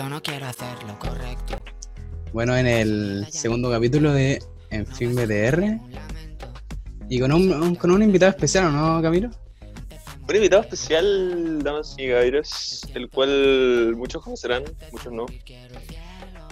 Yo 0.00 0.08
no 0.08 0.22
quiero 0.22 0.46
hacer 0.46 0.82
lo 0.88 0.98
correcto. 0.98 1.60
Bueno, 2.32 2.56
en 2.56 2.66
el 2.66 3.26
segundo 3.30 3.70
capítulo 3.70 4.14
de 4.14 4.42
En 4.70 4.86
Fin 4.86 5.14
BTR. 5.14 5.78
Y 7.10 7.20
con 7.20 7.30
un, 7.30 7.74
con 7.74 7.90
un 7.90 8.02
invitado 8.02 8.30
especial, 8.30 8.72
¿no, 8.72 9.02
Camilo? 9.02 9.28
Un 10.26 10.36
invitado 10.36 10.62
especial, 10.62 11.62
damas 11.62 11.96
y 11.98 12.08
caballeros, 12.08 12.80
el 12.94 13.10
cual 13.10 13.94
muchos 13.94 14.24
conocerán, 14.24 14.64
muchos 14.90 15.12
no. 15.12 15.26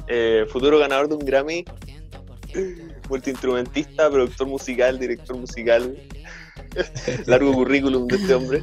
Eh, 0.08 0.44
futuro 0.50 0.78
ganador 0.78 1.08
de 1.08 1.14
un 1.14 1.24
Grammy, 1.24 1.64
multiinstrumentista, 3.08 4.10
productor 4.10 4.46
musical, 4.46 4.98
director 4.98 5.38
musical. 5.38 5.96
Largo 7.24 7.54
currículum 7.54 8.08
de 8.08 8.16
este 8.16 8.34
hombre. 8.34 8.62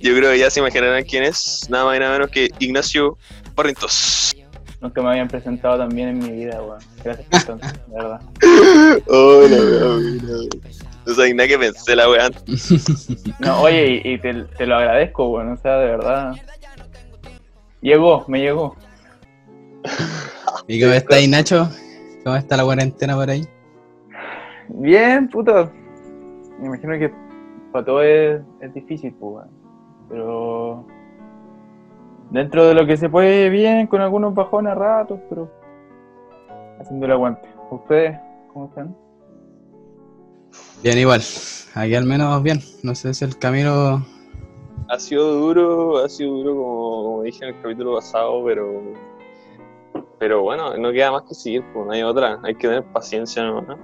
Yo 0.00 0.16
creo 0.16 0.32
que 0.32 0.38
ya 0.38 0.50
se 0.50 0.58
imaginarán 0.60 1.04
quién 1.04 1.22
es, 1.22 1.68
nada 1.68 1.84
más 1.84 1.96
y 1.96 2.00
nada 2.00 2.12
menos 2.12 2.30
que 2.30 2.50
Ignacio 2.58 3.18
Barrientos. 3.54 4.34
Nunca 4.80 5.02
me 5.02 5.10
habían 5.10 5.28
presentado 5.28 5.76
tan 5.78 5.90
bien 5.90 6.08
en 6.08 6.18
mi 6.18 6.30
vida, 6.30 6.62
weón. 6.62 6.78
Gracias 7.04 7.28
por 7.28 7.58
tanto, 7.58 7.66
de 7.86 7.94
verdad. 7.94 8.20
Hola, 9.08 9.56
weón. 9.56 10.48
No 11.06 11.14
sabía 11.14 11.34
nada 11.34 11.48
que 11.48 11.58
pensé 11.58 11.96
la 11.96 12.08
weá. 12.08 12.30
No, 13.40 13.60
oye, 13.62 14.02
y, 14.04 14.12
y 14.14 14.18
te, 14.18 14.44
te 14.44 14.66
lo 14.66 14.76
agradezco, 14.76 15.28
weón. 15.28 15.52
O 15.52 15.56
sea, 15.58 15.76
de 15.78 15.86
verdad. 15.86 16.34
Llegó, 17.82 18.24
me 18.28 18.40
llegó. 18.40 18.76
¿Y 20.66 20.80
cómo 20.80 20.92
está 20.92 21.16
ahí, 21.16 21.28
Nacho? 21.28 21.68
¿Cómo 22.24 22.36
está 22.36 22.56
la 22.56 22.64
cuarentena 22.64 23.14
por 23.16 23.28
ahí? 23.28 23.46
Bien, 24.68 25.28
puto. 25.28 25.70
Me 26.58 26.66
imagino 26.66 26.98
que 26.98 27.12
para 27.72 27.84
todo 27.84 28.02
es, 28.02 28.40
es 28.60 28.74
difícil, 28.74 29.14
pues, 29.18 29.34
weón. 29.34 29.50
Pero. 30.08 30.86
Dentro 32.30 32.66
de 32.66 32.74
lo 32.74 32.86
que 32.86 32.96
se 32.96 33.08
puede, 33.08 33.48
bien, 33.50 33.86
con 33.86 34.00
algunos 34.00 34.34
bajones 34.34 34.72
a 34.72 34.74
ratos, 34.74 35.20
pero. 35.28 35.50
Haciendo 36.80 37.06
el 37.06 37.12
aguante. 37.12 37.48
¿Ustedes 37.70 38.18
cómo 38.52 38.66
están? 38.66 38.96
Bien, 40.82 40.98
igual. 40.98 41.20
Aquí 41.74 41.94
al 41.94 42.06
menos 42.06 42.42
bien. 42.42 42.60
No 42.82 42.94
sé 42.94 43.12
si 43.14 43.24
el 43.24 43.38
camino. 43.38 44.04
Ha 44.88 44.98
sido 44.98 45.34
duro, 45.34 45.98
ha 45.98 46.08
sido 46.08 46.32
duro 46.32 46.56
como, 46.56 47.02
como 47.04 47.22
dije 47.22 47.44
en 47.44 47.54
el 47.54 47.62
capítulo 47.62 47.96
pasado, 47.96 48.42
pero 48.44 48.82
pero 50.18 50.42
bueno, 50.42 50.76
no 50.76 50.92
queda 50.92 51.10
más 51.12 51.22
que 51.22 51.34
seguir, 51.34 51.64
pues 51.72 51.86
no 51.86 51.92
hay 51.92 52.02
otra, 52.02 52.38
hay 52.42 52.54
que 52.54 52.68
tener 52.68 52.84
paciencia 52.84 53.42
nomás, 53.42 53.68
¿no? 53.68 53.78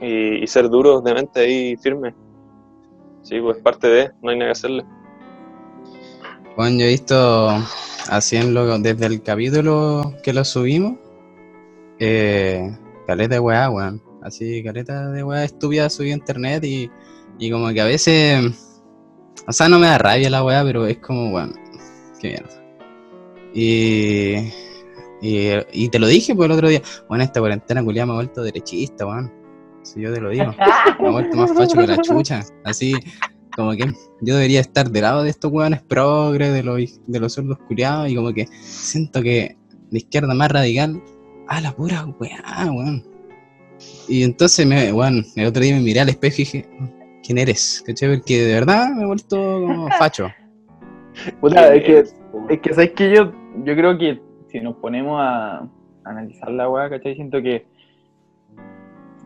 y, 0.00 0.42
y 0.42 0.46
ser 0.46 0.68
duros 0.68 1.04
de 1.04 1.14
mente 1.14 1.40
ahí 1.40 1.76
firme. 1.76 2.14
Sí, 3.22 3.40
pues 3.40 3.58
parte 3.58 3.86
de, 3.86 4.10
no 4.20 4.30
hay 4.30 4.38
nada 4.38 4.48
que 4.48 4.52
hacerle. 4.52 4.84
Bueno, 6.56 6.78
yo 6.78 6.84
he 6.84 6.90
visto 6.90 7.48
así 8.10 8.36
en 8.36 8.52
lo, 8.52 8.78
desde 8.78 9.06
el 9.06 9.22
capítulo 9.22 10.14
que 10.22 10.32
lo 10.32 10.44
subimos. 10.44 10.98
Eh, 11.98 12.76
caleta 13.06 13.34
de 13.34 13.40
weá, 13.40 13.70
weón. 13.70 14.02
Así, 14.22 14.62
caleta 14.62 15.10
de 15.10 15.24
weá 15.24 15.44
estúpida 15.44 15.88
subí 15.88 16.10
a 16.10 16.14
internet 16.14 16.62
y, 16.64 16.90
y 17.38 17.50
como 17.50 17.70
que 17.70 17.80
a 17.80 17.86
veces. 17.86 18.44
O 19.46 19.52
sea, 19.52 19.68
no 19.68 19.78
me 19.78 19.86
da 19.86 19.98
rabia 19.98 20.28
la 20.28 20.44
weá, 20.44 20.62
pero 20.62 20.86
es 20.86 20.98
como, 20.98 21.30
weón, 21.32 21.54
qué 22.20 22.28
mierda. 22.28 22.62
Y, 23.54 24.34
y, 25.22 25.50
y 25.72 25.88
te 25.88 25.98
lo 25.98 26.06
dije 26.06 26.34
pues 26.34 26.46
el 26.46 26.52
otro 26.52 26.68
día. 26.68 26.82
Bueno, 27.08 27.24
esta 27.24 27.40
cuarentena 27.40 27.82
culiada 27.82 28.06
me 28.06 28.12
ha 28.12 28.16
vuelto 28.16 28.42
derechista, 28.42 29.06
weón. 29.06 29.32
Si 29.82 30.00
yo 30.00 30.12
te 30.12 30.20
lo 30.20 30.30
digo. 30.30 30.54
Me 31.00 31.08
ha 31.08 31.10
vuelto 31.10 31.36
más 31.36 31.52
facho 31.52 31.76
que 31.76 31.86
la 31.86 31.96
chucha. 31.98 32.44
Así, 32.62 32.94
como 33.54 33.72
que 33.72 33.84
yo 34.20 34.34
debería 34.34 34.60
estar 34.60 34.90
del 34.90 35.02
lado 35.02 35.22
de 35.22 35.30
estos 35.30 35.52
weones 35.52 35.82
progres, 35.82 36.52
de 36.52 36.62
los, 36.62 37.00
de 37.06 37.20
los 37.20 37.32
sordos 37.32 37.58
culiados, 37.66 38.10
y 38.10 38.14
como 38.14 38.32
que 38.32 38.46
siento 38.60 39.22
que 39.22 39.56
la 39.90 39.98
izquierda 39.98 40.34
más 40.34 40.50
radical, 40.50 41.02
a 41.48 41.60
la 41.60 41.72
pura 41.72 42.06
weá, 42.18 42.70
weón. 42.72 43.04
Y 44.08 44.22
entonces, 44.22 44.66
me, 44.66 44.92
weón, 44.92 45.24
el 45.36 45.46
otro 45.46 45.62
día 45.62 45.74
me 45.74 45.82
miré 45.82 46.00
al 46.00 46.08
espejo 46.08 46.36
y 46.36 46.44
dije, 46.44 46.68
¿quién 47.22 47.38
eres? 47.38 47.82
¿Cachai? 47.86 48.16
Porque 48.16 48.44
de 48.44 48.54
verdad 48.54 48.90
me 48.90 49.02
he 49.02 49.06
vuelto 49.06 49.36
como 49.36 49.88
facho. 49.98 50.28
Puta, 51.40 51.74
es 51.74 51.84
que, 51.84 52.04
es 52.48 52.60
que 52.60 52.74
sabes 52.74 52.92
que 52.92 53.14
yo, 53.14 53.32
yo 53.64 53.76
creo 53.76 53.98
que 53.98 54.20
si 54.50 54.60
nos 54.60 54.76
ponemos 54.76 55.20
a 55.20 55.68
analizar 56.04 56.50
la 56.50 56.68
weá, 56.68 56.88
¿cachai? 56.88 57.14
Siento 57.14 57.42
que 57.42 57.66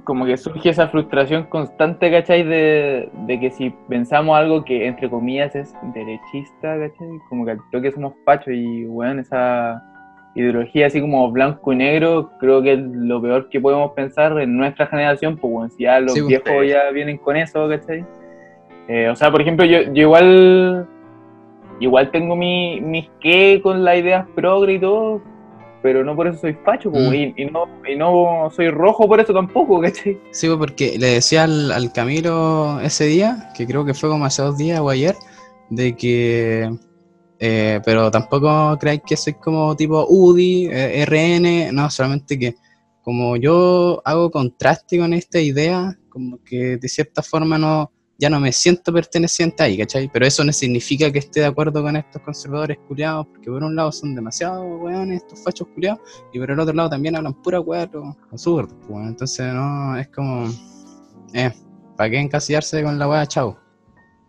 como 0.06 0.24
que 0.24 0.36
surge 0.36 0.70
esa 0.70 0.86
frustración 0.86 1.44
constante, 1.44 2.10
¿cachai? 2.10 2.44
De, 2.44 3.10
de 3.26 3.40
que 3.40 3.50
si 3.50 3.70
pensamos 3.88 4.38
algo 4.38 4.64
que 4.64 4.86
entre 4.86 5.10
comillas 5.10 5.54
es 5.56 5.74
derechista, 5.94 6.78
¿cachai? 6.78 7.08
Como 7.28 7.44
que 7.44 7.50
al 7.50 7.58
toque 7.72 7.90
somos 7.90 8.14
fachos 8.24 8.54
y 8.54 8.86
weón, 8.86 9.18
esa 9.18 9.82
ideología 10.36 10.86
así 10.86 11.00
como 11.00 11.30
blanco 11.32 11.72
y 11.72 11.76
negro, 11.76 12.30
creo 12.38 12.62
que 12.62 12.74
es 12.74 12.78
lo 12.80 13.20
peor 13.20 13.48
que 13.48 13.60
podemos 13.60 13.92
pensar 13.92 14.38
en 14.38 14.56
nuestra 14.56 14.86
generación, 14.86 15.36
pues 15.36 15.52
bueno, 15.52 15.68
si 15.70 15.82
ya 15.82 15.98
los 15.98 16.12
Sí, 16.14 16.20
pues. 16.20 16.44
viejos 16.44 16.68
ya 16.68 16.90
vienen 16.92 17.18
con 17.18 17.36
eso, 17.36 17.68
¿cachai? 17.68 18.04
Eh, 18.86 19.08
o 19.08 19.16
sea, 19.16 19.32
por 19.32 19.40
ejemplo, 19.42 19.64
yo, 19.66 19.82
yo 19.92 20.02
igual 20.02 20.86
igual 21.80 22.10
tengo 22.12 22.36
mi, 22.36 22.80
mis 22.80 23.10
qué 23.20 23.60
con 23.60 23.84
las 23.84 23.96
ideas 23.96 24.26
progre 24.36 24.74
y 24.74 24.78
todo, 24.78 25.20
pero 25.86 26.02
no 26.02 26.16
por 26.16 26.26
eso 26.26 26.40
soy 26.40 26.54
facho, 26.64 26.90
Mm. 26.90 27.14
y, 27.14 27.34
y 27.42 27.44
no, 27.44 27.60
y 27.88 27.94
no 27.94 28.50
soy 28.50 28.70
rojo 28.70 29.06
por 29.06 29.20
eso 29.20 29.32
tampoco, 29.32 29.80
¿cachai? 29.82 30.18
Sí, 30.32 30.48
porque 30.58 30.98
le 30.98 31.06
decía 31.14 31.44
al, 31.44 31.70
al 31.70 31.92
Camilo 31.92 32.80
ese 32.80 33.04
día, 33.04 33.52
que 33.56 33.68
creo 33.68 33.84
que 33.84 33.94
fue 33.94 34.08
como 34.10 34.24
hace 34.24 34.42
dos 34.42 34.58
días 34.58 34.80
o 34.80 34.90
ayer, 34.90 35.14
de 35.70 35.94
que. 35.94 36.68
eh, 37.38 37.80
pero 37.84 38.10
tampoco 38.10 38.76
creáis 38.80 39.02
que 39.06 39.16
soy 39.16 39.34
como 39.34 39.76
tipo 39.76 40.04
UDI, 40.08 40.66
eh, 40.72 41.04
RN, 41.06 41.70
no, 41.72 41.88
solamente 41.88 42.36
que 42.36 42.54
como 43.02 43.36
yo 43.36 44.02
hago 44.04 44.28
contraste 44.32 44.98
con 44.98 45.12
esta 45.12 45.38
idea, 45.38 45.96
como 46.08 46.38
que 46.42 46.78
de 46.78 46.88
cierta 46.88 47.22
forma 47.22 47.58
no 47.58 47.92
ya 48.18 48.30
no 48.30 48.40
me 48.40 48.52
siento 48.52 48.92
perteneciente 48.92 49.62
ahí, 49.62 49.78
¿cachai? 49.78 50.08
Pero 50.12 50.26
eso 50.26 50.42
no 50.44 50.52
significa 50.52 51.10
que 51.12 51.18
esté 51.18 51.40
de 51.40 51.46
acuerdo 51.46 51.82
con 51.82 51.96
estos 51.96 52.22
conservadores 52.22 52.78
culiados, 52.88 53.26
porque 53.26 53.50
por 53.50 53.62
un 53.62 53.76
lado 53.76 53.92
son 53.92 54.14
demasiado 54.14 54.64
weones 54.64 55.22
estos 55.22 55.42
fachos 55.42 55.68
culiados, 55.68 56.00
y 56.32 56.38
por 56.38 56.50
el 56.50 56.58
otro 56.60 56.74
lado 56.74 56.90
también 56.90 57.16
hablan 57.16 57.34
pura 57.34 57.60
weá 57.60 57.88
los 57.92 58.42
zurdos, 58.42 58.74
pues, 58.80 58.90
weón. 58.90 59.08
Entonces, 59.08 59.52
no, 59.52 59.98
es 59.98 60.08
como. 60.08 60.48
Eh, 61.34 61.52
¿para 61.96 62.10
qué 62.10 62.18
encasillarse 62.18 62.82
con 62.82 62.98
la 62.98 63.08
weá, 63.08 63.26
chavo? 63.26 63.58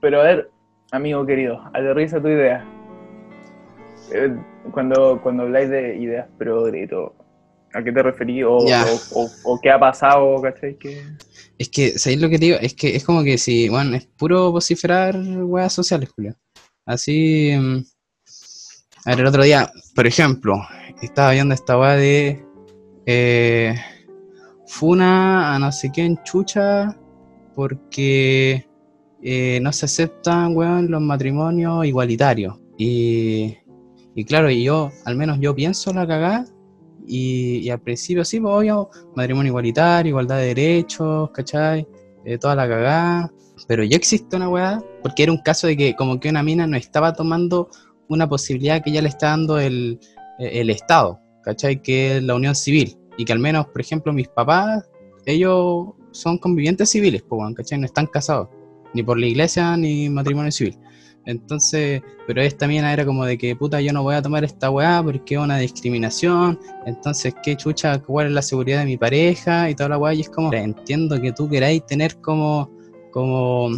Pero 0.02 0.22
a 0.22 0.24
ver, 0.24 0.52
amigo 0.92 1.26
querido, 1.26 1.62
aterriza 1.74 2.22
tu 2.22 2.28
idea. 2.28 2.66
Eh, 4.12 4.36
Cuando, 4.72 5.22
cuando 5.22 5.44
habláis 5.44 5.70
de 5.70 5.96
ideas 5.98 6.28
progre 6.38 6.84
y 6.84 6.88
todo, 6.88 7.16
¿a 7.78 7.84
qué 7.84 7.92
te 7.92 8.02
referís? 8.04 8.44
O, 8.48 8.68
Ya. 8.68 8.86
o, 9.14 9.22
o- 9.24 9.32
o 9.44 9.60
qué 9.62 9.70
ha 9.70 9.80
pasado, 9.80 10.42
¿cachai? 10.42 10.76
Que... 10.78 11.04
Es 11.58 11.70
que, 11.70 11.98
¿sabéis 11.98 12.22
lo 12.22 12.30
que 12.30 12.38
te 12.40 12.46
digo? 12.46 12.58
Es 12.62 12.74
que 12.74 12.96
es 12.96 13.04
como 13.04 13.24
que 13.24 13.38
si, 13.38 13.70
bueno, 13.70 13.96
es 13.96 14.06
puro 14.18 14.52
vociferar 14.52 15.16
weas 15.18 15.74
sociales, 15.74 16.10
Julio. 16.16 16.36
Así. 16.86 17.52
mm, 17.58 17.84
A 19.06 19.10
ver, 19.12 19.20
el 19.22 19.26
otro 19.28 19.44
día, 19.44 19.72
por 19.96 20.06
ejemplo, 20.08 20.56
estaba 21.02 21.32
viendo 21.32 21.54
esta 21.54 21.78
wea 21.80 21.96
de. 21.96 22.44
Eh, 23.06 23.76
Funa 24.70 25.56
a 25.56 25.60
no 25.60 25.72
sé 25.72 25.92
qué 25.94 26.02
en 26.04 26.22
chucha 26.24 26.94
porque 27.56 28.68
eh, 29.24 29.60
no 29.62 29.72
se 29.72 29.86
aceptan, 29.86 30.56
weón, 30.56 30.92
los 30.92 31.02
matrimonios 31.02 31.86
igualitarios. 31.86 32.60
Y, 32.78 33.58
y 34.14 34.26
claro, 34.26 34.52
y 34.52 34.64
yo, 34.64 34.92
al 35.06 35.16
menos 35.16 35.40
yo 35.40 35.56
pienso 35.56 35.94
la 35.94 36.06
cagada. 36.06 36.46
Y, 37.08 37.60
y 37.60 37.70
al 37.70 37.80
principio 37.80 38.26
sí, 38.26 38.40
pues 38.40 38.54
obvio, 38.54 38.90
matrimonio 39.16 39.52
igualitario, 39.52 40.10
igualdad 40.10 40.38
de 40.38 40.48
derechos, 40.48 41.32
¿cachai? 41.32 41.88
Eh, 42.26 42.38
toda 42.38 42.56
la 42.56 42.68
cagada. 42.68 43.32
Pero 43.68 43.84
ya 43.84 43.96
existe 43.98 44.36
una 44.36 44.50
weá, 44.50 44.84
porque 45.02 45.24
era 45.24 45.32
un 45.32 45.40
caso 45.40 45.68
de 45.68 45.78
que 45.78 45.96
como 45.96 46.20
que 46.20 46.30
una 46.30 46.44
mina 46.44 46.68
no 46.68 46.78
estaba 46.78 47.14
tomando 47.14 47.70
una 48.10 48.28
posibilidad 48.28 48.84
que 48.84 48.92
ya 48.92 49.02
le 49.02 49.10
está 49.10 49.28
dando 49.28 49.60
el, 49.60 50.00
el 50.40 50.70
Estado, 50.70 51.20
¿cachai? 51.44 51.82
Que 51.82 52.18
es 52.18 52.24
la 52.24 52.36
unión 52.36 52.56
civil. 52.56 52.98
Y 53.18 53.26
que 53.26 53.34
al 53.34 53.40
menos, 53.40 53.68
por 53.68 53.82
ejemplo, 53.82 54.14
mis 54.14 54.28
papás, 54.28 54.88
ellos 55.26 55.88
son 56.12 56.38
convivientes 56.38 56.90
civiles, 56.90 57.24
pues, 57.28 57.56
¿cachai? 57.56 57.80
No 57.80 57.86
están 57.86 58.08
casados, 58.08 58.50
ni 58.98 59.04
por 59.04 59.20
la 59.20 59.28
iglesia, 59.28 59.78
ni 59.78 60.10
matrimonio 60.10 60.52
civil. 60.52 60.78
Entonces, 61.26 62.02
pero 62.26 62.42
esta 62.42 62.68
mina 62.68 62.92
era 62.92 63.06
como 63.06 63.26
de 63.26 63.38
que, 63.38 63.56
puta, 63.56 63.82
yo 63.82 63.92
no 63.92 64.02
voy 64.02 64.16
a 64.16 64.22
tomar 64.22 64.44
esta 64.46 64.70
weá 64.70 65.04
porque 65.04 65.36
es 65.36 65.42
una 65.42 65.58
discriminación, 65.58 66.58
entonces, 66.86 67.36
¿qué 67.44 67.56
chucha, 67.58 68.02
cuál 68.02 68.28
es 68.28 68.34
la 68.34 68.42
seguridad 68.42 68.80
de 68.80 68.86
mi 68.86 68.98
pareja 68.98 69.70
y 69.70 69.76
toda 69.76 69.90
la 69.90 69.98
weá? 69.98 70.14
Y 70.14 70.22
es 70.22 70.30
como, 70.30 70.54
entiendo 70.54 71.22
que 71.22 71.34
tú 71.34 71.50
queráis 71.50 71.86
tener 71.86 72.16
como, 72.22 72.72
como, 73.12 73.70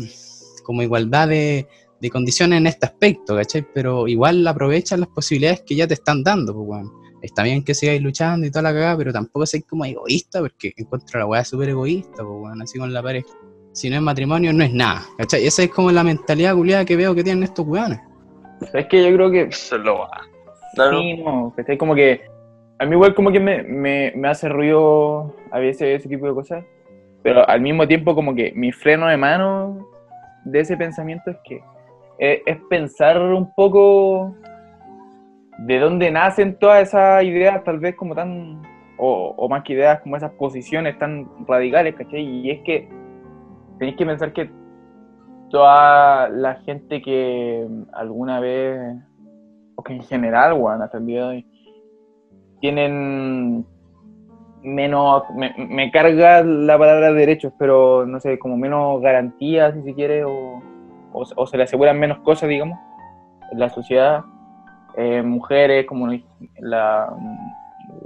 como 0.64 0.84
igualdad 0.84 1.28
de, 1.28 1.68
de 2.00 2.10
condiciones 2.12 2.58
en 2.58 2.68
este 2.68 2.86
aspecto, 2.86 3.36
¿cachai? 3.36 3.66
Pero 3.74 4.08
igual 4.08 4.48
aprovechan 4.48 5.00
las 5.00 5.10
posibilidades 5.10 5.64
que 5.66 5.76
ya 5.76 5.88
te 5.88 5.96
están 5.96 6.24
dando, 6.24 6.54
pues, 6.54 6.68
weón. 6.68 7.00
Está 7.22 7.44
bien 7.44 7.64
que 7.64 7.74
sigáis 7.74 8.02
luchando 8.02 8.48
y 8.48 8.52
toda 8.52 8.62
la 8.62 8.74
cagada, 8.74 8.96
pero 8.96 9.12
tampoco 9.12 9.46
seáis 9.46 9.66
como 9.68 9.84
egoísta, 9.86 10.40
porque 10.40 10.72
encuentro 10.78 11.20
la 11.20 11.26
weá 11.26 11.44
súper 11.44 11.70
egoísta, 11.70 12.18
pues, 12.18 12.28
weón, 12.28 12.62
así 12.62 12.78
con 12.78 12.94
la 12.94 13.02
pareja. 13.02 13.28
Si 13.72 13.90
no 13.90 13.98
es 13.98 14.02
matrimonio, 14.02 14.52
no 14.54 14.64
es 14.64 14.74
nada, 14.74 15.02
¿cachai? 15.18 15.46
Esa 15.46 15.64
es 15.64 15.70
como 15.70 15.92
la 15.92 16.04
mentalidad 16.04 16.56
culiada 16.56 16.86
que 16.86 16.96
veo 16.96 17.14
que 17.16 17.24
tienen 17.24 17.44
estos 17.44 17.66
weones. 17.68 18.00
Es 18.74 18.88
que 18.88 19.10
yo 19.10 19.16
creo 19.16 19.32
que 19.32 19.42
es 19.44 19.72
lo 19.72 20.00
va. 20.00 20.10
Claro. 20.76 21.00
Sí, 21.00 21.18
no, 21.24 21.54
¿cachai? 21.56 21.78
Como 21.78 21.96
que 21.96 22.22
a 22.80 22.86
mí 22.86 22.92
igual 22.94 23.14
como 23.14 23.32
que 23.32 23.40
me, 23.40 23.64
me, 23.64 24.14
me 24.16 24.28
hace 24.28 24.50
ruido 24.50 25.36
a 25.52 25.60
veces 25.60 26.00
ese 26.00 26.10
tipo 26.10 26.28
de 26.28 26.34
cosas, 26.34 26.66
pero 27.22 27.48
al 27.48 27.62
mismo 27.62 27.88
tiempo 27.88 28.16
como 28.16 28.34
que 28.34 28.52
mi 28.56 28.72
freno 28.72 29.08
de 29.08 29.18
mano 29.18 29.88
de 30.46 30.62
ese 30.62 30.78
pensamiento 30.78 31.30
es 31.32 31.38
que 31.44 31.62
es, 32.18 32.42
es 32.46 32.58
pensar 32.70 33.22
un 33.22 33.54
poco 33.54 34.34
de 35.60 35.80
dónde 35.80 36.10
nacen 36.10 36.58
todas 36.58 36.88
esas 36.88 37.24
ideas 37.24 37.64
tal 37.64 37.80
vez 37.80 37.96
como 37.96 38.16
tan, 38.16 38.62
o, 38.98 39.36
o 39.38 39.50
más 39.50 39.64
que 39.64 39.74
ideas 39.74 40.00
como 40.02 40.16
esas 40.16 40.32
posiciones 40.32 40.98
tan 40.98 41.28
radicales, 41.48 41.96
¿cachai? 41.96 42.22
Y 42.22 42.52
es 42.52 42.62
que 42.62 42.88
tenéis 43.80 43.98
que 43.98 44.06
pensar 44.06 44.34
que 44.34 44.52
toda 45.50 46.30
la 46.30 46.56
gente 46.62 47.02
que 47.02 47.68
alguna 47.94 48.40
vez, 48.40 48.96
o 49.76 49.84
que 49.84 49.94
en 49.94 50.04
general, 50.04 50.54
weón, 50.54 50.82
hasta 50.82 50.98
el 51.00 51.06
día 51.08 51.22
de 51.22 51.28
hoy, 51.28 51.48
tienen 52.62 53.66
menos, 54.62 55.24
me, 55.36 55.54
me 55.58 55.90
carga 55.92 56.44
la 56.44 56.78
palabra 56.78 57.14
derechos, 57.14 57.54
pero 57.58 58.06
no 58.06 58.20
sé, 58.20 58.38
como 58.38 58.58
menos 58.58 59.02
garantías, 59.02 59.74
si 59.74 59.84
se 59.84 59.94
quiere, 59.94 60.26
o, 60.26 60.62
o, 61.14 61.24
o 61.36 61.48
se 61.48 61.58
le 61.58 61.64
aseguran 61.64 61.98
menos 61.98 62.20
cosas, 62.20 62.50
digamos, 62.50 62.78
en 63.52 63.60
la 63.60 63.70
sociedad. 63.70 64.22
Eh, 64.98 65.22
mujeres, 65.24 65.86
como 65.86 66.08
la, 66.60 67.16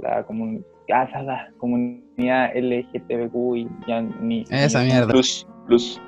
la, 0.00 0.24
comun- 0.26 0.64
ah, 0.92 1.08
la- 1.12 1.22
la 1.22 1.48
comunidad 1.58 2.50
LGTBQ 2.54 3.56
y 3.56 3.68
ya 3.88 4.00
ni... 4.00 4.44
Esa 4.50 4.80
ni- 4.80 4.86
mierda. 4.92 5.12
Plus. 5.66 6.00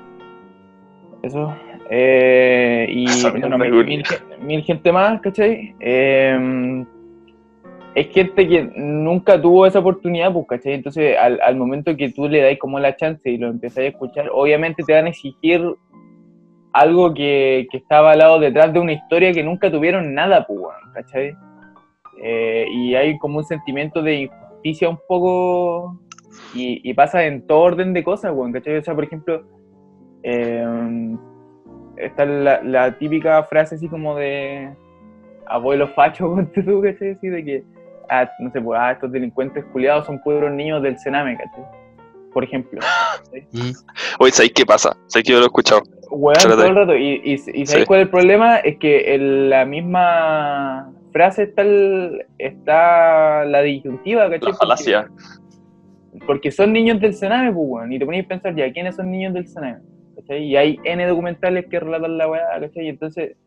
Eso. 1.23 1.53
Eh, 1.89 2.87
y 2.89 3.05
bueno, 3.39 3.57
mil, 3.57 4.63
gente 4.63 4.91
más, 4.91 5.21
¿cachai? 5.21 5.75
Eh, 5.79 6.85
es 7.95 8.07
gente 8.09 8.47
que 8.47 8.63
nunca 8.75 9.41
tuvo 9.41 9.65
esa 9.65 9.79
oportunidad, 9.79 10.31
pues, 10.31 10.45
¿cachai? 10.47 10.73
Entonces, 10.73 11.17
al, 11.17 11.39
al 11.41 11.55
momento 11.55 11.95
que 11.95 12.09
tú 12.09 12.27
le 12.27 12.41
das 12.41 12.57
como 12.59 12.79
la 12.79 12.95
chance 12.95 13.29
y 13.29 13.37
lo 13.37 13.47
empezás 13.47 13.79
a 13.79 13.87
escuchar, 13.87 14.29
obviamente 14.31 14.83
te 14.83 14.93
van 14.93 15.05
a 15.05 15.09
exigir 15.09 15.61
algo 16.73 17.13
que, 17.13 17.67
que 17.71 17.77
está 17.77 17.99
avalado 17.99 18.39
detrás 18.39 18.71
de 18.71 18.79
una 18.79 18.93
historia 18.93 19.31
que 19.31 19.43
nunca 19.43 19.71
tuvieron 19.71 20.13
nada, 20.13 20.45
pues, 20.45 20.61
¿cachai? 20.93 21.35
Eh, 22.21 22.67
y 22.71 22.95
hay 22.95 23.17
como 23.17 23.39
un 23.39 23.45
sentimiento 23.45 24.01
de 24.01 24.21
injusticia 24.21 24.89
un 24.89 24.99
poco 25.07 25.99
y, 26.53 26.81
y 26.89 26.93
pasa 26.93 27.25
en 27.25 27.45
todo 27.45 27.59
orden 27.59 27.93
de 27.93 28.03
cosas, 28.03 28.31
weón, 28.33 28.51
¿cachai? 28.51 28.77
O 28.77 28.83
sea, 28.83 28.95
por 28.95 29.03
ejemplo, 29.03 29.43
eh, 30.23 31.15
está 31.97 32.25
la, 32.25 32.61
la 32.63 32.97
típica 32.97 33.43
frase 33.43 33.75
así 33.75 33.87
como 33.87 34.15
de 34.15 34.69
abuelo 35.47 35.87
facho, 35.89 36.35
tú, 36.53 36.81
¿cachai? 36.81 37.11
Así 37.11 37.27
de 37.27 37.43
que, 37.43 37.63
ah, 38.09 38.29
no 38.39 38.51
sé, 38.51 38.61
pues, 38.61 38.79
ah, 38.81 38.91
estos 38.91 39.11
delincuentes 39.11 39.63
culiados 39.65 40.05
son 40.05 40.19
puros 40.21 40.51
niños 40.51 40.81
del 40.83 40.97
Sename, 40.99 41.37
¿cachai? 41.37 41.63
Por 42.33 42.43
ejemplo. 42.43 42.79
Mm. 43.51 43.71
Oye, 44.19 44.31
¿sabéis 44.31 44.53
qué 44.53 44.65
pasa? 44.65 44.95
¿Sabéis 45.07 45.27
que 45.27 45.31
yo 45.33 45.37
lo 45.39 45.43
he 45.43 45.47
escuchado? 45.47 45.81
Weón, 46.11 46.37
todo 46.41 46.65
el 46.65 46.75
rato. 46.75 46.95
Y, 46.95 47.21
y, 47.23 47.33
y 47.33 47.37
¿sabéis 47.65 47.69
Sí. 47.71 47.85
cuál 47.85 47.99
es 47.99 48.05
el 48.05 48.09
problema? 48.09 48.57
Es 48.57 48.77
que 48.77 49.13
en 49.15 49.49
la 49.49 49.65
misma 49.65 50.91
frase 51.11 51.43
está, 51.43 51.61
el- 51.61 52.25
está 52.37 53.43
la 53.45 53.61
disyuntiva, 53.61 54.29
¿cachai? 54.29 54.51
La 54.51 54.57
falacia. 54.57 55.07
Porque 55.07 55.23
son 56.51 56.73
niños 56.73 56.99
del 56.99 57.13
Sename, 57.13 57.51
pues, 57.51 57.65
weón. 57.67 57.93
Y 57.93 57.99
te 57.99 58.05
pones 58.05 58.25
a 58.25 58.27
pensar, 58.27 58.55
ya, 58.55 58.71
¿quiénes 58.71 58.95
son 58.95 59.11
niños 59.11 59.33
del 59.33 59.47
Sename? 59.47 59.79
¿Cachai? 60.15 60.43
Y 60.43 60.55
hay 60.55 60.79
N 60.83 61.05
documentales 61.05 61.65
que 61.67 61.79
relatan 61.79 62.17
la 62.17 62.29
weá, 62.29 62.59
¿cachai? 62.59 62.85
Y 62.85 62.89
entonces, 62.89 63.37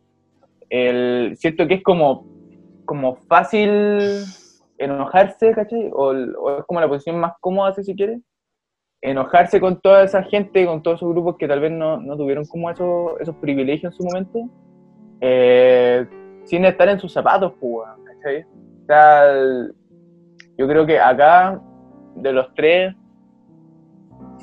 el, 0.68 1.34
siento 1.36 1.66
que 1.66 1.74
es 1.74 1.82
como, 1.82 2.26
como 2.84 3.16
fácil 3.16 4.24
enojarse, 4.78 5.52
¿cachai? 5.52 5.90
O, 5.92 6.08
o 6.08 6.58
es 6.58 6.64
como 6.66 6.80
la 6.80 6.88
posición 6.88 7.18
más 7.18 7.32
cómoda, 7.40 7.74
si 7.74 7.84
se 7.84 7.94
quiere. 7.94 8.20
Enojarse 9.02 9.60
con 9.60 9.80
toda 9.80 10.04
esa 10.04 10.22
gente, 10.22 10.66
con 10.66 10.82
todos 10.82 10.98
esos 10.98 11.10
grupos 11.10 11.36
que 11.38 11.48
tal 11.48 11.60
vez 11.60 11.72
no, 11.72 11.98
no 11.98 12.16
tuvieron 12.16 12.44
como 12.44 12.70
esos, 12.70 13.18
esos 13.20 13.34
privilegios 13.36 13.92
en 13.92 13.96
su 13.96 14.04
momento, 14.04 14.48
eh, 15.20 16.06
sin 16.44 16.64
estar 16.64 16.88
en 16.88 16.98
sus 16.98 17.12
zapatos, 17.12 17.52
pues, 17.60 17.88
¿cachai? 18.04 18.42
O 18.42 18.86
sea, 18.86 19.24
yo 20.58 20.68
creo 20.68 20.84
que 20.84 20.98
acá, 20.98 21.60
de 22.22 22.32
los 22.32 22.54
tres, 22.54 22.94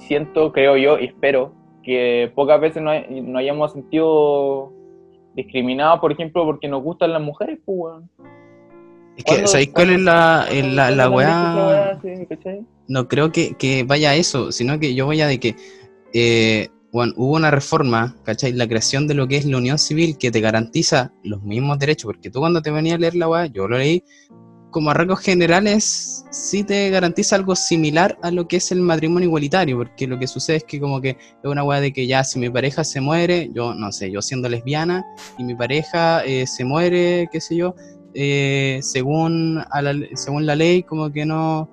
siento, 0.08 0.52
creo 0.52 0.78
yo, 0.78 1.00
y 1.00 1.06
espero, 1.06 1.54
que 1.84 2.32
pocas 2.36 2.60
veces 2.60 2.82
no, 2.84 2.90
hay- 2.92 3.22
no 3.22 3.40
hayamos 3.40 3.74
sentido 3.74 4.74
discriminados, 5.36 6.00
por 6.00 6.12
ejemplo, 6.12 6.46
porque 6.46 6.68
nos 6.68 6.84
gustan 6.84 7.14
las 7.14 7.22
mujeres, 7.22 7.60
pues, 7.66 7.78
weón. 7.80 8.10
Es 9.18 9.24
que, 9.24 9.32
¿Cuándo- 9.32 9.48
¿sabéis 9.48 9.72
cuál 9.74 9.90
es 9.92 10.02
la, 10.02 10.46
la, 10.52 10.92
la 10.92 11.10
weá? 11.10 12.00
No 12.88 13.08
creo 13.08 13.32
que, 13.32 13.56
que 13.56 13.84
vaya 13.84 14.12
a 14.12 14.16
eso, 14.16 14.52
sino 14.52 14.80
que 14.80 14.94
yo 14.94 15.06
voy 15.06 15.22
a 15.22 15.28
de 15.28 15.40
que 15.40 15.56
eh, 16.14 16.70
bueno, 16.94 17.14
hubo 17.18 17.36
una 17.36 17.52
reforma, 17.52 18.16
¿cachai? 18.24 18.54
La 18.54 18.68
creación 18.68 19.08
de 19.08 19.14
lo 19.16 19.28
que 19.28 19.38
es 19.38 19.46
la 19.46 19.58
unión 19.58 19.78
civil 19.78 20.18
que 20.18 20.32
te 20.32 20.40
garantiza 20.40 21.12
los 21.24 21.44
mismos 21.44 21.80
derechos, 21.80 22.06
porque 22.06 22.30
tú 22.30 22.40
cuando 22.40 22.62
te 22.62 22.72
venía 22.72 22.96
a 22.96 22.98
leer 22.98 23.16
la 23.16 23.28
weá, 23.28 23.46
yo 23.48 23.68
lo 23.68 23.78
leí, 23.78 24.04
como 24.78 24.92
a 24.92 24.94
rasgos 24.94 25.22
generales, 25.22 26.24
sí 26.30 26.64
te 26.64 26.92
garantiza 26.92 27.36
algo 27.36 27.56
similar 27.56 28.16
a 28.22 28.30
lo 28.30 28.48
que 28.48 28.58
es 28.58 28.72
el 28.72 28.80
matrimonio 28.80 29.26
igualitario, 29.26 29.76
porque 29.76 30.06
lo 30.06 30.20
que 30.20 30.28
sucede 30.28 30.58
es 30.58 30.64
que 30.66 30.80
como 30.80 31.02
que 31.02 31.10
es 31.10 31.18
una 31.44 31.64
weá 31.64 31.82
de 31.82 31.92
que 31.92 32.06
ya 32.06 32.24
si 32.24 32.38
mi 32.38 32.48
pareja 32.48 32.84
se 32.84 33.02
muere, 33.02 33.50
yo 33.56 33.74
no 33.74 33.92
sé, 33.92 34.12
yo 34.12 34.22
siendo 34.22 34.48
lesbiana, 34.48 35.04
y 35.40 35.46
mi 35.46 35.56
pareja 35.56 36.24
eh, 36.26 36.46
se 36.46 36.64
muere, 36.64 37.28
qué 37.32 37.42
sé 37.42 37.56
yo, 37.56 37.74
eh, 38.14 38.78
según, 38.84 39.56
la, 39.56 39.96
según 40.14 40.46
la 40.46 40.56
ley, 40.56 40.84
como 40.84 41.12
que 41.12 41.26
no, 41.26 41.68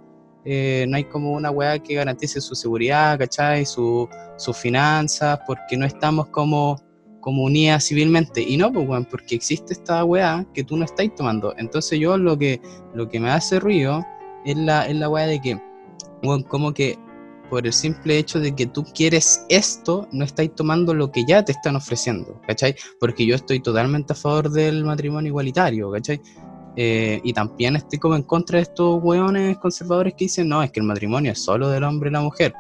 eh, 0.47 0.87
no 0.89 0.97
hay 0.97 1.05
como 1.05 1.33
una 1.33 1.51
weá 1.51 1.79
que 1.79 1.97
garantice 1.97 2.41
su 2.41 2.55
seguridad, 2.55 3.19
¿cachai? 3.19 3.67
Su, 3.67 4.09
sus 4.39 4.57
finanzas, 4.57 5.41
porque 5.47 5.77
no 5.77 5.85
estamos 5.85 6.29
como, 6.29 6.81
como 7.25 7.49
civilmente. 7.81 8.43
Y 8.43 8.59
no, 8.59 8.71
pues, 8.71 8.87
weón, 8.87 9.07
porque 9.07 9.35
existe 9.35 9.73
esta 9.73 10.05
weá 10.05 10.47
que 10.53 10.63
tú 10.63 10.77
no 10.77 10.85
estás 10.85 11.09
tomando. 11.17 11.55
Entonces 11.57 11.99
yo 11.99 12.19
lo 12.19 12.39
que, 12.39 12.61
lo 12.93 13.09
que 13.09 13.19
me 13.19 13.31
hace 13.31 13.59
ruido 13.59 14.05
es 14.45 14.57
la, 14.59 14.87
es 14.87 14.95
la 14.95 15.09
weá 15.09 15.27
de 15.27 15.41
que, 15.41 15.59
weón, 16.23 16.43
como 16.43 16.75
que 16.75 16.99
por 17.49 17.67
el 17.67 17.73
simple 17.73 18.19
hecho 18.19 18.41
de 18.41 18.55
que 18.55 18.67
tú 18.67 18.85
quieres 18.95 19.47
esto, 19.49 20.07
no 20.13 20.25
estáis 20.25 20.55
tomando 20.55 20.93
lo 20.93 21.11
que 21.11 21.25
ya 21.25 21.43
te 21.43 21.53
están 21.53 21.77
ofreciendo, 21.77 22.41
¿cachai? 22.47 22.75
Porque 23.01 23.25
yo 23.25 23.37
estoy 23.37 23.61
totalmente 23.61 24.13
a 24.13 24.17
favor 24.17 24.51
del 24.51 24.85
matrimonio 24.85 25.29
igualitario, 25.29 25.91
¿cachai? 25.91 26.21
Eh, 26.77 27.21
y 27.25 27.33
también 27.33 27.77
estoy 27.77 27.99
como 27.99 28.17
en 28.17 28.25
contra 28.25 28.59
de 28.59 28.65
estos 28.65 29.03
weones 29.03 29.57
conservadores 29.59 30.13
que 30.15 30.27
dicen, 30.27 30.49
no, 30.49 30.63
es 30.63 30.73
que 30.73 30.81
el 30.81 30.87
matrimonio 30.87 31.33
es 31.33 31.43
solo 31.43 31.71
del 31.71 31.85
hombre 31.85 32.11
y 32.11 32.13
la 32.13 32.21
mujer. 32.21 32.53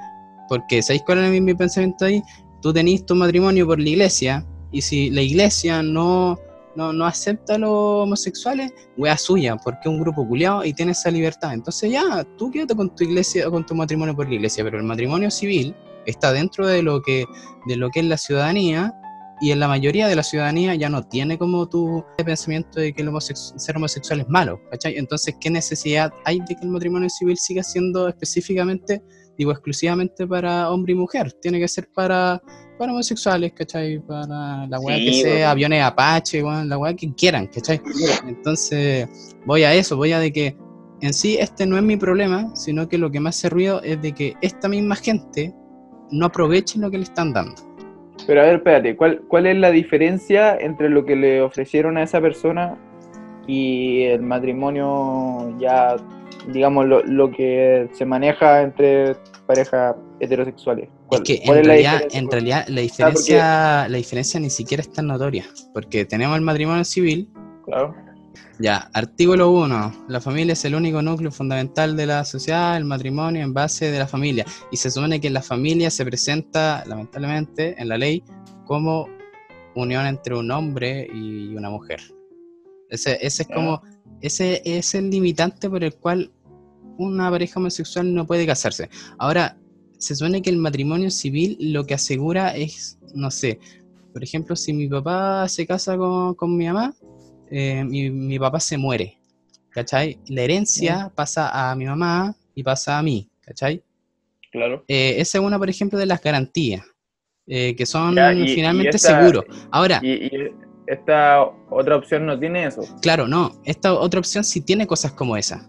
Porque, 0.48 0.80
¿sabéis 0.82 1.02
cuál 1.04 1.18
es 1.18 1.42
mi 1.42 1.54
pensamiento 1.54 2.06
ahí? 2.06 2.22
Tú 2.62 2.72
tenés 2.72 3.04
tu 3.04 3.14
matrimonio 3.14 3.66
por 3.66 3.78
la 3.78 3.88
iglesia, 3.88 4.46
y 4.74 4.82
si 4.82 5.08
la 5.08 5.22
iglesia 5.22 5.82
no, 5.82 6.36
no, 6.74 6.92
no 6.92 7.06
acepta 7.06 7.54
a 7.54 7.58
los 7.58 7.70
homosexuales, 7.70 8.72
wea 8.96 9.16
suya, 9.16 9.56
porque 9.56 9.82
es 9.84 9.86
un 9.86 10.00
grupo 10.00 10.26
culiado 10.26 10.64
y 10.64 10.74
tiene 10.74 10.92
esa 10.92 11.12
libertad. 11.12 11.54
Entonces 11.54 11.92
ya, 11.92 12.26
tú 12.36 12.50
quédate 12.50 12.74
con 12.74 12.94
tu 12.94 13.04
iglesia, 13.04 13.48
con 13.48 13.64
tu 13.64 13.74
matrimonio 13.76 14.16
por 14.16 14.28
la 14.28 14.34
iglesia, 14.34 14.64
pero 14.64 14.78
el 14.78 14.84
matrimonio 14.84 15.30
civil 15.30 15.74
está 16.06 16.32
dentro 16.32 16.66
de 16.66 16.82
lo 16.82 17.00
que, 17.02 17.24
de 17.66 17.76
lo 17.76 17.88
que 17.90 18.00
es 18.00 18.06
la 18.06 18.18
ciudadanía 18.18 18.92
y 19.40 19.52
en 19.52 19.60
la 19.60 19.68
mayoría 19.68 20.08
de 20.08 20.16
la 20.16 20.24
ciudadanía 20.24 20.74
ya 20.74 20.88
no 20.88 21.06
tiene 21.06 21.38
como 21.38 21.68
tu 21.68 22.04
pensamiento 22.24 22.80
de 22.80 22.92
que 22.92 23.02
el 23.02 23.10
ser 23.20 23.76
homosexual 23.76 24.20
es 24.20 24.28
malo, 24.28 24.60
¿cachai? 24.70 24.96
Entonces, 24.96 25.36
¿qué 25.40 25.50
necesidad 25.50 26.12
hay 26.24 26.40
de 26.40 26.56
que 26.56 26.62
el 26.62 26.70
matrimonio 26.70 27.08
civil 27.10 27.36
siga 27.36 27.62
siendo 27.62 28.08
específicamente, 28.08 29.02
digo, 29.38 29.52
exclusivamente 29.52 30.26
para 30.26 30.70
hombre 30.70 30.94
y 30.94 30.96
mujer? 30.96 31.32
Tiene 31.42 31.60
que 31.60 31.68
ser 31.68 31.88
para, 31.92 32.42
para 32.78 32.92
homosexuales, 32.92 33.52
¿cachai? 33.52 33.98
Para 34.00 34.66
la 34.66 34.80
weá 34.80 34.96
Sí, 34.96 35.04
que 35.04 35.12
sea, 35.12 35.32
bueno. 35.32 35.48
aviones 35.48 35.82
Apache, 35.82 36.42
weón, 36.42 36.68
la 36.68 36.78
weá 36.78 36.94
que 36.94 37.12
quieran, 37.14 37.46
¿cachai? 37.46 37.80
Entonces, 38.26 39.08
voy 39.44 39.64
a 39.64 39.74
eso, 39.74 39.96
voy 39.96 40.12
a 40.12 40.18
de 40.18 40.32
que 40.32 40.56
en 41.00 41.12
sí 41.12 41.36
este 41.38 41.66
no 41.66 41.76
es 41.76 41.82
mi 41.82 41.96
problema, 41.96 42.54
sino 42.54 42.88
que 42.88 42.98
lo 42.98 43.10
que 43.10 43.20
me 43.20 43.28
hace 43.28 43.48
ruido 43.48 43.82
es 43.82 44.00
de 44.00 44.12
que 44.12 44.34
esta 44.40 44.68
misma 44.68 44.96
gente 44.96 45.54
no 46.10 46.26
aproveche 46.26 46.78
lo 46.78 46.90
que 46.90 46.98
le 46.98 47.04
están 47.04 47.32
dando. 47.32 47.54
Pero 48.26 48.40
a 48.40 48.44
ver, 48.44 48.54
espérate, 48.56 48.96
¿cuál, 48.96 49.22
¿cuál 49.28 49.46
es 49.46 49.56
la 49.56 49.70
diferencia 49.70 50.56
entre 50.56 50.88
lo 50.88 51.04
que 51.04 51.16
le 51.16 51.42
ofrecieron 51.42 51.96
a 51.96 52.02
esa 52.04 52.20
persona 52.20 52.78
y 53.46 54.04
el 54.04 54.22
matrimonio 54.22 55.54
ya, 55.58 55.96
digamos, 56.48 56.86
lo, 56.86 57.02
lo 57.02 57.30
que 57.30 57.88
se 57.92 58.06
maneja 58.06 58.62
entre 58.62 59.16
parejas 59.46 59.96
heterosexuales? 60.20 60.88
Es 61.04 61.08
¿Cuál- 61.08 61.22
que 61.22 61.34
en 61.44 61.56
es 61.58 61.66
realidad, 61.66 62.02
en 62.12 62.30
realidad 62.30 62.60
la 62.60 62.64
porque- 62.66 62.82
diferencia, 62.82 63.88
la 63.88 63.96
diferencia 63.96 64.40
ni 64.40 64.50
siquiera 64.50 64.80
es 64.82 64.92
tan 64.92 65.06
notoria, 65.06 65.44
porque 65.72 66.04
tenemos 66.06 66.36
el 66.36 66.42
matrimonio 66.42 66.84
civil, 66.84 67.30
Claro. 67.64 67.94
ya, 68.58 68.88
artículo 68.94 69.50
1, 69.50 69.92
la 70.08 70.20
familia 70.20 70.54
es 70.54 70.64
el 70.64 70.74
único 70.74 71.02
núcleo 71.02 71.30
fundamental 71.30 71.94
de 71.96 72.06
la 72.06 72.24
sociedad, 72.24 72.76
el 72.76 72.84
matrimonio 72.84 73.42
en 73.42 73.52
base 73.52 73.90
de 73.90 73.98
la 73.98 74.06
familia, 74.06 74.44
y 74.72 74.76
se 74.78 74.90
supone 74.90 75.20
que 75.20 75.28
la 75.30 75.42
familia 75.42 75.90
se 75.90 76.04
presenta, 76.04 76.82
lamentablemente, 76.86 77.74
en 77.80 77.88
la 77.88 77.98
ley 77.98 78.24
como 78.64 79.06
unión 79.74 80.06
entre 80.06 80.34
un 80.36 80.50
hombre 80.50 81.06
y 81.12 81.54
una 81.54 81.68
mujer. 81.68 82.00
Ese, 82.88 83.18
ese 83.20 83.42
es 83.42 83.48
como 83.48 83.82
ese 84.20 84.62
es 84.64 84.94
el 84.94 85.10
limitante 85.10 85.68
por 85.68 85.84
el 85.84 85.94
cual 85.96 86.30
una 86.96 87.28
pareja 87.30 87.60
homosexual 87.60 88.14
no 88.14 88.26
puede 88.26 88.46
casarse. 88.46 88.88
Ahora, 89.18 89.58
se 89.98 90.14
supone 90.14 90.42
que 90.42 90.50
el 90.50 90.56
matrimonio 90.58 91.10
civil 91.10 91.56
lo 91.60 91.84
que 91.86 91.94
asegura 91.94 92.54
es, 92.56 92.98
no 93.14 93.30
sé, 93.30 93.58
por 94.12 94.22
ejemplo, 94.22 94.54
si 94.56 94.72
mi 94.72 94.88
papá 94.88 95.48
se 95.48 95.66
casa 95.66 95.96
con, 95.96 96.34
con 96.34 96.56
mi 96.56 96.66
mamá, 96.66 96.94
eh, 97.50 97.84
mi, 97.84 98.10
mi 98.10 98.38
papá 98.38 98.60
se 98.60 98.76
muere, 98.78 99.18
¿cachai? 99.70 100.18
La 100.28 100.42
herencia 100.42 101.10
pasa 101.14 101.70
a 101.70 101.74
mi 101.74 101.84
mamá 101.84 102.34
y 102.54 102.62
pasa 102.62 102.98
a 102.98 103.02
mí, 103.02 103.28
¿cachai? 103.40 103.82
Claro. 104.52 104.84
Eh, 104.86 105.16
esa 105.18 105.38
es 105.38 105.44
una, 105.44 105.58
por 105.58 105.68
ejemplo, 105.68 105.98
de 105.98 106.06
las 106.06 106.22
garantías, 106.22 106.84
eh, 107.46 107.74
que 107.74 107.86
son 107.86 108.14
Ya, 108.14 108.32
y- 108.32 108.42
y 108.42 108.54
finalmente 108.54 108.98
seguros. 108.98 109.44
Ahora, 109.72 110.00
Y, 110.02 110.12
y 110.26 110.30
esta 110.86 111.42
otra 111.70 111.96
opción 111.96 112.24
no 112.26 112.38
tiene 112.38 112.66
eso. 112.66 112.82
claro, 113.02 113.26
no, 113.26 113.60
esta 113.64 113.94
otra 113.94 114.20
opción 114.20 114.44
sí 114.44 114.60
tiene 114.60 114.86
cosas 114.86 115.12
como 115.12 115.36
esa, 115.36 115.68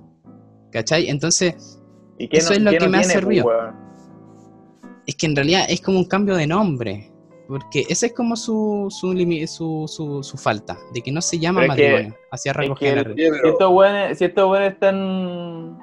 ¿cachai? 0.71 1.09
Entonces, 1.09 1.79
¿Y 2.17 2.27
qué 2.29 2.37
Eso 2.37 2.51
no, 2.51 2.55
es 2.55 2.61
lo 2.61 2.71
que 2.71 2.79
no 2.79 2.89
me 2.89 2.97
ha 2.99 3.03
servido. 3.03 3.43
pues? 3.43 3.84
Es 5.07 5.15
que 5.15 5.25
en 5.25 5.35
realidad 5.35 5.65
es 5.69 5.81
como 5.81 5.99
un 5.99 6.05
cambio 6.05 6.35
de 6.35 6.47
nombre, 6.47 7.11
porque 7.47 7.85
esa 7.89 8.07
es 8.07 8.13
como 8.13 8.35
su, 8.35 8.87
su, 8.89 9.13
su, 9.47 9.85
su, 9.87 10.23
su 10.23 10.37
falta, 10.37 10.77
de 10.93 11.01
que 11.01 11.11
no 11.11 11.21
se 11.21 11.37
llama 11.39 11.61
Pero 11.61 11.73
es 11.73 11.77
que- 11.77 11.89
matrimonio, 11.91 12.17
hacia 12.31 12.53
rasgos 12.53 12.79
generales. 12.79 13.15
Si 13.15 13.47
estos 13.49 13.71
weones, 13.71 14.17
si 14.17 14.25
estos 14.25 14.49
weones 14.49 14.73
están, 14.73 15.77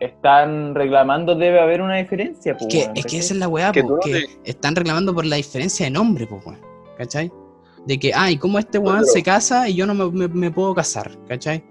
están 0.00 0.74
reclamando, 0.74 1.34
debe 1.34 1.60
haber 1.60 1.82
una 1.82 1.96
diferencia. 1.96 2.52
Es 2.52 2.58
pues, 2.58 2.72
que, 2.72 2.90
es 2.94 3.06
que 3.06 3.18
esa 3.18 3.34
es 3.34 3.40
la 3.40 3.48
weá, 3.48 3.72
Que 3.72 3.82
po, 3.82 3.88
tú 3.88 3.94
no 3.96 4.00
que 4.00 4.12
te- 4.12 4.50
están 4.50 4.76
reclamando 4.76 5.14
por 5.14 5.24
la 5.26 5.36
diferencia 5.36 5.84
de 5.86 5.90
nombre, 5.90 6.26
pues, 6.26 6.44
weón, 6.46 6.60
¿cachai? 6.96 7.32
De 7.86 7.98
que, 7.98 8.12
ay, 8.14 8.36
¿cómo 8.38 8.58
este 8.58 8.78
weón 8.78 8.98
pero- 9.00 9.06
se 9.12 9.22
casa 9.22 9.68
y 9.68 9.74
yo 9.74 9.86
no 9.86 9.94
me, 9.94 10.10
me- 10.10 10.28
me 10.28 10.50
puedo 10.50 10.74
casar, 10.74 11.10
¿cachai? 11.28 11.62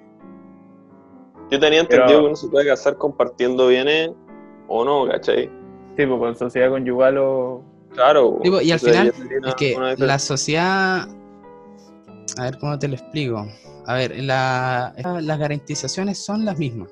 Yo 1.52 1.60
tenía 1.60 1.84
Pero- 1.86 2.02
entendido 2.04 2.20
que 2.22 2.26
uno 2.28 2.36
se 2.36 2.48
puede 2.48 2.68
casar 2.68 2.98
compartiendo 2.98 3.68
bienes 3.68 4.12
o 4.68 4.84
no, 4.84 5.08
¿cachai? 5.08 5.50
Sí, 5.98 6.06
pues 6.06 6.20
con 6.20 6.36
sociedad 6.36 6.70
conyugal 6.70 7.18
o. 7.20 7.64
Claro. 7.94 8.40
Sí, 8.44 8.50
pues, 8.50 8.66
y 8.66 8.72
al 8.72 8.80
final, 8.80 9.14
una- 9.38 9.50
Es 9.50 9.56
que 9.56 9.78
la 9.98 10.20
sociedad. 10.20 11.08
A 12.38 12.44
ver 12.44 12.58
cómo 12.58 12.80
te 12.80 12.88
lo 12.88 12.96
explico. 12.96 13.46
A 13.86 13.94
ver, 13.96 14.18
la- 14.24 14.94
las 15.22 15.38
garantizaciones 15.40 16.24
son 16.24 16.46
las 16.46 16.58
mismas. 16.58 16.90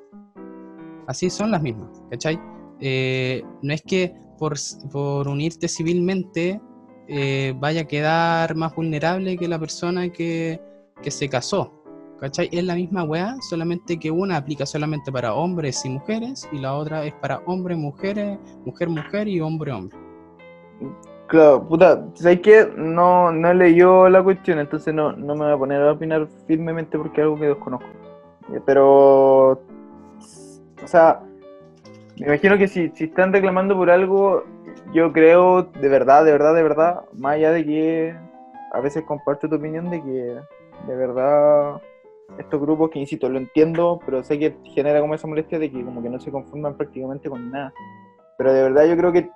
Así 1.08 1.30
son 1.30 1.50
las 1.52 1.62
mismas, 1.62 1.90
¿cachai? 2.12 2.40
Eh, 2.80 3.44
no 3.62 3.74
es 3.74 3.82
que 3.82 4.14
por, 4.38 4.54
por 4.92 5.28
unirte 5.28 5.68
civilmente 5.68 6.62
eh, 7.08 7.54
vaya 7.58 7.82
a 7.82 7.86
quedar 7.86 8.56
más 8.56 8.76
vulnerable 8.76 9.36
que 9.38 9.48
la 9.48 9.60
persona 9.60 10.10
que, 10.10 10.62
que 11.02 11.12
se 11.12 11.28
casó. 11.28 11.81
¿Cachai? 12.22 12.50
Es 12.52 12.64
la 12.64 12.76
misma 12.76 13.04
weá, 13.04 13.36
solamente 13.42 13.98
que 14.00 14.12
una 14.12 14.38
aplica 14.38 14.64
solamente 14.68 15.12
para 15.12 15.34
hombres 15.34 15.84
y 15.86 15.90
mujeres 15.90 16.48
y 16.52 16.60
la 16.60 16.76
otra 16.76 17.04
es 17.04 17.14
para 17.16 17.40
hombres, 17.48 17.80
mujeres, 17.80 18.38
mujer, 18.64 18.90
mujer 18.90 19.28
y 19.28 19.42
hombre, 19.42 19.72
hombre. 19.72 19.98
Claro, 21.26 21.68
puta, 21.68 22.06
¿sabes 22.14 22.42
qué? 22.42 22.72
No, 22.78 23.32
no 23.32 23.54
leyó 23.56 24.08
la 24.08 24.22
cuestión, 24.22 24.60
entonces 24.60 24.94
no, 24.94 25.14
no 25.14 25.34
me 25.34 25.46
voy 25.46 25.54
a 25.54 25.58
poner 25.58 25.82
a 25.82 25.94
opinar 25.94 26.28
firmemente 26.46 26.96
porque 26.96 27.22
es 27.22 27.24
algo 27.24 27.40
que 27.40 27.48
desconozco. 27.48 27.88
Eh, 28.54 28.62
Pero, 28.68 29.54
o 29.54 29.60
sea, 30.86 31.22
me 32.20 32.28
imagino 32.28 32.56
que 32.56 32.68
si, 32.68 32.90
si 32.90 33.06
están 33.06 33.34
reclamando 33.34 33.76
por 33.76 33.90
algo, 33.90 34.44
yo 34.94 35.12
creo 35.12 35.64
de 35.64 35.90
verdad, 35.90 36.24
de 36.24 36.34
verdad, 36.34 36.54
de 36.54 36.62
verdad, 36.62 37.02
más 37.14 37.34
allá 37.34 37.52
de 37.52 37.66
que 37.66 38.16
a 38.74 38.80
veces 38.80 39.04
comparto 39.06 39.50
tu 39.50 39.56
opinión 39.56 39.90
de 39.90 40.04
que 40.04 40.36
de 40.88 40.96
verdad 40.96 41.82
estos 42.38 42.62
grupos 42.62 42.90
que, 42.92 43.00
insisto, 43.00 43.30
lo 43.30 43.38
entiendo, 43.38 44.00
pero 44.06 44.24
sé 44.24 44.40
que 44.40 44.58
genera 44.74 45.02
como 45.02 45.16
esa 45.16 45.28
molestia 45.28 45.60
de 45.60 45.72
que 45.72 45.84
como 45.84 46.02
que 46.02 46.10
no 46.10 46.20
se 46.20 46.32
conforman 46.32 46.76
prácticamente 46.76 47.30
con 47.30 47.52
nada. 47.52 47.74
Pero 48.38 48.54
de 48.54 48.64
verdad 48.64 48.86
yo 48.88 48.98
creo 48.98 49.12
que 49.12 49.30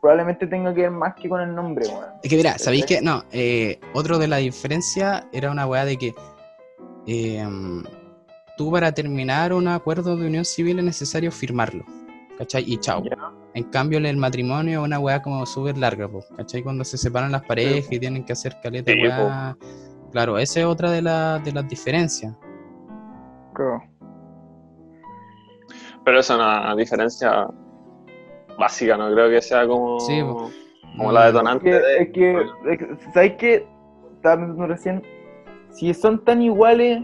probablemente 0.00 0.46
tenga 0.46 0.74
que 0.74 0.82
ver 0.82 0.90
más 0.90 1.14
que 1.14 1.28
con 1.28 1.40
el 1.40 1.54
nombre, 1.54 1.86
weón. 1.86 2.04
Es 2.22 2.28
que 2.28 2.36
mira, 2.36 2.58
¿sabéis 2.58 2.84
que 2.84 3.00
No, 3.00 3.24
eh, 3.32 3.80
otro 3.94 4.18
de 4.18 4.28
la 4.28 4.36
diferencia 4.36 5.26
era 5.32 5.50
una 5.50 5.66
weá 5.66 5.84
de 5.84 5.96
que 5.96 6.14
eh, 7.06 7.46
tú 8.56 8.70
para 8.70 8.92
terminar 8.92 9.52
un 9.52 9.68
acuerdo 9.68 10.16
de 10.16 10.26
unión 10.26 10.44
civil 10.44 10.78
es 10.78 10.84
necesario 10.84 11.32
firmarlo, 11.32 11.84
¿cachai? 12.36 12.64
Y 12.66 12.78
chao. 12.78 13.02
En 13.54 13.64
cambio, 13.64 13.98
el 13.98 14.16
matrimonio 14.16 14.80
es 14.80 14.84
una 14.84 14.98
weá 14.98 15.22
como 15.22 15.46
súper 15.46 15.78
larga, 15.78 16.08
po, 16.08 16.24
¿cachai? 16.36 16.62
Cuando 16.62 16.84
se 16.84 16.98
separan 16.98 17.32
las 17.32 17.44
parejas 17.44 17.90
y 17.90 17.98
tienen 17.98 18.24
que 18.24 18.32
hacer 18.32 18.56
caleta 18.62 18.92
Sí, 18.92 19.00
weá. 19.00 19.56
Claro, 20.14 20.38
esa 20.38 20.60
es 20.60 20.66
otra 20.66 20.92
de, 20.92 21.02
la- 21.02 21.40
de 21.40 21.50
las 21.50 21.66
diferencias. 21.68 22.32
Claro. 23.52 23.82
Pero 26.04 26.20
es 26.20 26.30
una 26.30 26.76
diferencia 26.76 27.48
básica, 28.56 28.96
no 28.96 29.12
creo 29.12 29.28
que 29.28 29.42
sea 29.42 29.66
como, 29.66 29.98
Sí, 29.98 30.20
como 30.96 31.10
la 31.10 31.22
Mm. 31.22 31.26
detonante 31.26 31.64
que, 31.64 31.74
de... 31.76 31.96
es 31.98 32.12
que, 32.12 32.36
es 32.70 32.78
que- 32.78 33.10
¿sabes 33.12 33.32
qué? 33.38 33.66
Estaba 34.14 34.36
pensando 34.36 34.66
recién, 34.68 35.02
si 35.70 35.92
son 35.94 36.24
tan 36.24 36.42
iguales, 36.42 37.02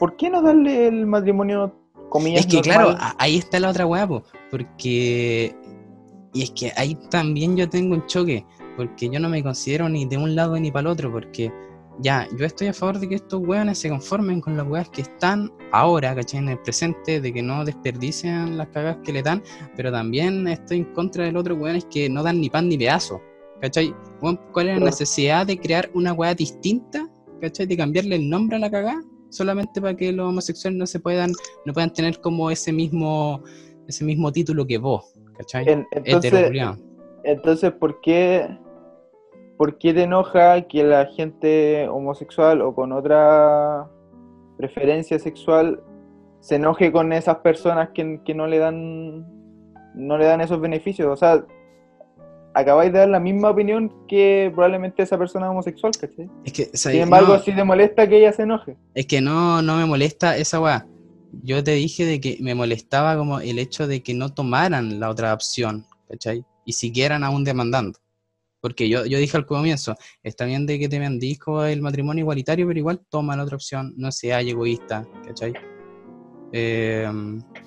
¿por 0.00 0.16
qué 0.16 0.30
no 0.30 0.42
darle 0.42 0.88
el 0.88 1.06
matrimonio, 1.06 1.72
comillas, 2.08 2.40
Es 2.44 2.46
que 2.48 2.56
normal? 2.68 2.96
claro, 2.96 3.14
ahí 3.18 3.38
está 3.38 3.60
la 3.60 3.70
otra 3.70 3.86
weá, 3.86 4.04
po, 4.08 4.24
porque... 4.50 5.54
Y 6.34 6.42
es 6.42 6.50
que 6.50 6.72
ahí 6.76 6.96
también 7.08 7.56
yo 7.56 7.68
tengo 7.68 7.94
un 7.94 8.04
choque, 8.06 8.44
porque 8.76 9.08
yo 9.08 9.20
no 9.20 9.28
me 9.28 9.42
considero 9.42 9.88
ni 9.88 10.04
de 10.06 10.16
un 10.16 10.34
lado 10.34 10.58
ni 10.58 10.70
para 10.70 10.82
el 10.82 10.86
otro, 10.88 11.12
porque 11.12 11.52
ya, 12.00 12.26
yo 12.38 12.46
estoy 12.46 12.68
a 12.68 12.72
favor 12.72 12.98
de 12.98 13.08
que 13.08 13.14
estos 13.16 13.40
weones 13.40 13.78
se 13.78 13.88
conformen 13.88 14.40
con 14.40 14.56
las 14.56 14.66
weas 14.66 14.88
que 14.88 15.02
están 15.02 15.52
ahora, 15.72 16.14
¿cachai? 16.14 16.40
En 16.40 16.48
el 16.48 16.58
presente, 16.58 17.20
de 17.20 17.32
que 17.32 17.42
no 17.42 17.64
desperdician 17.64 18.56
las 18.56 18.68
cagas 18.68 18.96
que 19.04 19.12
le 19.12 19.22
dan, 19.22 19.42
pero 19.76 19.92
también 19.92 20.46
estoy 20.48 20.78
en 20.78 20.92
contra 20.94 21.24
del 21.24 21.36
otro 21.36 21.54
weones 21.54 21.84
que 21.86 22.08
no 22.08 22.22
dan 22.22 22.40
ni 22.40 22.48
pan 22.48 22.68
ni 22.68 22.78
pedazo, 22.78 23.20
¿cachai? 23.60 23.94
¿Cuál 24.20 24.68
es 24.68 24.78
la 24.78 24.86
necesidad 24.86 25.46
de 25.46 25.58
crear 25.58 25.90
una 25.94 26.12
wea 26.12 26.34
distinta, 26.34 27.08
¿cachai? 27.40 27.66
De 27.66 27.76
cambiarle 27.76 28.16
el 28.16 28.28
nombre 28.28 28.56
a 28.56 28.60
la 28.60 28.70
cagada, 28.70 29.02
solamente 29.28 29.80
para 29.80 29.96
que 29.96 30.12
los 30.12 30.28
homosexuales 30.28 30.78
no 30.78 30.86
se 30.86 30.98
puedan, 30.98 31.32
no 31.66 31.72
puedan 31.72 31.92
tener 31.92 32.20
como 32.20 32.50
ese 32.50 32.72
mismo, 32.72 33.42
ese 33.86 34.04
mismo 34.04 34.32
título 34.32 34.66
que 34.66 34.78
vos, 34.78 35.04
¿cachai? 35.36 35.66
Entonces. 35.92 36.52
Entonces, 37.24 37.72
¿por 37.72 38.00
qué, 38.00 38.48
¿por 39.56 39.78
qué 39.78 39.94
te 39.94 40.02
enoja 40.04 40.62
que 40.62 40.84
la 40.84 41.06
gente 41.06 41.88
homosexual 41.88 42.62
o 42.62 42.74
con 42.74 42.92
otra 42.92 43.88
preferencia 44.56 45.18
sexual 45.18 45.82
se 46.40 46.56
enoje 46.56 46.90
con 46.92 47.12
esas 47.12 47.36
personas 47.36 47.90
que, 47.94 48.20
que 48.24 48.34
no 48.34 48.46
le 48.46 48.58
dan 48.58 49.26
no 49.94 50.16
le 50.18 50.24
dan 50.26 50.40
esos 50.40 50.60
beneficios? 50.60 51.08
O 51.08 51.16
sea, 51.16 51.44
acabáis 52.54 52.92
de 52.92 52.98
dar 53.00 53.08
la 53.08 53.20
misma 53.20 53.50
opinión 53.50 53.92
que 54.08 54.50
probablemente 54.54 55.02
esa 55.02 55.18
persona 55.18 55.50
homosexual, 55.50 55.92
¿cachai? 55.98 56.28
Es 56.44 56.52
que, 56.52 56.64
Sin 56.76 57.00
embargo, 57.00 57.34
No. 57.34 57.38
si 57.40 57.52
te 57.52 57.64
molesta 57.64 58.08
que 58.08 58.18
ella 58.18 58.32
se 58.32 58.42
enoje. 58.42 58.76
Es 58.94 59.06
que 59.06 59.20
no, 59.20 59.62
no 59.62 59.76
me 59.76 59.86
molesta 59.86 60.36
esa 60.36 60.60
weá. 60.60 60.86
Yo 61.42 61.64
te 61.64 61.70
dije 61.72 62.04
de 62.04 62.20
que 62.20 62.36
me 62.40 62.54
molestaba 62.54 63.16
como 63.16 63.40
el 63.40 63.58
hecho 63.58 63.86
de 63.86 64.02
que 64.02 64.12
no 64.12 64.34
tomaran 64.34 65.00
la 65.00 65.08
otra 65.08 65.32
opción, 65.32 65.86
¿cachai? 66.08 66.44
Y 66.64 66.72
siguieran 66.72 67.24
aún 67.24 67.44
demandando. 67.44 67.98
Porque 68.60 68.88
yo, 68.88 69.04
yo 69.06 69.18
dije 69.18 69.36
al 69.36 69.44
comienzo, 69.46 69.96
está 70.22 70.44
bien 70.44 70.66
de 70.66 70.78
que 70.78 70.88
te 70.88 71.38
con 71.38 71.66
el 71.66 71.82
matrimonio 71.82 72.22
igualitario, 72.22 72.66
pero 72.66 72.78
igual 72.78 73.00
toma 73.08 73.34
la 73.36 73.42
otra 73.42 73.56
opción, 73.56 73.92
no 73.96 74.12
seas 74.12 74.44
egoísta, 74.44 75.04
¿cachai? 75.26 75.52
Eh, 76.52 77.10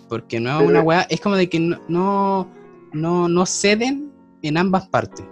porque 0.07 0.39
no 0.39 0.61
es 0.61 0.67
una 0.69 0.81
weá, 0.81 1.01
es 1.09 1.19
como 1.19 1.35
de 1.35 1.49
que 1.49 1.59
no, 1.59 1.79
no, 1.89 2.49
no, 2.93 3.27
no 3.27 3.45
ceden 3.45 4.11
en 4.41 4.57
ambas 4.57 4.87
partes. 4.87 5.25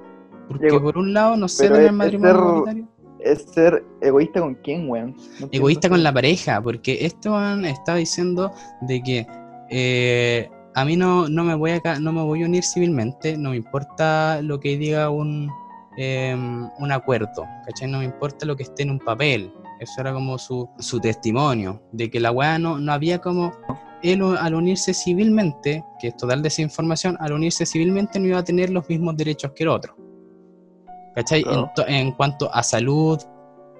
Porque 0.47 0.67
Ego- 0.67 0.81
por 0.81 0.97
un 0.97 1.13
lado 1.13 1.37
no 1.37 1.47
ceden 1.47 1.81
es- 1.83 1.87
el 1.89 1.93
matrimonio 1.93 2.33
ser- 2.35 2.43
igualitario. 2.45 2.87
Es 3.19 3.43
ser 3.53 3.85
egoísta 4.01 4.41
con 4.41 4.55
quién, 4.55 4.89
weón. 4.89 5.15
No 5.39 5.47
egoísta 5.51 5.87
con 5.87 6.03
la 6.03 6.11
pareja, 6.11 6.61
porque 6.61 7.05
Esteban 7.05 7.63
está 7.63 7.95
diciendo 7.95 8.51
de 8.81 9.01
que 9.01 9.27
eh, 9.69 10.49
a 10.75 10.85
mí 10.85 10.95
no, 10.95 11.27
no, 11.29 11.43
me 11.43 11.55
voy 11.55 11.71
a, 11.71 11.79
ca- 11.81 11.99
no 11.99 12.11
me 12.11 12.21
voy 12.23 12.43
a 12.43 12.45
unir 12.45 12.63
civilmente, 12.63 13.37
no 13.37 13.51
me 13.51 13.57
importa 13.57 14.41
lo 14.41 14.59
que 14.59 14.77
diga 14.77 15.09
un, 15.09 15.49
em, 15.97 16.69
un 16.79 16.91
acuerdo, 16.91 17.45
¿cachai? 17.65 17.89
No 17.89 17.99
me 17.99 18.05
importa 18.05 18.45
lo 18.45 18.55
que 18.55 18.63
esté 18.63 18.83
en 18.83 18.91
un 18.91 18.99
papel. 18.99 19.53
Eso 19.79 19.99
era 20.01 20.13
como 20.13 20.37
su, 20.37 20.69
su 20.79 20.99
testimonio, 20.99 21.81
de 21.91 22.09
que 22.09 22.19
la 22.19 22.31
weá 22.31 22.57
no, 22.57 22.77
no 22.77 22.91
había 22.93 23.19
como... 23.19 23.51
Él 24.01 24.21
al 24.37 24.53
unirse 24.53 24.93
civilmente, 24.93 25.81
que 25.99 26.09
es 26.09 26.17
total 26.17 26.41
desinformación, 26.41 27.15
al 27.21 27.31
unirse 27.31 27.65
civilmente 27.65 28.19
no 28.19 28.27
iba 28.27 28.39
a 28.39 28.43
tener 28.43 28.69
los 28.69 28.87
mismos 28.89 29.15
derechos 29.15 29.51
que 29.55 29.63
el 29.63 29.69
otro. 29.69 29.95
¿Cachai? 31.15 31.43
Claro. 31.43 31.71
en 31.87 32.11
cuanto 32.11 32.53
a 32.53 32.63
salud, 32.63 33.21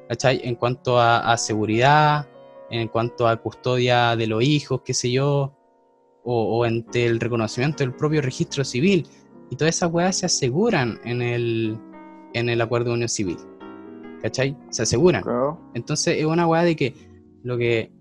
¿cachai? 0.07 0.39
En 0.43 0.55
cuanto 0.55 0.97
a, 0.97 1.31
a 1.31 1.37
seguridad, 1.37 2.25
en 2.69 2.87
cuanto 2.87 3.27
a 3.27 3.35
custodia 3.37 4.15
de 4.15 4.27
los 4.27 4.43
hijos, 4.43 4.81
qué 4.85 4.93
sé 4.93 5.11
yo, 5.11 5.53
o, 6.23 6.57
o 6.59 6.63
ante 6.63 7.05
el 7.05 7.19
reconocimiento 7.19 7.83
del 7.83 7.93
propio 7.93 8.21
registro 8.21 8.63
civil. 8.63 9.05
Y 9.49 9.55
todas 9.55 9.75
esas 9.75 9.91
weas 9.91 10.17
se 10.17 10.25
aseguran 10.25 10.99
en 11.03 11.21
el, 11.21 11.77
en 12.33 12.49
el 12.49 12.61
acuerdo 12.61 12.89
de 12.89 12.93
unión 12.95 13.09
civil. 13.09 13.37
¿Cachai? 14.21 14.55
Se 14.69 14.83
aseguran. 14.83 15.21
Claro. 15.23 15.59
Entonces 15.73 16.17
es 16.17 16.25
una 16.25 16.47
weá 16.47 16.63
de 16.63 16.75
que 16.75 16.93
lo 17.43 17.57
que 17.57 17.91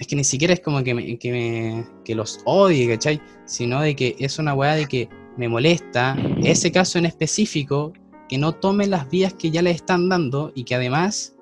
es 0.00 0.06
que 0.06 0.16
ni 0.16 0.24
siquiera 0.24 0.54
es 0.54 0.60
como 0.60 0.82
que, 0.84 0.94
me- 0.94 1.18
que, 1.18 1.32
me- 1.32 1.86
que 2.04 2.14
los 2.14 2.40
odie, 2.44 2.88
¿cachai? 2.88 3.20
Sino 3.44 3.80
de 3.80 3.94
que 3.96 4.16
es 4.18 4.38
una 4.38 4.54
weá 4.54 4.74
de 4.74 4.86
que 4.86 5.08
me 5.36 5.48
molesta 5.48 6.16
ese 6.42 6.70
caso 6.72 6.98
en 6.98 7.06
específico, 7.06 7.92
que 8.28 8.38
no 8.38 8.52
tomen 8.54 8.90
las 8.90 9.08
vías 9.10 9.34
que 9.34 9.50
ya 9.50 9.60
les 9.62 9.76
están 9.76 10.08
dando 10.08 10.52
y 10.54 10.64
que 10.64 10.74
además, 10.74 11.34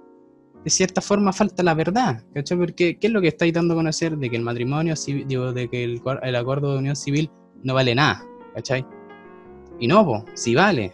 de 0.67 0.71
cierta 0.71 1.01
forma, 1.01 1.33
falta 1.33 1.63
la 1.63 1.75
verdad, 1.75 2.25
¿cachai? 2.35 2.59
Porque, 2.59 2.99
¿qué 2.99 3.07
es 3.07 3.13
lo 3.13 3.21
que 3.21 3.29
estáis 3.29 3.53
dando 3.55 3.75
a 3.75 3.77
conocer? 3.77 4.17
De 4.17 4.29
que 4.29 4.35
el 4.35 4.43
matrimonio 4.43 4.97
civil, 4.97 5.25
digo, 5.29 5.53
de 5.53 5.69
que 5.69 5.85
el, 5.85 6.03
el 6.25 6.35
acuerdo 6.35 6.73
de 6.73 6.79
unión 6.81 6.97
civil 6.97 7.31
no 7.63 7.73
vale 7.73 7.95
nada, 7.95 8.21
¿cachai? 8.53 8.85
Y 9.79 9.87
no, 9.87 10.05
po, 10.05 10.25
sí 10.35 10.57
vale. 10.57 10.93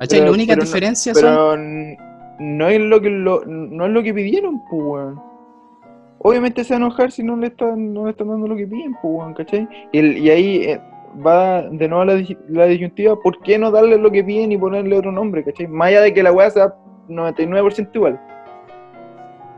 ¿Cachai? 0.00 0.18
Pero- 0.18 0.24
la 0.32 0.32
única 0.36 0.54
pero 0.54 0.62
no- 0.62 0.64
diferencia 0.66 1.14
son... 1.14 1.22
Pero 1.22 1.54
n- 1.54 1.98
no 2.40 2.68
es 2.68 2.80
lo 2.80 3.00
que 3.00 3.10
lo, 3.10 3.44
no 3.46 3.86
es 3.86 3.92
lo 3.92 4.02
que 4.02 4.12
pidieron, 4.12 4.60
pues. 4.68 5.14
Obviamente 6.18 6.64
se 6.64 6.74
va 6.74 6.78
a 6.78 6.80
enojar 6.80 7.12
si 7.12 7.22
no 7.22 7.36
le 7.36 7.46
están, 7.46 7.94
no 7.94 8.06
le 8.06 8.10
están 8.10 8.26
dando 8.26 8.48
lo 8.48 8.56
que 8.56 8.66
piden, 8.66 8.96
pues, 9.00 9.36
¿cachai? 9.36 9.68
Y, 9.92 9.98
el- 10.00 10.18
y 10.18 10.30
ahí 10.30 10.56
eh, 10.64 10.80
va 11.24 11.62
de 11.62 11.86
nuevo 11.88 12.04
la, 12.06 12.20
la 12.48 12.66
disyuntiva, 12.66 13.14
¿por 13.20 13.40
qué 13.42 13.56
no 13.56 13.70
darle 13.70 13.98
lo 13.98 14.10
que 14.10 14.24
piden 14.24 14.50
y 14.50 14.58
ponerle 14.58 14.98
otro 14.98 15.12
nombre, 15.12 15.44
¿cachai? 15.44 15.68
Más 15.68 15.88
allá 15.90 16.00
de 16.00 16.12
que 16.12 16.24
la 16.24 16.32
weá 16.32 16.50
sea 16.50 16.74
99% 17.08 17.90
igual. 17.94 18.20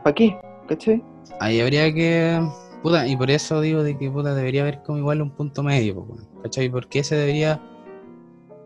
¿Para 0.03 0.13
qué? 0.15 0.37
¿Cachai? 0.67 1.03
Ahí 1.39 1.59
habría 1.61 1.93
que. 1.93 2.39
Puta, 2.81 3.07
y 3.07 3.15
por 3.15 3.31
eso 3.31 3.61
digo 3.61 3.81
de 3.83 3.97
que 3.97 4.09
puta 4.11 4.35
debería 4.35 4.61
haber 4.61 4.81
como 4.83 4.97
igual 4.97 5.21
un 5.21 5.31
punto 5.31 5.63
medio, 5.63 6.05
¿cachai? 6.43 6.69
Porque 6.69 7.03
se 7.03 7.15
debería. 7.15 7.61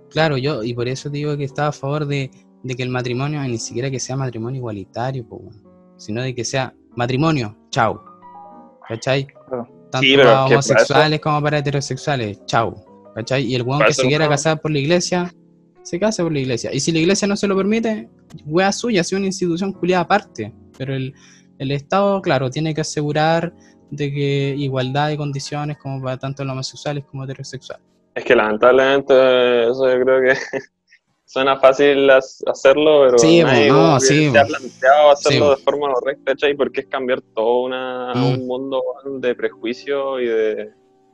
Claro, 0.10 0.38
yo, 0.38 0.64
y 0.64 0.74
por 0.74 0.88
eso 0.88 1.10
digo 1.10 1.38
que 1.38 1.44
estaba 1.44 1.68
a 1.68 1.72
favor 1.74 2.06
de, 2.08 2.32
de 2.64 2.76
que 2.76 2.82
el 2.82 2.90
matrimonio, 2.90 3.42
ni 3.42 3.58
siquiera 3.60 3.92
que 3.92 4.00
sea 4.00 4.16
matrimonio 4.16 4.58
igualitario, 4.58 5.28
po, 5.28 5.42
sino 5.98 6.22
de 6.22 6.34
que 6.34 6.44
sea 6.44 6.74
matrimonio, 6.96 7.56
chau. 7.70 8.00
¿Cachai? 8.88 9.28
Claro. 9.48 9.68
Tanto 9.92 10.06
Sí, 10.06 10.16
pero 10.16 10.30
para 10.30 10.46
homosexuales 10.46 11.20
como 11.20 11.42
para 11.42 11.58
heterosexuales, 11.60 12.44
chau. 12.46 12.74
¿Cachai? 13.14 13.44
Y 13.46 13.56
el 13.56 13.62
weón 13.64 13.84
que 13.86 13.94
se 13.94 14.08
quiera 14.08 14.26
no- 14.26 14.32
casar 14.32 14.60
por 14.62 14.72
la 14.72 14.80
iglesia, 14.80 15.32
se 15.84 16.00
casa 16.00 16.24
por 16.24 16.32
la 16.34 16.40
iglesia. 16.40 16.74
Y 16.74 16.80
si 16.80 16.92
la 16.92 17.00
iglesia 17.00 17.28
no 17.28 17.36
se 17.36 17.48
lo 17.48 17.56
permite, 17.56 18.10
wea 18.46 18.72
suya, 18.72 19.02
es 19.02 19.12
una 19.12 19.26
institución 19.28 19.74
culiada 19.74 20.04
aparte. 20.04 20.54
Pero 20.78 20.96
el, 20.96 21.14
el 21.60 21.72
Estado, 21.72 22.22
claro, 22.22 22.50
tiene 22.50 22.74
que 22.74 22.82
asegurar 22.82 23.54
de 23.92 24.12
que 24.12 24.56
igualdad 24.58 25.08
de 25.10 25.18
condiciones 25.18 25.78
como 25.78 26.02
para 26.04 26.18
tanto 26.18 26.44
los 26.44 26.52
homosexuales 26.54 27.06
como 27.06 27.24
heterosexuales. 27.24 27.86
Es 28.16 28.24
que 28.26 28.36
lamentablemente 28.36 29.14
eso 29.70 29.88
yo 29.90 30.04
creo 30.04 30.22
que 30.22 30.34
suena 31.26 31.58
fácil 31.60 32.10
hacerlo, 32.10 33.04
pero 33.06 33.18
Sí, 33.20 33.44
nadie 33.44 33.70
no, 33.70 33.96
que 34.00 34.06
sí, 34.06 34.32
se 34.32 34.38
ha 34.40 34.44
po. 34.44 34.48
planteado 34.50 35.12
hacerlo 35.12 35.46
Sí, 35.46 35.56
de 35.58 35.64
forma 35.64 35.94
correcta, 35.94 36.32
¿cachai? 36.32 36.56
Porque 36.56 36.82
es 36.82 36.88
cambiar 36.88 37.22
todo 37.36 37.62
una, 37.62 38.14
Mm. 38.16 38.24
un 38.26 38.48
mundo 38.48 38.82
de 39.20 39.36
prejuicio 39.36 40.20
y 40.20 40.26
de, 40.28 40.70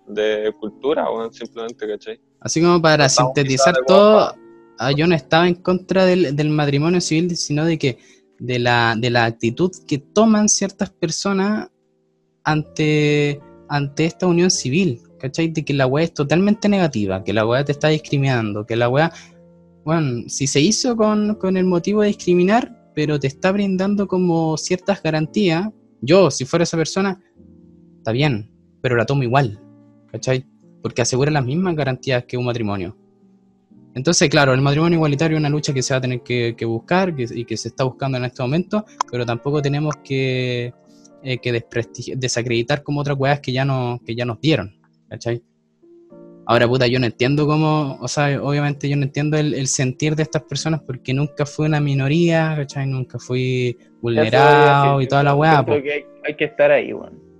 de 0.08 0.53
cultura, 0.60 1.10
weón, 1.12 1.34
simplemente, 1.34 1.88
¿cachai? 1.88 2.20
Así 2.39 2.62
como 2.62 2.82
para 2.82 3.05
Estamos 3.05 3.34
sintetizar 3.36 3.75
todo, 3.88 4.34
ah, 4.79 4.91
yo 4.91 5.08
no 5.08 5.15
estaba 5.15 5.48
en 5.48 5.55
contra 5.55 6.05
del, 6.05 6.36
del 6.36 6.50
matrimonio 6.50 7.01
civil, 7.01 7.36
sino 7.38 7.65
de 7.65 7.77
que 7.77 7.98
de 8.44 8.60
la, 8.60 8.96
de 9.00 9.10
la 9.10 9.24
actitud 9.24 9.72
que 9.88 10.00
toman 10.00 10.50
ciertas 10.50 10.90
personas 10.90 11.70
ante, 12.44 13.40
ante 13.70 14.04
esta 14.04 14.28
unión 14.28 14.52
civil, 14.52 15.00
¿cachai? 15.17 15.48
De 15.48 15.63
que 15.63 15.74
la 15.74 15.88
weá 15.88 16.04
es 16.04 16.13
totalmente 16.13 16.67
negativa, 16.67 17.24
que 17.24 17.32
la 17.32 17.48
weá 17.48 17.63
te 17.63 17.72
está 17.72 17.88
discriminando, 17.88 18.65
que 18.65 18.76
la 18.76 18.89
weá, 18.89 19.13
bueno, 19.86 20.24
si 20.28 20.48
se 20.48 20.60
hizo 20.60 20.98
con, 20.98 21.36
con 21.36 21.56
el 21.56 21.63
motivo 21.63 22.02
de 22.02 22.10
discriminar, 22.10 22.91
pero 22.94 23.17
te 23.17 23.28
está 23.28 23.54
brindando 23.54 24.10
como 24.10 24.58
ciertas 24.58 25.02
garantías, 25.02 25.70
yo, 26.02 26.30
si 26.30 26.44
fuera 26.44 26.63
esa 26.63 26.76
persona, 26.76 27.24
está 28.00 28.12
bien, 28.12 28.52
pero 28.82 28.98
la 28.98 29.06
tomo 29.06 29.24
igual, 29.24 29.62
¿cachai? 30.12 30.46
Porque 30.82 31.02
asegura 31.02 31.32
las 31.32 31.46
mismas 31.46 31.78
garantías 31.78 32.26
que 32.26 32.36
un 32.36 32.44
matrimonio. 32.44 32.98
Entonces, 33.95 34.29
claro, 34.29 34.53
el 34.53 34.62
matrimonio 34.62 34.97
igualitario 34.97 35.38
es 35.38 35.39
una 35.39 35.49
lucha 35.49 35.73
que 35.73 35.82
se 35.84 35.93
va 35.93 35.99
a 35.99 36.01
tener 36.01 36.21
que, 36.21 36.56
que 36.58 36.65
buscar 36.65 37.15
que- 37.15 37.27
y 37.34 37.45
que 37.45 37.58
se 37.58 37.67
está 37.69 37.84
buscando 37.84 38.17
en 38.17 38.25
este 38.25 38.41
momento, 38.41 38.86
pero 39.12 39.25
tampoco 39.25 39.62
tenemos 39.62 39.95
que, 40.03 40.73
eh, 41.23 41.38
que 41.38 41.63
desacreditar 42.15 42.84
como 42.84 43.01
otras 43.01 43.17
weas 43.17 43.39
que 43.39 43.51
ya, 43.51 43.65
no, 43.65 43.99
que 44.06 44.15
ya 44.15 44.25
nos 44.25 44.39
dieron, 44.41 44.75
¿cachai? 45.10 45.41
Ahora, 46.45 46.67
puta, 46.67 46.88
yo 46.88 46.99
no 46.99 47.06
entiendo 47.06 47.47
cómo, 47.47 47.97
o 48.01 48.08
sea, 48.10 48.41
obviamente 48.43 48.89
yo 48.89 48.97
no 48.97 49.03
entiendo 49.03 49.38
el, 49.38 49.53
el 49.53 49.67
sentir 49.67 50.15
de 50.15 50.23
estas 50.23 50.43
personas 50.43 50.82
porque 50.82 51.13
nunca 51.13 51.45
fui 51.45 51.67
una 51.67 51.79
minoría, 51.79 52.53
¿cachai? 52.58 52.86
Nunca 52.86 53.17
fui 53.17 53.77
vulnerado 54.01 54.99
y 55.01 55.08
toda 55.08 55.23
la 55.23 55.36
weá, 55.36 55.63
hay, 55.71 56.03
hay 56.25 56.36
que 56.36 56.43
estar 56.45 56.69
ahí, 56.71 56.91
weón. 56.91 57.13
Ahí. 57.13 57.33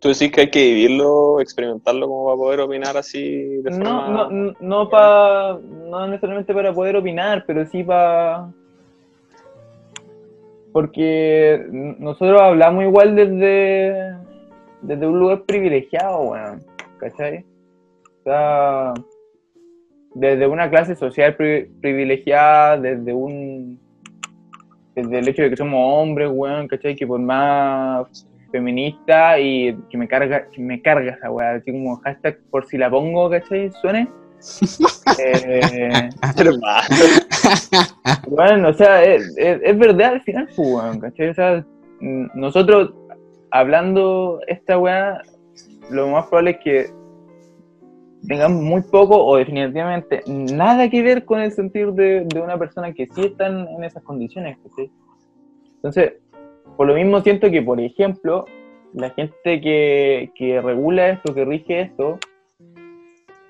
Tú 0.00 0.08
decís 0.10 0.30
que 0.30 0.42
hay 0.42 0.50
que 0.50 0.62
vivirlo, 0.74 1.40
experimentarlo 1.40 2.06
como 2.06 2.26
para 2.26 2.36
poder 2.36 2.60
opinar 2.60 2.96
así 2.96 3.56
de 3.62 3.70
No, 3.70 3.76
forma... 3.76 4.08
no, 4.08 4.30
no, 4.30 4.54
no, 4.60 4.88
pa, 4.88 5.58
no 5.60 6.06
necesariamente 6.06 6.54
para 6.54 6.72
poder 6.72 6.96
opinar, 6.96 7.44
pero 7.46 7.66
sí 7.66 7.82
para... 7.82 8.48
Porque 10.72 11.64
nosotros 11.98 12.40
hablamos 12.40 12.84
igual 12.84 13.16
desde, 13.16 14.14
desde 14.82 15.06
un 15.06 15.18
lugar 15.18 15.42
privilegiado, 15.42 16.20
weón, 16.20 16.62
¿cachai? 16.98 17.44
O 18.04 18.22
sea, 18.22 18.94
desde 20.14 20.46
una 20.46 20.70
clase 20.70 20.94
social 20.94 21.34
pri- 21.34 21.70
privilegiada, 21.80 22.76
desde 22.76 23.12
un... 23.12 23.80
Desde 24.94 25.18
el 25.18 25.28
hecho 25.28 25.42
de 25.42 25.50
que 25.50 25.56
somos 25.56 25.80
hombres, 25.80 26.28
weón, 26.32 26.68
¿cachai? 26.68 26.94
Que 26.94 27.06
por 27.06 27.18
más 27.18 28.06
feminista 28.50 29.38
y 29.38 29.76
que 29.90 29.96
me 29.98 30.08
carga, 30.08 30.48
que 30.50 30.60
me 30.60 30.80
carga 30.82 31.12
esa 31.12 31.30
weá, 31.30 31.52
así 31.54 31.70
como 31.72 31.96
hashtag 31.98 32.38
por 32.50 32.66
si 32.66 32.78
la 32.78 32.88
pongo, 32.90 33.28
¿cachai? 33.30 33.70
Suene. 33.80 34.08
Eh, 35.24 36.10
Hermano. 36.36 36.86
bueno, 38.28 38.68
o 38.68 38.72
sea, 38.74 39.02
es, 39.02 39.34
es- 39.36 39.60
es 39.64 39.78
verdad 39.78 40.12
al 40.12 40.20
final, 40.22 40.46
pues, 40.54 40.68
weón, 40.68 41.00
¿cachai? 41.00 41.28
O 41.30 41.34
sea, 41.34 41.64
nosotros 42.34 42.92
hablando 43.50 44.38
esta 44.46 44.78
weá, 44.78 45.22
lo 45.90 46.08
más 46.08 46.26
probable 46.26 46.50
es 46.52 46.58
que 46.58 46.86
tengamos 48.28 48.62
muy 48.62 48.82
poco 48.82 49.24
o 49.24 49.36
definitivamente 49.36 50.22
nada 50.26 50.88
que 50.90 51.02
ver 51.02 51.24
con 51.24 51.40
el 51.40 51.50
sentir 51.52 51.92
de, 51.92 52.24
de 52.26 52.40
una 52.40 52.58
persona 52.58 52.92
que 52.92 53.06
sí 53.06 53.24
está 53.26 53.46
en, 53.46 53.66
en 53.68 53.84
esas 53.84 54.02
condiciones, 54.02 54.58
¿cachai? 54.68 54.90
Entonces, 55.76 56.12
por 56.78 56.86
lo 56.86 56.94
mismo 56.94 57.20
siento 57.22 57.50
que, 57.50 57.60
por 57.60 57.80
ejemplo, 57.80 58.44
la 58.94 59.10
gente 59.10 59.60
que, 59.60 60.30
que 60.36 60.60
regula 60.62 61.08
esto, 61.08 61.34
que 61.34 61.44
rige 61.44 61.80
esto, 61.80 62.20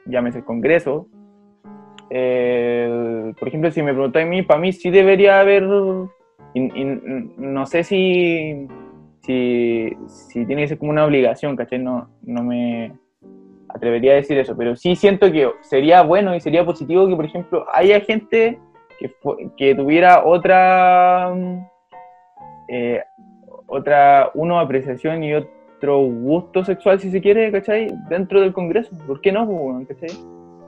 llámese 0.06 0.38
el 0.38 0.44
Congreso, 0.46 1.08
eh, 2.08 3.34
por 3.38 3.48
ejemplo, 3.48 3.70
si 3.70 3.82
me 3.82 3.92
preguntáis 3.92 4.26
a 4.26 4.30
mí, 4.30 4.42
para 4.44 4.60
mí 4.60 4.72
sí 4.72 4.88
debería 4.88 5.40
haber, 5.40 5.64
no 6.54 7.66
sé 7.66 7.84
si, 7.84 8.66
si, 9.20 9.94
tiene 10.46 10.62
que 10.62 10.68
ser 10.68 10.78
como 10.78 10.92
una 10.92 11.04
obligación, 11.04 11.54
¿cachai? 11.54 11.80
No, 11.80 12.08
no 12.22 12.42
me 12.42 12.94
atrevería 13.68 14.12
a 14.12 14.16
decir 14.16 14.38
eso, 14.38 14.56
pero 14.56 14.74
sí 14.74 14.96
siento 14.96 15.30
que 15.30 15.50
sería 15.60 16.00
bueno 16.00 16.34
y 16.34 16.40
sería 16.40 16.64
positivo 16.64 17.06
que, 17.06 17.16
por 17.16 17.26
ejemplo, 17.26 17.66
haya 17.74 18.00
gente 18.00 18.58
que, 18.98 19.12
que 19.58 19.74
tuviera 19.74 20.24
otra, 20.24 21.34
eh, 22.68 23.02
otra, 23.66 24.30
uno, 24.34 24.58
apreciación 24.60 25.22
y 25.22 25.34
otro 25.34 25.98
gusto 26.00 26.64
sexual, 26.64 26.98
si 27.00 27.10
se 27.10 27.20
quiere, 27.20 27.50
¿cachai? 27.52 27.88
Dentro 28.08 28.40
del 28.40 28.52
Congreso. 28.52 28.90
¿Por 29.06 29.20
qué 29.20 29.32
no, 29.32 29.84
cachai? 29.88 30.10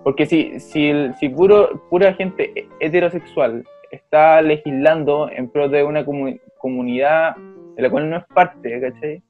Porque 0.05 0.27
si, 0.27 0.59
si, 0.61 0.89
el- 0.89 1.15
si 1.17 1.29
puro, 1.29 1.83
pura 1.91 2.13
gente 2.15 2.69
heterosexual 2.81 3.65
está 3.91 4.41
legislando 4.43 5.29
en 5.31 5.49
pro 5.49 5.69
de 5.69 5.83
una 5.85 6.05
comu- 6.05 6.41
comunidad 6.59 7.37
de 7.77 7.83
la 7.83 7.91
cual 7.91 8.09
no 8.09 8.17
es 8.19 8.25
parte, 8.35 8.81
¿cachai? 8.81 9.23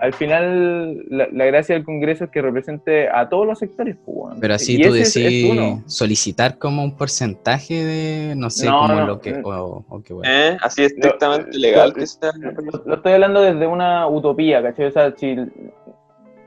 Al 0.00 0.12
final, 0.14 1.04
la, 1.10 1.26
la 1.32 1.44
gracia 1.46 1.74
del 1.74 1.84
Congreso 1.84 2.24
es 2.24 2.30
que 2.30 2.40
represente 2.40 3.08
a 3.08 3.28
todos 3.28 3.46
los 3.46 3.58
sectores, 3.58 3.96
pues, 4.06 4.36
Pero 4.40 4.54
así 4.54 4.76
Y 4.76 4.82
tú 4.82 4.94
ese 4.94 5.00
es- 5.02 5.16
es 5.16 5.22
decís 5.24 5.82
solicitar 5.86 6.56
como 6.58 6.84
un 6.84 6.96
porcentaje 6.96 7.84
de, 7.84 8.34
no 8.36 8.48
sé, 8.48 8.66
No, 8.66 8.78
como 8.82 8.94
no, 8.94 9.06
lo 9.06 9.20
que, 9.20 9.32
no. 9.32 9.48
o, 9.48 9.84
o 9.88 10.02
qué 10.02 10.14
weón. 10.14 10.26
¿Eh? 10.32 10.56
Así 10.62 10.84
estrictamente 10.84 11.50
Lo- 11.52 11.58
legal 11.58 11.88
lo- 11.88 11.94
que 11.96 12.06
sea. 12.06 12.30
Lo, 12.38 12.52
lo 12.86 12.94
estoy 12.94 13.12
hablando 13.12 13.40
desde 13.42 13.66
una 13.66 14.06
utopía, 14.06 14.62
¿cachai? 14.62 14.86
O 14.86 14.90
sea, 14.92 15.12
si 15.16 15.34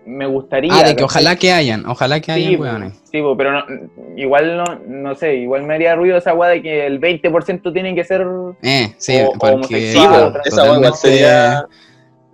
me 0.05 0.25
gustaría... 0.25 0.73
Ah, 0.73 0.83
de 0.83 0.95
que 0.95 1.03
ojalá 1.03 1.35
que 1.35 1.51
hayan, 1.51 1.85
ojalá 1.85 2.19
que 2.21 2.33
Sí, 2.33 2.47
hayan 2.47 2.59
weones. 2.61 2.93
sí, 3.11 3.21
po, 3.21 3.37
pero 3.37 3.51
no, 3.51 3.63
igual 4.15 4.57
no, 4.57 4.63
no 4.87 5.15
sé, 5.15 5.35
igual 5.35 5.63
me 5.63 5.75
haría 5.75 5.95
ruido 5.95 6.17
esa 6.17 6.33
weá 6.33 6.49
de 6.49 6.61
que 6.61 6.87
el 6.87 6.99
20% 6.99 7.71
tienen 7.73 7.95
que 7.95 8.03
ser 8.03 8.25
Eh, 8.63 8.93
sí, 8.97 9.17
O- 9.23 9.33
porque 9.37 9.91
Sí, 9.91 9.99
esa 10.45 10.79
weá 10.79 10.91
sería 10.93 11.65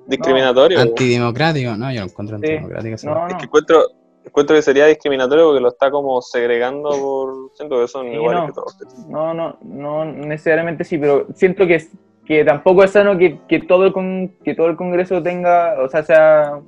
discriminatorio. 0.07 0.77
po. 0.77 0.83
antidemocrático. 0.83 1.75
No, 1.77 1.91
yo 1.91 1.99
lo 2.01 2.05
encuentro 2.07 2.37
Sí. 2.37 2.43
antidemocrático. 2.45 2.95
esa 2.95 3.09
No. 3.09 3.27
Es 3.27 3.33
no. 3.33 3.37
que 3.39 3.45
encuentro, 3.45 3.81
encuentro 4.25 4.55
que 4.55 4.61
sería 4.61 4.85
discriminatorio 4.87 5.45
porque 5.45 5.61
lo 5.61 5.67
está 5.69 5.91
como 5.91 6.21
segregando 6.21 6.89
por... 6.89 7.51
Siento 7.55 7.79
que 7.79 7.87
son 7.87 8.07
Sí, 8.07 8.13
iguales 8.13 8.41
no. 8.41 8.47
que 8.47 8.53
todos. 8.53 8.77
No, 9.07 9.33
no, 9.33 9.57
no 9.63 10.05
necesariamente 10.05 10.83
sí, 10.83 10.97
pero 10.97 11.27
siento 11.35 11.65
que, 11.67 11.81
que 12.25 12.43
tampoco 12.43 12.83
es 12.83 12.91
sano 12.91 13.17
que, 13.17 13.39
que 13.47 13.59
todo 13.61 13.85
el 13.85 13.93
con, 13.93 14.29
que 14.43 14.53
todo 14.55 14.67
el 14.67 14.75
Congreso 14.75 15.21
tenga, 15.23 15.75
o 15.81 15.89
sea, 15.89 16.03
sea 16.03 16.59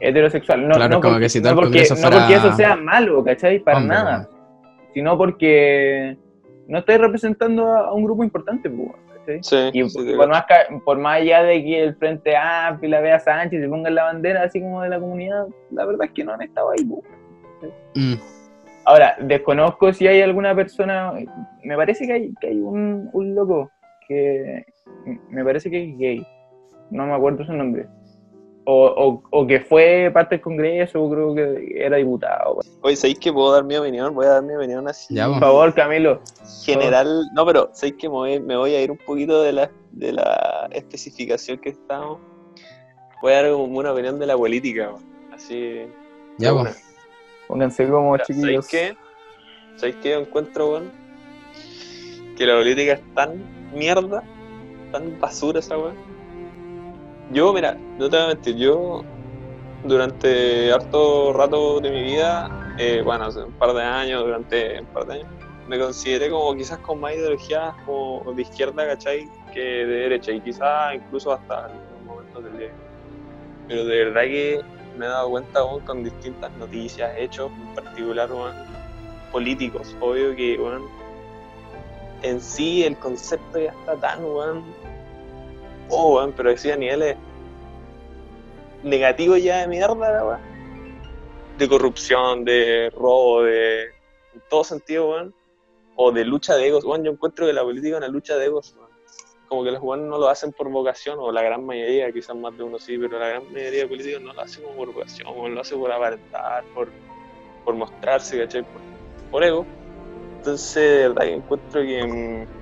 heterosexual. 0.00 0.66
No, 0.68 0.74
Claro, 0.76 0.94
no 0.94 1.00
como 1.00 1.14
porque, 1.14 1.24
que 1.26 1.28
si 1.28 1.40
todo 1.42 1.54
no 1.54 1.60
el 1.60 1.66
porque- 1.66 1.78
Congreso 1.78 1.94
no 1.94 2.00
fuera 2.00 2.16
porque 2.18 2.34
eso 2.34 2.52
sea 2.56 2.76
malo, 2.76 3.22
¿cachai? 3.24 3.58
Para 3.58 3.78
hombre, 3.78 3.96
nada. 3.96 4.28
Sino 4.94 5.16
porque 5.18 6.16
no 6.66 6.78
estáis 6.78 7.00
representando 7.00 7.66
a, 7.72 7.80
a 7.88 7.92
un 7.92 8.04
grupo 8.04 8.24
importante, 8.24 8.68
pues, 8.70 8.90
¿cachai? 9.20 9.40
Sí, 9.42 9.70
Y 9.72 9.88
sí, 9.88 10.14
por 10.16 10.28
más, 10.28 10.44
por 10.84 10.98
más 10.98 11.20
allá 11.20 11.42
de 11.42 11.62
que 11.62 11.82
el 11.84 11.94
Frente 11.96 12.36
Amplio 12.36 12.88
y 12.88 12.90
la 12.90 13.00
vea 13.00 13.18
Sánchez 13.18 13.60
se 13.60 13.68
pongan 13.68 13.94
la 13.94 14.04
bandera 14.04 14.44
así 14.44 14.60
como 14.60 14.82
de 14.82 14.88
la 14.88 15.00
comunidad, 15.00 15.46
la 15.70 15.84
verdad 15.84 16.06
es 16.06 16.12
que 16.12 16.24
no 16.24 16.32
han 16.32 16.42
estado 16.42 16.70
ahí. 16.70 16.84
Mm, 17.94 18.14
Ahora, 18.84 19.14
desconozco 19.20 19.92
si 19.92 20.06
hay 20.06 20.22
alguna 20.22 20.54
persona, 20.54 21.12
me 21.62 21.76
parece 21.76 22.06
que 22.06 22.12
hay, 22.12 22.34
que 22.40 22.48
hay 22.48 22.58
un, 22.58 23.10
un 23.12 23.34
loco 23.34 23.70
que 24.08 24.64
me 25.28 25.44
parece 25.44 25.70
que 25.70 25.84
es 25.84 25.98
gay, 25.98 26.26
no 26.90 27.06
me 27.06 27.14
acuerdo 27.14 27.44
su 27.44 27.52
nombre. 27.52 27.86
O, 28.72 28.86
o, 28.86 29.22
o 29.30 29.46
que 29.48 29.58
fue 29.58 30.12
parte 30.14 30.36
del 30.36 30.42
Congreso, 30.42 31.10
creo 31.10 31.34
que 31.34 31.72
era 31.74 31.96
diputado. 31.96 32.60
Oye, 32.82 32.94
¿sabéis 32.94 33.18
que 33.18 33.32
puedo 33.32 33.52
dar 33.52 33.64
mi 33.64 33.74
opinión? 33.76 34.14
Voy 34.14 34.26
a 34.26 34.30
dar 34.34 34.44
mi 34.44 34.54
opinión 34.54 34.86
así. 34.86 35.12
Ya, 35.12 35.24
Por 35.24 35.32
pues. 35.32 35.40
favor, 35.40 35.74
Camilo. 35.74 36.20
general, 36.64 37.24
no, 37.34 37.44
pero 37.44 37.70
¿sabéis 37.72 37.96
que 37.98 38.08
me 38.08 38.14
voy, 38.14 38.38
me 38.38 38.56
voy 38.56 38.74
a 38.76 38.80
ir 38.80 38.92
un 38.92 38.98
poquito 38.98 39.42
de 39.42 39.52
la, 39.54 39.72
de 39.90 40.12
la 40.12 40.68
especificación 40.70 41.58
que 41.58 41.70
estamos? 41.70 42.20
Voy 43.20 43.32
a 43.32 43.42
dar 43.42 43.50
como 43.50 43.76
una 43.76 43.90
opinión 43.92 44.20
de 44.20 44.26
la 44.26 44.36
política, 44.36 44.90
weón. 44.90 45.04
así. 45.32 45.86
Ya, 46.38 46.52
pues. 46.52 46.62
una. 46.62 46.76
Pónganse 47.48 47.88
como 47.88 48.12
Mira, 48.12 48.24
chiquillos. 48.24 48.66
¿Sabéis 48.66 48.94
qué? 48.94 49.78
¿Sabéis 49.78 49.96
qué? 50.00 50.10
Yo 50.10 50.20
encuentro, 50.20 50.70
weón, 50.70 50.92
que 52.36 52.46
la 52.46 52.54
política 52.54 52.92
es 52.92 53.14
tan 53.16 53.42
mierda, 53.74 54.22
tan 54.92 55.18
basura 55.18 55.58
esa 55.58 55.76
weón. 55.76 55.96
Yo, 57.32 57.52
mira, 57.52 57.76
no 57.96 58.10
te 58.10 58.16
voy 58.16 58.24
a 58.24 58.28
mentir, 58.28 58.56
yo 58.56 59.04
durante 59.84 60.72
harto 60.72 61.32
rato 61.32 61.80
de 61.80 61.90
mi 61.92 62.02
vida, 62.02 62.74
eh, 62.76 63.02
bueno, 63.04 63.26
hace 63.26 63.44
un 63.44 63.52
par 63.52 63.72
de 63.72 63.82
años, 63.82 64.24
durante 64.24 64.80
un 64.80 64.86
par 64.86 65.06
de 65.06 65.14
años, 65.14 65.28
me 65.68 65.78
consideré 65.78 66.28
como 66.28 66.56
quizás 66.56 66.78
con 66.78 66.98
más 66.98 67.14
ideologías 67.14 67.72
como 67.86 68.32
de 68.34 68.42
izquierda, 68.42 68.84
¿cachai? 68.84 69.28
Que 69.54 69.60
de 69.60 69.86
derecha, 69.86 70.32
y 70.32 70.40
quizás 70.40 70.96
incluso 70.96 71.32
hasta 71.32 71.66
algunos 71.66 72.02
momentos 72.04 72.44
del 72.44 72.58
día. 72.58 72.72
Pero 73.68 73.84
de 73.84 74.04
verdad 74.06 74.22
que 74.22 74.60
me 74.98 75.06
he 75.06 75.08
dado 75.08 75.30
cuenta 75.30 75.64
weón, 75.64 75.80
con 75.84 76.02
distintas 76.02 76.50
noticias, 76.56 77.12
hechos, 77.16 77.52
en 77.52 77.74
particular 77.76 78.32
weón, 78.32 78.54
políticos. 79.30 79.96
Obvio 80.00 80.34
que 80.34 80.58
weón, 80.58 80.82
en 82.22 82.40
sí 82.40 82.82
el 82.82 82.96
concepto 82.96 83.60
ya 83.60 83.70
está 83.70 83.94
tan, 83.94 84.24
weón, 84.24 84.64
oh, 85.90 86.16
weón, 86.16 86.32
pero 86.36 86.50
decía 86.50 86.76
niveles 86.76 87.16
negativos 88.82 89.42
ya 89.42 89.58
de 89.58 89.68
mierda. 89.68 90.40
De 91.58 91.68
corrupción, 91.68 92.44
de 92.44 92.90
robo, 92.90 93.42
de. 93.42 93.84
en 94.34 94.42
todo 94.48 94.64
sentido, 94.64 95.10
weón. 95.10 95.34
O 95.96 96.12
de 96.12 96.24
lucha 96.24 96.56
de 96.56 96.68
egos, 96.68 96.84
weón. 96.84 97.04
Yo 97.04 97.12
encuentro 97.12 97.46
que 97.46 97.52
la 97.52 97.62
política 97.62 97.96
es 97.96 97.98
una 97.98 98.08
lucha 98.08 98.36
de 98.36 98.46
egos, 98.46 98.74
weón. 98.76 98.90
Como 99.48 99.64
que 99.64 99.72
los 99.72 99.82
weones 99.82 100.06
no 100.08 100.18
lo 100.18 100.28
hacen 100.28 100.52
por 100.52 100.68
vocación, 100.70 101.18
o 101.18 101.32
la 101.32 101.42
gran 101.42 101.64
mayoría, 101.66 102.12
quizás 102.12 102.36
más 102.36 102.56
de 102.56 102.62
uno 102.62 102.78
sí, 102.78 102.96
pero 102.96 103.18
la 103.18 103.28
gran 103.28 103.52
mayoría 103.52 103.80
de 103.80 103.88
políticos 103.88 104.22
no 104.22 104.32
lo 104.32 104.40
hacen 104.40 104.64
por 104.76 104.92
vocación, 104.92 105.54
lo 105.54 105.60
hacen 105.60 105.80
por 105.80 105.90
aparentar, 105.90 106.64
por, 106.72 106.88
por 107.64 107.74
mostrarse, 107.74 108.38
¿cachai? 108.38 108.62
Por, 108.62 108.80
por 109.30 109.44
ego. 109.44 109.66
Entonces, 110.38 110.74
de 110.82 111.08
verdad 111.08 111.24
que 111.24 111.34
encuentro 111.34 111.82
que 111.82 112.06
mm, 112.06 112.59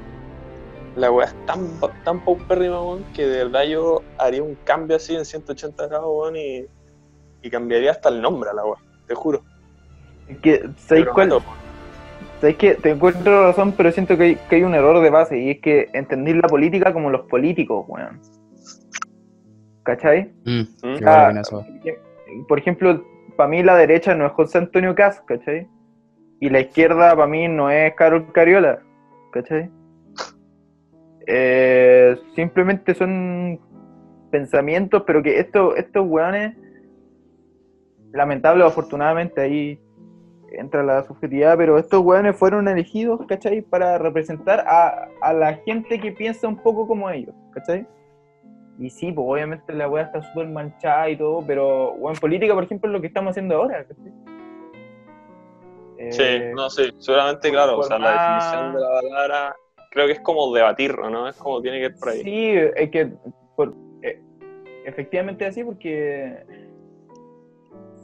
la 0.98 1.10
weá 1.10 1.26
es 1.26 1.46
tan, 1.46 1.66
tan 2.04 2.20
paupérrima, 2.24 2.82
weón, 2.82 3.04
que 3.14 3.26
de 3.26 3.44
verdad 3.44 3.64
yo 3.64 4.02
haría 4.18 4.42
un 4.42 4.56
cambio 4.64 4.96
así 4.96 5.14
en 5.14 5.24
180 5.24 5.86
grados, 5.86 6.06
weón, 6.08 6.36
y, 6.36 6.66
y 7.42 7.50
cambiaría 7.50 7.92
hasta 7.92 8.08
el 8.08 8.20
nombre 8.20 8.50
a 8.50 8.54
la 8.54 8.64
weá, 8.64 8.78
te 9.06 9.14
juro. 9.14 9.42
Es 10.28 10.38
que, 10.38 10.68
¿sabéis 10.76 11.06
Te 11.06 11.12
cuál? 11.12 11.28
prometo. 11.28 11.50
¿Sabéis 12.40 12.56
que 12.58 12.74
Te 12.74 12.90
encuentro 12.90 13.46
razón, 13.46 13.72
pero 13.72 13.90
siento 13.90 14.16
que 14.16 14.22
hay, 14.22 14.36
que 14.48 14.56
hay 14.56 14.62
un 14.62 14.74
error 14.74 15.02
de 15.02 15.10
base 15.10 15.38
y 15.38 15.50
es 15.50 15.60
que 15.60 15.88
entender 15.92 16.36
la 16.36 16.48
política 16.48 16.92
como 16.92 17.10
los 17.10 17.22
políticos, 17.22 17.84
weón. 17.88 18.20
¿Cachai? 19.84 20.30
Mm, 20.44 20.60
¿Mm? 20.60 20.96
Ah, 21.06 21.32
eso. 21.40 21.64
Por 22.46 22.58
ejemplo, 22.58 23.02
para 23.36 23.48
mí 23.48 23.62
la 23.62 23.76
derecha 23.76 24.14
no 24.14 24.26
es 24.26 24.32
José 24.32 24.58
Antonio 24.58 24.94
Caz, 24.94 25.20
¿cachai? 25.22 25.66
Y 26.40 26.50
la 26.50 26.60
izquierda 26.60 27.14
para 27.16 27.26
mí 27.26 27.48
no 27.48 27.70
es 27.70 27.94
Carol 27.94 28.30
Cariola, 28.32 28.80
¿cachai? 29.32 29.70
Eh, 31.30 32.18
simplemente 32.34 32.94
son 32.94 33.60
pensamientos, 34.30 35.02
pero 35.06 35.22
que 35.22 35.38
estos, 35.38 35.76
estos 35.76 36.06
weones, 36.06 36.56
lamentable 38.12 38.64
o 38.64 38.66
afortunadamente 38.66 39.42
ahí 39.42 39.78
entra 40.52 40.82
la 40.82 41.04
subjetividad, 41.04 41.58
pero 41.58 41.76
estos 41.76 42.00
weones 42.00 42.34
fueron 42.34 42.66
elegidos, 42.66 43.20
¿cachai? 43.26 43.60
Para 43.60 43.98
representar 43.98 44.64
a, 44.66 45.08
a 45.20 45.32
la 45.34 45.56
gente 45.56 46.00
que 46.00 46.12
piensa 46.12 46.48
un 46.48 46.56
poco 46.56 46.88
como 46.88 47.10
ellos, 47.10 47.34
¿cachai? 47.52 47.86
Y 48.78 48.88
sí, 48.88 49.12
pues 49.12 49.26
obviamente 49.28 49.70
la 49.74 49.86
weá 49.86 50.04
está 50.04 50.22
súper 50.22 50.48
manchada 50.48 51.10
y 51.10 51.16
todo, 51.18 51.44
pero 51.46 51.94
en 52.08 52.16
política, 52.18 52.54
por 52.54 52.64
ejemplo, 52.64 52.88
es 52.88 52.94
lo 52.94 53.00
que 53.02 53.08
estamos 53.08 53.32
haciendo 53.32 53.56
ahora, 53.56 53.84
¿cachai? 53.84 54.12
Eh, 55.98 56.12
Sí, 56.12 56.54
no, 56.54 56.70
sí, 56.70 56.90
seguramente, 56.96 57.50
claro, 57.50 57.80
o 57.80 57.82
sea, 57.82 57.98
la 57.98 58.12
definición 58.12 58.74
de 58.74 58.80
la 58.80 58.88
palabra 59.02 59.56
creo 59.90 60.06
que 60.06 60.12
es 60.12 60.20
como 60.20 60.52
debatirlo, 60.54 61.10
¿no? 61.10 61.28
Es 61.28 61.36
como 61.36 61.60
tiene 61.62 61.78
que 61.78 61.86
ir 61.86 61.96
por 61.98 62.08
ahí. 62.10 62.22
Sí, 62.22 62.50
es 62.76 62.90
que 62.90 63.12
por- 63.56 63.74
eh, 64.02 64.20
efectivamente 64.84 65.46
así 65.46 65.64
porque 65.64 66.44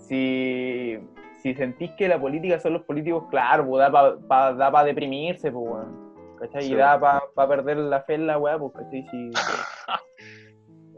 si, 0.08 0.98
si 1.42 1.54
sentís 1.54 1.90
que 1.92 2.08
la 2.08 2.20
política 2.20 2.58
son 2.58 2.74
los 2.74 2.82
políticos, 2.82 3.24
claro, 3.30 3.66
pues 3.66 3.80
da 3.80 3.90
para 3.90 4.16
pa, 4.28 4.52
da 4.54 4.70
pa 4.70 4.84
deprimirse, 4.84 5.50
pues, 5.50 5.64
weón. 5.66 6.04
¿Cachai? 6.38 6.62
Sí. 6.64 6.72
Y 6.72 6.76
da 6.76 7.00
para 7.00 7.48
perder 7.48 7.76
la 7.78 8.02
fe 8.02 8.14
en 8.14 8.26
la 8.26 8.38
weá, 8.38 8.58
pues, 8.58 8.72
¿cachai? 8.74 9.06
Si, 9.10 9.30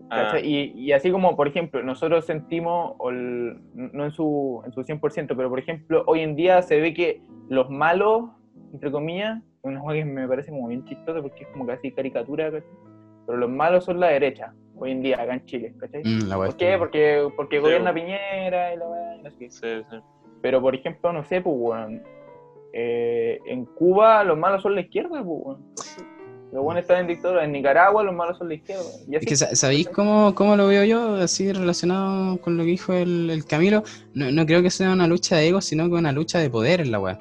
Ah. 0.09 0.39
Y, 0.41 0.71
y 0.77 0.93
así 0.93 1.11
como, 1.11 1.35
por 1.35 1.49
ejemplo, 1.49 1.83
nosotros 1.83 2.25
sentimos, 2.27 2.95
el- 3.11 3.59
no 3.75 4.05
en 4.05 4.13
su, 4.13 4.63
en 4.65 4.71
su 4.73 4.85
100%, 4.85 5.35
pero 5.37 5.49
por 5.49 5.59
ejemplo, 5.59 6.05
hoy 6.07 6.21
en 6.21 6.37
día 6.37 6.63
se 6.63 6.81
ve 6.81 6.95
que 6.95 7.21
los 7.49 7.69
malos, 7.71 8.31
entre 8.73 8.93
comillas, 8.93 9.43
cosa 9.75 9.95
que 9.95 10.05
me 10.05 10.29
parece 10.29 10.51
como 10.51 10.69
bien 10.69 10.85
chistosa 10.85 11.21
porque 11.23 11.43
es 11.45 11.49
como 11.51 11.67
casi 11.67 11.93
caricatura, 11.93 12.51
¿cachai? 12.51 12.69
pero 13.27 13.39
los 13.39 13.51
malos 13.51 13.85
son 13.85 13.99
la 13.99 14.09
derecha, 14.09 14.53
hoy 14.77 14.93
en 14.93 15.03
día, 15.03 15.21
acá 15.21 15.35
en 15.35 15.45
Chile, 15.47 15.75
¿cachai? 15.81 16.03
Mm, 16.05 16.29
la 16.29 16.37
¿Por 16.37 16.57
qué? 16.57 16.77
Porque, 16.79 17.29
porque 17.37 17.57
Sí, 17.57 17.63
gobierna 17.63 17.91
bueno. 17.93 18.07
Piñera 18.07 18.73
y 18.73 18.77
la 18.77 18.89
weá, 18.89 19.17
y 19.17 19.23
no 19.23 19.31
sé 19.31 19.37
qué. 19.39 19.51
sí, 19.51 19.67
sí. 19.91 19.97
Pero 20.43 20.61
por 20.61 20.75
ejemplo, 20.77 21.13
no 21.13 21.25
sé, 21.25 21.41
pues, 21.41 21.57
weón, 21.59 22.03
eh, 22.73 23.41
en 23.47 23.65
Cuba 23.65 24.23
los 24.25 24.39
malos 24.39 24.63
son 24.63 24.75
la 24.75 24.83
izquierda, 24.83 25.23
pues, 25.25 25.25
weón. 25.27 25.65
Los 26.53 26.63
buenos 26.63 26.83
están 26.83 27.01
en 27.01 27.07
dictadura. 27.09 27.45
En 27.45 27.51
Nicaragua 27.53 28.03
los 28.05 28.15
malos 28.15 28.39
son 28.39 28.49
la 28.49 28.55
izquierda. 28.55 28.85
Y 29.09 29.17
Es 29.17 29.19
así, 29.19 29.27
que, 29.27 29.37
sa- 29.37 29.55
¿sabéis 29.57 29.89
cómo, 29.89 30.33
cómo 30.35 30.57
lo 30.57 30.69
veo 30.69 30.85
yo? 30.85 31.17
Así 31.17 31.53
relacionado 31.53 32.41
con 32.41 32.57
lo 32.57 32.63
que 32.63 32.71
dijo 32.71 32.93
el, 32.93 33.29
el 33.31 33.45
Camilo. 33.45 33.83
No, 34.15 34.31
no 34.31 34.47
creo 34.47 34.63
que 34.63 34.71
sea 34.71 34.93
una 34.93 35.09
lucha 35.09 35.37
de 35.37 35.49
ego, 35.49 35.61
sino 35.61 35.87
que 35.89 35.95
una 35.97 36.13
lucha 36.13 36.39
de 36.39 36.49
poder 36.49 36.81
en 36.81 36.93
la 36.93 37.01
weá. 37.01 37.19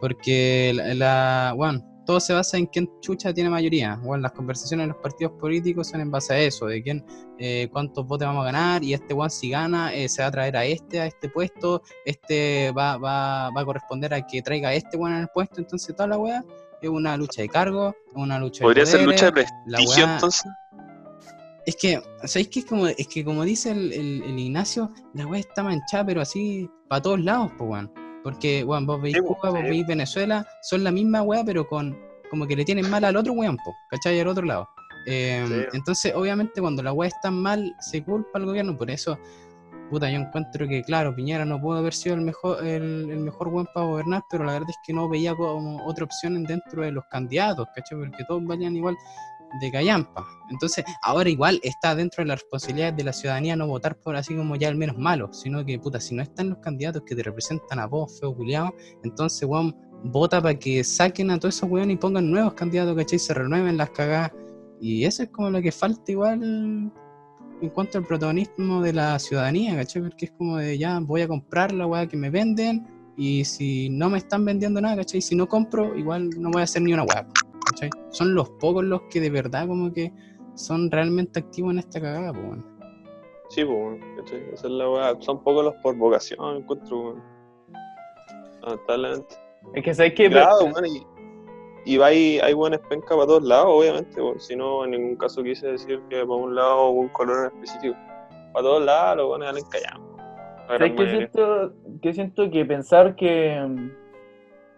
Porque 0.00 0.72
la, 0.74 0.94
la 0.94 1.52
bueno, 1.56 1.82
todo 2.06 2.20
se 2.20 2.32
basa 2.32 2.56
en 2.56 2.66
quién 2.66 2.88
chucha 3.00 3.34
tiene 3.34 3.50
mayoría. 3.50 3.96
Bueno, 4.02 4.22
las 4.22 4.32
conversaciones 4.32 4.84
en 4.84 4.88
los 4.90 4.98
partidos 4.98 5.32
políticos 5.38 5.88
son 5.88 6.00
en 6.00 6.10
base 6.10 6.32
a 6.32 6.38
eso, 6.40 6.66
de 6.66 6.82
quién, 6.82 7.04
eh, 7.38 7.68
cuántos 7.70 8.06
votos 8.06 8.26
vamos 8.26 8.42
a 8.42 8.46
ganar, 8.46 8.82
y 8.82 8.94
este 8.94 9.12
one 9.12 9.28
si 9.28 9.50
gana, 9.50 9.92
eh, 9.94 10.08
se 10.08 10.22
va 10.22 10.28
a 10.28 10.30
traer 10.30 10.56
a 10.56 10.64
este, 10.64 11.00
a 11.00 11.06
este 11.06 11.28
puesto, 11.28 11.82
este 12.06 12.70
va, 12.72 12.96
va, 12.96 13.50
va 13.50 13.60
a 13.60 13.64
corresponder 13.64 14.14
a 14.14 14.26
que 14.26 14.40
traiga 14.40 14.70
a 14.70 14.74
este 14.74 14.96
one 14.96 15.16
en 15.16 15.20
el 15.22 15.28
puesto, 15.34 15.60
entonces 15.60 15.94
toda 15.94 16.08
la 16.08 16.16
weá 16.18 16.42
es 16.80 16.88
una 16.88 17.16
lucha 17.16 17.42
de 17.42 17.48
cargo, 17.48 17.94
es 18.06 18.14
una 18.14 18.38
lucha 18.38 18.60
de 18.60 18.64
Podría 18.64 18.86
ser 18.86 19.02
lucha 19.02 19.30
de 19.30 19.42
la 19.66 19.76
prestigio 19.78 20.06
weá- 20.06 20.14
entonces. 20.14 20.44
es 21.66 21.76
que, 21.76 22.00
¿sabéis 22.24 22.48
que 22.48 22.60
es 22.60 22.64
como, 22.64 22.86
es 22.86 23.06
que 23.08 23.22
como 23.24 23.44
dice 23.44 23.70
el, 23.72 23.92
el- 23.92 24.22
el 24.22 24.38
Ignacio, 24.38 24.90
la 25.12 25.26
weá 25.26 25.40
está 25.40 25.62
manchada, 25.62 26.06
pero 26.06 26.22
así 26.22 26.70
para 26.88 27.02
todos 27.02 27.20
lados, 27.20 27.50
pues 27.58 27.68
weón. 27.70 27.92
Porque, 28.28 28.62
weón, 28.62 28.84
vos 28.84 29.00
veis 29.00 29.16
Sí, 29.16 29.22
po, 29.22 29.34
Cuba, 29.38 29.52
vos 29.52 29.62
veis 29.62 29.86
Venezuela, 29.86 30.46
son 30.60 30.84
la 30.84 30.90
misma 30.90 31.22
weá, 31.22 31.42
pero 31.44 31.66
con 31.66 31.98
como 32.28 32.46
que 32.46 32.54
le 32.54 32.62
tienen 32.62 32.90
mal 32.90 33.02
al 33.04 33.16
otro 33.16 33.32
weón, 33.32 33.56
po, 33.56 33.74
¿cachai? 33.88 34.20
Al 34.20 34.28
otro 34.28 34.44
lado. 34.44 34.68
Eh, 35.06 35.42
Sí. 35.48 35.54
Entonces, 35.72 36.12
obviamente, 36.14 36.60
cuando 36.60 36.82
la 36.82 36.92
weá 36.92 37.08
está 37.08 37.30
mal, 37.30 37.74
se 37.80 38.04
culpa 38.04 38.32
al 38.34 38.44
gobierno, 38.44 38.76
por 38.76 38.90
eso, 38.90 39.18
puta, 39.88 40.10
yo 40.10 40.18
encuentro 40.18 40.68
que, 40.68 40.82
claro, 40.82 41.16
Piñera 41.16 41.46
no 41.46 41.58
pudo 41.58 41.78
haber 41.78 41.94
sido 41.94 42.16
el 42.16 42.20
mejor, 42.20 42.62
el, 42.66 43.08
el 43.10 43.20
mejor 43.20 43.48
weón 43.48 43.66
para 43.72 43.86
gobernar, 43.86 44.22
pero 44.28 44.44
la 44.44 44.52
verdad 44.52 44.68
es 44.68 44.76
que 44.86 44.92
no 44.92 45.08
veía 45.08 45.34
como 45.34 45.82
otra 45.86 46.04
opción 46.04 46.44
dentro 46.44 46.82
de 46.82 46.92
los 46.92 47.06
candidatos, 47.06 47.66
¿cachai? 47.74 47.98
Porque 47.98 48.24
todos 48.24 48.44
valían 48.44 48.76
igual 48.76 48.94
de 49.60 49.70
callampa. 49.70 50.26
Entonces, 50.50 50.84
ahora 51.02 51.28
igual 51.28 51.60
está 51.62 51.94
dentro 51.94 52.22
de 52.22 52.28
las 52.28 52.40
responsabilidades 52.40 52.96
de 52.96 53.04
la 53.04 53.12
ciudadanía 53.12 53.56
no 53.56 53.66
votar 53.66 53.96
por 53.96 54.16
así 54.16 54.34
como 54.34 54.56
ya 54.56 54.68
el 54.68 54.76
menos 54.76 54.96
malo, 54.96 55.32
sino 55.32 55.64
que, 55.64 55.78
puta, 55.78 56.00
si 56.00 56.14
no 56.14 56.22
están 56.22 56.50
los 56.50 56.58
candidatos 56.58 57.02
que 57.06 57.14
te 57.14 57.22
representan 57.22 57.78
a 57.78 57.86
vos, 57.86 58.18
feo 58.18 58.34
culiado, 58.34 58.74
entonces, 59.04 59.48
weón, 59.48 59.74
vota 60.04 60.40
para 60.40 60.58
que 60.58 60.84
saquen 60.84 61.30
a 61.30 61.38
todos 61.38 61.56
esos 61.56 61.68
weones 61.68 61.94
y 61.94 61.98
pongan 61.98 62.30
nuevos 62.30 62.54
candidatos, 62.54 62.96
¿cachai? 62.96 63.18
Se 63.18 63.34
renueven 63.34 63.76
las 63.76 63.90
cagadas 63.90 64.32
Y 64.80 65.04
eso 65.04 65.24
es 65.24 65.30
como 65.30 65.50
lo 65.50 65.60
que 65.60 65.72
falta 65.72 66.12
igual 66.12 66.42
en 67.60 67.70
cuanto 67.70 67.98
al 67.98 68.04
protagonismo 68.04 68.80
de 68.82 68.92
la 68.92 69.18
ciudadanía, 69.18 69.76
¿cachai? 69.76 70.02
Porque 70.02 70.26
es 70.26 70.30
como 70.32 70.58
de 70.58 70.78
ya 70.78 71.00
voy 71.00 71.22
a 71.22 71.28
comprar 71.28 71.72
la 71.72 71.86
weá 71.86 72.06
que 72.06 72.16
me 72.16 72.30
venden 72.30 72.86
y 73.16 73.44
si 73.44 73.90
no 73.90 74.08
me 74.08 74.18
están 74.18 74.44
vendiendo 74.44 74.80
nada, 74.80 74.96
¿cachai? 74.96 75.20
Si 75.20 75.34
no 75.34 75.48
compro, 75.48 75.96
igual 75.98 76.30
no 76.38 76.50
voy 76.50 76.60
a 76.60 76.64
hacer 76.64 76.82
ni 76.82 76.92
una 76.92 77.02
weá, 77.02 77.26
¿cachai? 77.70 77.90
Son 78.10 78.34
los 78.34 78.48
pocos 78.50 78.84
los 78.84 79.02
que 79.10 79.20
de 79.20 79.30
verdad 79.30 79.66
como 79.66 79.92
que 79.92 80.12
son 80.54 80.90
realmente 80.90 81.38
activos 81.40 81.72
en 81.72 81.78
esta 81.78 82.00
cagada, 82.00 82.32
pues 82.32 82.46
bueno. 82.46 82.64
Sí, 83.50 83.64
pues, 83.64 84.00
¿cachai? 84.16 84.42
Esa 84.52 84.66
es 84.66 84.72
la 84.72 84.90
weá. 84.90 85.16
Son 85.20 85.42
pocos 85.42 85.64
los 85.64 85.74
por 85.76 85.96
vocación, 85.96 86.56
encuentro, 86.58 87.00
weón. 87.00 87.22
Lamentablemente. 88.62 89.34
Es 89.74 89.84
que 89.84 89.94
sabes 89.94 90.14
que 90.14 90.28
Claro, 90.28 90.66
y, 90.86 91.06
y 91.92 91.96
va 91.96 92.06
ahí- 92.06 92.38
hay 92.40 92.52
buenas 92.54 92.80
pencas 92.88 93.10
para 93.16 93.26
todos 93.26 93.44
lados, 93.44 93.66
obviamente. 93.68 94.20
Si 94.38 94.54
no, 94.56 94.84
en 94.84 94.90
ningún 94.92 95.16
caso 95.16 95.42
quise 95.42 95.68
decir 95.68 96.00
que 96.10 96.16
para 96.16 96.34
un 96.34 96.54
lado 96.54 96.76
o 96.78 96.90
un 96.90 97.08
color 97.08 97.50
en 97.52 97.58
específico. 97.60 97.96
Para 98.52 98.62
todos 98.64 98.84
lados, 98.84 99.16
los 99.18 99.28
buenos 99.28 99.46
salen 99.48 99.64
callados. 99.70 100.08
¿Sabes 100.66 100.92
qué 100.96 101.10
siento, 101.10 101.72
que 102.02 102.12
siento 102.12 102.50
que 102.50 102.64
pensar 102.66 103.16
que, 103.16 103.90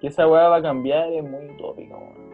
que 0.01 0.07
esa 0.07 0.29
weá 0.29 0.49
va 0.49 0.57
a 0.57 0.63
cambiar 0.63 1.11
es 1.13 1.23
muy 1.25 1.47
utópico, 1.51 1.97
weón. 1.97 2.31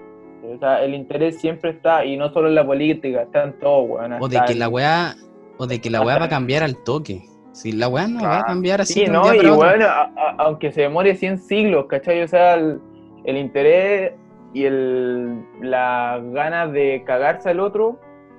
O 0.54 0.58
sea, 0.58 0.82
el 0.84 0.94
interés 0.94 1.38
siempre 1.40 1.70
está, 1.70 2.04
y 2.04 2.16
no 2.16 2.30
solo 2.32 2.48
en 2.48 2.54
la 2.54 2.64
política, 2.64 3.22
está 3.22 3.44
en 3.44 3.58
todo, 3.58 3.82
weón. 3.82 4.12
O 4.20 4.28
de 4.28 4.40
que 4.46 4.54
la 4.54 4.68
weá, 4.68 5.14
o 5.58 5.66
de 5.66 5.80
que 5.80 5.90
la 5.90 6.02
weá 6.02 6.18
va 6.18 6.26
a 6.26 6.28
cambiar 6.28 6.62
al 6.62 6.76
toque. 6.84 7.22
Si 7.52 7.72
la 7.72 7.88
weá 7.88 8.06
no 8.06 8.22
va 8.22 8.40
a 8.40 8.44
cambiar 8.44 8.82
así 8.82 8.92
Sí, 8.92 9.06
no, 9.06 9.30
día 9.30 9.42
y 9.42 9.48
bueno, 9.50 9.86
a- 9.86 10.12
a- 10.16 10.34
aunque 10.38 10.70
se 10.72 10.82
demore 10.82 11.14
100 11.14 11.38
siglos, 11.38 11.86
¿cachai? 11.86 12.22
O 12.22 12.28
sea, 12.28 12.54
el, 12.54 12.78
el 13.24 13.36
interés 13.38 14.12
y 14.52 14.64
el, 14.64 15.42
las 15.62 16.22
ganas 16.32 16.72
de 16.72 17.02
cagarse 17.06 17.48
al 17.50 17.60
otro 17.60 17.98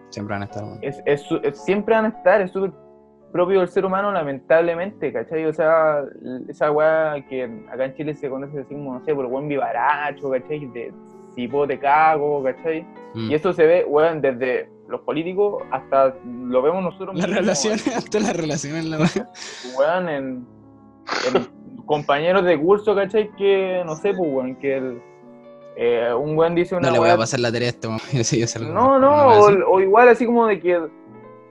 Siempre 0.09 0.33
van 0.35 0.43
a 0.43 0.45
estar, 0.45 0.63
weón. 0.63 0.79
es, 0.81 1.01
es 1.05 1.27
siempre 1.63 1.95
van 1.95 2.05
a 2.05 2.09
estar, 2.09 2.41
es 2.41 2.51
súper 2.51 2.71
propio 3.31 3.59
del 3.59 3.67
ser 3.67 3.85
humano, 3.85 4.11
lamentablemente, 4.11 5.11
¿cachai? 5.11 5.45
O 5.45 5.53
sea, 5.53 6.03
esa 6.47 6.71
weá 6.71 7.15
que 7.27 7.43
acá 7.71 7.85
en 7.85 7.93
Chile 7.95 8.13
se 8.15 8.29
conoce 8.29 8.59
así 8.59 8.73
como, 8.73 8.93
no 8.93 9.03
sé, 9.03 9.13
por 9.13 9.25
el 9.25 9.31
buen 9.31 9.47
vivaracho, 9.47 10.29
¿cachai? 10.29 10.65
De 10.67 10.93
si 11.37 11.47
puedo 11.47 11.67
te 11.67 11.77
cago, 11.77 12.43
¿cachai? 12.43 12.81
Mm. 13.13 13.29
Y 13.31 13.35
eso 13.35 13.53
se 13.53 13.65
ve, 13.65 13.85
weón, 13.87 14.21
desde 14.21 14.69
los 14.87 15.01
políticos 15.01 15.61
hasta 15.71 16.15
lo 16.25 16.61
vemos 16.63 16.81
nosotros 16.83 17.15
Las 17.15 17.27
mismos, 17.27 17.39
relaciones, 17.39 17.87
hasta 17.95 18.19
las 18.19 18.35
relaciones, 18.35 18.85
la 18.85 18.97
weón, 19.77 20.09
en, 20.09 20.47
en 21.33 21.47
compañeros 21.85 22.43
de 22.43 22.59
curso, 22.59 22.95
¿cachai? 22.95 23.29
Que, 23.37 23.83
no 23.85 23.95
sé, 23.95 24.13
pues, 24.15 24.29
weón, 24.33 24.55
que 24.55 24.77
el, 24.77 25.01
eh, 25.75 26.11
un 26.17 26.35
weón 26.35 26.55
dice 26.55 26.75
una 26.75 26.87
No 26.87 26.93
le 26.93 26.99
voy 26.99 27.09
a 27.09 27.17
pasar 27.17 27.39
la 27.39 27.51
tarea 27.51 27.69
a 27.69 27.71
este 27.71 28.59
No, 28.61 28.97
no, 28.97 29.27
o, 29.39 29.73
o 29.75 29.79
igual 29.79 30.09
así 30.09 30.25
como 30.25 30.47
de 30.47 30.59
que 30.59 30.81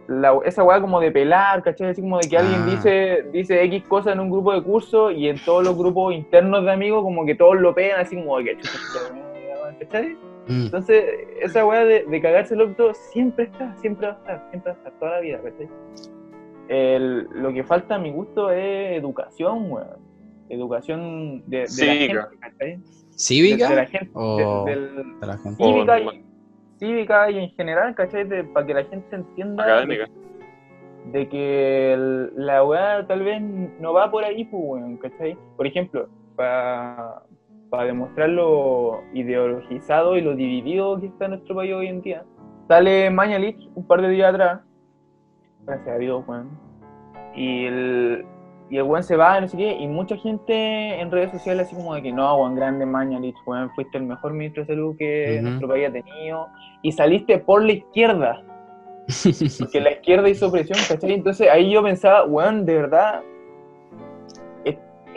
la- 0.09 0.39
esa 0.45 0.63
weá 0.63 0.81
como 0.81 0.99
de 1.01 1.11
pelar, 1.13 1.63
¿cachai? 1.63 1.91
Así 1.91 2.01
como 2.01 2.19
de 2.19 2.29
que 2.29 2.39
alguien 2.39 2.63
Ah. 2.63 2.71
dice, 2.71 3.25
dice 3.33 3.63
X 3.65 3.85
cosa 3.89 4.13
en 4.13 4.21
un 4.21 4.31
grupo 4.31 4.53
de 4.53 4.63
curso 4.63 5.11
y 5.11 5.29
en 5.29 5.37
todos 5.45 5.63
los 5.65 5.77
grupos 5.77 6.15
internos 6.15 6.65
de 6.65 6.73
amigos 6.73 7.03
como 7.03 7.25
que 7.27 7.35
todos 7.35 7.57
lo 7.61 7.75
pegan 7.75 8.01
así 8.01 8.17
como 8.17 8.39
de 8.39 8.45
que 8.45 8.57
¿cachai? 9.87 10.17
Mm. 10.49 10.67
Entonces, 10.67 11.05
esa 11.41 11.67
weá 11.67 11.85
de, 11.85 12.05
de 12.05 12.21
cagarse 12.21 12.55
el 12.55 12.61
otro 12.61 12.93
siempre 12.95 13.45
está, 13.47 13.75
siempre 13.77 14.07
va 14.09 14.13
a 14.13 14.17
estar, 14.17 14.47
siempre 14.51 14.73
va 14.73 14.77
a 14.77 14.79
estar, 14.79 14.93
toda 15.01 15.11
la 15.13 15.21
vida, 15.21 15.41
¿cachai? 15.43 15.69
El- 16.69 17.29
lo 17.33 17.53
que 17.53 17.63
falta 17.65 17.95
a 17.95 17.99
mi 17.99 18.11
gusto 18.11 18.51
es 18.51 18.97
educación, 18.99 19.71
weón. 19.71 20.07
Educación 20.49 21.43
de, 21.47 21.59
de 21.59 21.63
la 21.63 21.67
Cívica. 21.69 22.29
gente, 22.31 22.39
¿cachai? 22.41 22.79
¿Cívica? 23.17 23.69
de 23.71 23.77
la 23.77 23.87
gente, 23.87 24.11
o 24.15 24.65
de- 24.65 24.71
del- 24.75 25.21
de 25.21 25.27
la 25.27 25.39
gente? 25.39 25.65
Cívica, 25.65 26.01
y, 26.01 26.25
cívica 26.79 27.31
y 27.31 27.39
en 27.39 27.51
general, 27.51 27.95
¿cachai? 27.95 28.27
Para 28.53 28.67
que 28.67 28.75
la 28.75 28.85
gente 28.85 29.17
entienda 29.17 29.65
Académica. 29.65 30.07
de, 31.13 31.19
de 31.19 31.29
que 31.29 31.93
el- 31.95 32.31
la 32.37 32.65
weá 32.65 33.07
tal 33.07 33.23
vez 33.25 33.41
no 33.81 33.93
va 33.93 34.11
por 34.11 34.25
ahí, 34.25 34.45
pues, 34.45 34.63
weón, 34.65 34.97
¿cachai? 34.99 35.37
Por 35.57 35.67
ejemplo, 35.67 36.09
para 36.37 37.23
demostrar 37.85 38.31
lo 38.31 39.03
ideologizado 39.13 40.17
y 40.17 40.23
lo 40.23 40.35
dividido 40.35 40.99
que 41.01 41.07
está 41.07 41.29
nuestro 41.29 41.55
país 41.55 41.75
hoy 41.75 41.89
en 41.89 42.01
día, 42.01 42.25
sale 42.69 43.11
Mañalich 43.11 43.59
un 43.75 43.87
par 43.87 44.01
de 44.03 44.09
días 44.09 44.33
atrás, 44.33 44.61
gracias 45.67 45.89
a 45.89 45.99
Dios, 45.99 46.25
weón, 46.27 46.59
y 47.35 47.67
el, 47.67 48.25
y 48.71 48.79
el 48.79 48.83
weón 48.85 49.03
se 49.03 49.17
va, 49.17 49.41
no 49.41 49.49
sé 49.49 49.57
qué, 49.57 49.77
y 49.77 49.87
mucha 49.89 50.17
gente 50.17 51.01
en 51.01 51.11
redes 51.11 51.33
sociales 51.33 51.67
así 51.67 51.77
como 51.77 51.95
de 51.95 52.03
que 52.03 52.13
no, 52.13 52.37
weón, 52.37 52.55
grande 52.55 52.87
Mañalich, 52.87 53.37
weón, 53.47 53.71
fuiste 53.75 53.99
el 53.99 54.05
mejor 54.05 54.33
ministro 54.33 54.63
de 54.65 54.69
salud 54.69 54.97
que 54.97 55.35
Ujú. 55.35 55.43
nuestro 55.43 55.69
país 55.69 55.89
ha 55.89 55.93
tenido, 55.93 56.47
y 56.83 56.93
saliste 56.93 57.39
por 57.39 57.63
la 57.63 57.73
izquierda, 57.73 58.43
porque 59.59 59.81
la 59.81 59.93
izquierda 59.93 60.29
hizo 60.29 60.51
presión, 60.51 60.79
¿cachai? 60.89 61.13
Entonces 61.13 61.49
ahí 61.51 61.71
yo 61.71 61.83
pensaba, 61.83 62.25
weón, 62.25 62.65
de 62.65 62.75
verdad, 62.75 63.23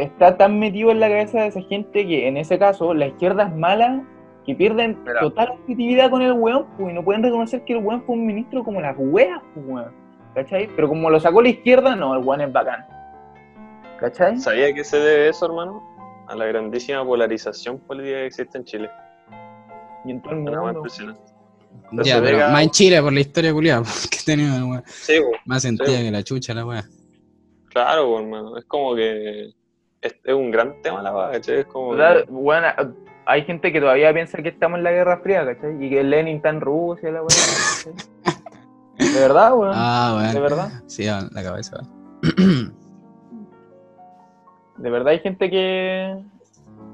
está 0.04 0.38
tan 0.38 0.60
metido 0.60 0.92
en 0.92 1.00
la 1.00 1.08
cabeza 1.10 1.42
de 1.42 1.48
esa 1.48 1.62
gente 1.62 2.06
que 2.08 2.28
en 2.28 2.38
ese 2.38 2.58
caso 2.58 2.94
la 2.94 3.08
izquierda 3.08 3.44
es 3.48 3.56
mala, 3.56 4.04
que 4.46 4.56
pierden 4.56 4.98
Mira. 5.06 5.20
total 5.20 5.50
objetividad 5.52 6.10
con 6.10 6.22
el 6.22 6.32
weón, 6.34 6.66
pues, 6.78 6.92
y 6.92 6.94
no 6.96 7.04
pueden 7.04 7.22
reconocer 7.24 7.64
que 7.66 7.74
el 7.74 7.84
weón 7.84 8.02
fue 8.04 8.16
un 8.16 8.26
ministro 8.26 8.64
como 8.64 8.82
las 8.82 8.96
weas, 8.98 9.40
pues, 9.54 9.66
weón, 9.68 9.92
¿cachai? 10.34 10.68
Pero 10.76 10.88
como 10.90 11.10
lo 11.10 11.20
sacó 11.20 11.42
la 11.42 11.50
izquierda, 11.50 11.96
no, 11.96 12.16
el 12.16 12.24
weón 12.24 12.42
es 12.42 12.52
bacán, 12.52 12.86
¿cachai? 14.00 14.40
¿Sabía 14.40 14.68
a 14.68 14.74
qué 14.74 14.84
se 14.84 14.98
debe 14.98 15.30
eso, 15.30 15.46
hermano? 15.46 15.84
A 16.28 16.36
la 16.36 16.46
grandísima 16.46 17.04
polarización 17.06 17.80
política 17.80 18.18
que 18.18 18.26
existe 18.28 18.58
en 18.58 18.64
Chile. 18.66 18.90
Y 20.06 20.12
en 20.12 20.22
todo 20.22 20.34
el 20.34 20.40
mundo. 20.40 20.72
impresionante. 20.72 21.22
Ya, 21.26 21.90
Entonces, 21.92 22.14
pero 22.22 22.38
venga- 22.38 22.50
más 22.50 22.64
en 22.64 22.70
Chile 22.72 23.02
por 23.02 23.14
la 23.14 23.20
historia 23.20 23.54
culiada 23.54 23.84
que 24.10 24.18
he 24.22 24.24
tenido, 24.26 24.58
la 24.58 24.66
weá. 24.66 24.84
Sí, 24.86 25.14
po. 25.20 25.38
Más 25.46 25.62
sentida 25.62 25.88
Sí. 25.98 26.04
que 26.04 26.12
la 26.12 26.24
chucha, 26.24 26.54
la 26.54 26.66
weá. 26.66 26.84
claro, 27.70 28.18
hermano. 28.20 28.58
Es 28.58 28.66
como 28.66 28.96
que 28.96 29.52
es, 30.02 30.16
es 30.24 30.34
un 30.34 30.52
gran 30.52 30.82
tema 30.82 31.02
la 31.02 31.16
weá, 31.16 31.32
¿cachai? 31.32 31.60
Es 31.60 31.66
como 31.66 31.90
O 31.90 31.98
sea, 31.98 32.24
que- 32.24 32.32
weón, 32.32 32.64
hay 33.26 33.44
gente 33.44 33.72
que 33.72 33.80
todavía 33.80 34.14
piensa 34.14 34.42
que 34.42 34.50
estamos 34.50 34.78
en 34.78 34.84
la 34.84 34.92
Guerra 34.92 35.20
Fría, 35.20 35.46
¿cachai? 35.46 35.84
Y 35.84 35.90
que 35.90 36.04
Lenin 36.04 36.38
está 36.38 36.50
en 36.50 36.62
Rusia, 36.62 37.12
la. 37.12 37.22
¿cachai? 37.22 37.94
De 39.14 39.20
verdad, 39.20 39.54
weón. 39.56 39.72
Ah, 39.76 40.16
weón. 40.20 40.34
De 40.34 40.40
verdad. 40.42 40.70
Sí, 40.88 41.06
la 41.06 41.44
cabeza. 41.44 41.78
weón. 42.38 42.74
De 44.78 44.90
verdad 44.90 45.10
hay 45.10 45.20
gente 45.20 45.50
que, 45.50 46.16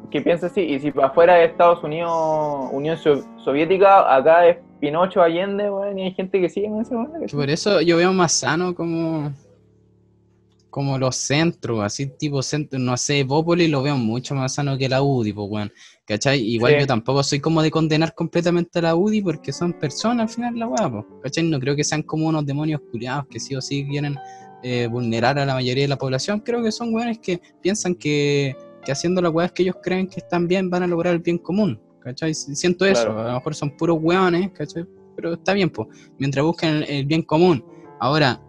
que 0.10 0.22
piensa 0.22 0.48
así. 0.48 0.62
Y 0.62 0.80
si 0.80 0.92
para 0.92 1.08
afuera 1.08 1.36
de 1.36 1.46
Estados 1.46 1.84
Unidos, 1.84 2.70
Unión 2.72 2.98
So- 2.98 3.24
Soviética, 3.44 4.14
acá 4.16 4.48
es 4.48 4.58
Pinocho 4.80 5.22
Allende, 5.22 5.70
weón, 5.70 5.98
y 6.00 6.04
hay 6.04 6.12
gente 6.14 6.42
que 6.42 6.50
sigue 6.50 6.68
en. 6.68 6.84
Que 6.84 6.90
¿cachai? 7.22 7.40
por 7.40 7.50
eso 7.50 7.82
yo 7.82 7.98
veo 7.98 8.12
más 8.14 8.34
sano 8.34 8.74
como 8.76 9.32
como 10.76 10.98
los 10.98 11.16
centros, 11.16 11.82
así 11.82 12.08
tipo 12.18 12.42
centro, 12.44 12.78
no 12.78 12.98
sé, 12.98 13.24
Bópoli 13.24 13.70
lo 13.70 13.82
veo 13.82 13.96
mucho 13.96 14.36
más 14.36 14.56
sano 14.56 14.78
que 14.78 14.90
la 14.90 15.02
UDI, 15.02 15.32
pues 15.32 15.48
weón. 15.50 15.72
¿Cachai? 16.06 16.42
Igual 16.42 16.74
Sí. 16.74 16.80
yo 16.82 16.88
tampoco 16.88 17.24
soy 17.24 17.40
como 17.40 17.62
de 17.64 17.72
condenar 17.72 18.14
completamente 18.14 18.80
a 18.80 18.82
la 18.82 18.96
UDI 18.98 19.22
porque 19.22 19.54
son 19.54 19.72
personas 19.80 20.24
al 20.28 20.36
final 20.36 20.60
la 20.60 20.68
weá, 20.68 20.92
pues. 20.92 21.06
¿Cachai? 21.24 21.46
No 21.46 21.62
creo 21.62 21.78
que 21.78 21.86
sean 21.86 22.04
como 22.04 22.28
unos 22.28 22.46
demonios 22.46 22.82
culiados 22.92 23.26
que 23.30 23.40
sí 23.40 23.56
o 23.56 23.62
sí 23.62 23.88
quieren 23.90 24.18
eh, 24.64 24.88
vulnerar 24.92 25.40
a 25.40 25.46
la 25.46 25.54
mayoría 25.54 25.86
de 25.86 25.88
la 25.88 25.98
población. 25.98 26.42
Creo 26.42 26.62
que 26.62 26.74
son 26.74 26.94
weones 26.94 27.20
que 27.20 27.40
piensan 27.62 27.96
que, 27.96 28.58
que 28.84 28.92
haciendo 28.92 29.22
las 29.22 29.32
weas 29.32 29.54
que 29.54 29.64
ellos 29.64 29.78
creen 29.82 30.08
que 30.08 30.20
están 30.20 30.46
bien 30.46 30.70
van 30.70 30.84
a 30.84 30.88
lograr 30.88 31.14
el 31.14 31.22
bien 31.22 31.38
común. 31.38 31.80
¿Cachai? 32.02 32.34
Siento 32.34 32.86
eso. 32.86 33.06
Claro. 33.06 33.22
A 33.22 33.28
lo 33.30 33.34
mejor 33.36 33.56
son 33.56 33.78
puros 33.78 33.98
weones, 34.02 34.52
¿cachai? 34.52 34.86
Pero 35.16 35.36
está 35.36 35.54
bien, 35.54 35.70
pues. 35.70 35.88
Mientras 36.20 36.46
busquen 36.46 36.70
el, 36.70 36.84
el 36.84 37.06
bien 37.06 37.22
común. 37.22 37.64
Ahora, 38.02 38.42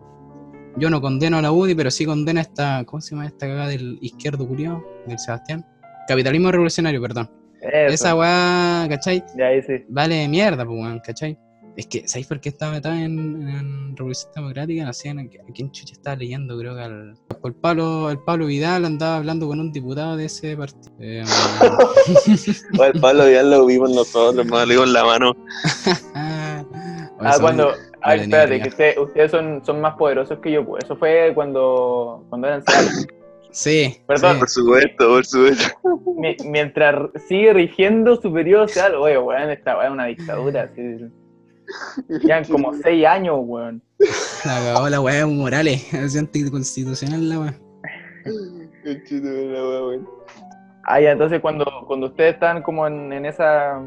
yo 0.76 0.90
no 0.90 1.00
condeno 1.00 1.38
a 1.38 1.42
la 1.42 1.52
UDI, 1.52 1.74
pero 1.74 1.90
sí 1.90 2.04
condeno 2.04 2.40
a 2.40 2.42
esta, 2.42 2.84
¿cómo 2.84 3.00
se 3.00 3.14
llama 3.14 3.26
esta 3.26 3.46
cagada 3.46 3.68
del 3.68 3.98
izquierdo 4.00 4.46
culiado? 4.46 4.82
Del 5.06 5.18
Sebastián. 5.18 5.64
Capitalismo 6.06 6.50
revolucionario, 6.50 7.00
perdón. 7.00 7.30
Eso. 7.60 7.94
Esa 7.94 8.14
weá, 8.14 8.86
¿cachai? 8.88 9.24
Ya, 9.36 9.46
ahí 9.46 9.62
sí. 9.62 9.84
Vale 9.88 10.28
mierda, 10.28 10.64
pues 10.64 10.78
weón, 10.78 11.00
¿cachai? 11.00 11.38
Es 11.76 11.86
que, 11.88 12.08
¿sabéis 12.08 12.26
por 12.26 12.40
qué 12.40 12.48
estaba 12.48 12.72
metido 12.72 12.94
en, 12.94 13.48
en 13.48 13.96
Revolución 13.96 14.32
Democrática? 14.34 14.84
No 14.84 14.92
sé, 14.94 15.10
¿a 15.10 15.52
quién 15.52 15.70
chucha 15.72 15.92
estaba 15.92 16.16
leyendo? 16.16 16.58
Creo 16.58 16.74
que 16.74 16.80
al. 16.80 17.14
El 17.44 17.54
Pablo, 17.54 18.10
el 18.10 18.18
Pablo 18.20 18.46
Vidal 18.46 18.86
andaba 18.86 19.16
hablando 19.16 19.46
con 19.46 19.60
un 19.60 19.72
diputado 19.72 20.16
de 20.16 20.24
ese 20.24 20.56
partido. 20.56 20.94
Eh, 20.98 21.22
el 22.94 23.00
Pablo 23.00 23.30
ya 23.30 23.42
lo 23.42 23.66
vimos 23.66 23.90
nosotros, 23.90 24.44
hermano, 24.44 24.66
le 24.66 24.74
dimos 24.74 24.88
la 24.88 25.04
mano. 25.04 25.36
ah, 26.14 26.64
Ah, 27.20 27.38
cuando. 27.40 27.72
Ay, 28.06 28.18
vale, 28.18 28.22
espérate, 28.22 28.52
que 28.58 28.64
ya. 28.64 28.68
ustedes, 28.70 28.98
ustedes 28.98 29.30
son, 29.30 29.64
son 29.64 29.80
más 29.80 29.94
poderosos 29.96 30.38
que 30.40 30.52
yo, 30.52 30.64
pues. 30.64 30.84
Eso 30.84 30.96
fue 30.96 31.32
cuando, 31.34 32.24
cuando 32.28 32.46
eran 32.48 32.62
sabios. 32.64 33.06
Sí, 33.50 33.96
Perdón. 34.06 34.34
sí. 34.34 34.38
Por 34.40 34.48
supuesto, 34.50 35.08
por 35.08 35.24
supuesto. 35.26 35.78
Mi- 36.18 36.36
mientras 36.44 37.10
sigue 37.26 37.52
rigiendo 37.54 38.16
su 38.20 38.32
periodo 38.32 38.68
social, 38.68 38.94
oye, 38.96 39.18
weón, 39.18 39.50
esta 39.50 39.72
weón 39.78 39.86
es 39.86 39.92
una 39.92 40.04
dictadura. 40.06 40.62
así. 40.64 40.82
Llevan 42.22 42.44
como 42.44 42.74
seis 42.74 43.06
años, 43.06 43.36
weón. 43.40 43.82
La 44.44 44.54
cagó 44.74 44.88
la 44.90 45.18
Evo 45.18 45.30
Morales. 45.30 45.92
Es 45.94 46.16
anticonstitucional 46.16 47.28
la 47.28 47.38
weá. 47.40 47.54
La 48.84 48.92
wea, 49.32 49.82
weón. 49.86 50.08
Ah, 50.84 51.00
ya, 51.00 51.10
entonces 51.12 51.40
cuando, 51.40 51.64
cuando 51.86 52.06
ustedes 52.06 52.34
están 52.34 52.62
como 52.62 52.86
en, 52.86 53.12
en 53.12 53.26
esa 53.26 53.82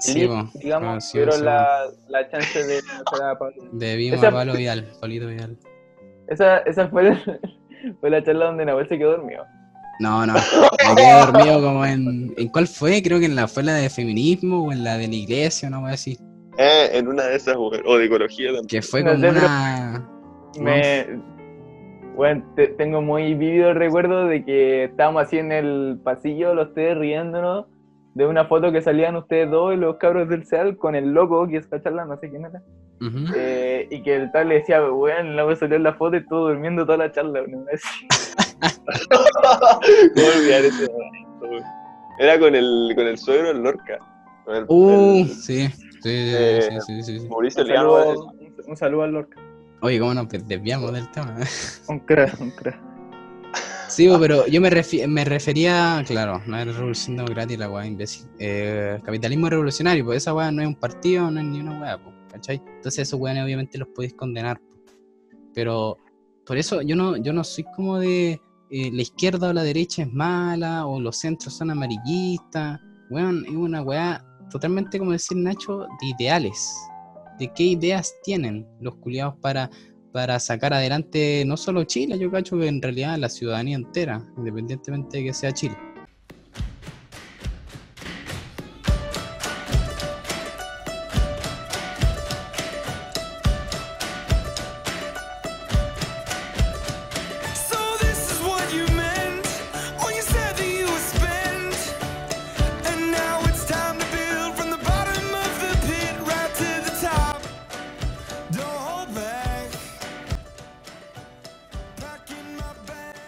Sí, 0.00 0.28
digamos, 0.60 1.10
pero 1.12 1.32
sí, 1.32 1.42
la, 1.44 1.84
la 2.08 2.28
chance 2.30 2.64
de 2.64 2.78
hacer 2.78 3.22
a 3.22 3.38
Pablo. 3.38 3.54
De 3.72 3.96
Vimo 3.96 4.16
Esa- 4.16 4.28
a 4.28 4.32
Pablo 4.32 4.54
Vidal, 4.54 4.84
Polito 5.00 5.26
Vidal. 5.28 5.56
Esa, 6.28 6.58
esa 6.58 6.88
fue, 6.88 7.08
el- 7.08 7.40
fue 8.00 8.10
la 8.10 8.22
charla 8.22 8.46
donde 8.46 8.64
Nahuel 8.64 8.88
se 8.88 8.98
quedó 8.98 9.12
dormido. 9.12 9.44
No, 10.00 10.26
no. 10.26 10.34
Me 10.88 10.96
quedé 10.96 11.12
dormido 11.20 11.62
como 11.62 11.86
en. 11.86 12.34
¿En 12.36 12.48
cuál 12.48 12.66
fue? 12.66 13.00
Creo 13.02 13.20
que 13.20 13.26
en 13.26 13.36
la 13.36 13.46
fue 13.46 13.62
la 13.62 13.74
de 13.74 13.88
feminismo 13.88 14.64
o 14.66 14.72
en 14.72 14.82
la 14.82 14.98
de 14.98 15.06
la 15.06 15.14
iglesia, 15.14 15.70
no 15.70 15.80
voy 15.80 15.88
a 15.88 15.92
decir. 15.92 16.18
Eh, 16.58 16.90
en 16.92 17.06
una 17.08 17.24
de 17.26 17.36
esas. 17.36 17.56
O 17.56 17.70
de 17.96 18.04
ecología 18.04 18.46
también. 18.48 18.66
Que 18.66 18.82
fue 18.82 19.02
No 19.04 19.10
como 19.12 19.22
sé, 19.22 19.28
una. 19.30 20.08
Me, 20.58 21.06
bueno, 22.16 22.44
te- 22.56 22.68
tengo 22.68 23.02
muy 23.02 23.34
vívido 23.34 23.70
el 23.70 23.76
recuerdo 23.76 24.26
de 24.26 24.44
que 24.44 24.84
estábamos 24.84 25.22
así 25.24 25.38
en 25.38 25.52
el 25.52 26.00
pasillo, 26.02 26.54
los 26.54 26.72
tres 26.74 26.96
riéndonos 26.98 27.66
de 28.14 28.26
una 28.26 28.44
foto 28.46 28.70
que 28.72 28.80
salían 28.80 29.16
ustedes 29.16 29.50
dos 29.50 29.74
y 29.74 29.76
los 29.76 29.96
cabros 29.96 30.28
del 30.28 30.46
CEAL 30.46 30.76
con 30.76 30.94
el 30.94 31.12
loco, 31.12 31.46
que 31.48 31.56
es 31.58 31.70
la 31.70 31.82
charla, 31.82 32.04
no 32.04 32.16
sé 32.18 32.30
quién 32.30 32.44
era. 32.44 32.62
Eh, 33.36 33.88
y 33.90 34.02
que 34.02 34.16
el 34.16 34.32
tal 34.32 34.48
le 34.48 34.56
decía, 34.56 34.82
weón, 34.90 35.36
la 35.36 35.56
salió 35.56 35.76
en 35.76 35.82
la 35.82 35.94
foto 35.94 36.16
y 36.16 36.20
estuvo 36.20 36.48
durmiendo 36.48 36.86
toda 36.86 36.98
la 36.98 37.12
charla. 37.12 37.42
weón. 37.42 37.66
¿Cómo 40.14 40.26
olvidar 40.38 40.64
ese 40.64 40.88
momento? 40.90 41.66
Era 42.18 42.38
con 42.38 42.54
el, 42.54 42.92
con 42.94 43.06
el 43.06 43.18
suegro 43.18 43.48
del 43.48 43.62
Lorca. 43.62 43.98
El, 44.46 44.64
Uh, 44.68 45.20
el 45.22 45.28
sí. 45.28 45.68
Sí, 45.68 46.32
Eh, 46.34 46.68
sí, 46.70 46.80
sí, 46.80 47.02
sí, 47.02 47.18
sí. 47.20 47.28
Mauricio 47.28 47.62
Un 47.62 47.68
saludo, 47.68 48.14
un, 48.14 48.54
un 48.68 48.76
saludo 48.76 49.02
al 49.02 49.12
Lorca. 49.12 49.40
Oye, 49.80 49.98
cómo 49.98 50.14
nos 50.14 50.28
desviamos 50.28 50.92
del 50.92 51.10
tema. 51.10 51.34
Un 51.88 51.98
crack, 52.00 52.40
un 52.40 52.50
crack. 52.52 52.93
Sí, 53.94 54.08
bo, 54.08 54.18
pero 54.18 54.44
yo 54.48 54.60
me, 54.60 54.70
me 55.06 55.24
refería, 55.24 56.02
claro, 56.04 56.42
no 56.48 56.58
es 56.58 56.66
revolución 56.66 57.16
democrática, 57.16 57.60
la 57.60 57.70
weá 57.70 57.86
imbécil. 57.86 58.26
Eh, 58.40 58.98
capitalismo 59.04 59.48
revolucionario, 59.48 60.04
pues 60.04 60.16
esa 60.16 60.34
weá 60.34 60.50
no 60.50 60.62
es 60.62 60.66
un 60.66 60.74
partido, 60.74 61.30
no 61.30 61.38
es 61.38 61.46
ni 61.46 61.60
una 61.60 61.80
weá, 61.80 62.00
¿cachai? 62.28 62.60
Entonces 62.74 63.06
esos 63.06 63.20
weones 63.20 63.44
obviamente 63.44 63.78
los 63.78 63.86
podéis 63.94 64.14
condenar. 64.14 64.60
Pero 65.54 65.96
por 66.44 66.56
eso 66.56 66.82
yo 66.82 66.96
no, 66.96 67.16
yo 67.18 67.32
no 67.32 67.44
soy 67.44 67.62
como 67.76 68.00
de 68.00 68.40
eh, 68.70 68.90
la 68.92 69.02
izquierda 69.02 69.50
o 69.50 69.52
la 69.52 69.62
derecha 69.62 70.02
es 70.02 70.12
mala, 70.12 70.86
o 70.86 70.98
los 70.98 71.16
centros 71.16 71.54
son 71.54 71.70
amarillistas. 71.70 72.80
Weón, 73.10 73.44
es 73.44 73.52
una 73.52 73.80
weá 73.80 74.26
totalmente 74.50 74.98
como 74.98 75.12
decir 75.12 75.36
Nacho, 75.36 75.86
de 76.00 76.06
ideales. 76.18 76.74
De 77.38 77.46
qué 77.54 77.62
ideas 77.62 78.12
tienen 78.24 78.66
los 78.80 78.96
culiados 78.96 79.36
para 79.40 79.70
para 80.14 80.38
sacar 80.38 80.72
adelante 80.72 81.42
no 81.44 81.56
solo 81.56 81.82
Chile, 81.82 82.16
yo 82.16 82.30
cacho 82.30 82.56
que 82.56 82.68
en 82.68 82.80
realidad 82.80 83.18
la 83.18 83.28
ciudadanía 83.28 83.74
entera, 83.74 84.24
independientemente 84.36 85.18
de 85.18 85.24
que 85.24 85.34
sea 85.34 85.50
Chile. 85.50 85.76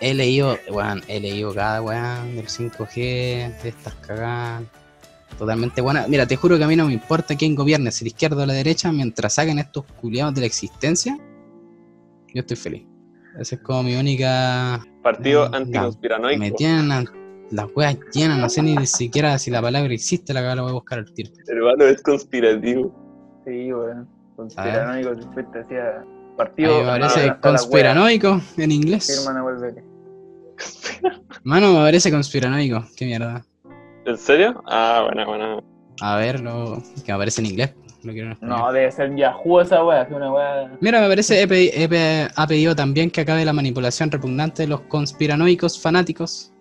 He 0.06 0.14
leído, 0.14 0.56
weón, 0.70 1.02
he 1.08 1.18
leído 1.18 1.52
cada 1.52 1.82
weón 1.82 2.36
del 2.36 2.46
5G, 2.46 2.94
de 3.62 3.68
estas 3.68 3.94
cagadas. 3.96 4.62
Totalmente 5.36 5.80
buena. 5.80 6.06
Mira, 6.06 6.26
te 6.26 6.36
juro 6.36 6.56
que 6.56 6.62
a 6.62 6.68
mí 6.68 6.76
no 6.76 6.86
me 6.86 6.92
importa 6.92 7.34
quién 7.36 7.56
gobierne, 7.56 7.90
si 7.90 8.04
la 8.04 8.08
izquierda 8.10 8.44
o 8.44 8.46
la 8.46 8.52
derecha, 8.54 8.92
mientras 8.92 9.34
saquen 9.34 9.58
estos 9.58 9.84
culiados 10.00 10.32
de 10.34 10.42
la 10.42 10.46
existencia, 10.46 11.18
yo 12.32 12.40
estoy 12.40 12.56
feliz. 12.56 12.84
Esa 13.38 13.56
es 13.56 13.60
como 13.62 13.82
mi 13.82 13.96
única. 13.96 14.80
Partido 15.02 15.46
Eh, 15.46 15.50
anticonspiranoico. 15.54 16.38
Me 16.38 16.50
tienen 16.52 16.92
a- 16.92 17.04
las 17.50 17.66
weas 17.74 17.96
llenas, 18.12 18.38
no 18.38 18.48
sé 18.48 18.62
ni 18.62 18.86
siquiera 18.86 19.36
si 19.38 19.50
la 19.50 19.60
palabra 19.60 19.92
existe, 19.92 20.32
la 20.32 20.40
que 20.40 20.54
la 20.54 20.62
voy 20.62 20.70
a 20.70 20.74
buscar 20.74 21.00
al 21.00 21.12
tiro. 21.12 21.30
Hermano, 21.48 21.84
es 21.84 22.00
conspirativo. 22.02 22.94
Sí, 23.44 23.72
weón. 23.72 24.08
Conspiranoico, 24.36 25.14
después 25.16 25.50
te 25.52 25.58
hacía 25.60 25.98
Ahí 25.98 26.36
partido. 26.36 26.80
me 26.80 26.86
parece 26.86 27.34
conspiranoico 27.40 28.40
en 28.56 28.70
inglés. 28.70 29.06
Firma 29.18 29.32
Nahuel 29.34 29.56
Vélez. 29.56 29.84
Mano, 31.44 31.72
me 31.72 31.78
parece 31.80 32.10
conspiranoico. 32.10 32.84
Qué 32.96 33.04
mierda. 33.06 33.44
¿En 34.04 34.16
serio? 34.18 34.62
Ah, 34.66 35.02
buena, 35.06 35.26
buena. 35.26 35.58
A 36.00 36.16
ver, 36.16 36.40
lo 36.40 36.82
que 37.04 37.08
me 37.08 37.12
aparece 37.14 37.40
en 37.40 37.46
inglés. 37.48 37.74
Lo 38.02 38.12
quiero 38.12 38.26
en 38.28 38.32
español. 38.34 38.58
No, 38.58 38.72
debe 38.72 38.92
ser 38.92 39.16
Yahoo 39.16 39.60
esa 39.60 39.84
wea, 39.84 40.02
es 40.02 40.12
una 40.12 40.32
wea. 40.32 40.70
Mira, 40.80 41.00
me 41.00 41.08
parece, 41.08 41.42
he, 41.42 41.48
pedi- 41.48 41.70
he 41.72 41.88
pe- 41.88 42.28
ha 42.34 42.46
pedido 42.46 42.76
también 42.76 43.10
que 43.10 43.22
acabe 43.22 43.44
la 43.44 43.52
manipulación 43.52 44.10
repugnante 44.10 44.62
de 44.62 44.68
los 44.68 44.82
conspiranoicos 44.82 45.80
fanáticos. 45.80 46.52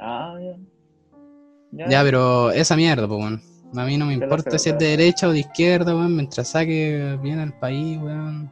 Ah, 0.00 0.34
ya. 1.72 1.88
Ya, 1.88 2.02
pero 2.02 2.50
esa 2.50 2.74
mierda, 2.76 3.06
pues, 3.06 3.20
weón. 3.20 3.42
A 3.76 3.84
mí 3.84 3.98
no 3.98 4.06
me 4.06 4.14
importa 4.14 4.58
si 4.58 4.70
es 4.70 4.78
de 4.78 4.86
derecha 4.96 5.28
o 5.28 5.32
de 5.32 5.40
izquierda, 5.40 5.94
weón, 5.94 6.16
mientras 6.16 6.48
saque 6.48 7.18
bien 7.22 7.38
al 7.38 7.52
país, 7.58 7.98
weón. 8.00 8.50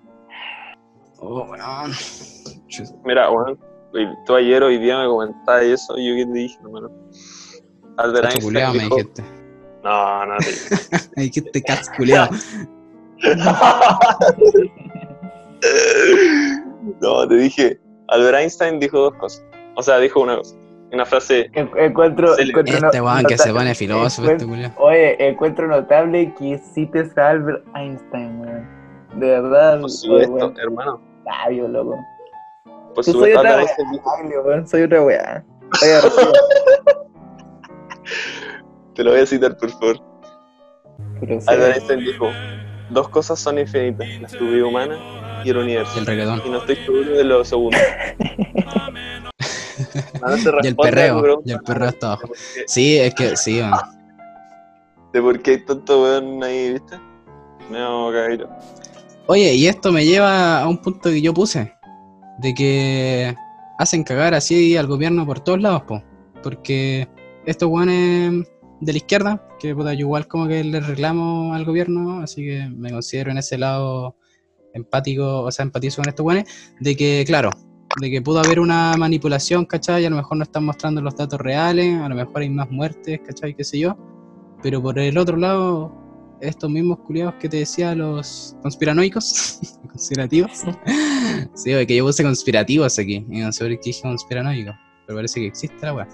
Oh, 1.19 1.45
weón. 1.51 1.93
Mira, 3.05 3.31
weón. 3.31 3.59
Tú 4.27 4.35
ayer, 4.35 4.63
hoy 4.63 4.79
día 4.79 4.99
me 4.99 5.07
comentabas 5.07 5.63
eso. 5.63 5.97
¿Y 5.99 6.09
yo 6.09 6.15
qué 6.17 6.27
te 6.33 6.39
dije, 6.39 6.59
hermano? 6.63 6.91
Albert 7.97 8.25
Einstein 8.27 8.45
culiao, 8.45 8.73
me 8.75 8.79
dijo- 8.81 8.97
dijiste. 8.97 9.25
No, 9.85 10.27
no, 10.27 10.37
te... 10.39 10.47
Me 11.17 11.23
dijiste 11.25 11.63
cacho 11.63 11.91
culiao. 11.97 12.29
no, 17.01 17.29
te 17.29 17.35
dije. 17.37 17.81
Albert 18.09 18.37
Einstein 18.39 18.79
dijo 18.81 18.99
dos 18.99 19.15
cosas. 19.15 19.45
O 19.77 19.83
sea, 19.83 19.99
dijo 19.99 20.21
una 20.21 20.37
cosa. 20.37 20.55
Una 20.93 21.05
frase. 21.05 21.51
En- 21.53 21.71
Encuentro, 21.77 22.39
encuentro 22.39 22.77
Este 22.87 22.99
no- 22.99 23.05
weón 23.05 23.25
que 23.25 23.37
se 23.39 23.53
pone 23.53 23.75
filósofo, 23.75 24.31
este 24.31 24.47
culiao. 24.47 24.73
Oye, 24.79 25.29
encuentro 25.29 25.67
notable 25.67 26.33
que 26.39 26.59
cites 26.75 27.17
a 27.19 27.31
Albert 27.31 27.65
Einstein, 27.75 28.41
weón. 28.41 28.69
De 29.19 29.27
verdad, 29.27 29.81
Por 29.81 29.91
supuesto, 29.91 30.53
hermano. 30.63 31.01
sabio, 31.25 31.67
loco. 31.69 31.97
Por 32.97 33.05
Tú 33.05 33.13
soy 33.13 33.33
supuesto, 33.33 33.41
otra 33.41 33.63
weón, 34.43 34.67
soy 34.67 34.83
otra 34.85 35.03
weá. 35.03 35.45
Te 38.95 39.05
lo 39.05 39.11
voy 39.11 39.21
a 39.21 39.27
citar, 39.27 39.55
por 39.59 39.71
favor. 39.73 40.01
Albert 41.47 41.77
Einstein 41.77 42.01
dijo: 42.01 42.31
Dos 42.89 43.11
cosas 43.11 43.39
son 43.39 43.59
infinitas: 43.59 44.09
la 44.19 44.27
estupidez 44.27 44.63
humana 44.65 44.97
y 45.45 45.51
el 45.51 45.59
universo. 45.59 45.93
Y 45.95 45.99
el 45.99 46.07
reggaetón. 46.07 46.41
Y 46.47 46.49
no 46.49 46.57
estoy 46.57 46.77
seguro 46.77 47.11
de 47.11 47.25
lo 47.25 47.45
segundo. 47.45 47.77
Y 50.63 50.67
el 50.69 50.75
perreo. 50.75 51.43
Y 51.45 51.53
el 51.53 51.61
perreo 51.61 51.91
está 51.91 52.07
abajo. 52.13 52.31
Sí, 52.67 52.97
es 52.97 53.15
que 53.15 53.37
sí, 53.37 53.61
weón. 53.61 53.75
De 55.13 55.21
por 55.21 55.43
qué 55.43 55.51
hay 55.51 55.65
tanto 55.67 56.03
weón 56.03 56.43
ahí, 56.43 56.73
¿viste? 56.73 56.99
Me 57.71 57.79
hago 57.79 58.11
caer. 58.11 58.49
Oye, 59.27 59.53
y 59.53 59.67
esto 59.67 59.93
me 59.93 60.07
lleva 60.07 60.63
a 60.63 60.69
un 60.69 60.79
punto 60.79 61.11
que 61.11 61.21
yo 61.21 61.35
puse, 61.35 61.76
de 62.39 62.55
que 62.55 63.35
hacen 63.79 64.05
cagar 64.05 64.35
así 64.35 64.77
al 64.77 64.87
gobierno 64.87 65.27
por 65.27 65.41
todos 65.41 65.61
lados, 65.61 65.83
po. 65.83 66.03
Porque 66.43 67.09
estos 67.47 67.69
guanes 67.69 68.47
de 68.81 68.93
la 68.93 68.99
izquierda, 68.99 69.49
que 69.59 69.75
puta, 69.75 69.95
yo 69.95 70.01
igual 70.01 70.27
como 70.29 70.47
que 70.49 70.63
les 70.63 70.87
reclamo 70.87 71.55
al 71.55 71.65
gobierno, 71.65 72.21
así 72.21 72.45
que 72.45 72.69
me 72.69 72.91
considero 72.91 73.31
en 73.31 73.39
ese 73.39 73.59
lado 73.59 74.17
empático, 74.75 75.43
o 75.43 75.51
sea, 75.51 75.65
empatizo 75.65 76.03
con 76.03 76.09
estos 76.09 76.23
guanes, 76.23 76.45
de 76.81 76.97
que, 76.97 77.25
claro, 77.27 77.51
de 78.01 78.11
que 78.11 78.21
pudo 78.21 78.41
haber 78.41 78.61
una 78.61 78.95
manipulación, 78.99 79.65
¿cachai? 79.65 80.05
A 80.05 80.11
lo 80.11 80.17
mejor 80.17 80.37
no 80.37 80.43
están 80.43 80.65
mostrando 80.65 81.01
los 81.01 81.17
datos 81.17 81.41
reales, 81.41 81.99
a 81.99 82.09
lo 82.09 82.15
mejor 82.15 82.43
hay 82.43 82.51
más 82.51 82.71
muertes, 82.71 83.21
¿cachai? 83.27 83.55
Qué 83.55 83.65
sé 83.65 83.79
yo. 83.79 83.97
Pero 84.63 84.83
por 84.83 84.99
el 84.99 85.17
otro 85.17 85.37
lado, 85.37 85.93
estos 86.41 86.71
mismos 86.71 86.99
culiados 87.01 87.35
que 87.41 87.49
te 87.49 87.59
decía, 87.59 87.95
los 87.95 88.57
conspiranoicos, 88.63 89.61
conspirativos. 89.91 90.65
sí, 91.55 91.73
oye, 91.75 91.87
que 91.87 91.97
yo 91.97 92.05
puse 92.05 92.23
conspirativos 92.23 92.99
aquí, 92.99 93.27
y 93.31 93.41
no 93.41 93.53
sé 93.53 93.65
por 93.65 93.75
qué 93.75 93.81
dije 93.85 94.03
conspiranoico, 94.03 94.73
pero 95.07 95.19
parece 95.19 95.41
que 95.41 95.47
existe 95.47 95.77
la 95.85 95.95
weá. 95.95 96.09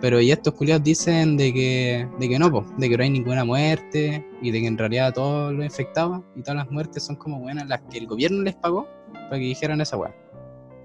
Pero 0.00 0.20
y 0.20 0.30
estos 0.32 0.52
culiados 0.54 0.82
dicen 0.84 1.36
de 1.36 1.52
que, 1.54 2.06
de 2.18 2.28
que 2.28 2.38
no, 2.38 2.50
po, 2.50 2.66
de 2.76 2.88
que 2.90 2.96
no 2.96 3.02
hay 3.04 3.10
ninguna 3.10 3.44
muerte, 3.44 4.26
y 4.42 4.50
de 4.50 4.60
que 4.60 4.66
en 4.66 4.76
realidad 4.76 5.14
todos 5.14 5.52
los 5.54 5.64
infectados 5.64 6.20
y 6.36 6.42
todas 6.42 6.56
las 6.56 6.70
muertes 6.70 7.02
son 7.04 7.16
como 7.16 7.40
buenas 7.40 7.66
las 7.68 7.80
que 7.90 7.98
el 7.98 8.06
gobierno 8.06 8.42
les 8.42 8.54
pagó 8.56 8.86
para 9.12 9.30
que 9.38 9.44
dijeran 9.44 9.80
esa 9.80 9.96
weá. 9.96 10.14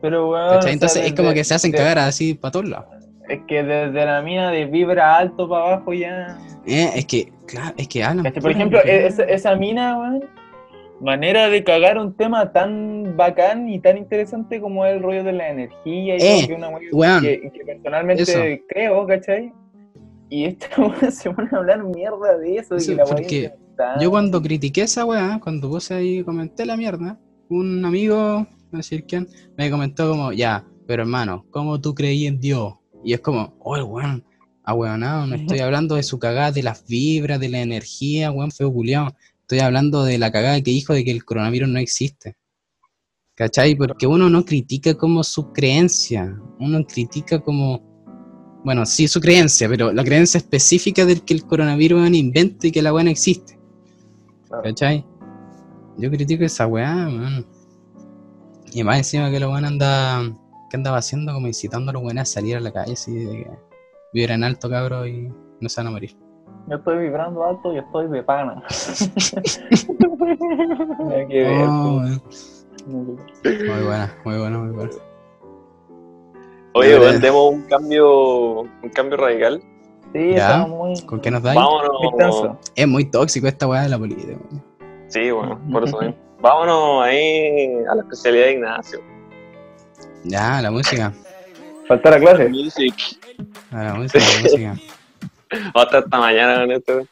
Pero, 0.02 0.30
weón. 0.32 0.48
¿Cachai? 0.50 0.60
o 0.60 0.62
sea, 0.62 0.72
Entonces 0.72 1.06
es 1.08 1.14
como 1.14 1.34
que 1.34 1.44
se 1.44 1.54
hacen 1.54 1.72
de- 1.72 1.78
cagar 1.78 2.00
así 2.00 2.34
para 2.34 2.52
todos 2.52 2.70
lados. 2.70 2.88
Es 3.30 3.40
que 3.48 3.64
desde 3.64 4.06
la 4.06 4.22
mina 4.22 4.52
de 4.52 4.66
vibra 4.66 5.18
alto 5.18 5.48
para 5.48 5.74
abajo 5.74 5.94
ya. 5.94 6.38
Eh, 6.66 6.90
es 6.96 7.06
que, 7.06 7.32
claro, 7.46 7.74
es 7.78 7.88
que 7.88 8.04
hablan. 8.04 8.26
¿Cachai? 8.26 8.42
Por 8.42 8.52
ejemplo, 8.52 8.80
esa, 8.84 9.24
esa 9.24 9.56
mina, 9.56 9.98
weón. 9.98 10.24
Manera 11.02 11.50
de 11.50 11.64
cagar 11.64 11.98
un 11.98 12.14
tema 12.14 12.52
tan 12.52 13.16
bacán 13.16 13.70
y 13.70 13.80
tan 13.80 13.98
interesante 13.98 14.60
como 14.60 14.86
el 14.86 15.02
rollo 15.02 15.24
de 15.24 15.32
la 15.32 15.50
energía 15.50 16.18
y 16.18 16.22
Eh, 16.22 16.48
que 16.48 16.54
una 16.54 16.70
weón, 16.70 17.22
que, 17.22 17.50
que 17.54 17.64
personalmente 17.64 18.24
eso. 18.24 18.42
creo, 18.68 19.08
¿cachai? 19.08 19.54
y 20.30 20.46
esta 20.46 20.68
weá 20.82 21.12
se 21.12 21.32
pone 21.32 21.50
a 21.52 21.58
hablar 21.58 21.84
mierda 21.84 22.38
de 22.38 22.58
eso. 22.58 22.76
Eso, 22.76 22.94
la 22.94 23.06
porque. 23.06 23.52
Yo 24.02 24.10
cuando 24.10 24.42
critiqué 24.42 24.82
esa 24.82 25.06
weá, 25.06 25.40
cuando 25.42 25.70
puse 25.70 25.94
ahí, 25.94 26.24
comenté 26.24 26.66
la 26.66 26.76
mierda, 26.76 27.18
un 27.48 27.84
amigo, 27.86 28.46
no 28.72 28.78
decir 28.78 29.06
quién, 29.06 29.26
me 29.58 29.72
comentó 29.72 30.10
como, 30.10 30.34
ya, 30.34 30.66
pero 30.86 31.04
hermano, 31.04 31.46
¿cómo 31.50 31.80
tú 31.80 31.96
creí 31.96 32.28
en 32.28 32.42
Dios? 32.42 32.74
Y 33.04 33.14
es 33.14 33.22
como, 33.22 33.56
oh, 33.60 33.82
weón, 33.84 34.24
ah, 34.64 34.74
weón, 34.74 35.00
no, 35.00 35.28
no 35.28 35.36
estoy 35.36 35.60
hablando 35.60 35.95
de 35.95 36.04
su 36.04 36.20
cagada, 36.20 36.52
de 36.52 36.64
las 36.64 36.86
vibras, 36.86 37.39
de 37.39 37.50
la 37.50 37.62
energía, 37.62 38.32
weón, 38.32 38.52
feo 38.52 38.72
culiao. 38.72 39.16
Estoy 39.41 39.60
hablando 39.60 40.04
de 40.04 40.18
la 40.18 40.32
cagada 40.32 40.62
que 40.62 40.72
dijo 40.72 40.93
de 40.93 41.04
que 41.04 41.12
el 41.12 41.26
coronavirus 41.26 41.70
no 41.70 41.80
existe. 41.80 42.36
¿Cachai? 43.36 43.76
Porque 43.76 44.06
uno 44.06 44.30
no 44.30 44.43
critica 44.43 44.95
como 44.95 45.24
su 45.24 45.54
creencia, 45.54 46.38
uno 46.60 46.86
critica 46.86 47.39
como, 47.39 47.82
bueno, 48.66 48.86
sí 48.86 49.08
su 49.08 49.22
creencia, 49.22 49.70
pero 49.70 49.93
la 49.93 50.04
creencia 50.04 50.39
específica 50.39 51.06
del 51.06 51.24
que 51.24 51.34
el 51.34 51.45
coronavirus 51.45 52.02
es 52.02 52.08
un 52.10 52.16
invento 52.16 52.68
y 52.68 52.72
que 52.72 52.82
la 52.82 52.93
weá 52.93 53.06
no 53.06 53.10
existe. 53.10 53.58
¿Cachai? 54.62 55.06
Yo 55.97 56.12
critico 56.12 56.43
esa 56.43 56.68
weá, 56.68 56.93
man. 56.93 57.45
Y 58.74 58.84
más 58.84 58.97
encima 58.97 59.32
que 59.32 59.39
lo 59.39 59.52
weón 59.52 59.66
anda, 59.66 60.22
que 60.70 60.78
andaba 60.78 60.97
haciendo 60.97 61.34
como 61.34 61.47
incitando 61.47 61.89
a 61.91 61.93
los 61.93 62.03
weones 62.03 62.22
a 62.24 62.26
salir 62.26 62.55
a 62.57 62.59
la 62.59 62.72
calle, 62.72 62.93
así 62.93 63.13
de 63.13 63.43
que 63.43 63.49
vibran 64.13 64.43
alto, 64.43 64.70
cabros, 64.70 65.07
y 65.07 65.30
no 65.59 65.70
se 65.70 65.82
van 65.82 65.88
a 65.88 65.91
morir. 65.91 66.15
Yo 66.67 66.76
estoy 66.78 66.97
vibrando 66.99 67.43
alto 67.43 67.74
y 67.74 67.80
estoy 67.80 68.07
de 68.09 68.22
pana. 68.24 68.63
Nada 70.99 71.28
que 71.28 71.43
ver, 71.43 71.67
Oh, 71.67 72.01
pues. 72.24 72.67
muy 72.86 73.84
buena, 73.84 74.15
muy 74.24 74.38
buena, 74.38 74.57
muy 74.59 74.72
buena. 74.76 74.91
Oye, 76.74 76.99
weón, 76.99 77.13
ya. 77.13 77.20
demos 77.20 77.51
un 77.53 77.61
cambio, 77.63 78.59
un 78.61 78.89
cambio 78.93 79.17
radical. 79.17 79.61
Sí, 80.13 80.34
Ya. 80.34 80.65
muy, 80.67 80.99
¿Con 81.05 81.20
qué 81.20 81.32
nos 81.32 81.41
dais? 81.43 81.55
Vámonos. 81.55 82.57
Es 82.76 82.88
muy 82.88 83.05
tóxico 83.05 83.47
esta 83.47 83.67
weá 83.67 83.82
de 83.84 83.89
la 83.89 83.97
política, 83.97 84.34
weón. 84.49 84.63
Sí, 85.07 85.32
bueno, 85.32 85.59
por 85.72 85.84
eso 85.88 85.99
mismo. 85.99 86.15
Vámonos 86.41 87.03
ahí 87.03 87.74
a 87.89 87.95
la 87.95 88.01
especialidad 88.03 88.45
de 88.45 88.51
Ignacio. 88.53 88.99
Ya, 90.24 90.61
la 90.61 90.72
música. 90.72 91.13
Faltar 91.88 92.13
a 92.13 92.20
clase. 92.20 92.49
Music. 92.49 92.93
a 93.72 93.84
La 93.84 93.93
música, 93.95 94.20
la 94.20 94.41
música. 94.41 94.76
Vamos 95.51 95.76
a 95.76 95.82
estar 95.84 96.03
hasta 96.03 96.20
mañana 96.20 96.59
con 96.61 96.72
esto. 96.72 97.07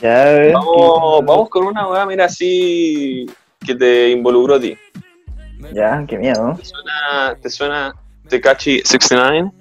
Ya, 0.00 0.22
a 0.22 0.24
ver. 0.24 0.52
Vamos, 0.54 1.24
vamos 1.24 1.48
con 1.50 1.66
una 1.66 1.86
weá, 1.86 2.04
mira, 2.06 2.24
así 2.24 3.26
que 3.64 3.74
te 3.76 4.10
involucró 4.10 4.56
a 4.56 4.60
ti. 4.60 4.76
Ya, 5.72 6.04
qué 6.08 6.18
miedo. 6.18 6.56
¿Te 6.58 6.64
suena, 6.64 7.36
te 7.40 7.50
suena 7.50 7.94
Tekashi 8.28 8.80
69? 8.84 9.52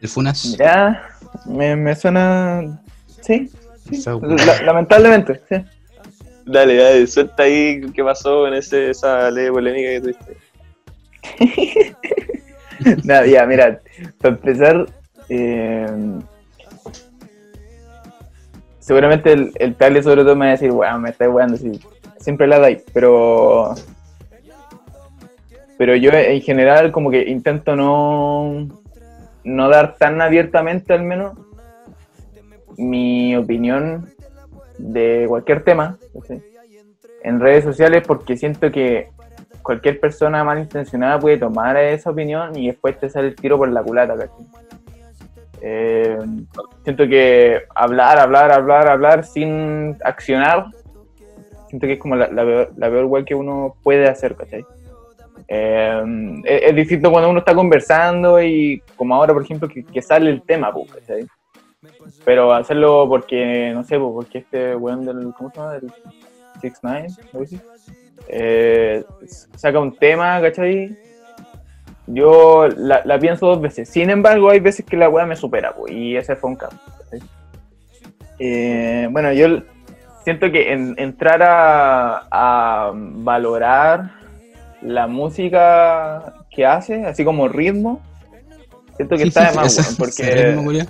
El 0.00 0.08
Funas. 0.08 0.56
Ya, 0.58 1.00
me, 1.46 1.76
me 1.76 1.94
suena. 1.94 2.80
Sí, 3.20 3.48
la- 4.20 4.62
lamentablemente, 4.62 5.40
sí. 5.48 5.64
Dale, 6.44 6.74
dale, 6.76 7.06
suelta 7.06 7.44
ahí 7.44 7.80
qué 7.94 8.02
pasó 8.02 8.40
con 8.42 8.54
ese, 8.54 8.90
esa 8.90 9.30
ley 9.30 9.48
polémica 9.48 9.88
que 9.90 10.00
tuviste. 10.00 10.36
Nada, 13.04 13.26
ya, 13.26 13.46
mira, 13.46 13.80
para 14.20 14.34
empezar, 14.34 14.86
eh, 15.28 15.86
seguramente 18.80 19.32
el, 19.32 19.52
el 19.58 20.02
sobre 20.02 20.22
todo 20.22 20.34
me 20.34 20.46
va 20.46 20.50
a 20.50 20.52
decir, 20.52 20.70
weón, 20.72 21.02
me 21.02 21.10
está 21.10 21.28
weando, 21.28 21.56
sí, 21.56 21.80
siempre 22.18 22.46
la 22.46 22.58
dais, 22.58 22.82
pero 22.92 23.74
pero 25.82 25.96
yo 25.96 26.12
en 26.12 26.40
general 26.42 26.92
como 26.92 27.10
que 27.10 27.28
intento 27.28 27.74
no, 27.74 28.68
no 29.42 29.68
dar 29.68 29.96
tan 29.96 30.20
abiertamente 30.20 30.92
al 30.92 31.02
menos 31.02 31.36
mi 32.76 33.34
opinión 33.34 34.08
de 34.78 35.24
cualquier 35.28 35.64
tema 35.64 35.98
en 37.24 37.40
redes 37.40 37.64
sociales 37.64 38.04
porque 38.06 38.36
siento 38.36 38.70
que 38.70 39.10
cualquier 39.62 40.00
persona 40.00 40.44
malintencionada 40.44 41.18
puede 41.18 41.38
tomar 41.38 41.76
esa 41.76 42.10
opinión 42.10 42.56
y 42.56 42.66
después 42.66 42.98
te 42.98 43.08
sale 43.08 43.28
el 43.28 43.36
tiro 43.36 43.56
por 43.56 43.70
la 43.70 43.82
culata. 43.82 44.14
Eh, 45.60 46.18
siento 46.82 47.06
que 47.06 47.62
hablar, 47.74 48.18
hablar, 48.18 48.50
hablar, 48.50 48.88
hablar 48.88 49.24
sin 49.24 49.96
accionar, 50.04 50.66
siento 51.68 51.86
que 51.86 51.94
es 51.94 51.98
como 52.00 52.16
la, 52.16 52.28
la 52.28 52.90
peor, 52.90 53.10
la 53.10 53.24
que 53.24 53.34
uno 53.34 53.76
puede 53.82 54.08
hacer, 54.08 54.34
¿cachai? 54.34 54.64
Eh, 55.46 56.42
es, 56.44 56.62
es 56.62 56.76
distinto 56.76 57.10
cuando 57.10 57.30
uno 57.30 57.38
está 57.38 57.54
conversando 57.54 58.42
y 58.42 58.82
como 58.96 59.14
ahora, 59.14 59.32
por 59.32 59.42
ejemplo, 59.42 59.68
que, 59.68 60.02
sale 60.02 60.30
el 60.30 60.42
tema, 60.42 60.72
pues, 60.72 60.92
¿cachai? 60.92 61.26
Pero 62.24 62.52
hacerlo 62.52 63.06
porque, 63.08 63.70
no 63.72 63.84
sé, 63.84 63.98
pues, 63.98 64.12
porque 64.12 64.38
este 64.38 64.74
weón 64.74 65.04
del, 65.04 65.32
¿cómo 65.34 65.50
se 65.50 65.56
llama? 65.56 65.72
Del 65.74 65.92
6ix9ine, 66.60 67.18
algo 67.32 67.44
así 67.44 67.60
eh, 68.28 69.04
saca 69.56 69.78
un 69.78 69.96
tema, 69.96 70.40
¿cachai? 70.40 70.96
Yo 72.06 72.68
la, 72.76 73.02
la 73.04 73.18
pienso 73.18 73.46
dos 73.46 73.60
veces. 73.60 73.88
Sin 73.88 74.10
embargo, 74.10 74.50
hay 74.50 74.60
veces 74.60 74.84
que 74.84 74.96
la 74.96 75.08
weá 75.08 75.24
me 75.26 75.36
supera, 75.36 75.72
pues, 75.74 75.92
y 75.92 76.16
ese 76.16 76.36
fue 76.36 76.50
un. 76.50 76.56
¿cachai? 76.56 77.20
Eh, 78.38 79.08
bueno, 79.10 79.32
yo 79.32 79.62
siento 80.24 80.50
que 80.50 80.72
en- 80.72 80.94
entrar 80.98 81.42
a, 81.42 82.26
a 82.30 82.92
valorar 82.94 84.10
la 84.80 85.06
música 85.06 86.34
que 86.50 86.66
hace, 86.66 87.06
así 87.06 87.24
como 87.24 87.46
ritmo, 87.48 88.00
siento 88.96 89.16
que 89.16 89.24
está 89.24 89.50
de 89.50 89.56
más, 89.56 89.66
Ese- 89.78 89.82
weón, 89.82 89.96
porque... 89.96 90.22
ese. 90.22 90.88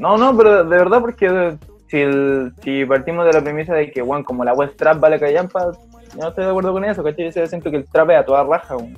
No, 0.00 0.16
no, 0.16 0.36
pero 0.36 0.64
de 0.64 0.76
verdad, 0.76 1.00
porque 1.00 1.56
si, 1.88 1.98
el- 1.98 2.52
si 2.64 2.84
partimos 2.84 3.26
de 3.26 3.32
la 3.32 3.42
premisa 3.42 3.74
de 3.74 3.92
que, 3.92 4.02
bueno, 4.02 4.24
como 4.24 4.44
la 4.44 4.54
web 4.54 4.74
trap 4.76 4.98
vale 4.98 5.20
callampa, 5.20 5.72
yo 6.14 6.18
no 6.20 6.28
estoy 6.28 6.44
de 6.44 6.50
acuerdo 6.50 6.72
con 6.72 6.84
eso, 6.84 7.02
¿cachai? 7.02 7.30
Yo 7.30 7.46
siento 7.46 7.70
que 7.70 7.76
el 7.78 7.88
trap 7.88 8.10
es 8.10 8.16
a 8.18 8.24
toda 8.24 8.44
raja, 8.44 8.76
weón. 8.76 8.96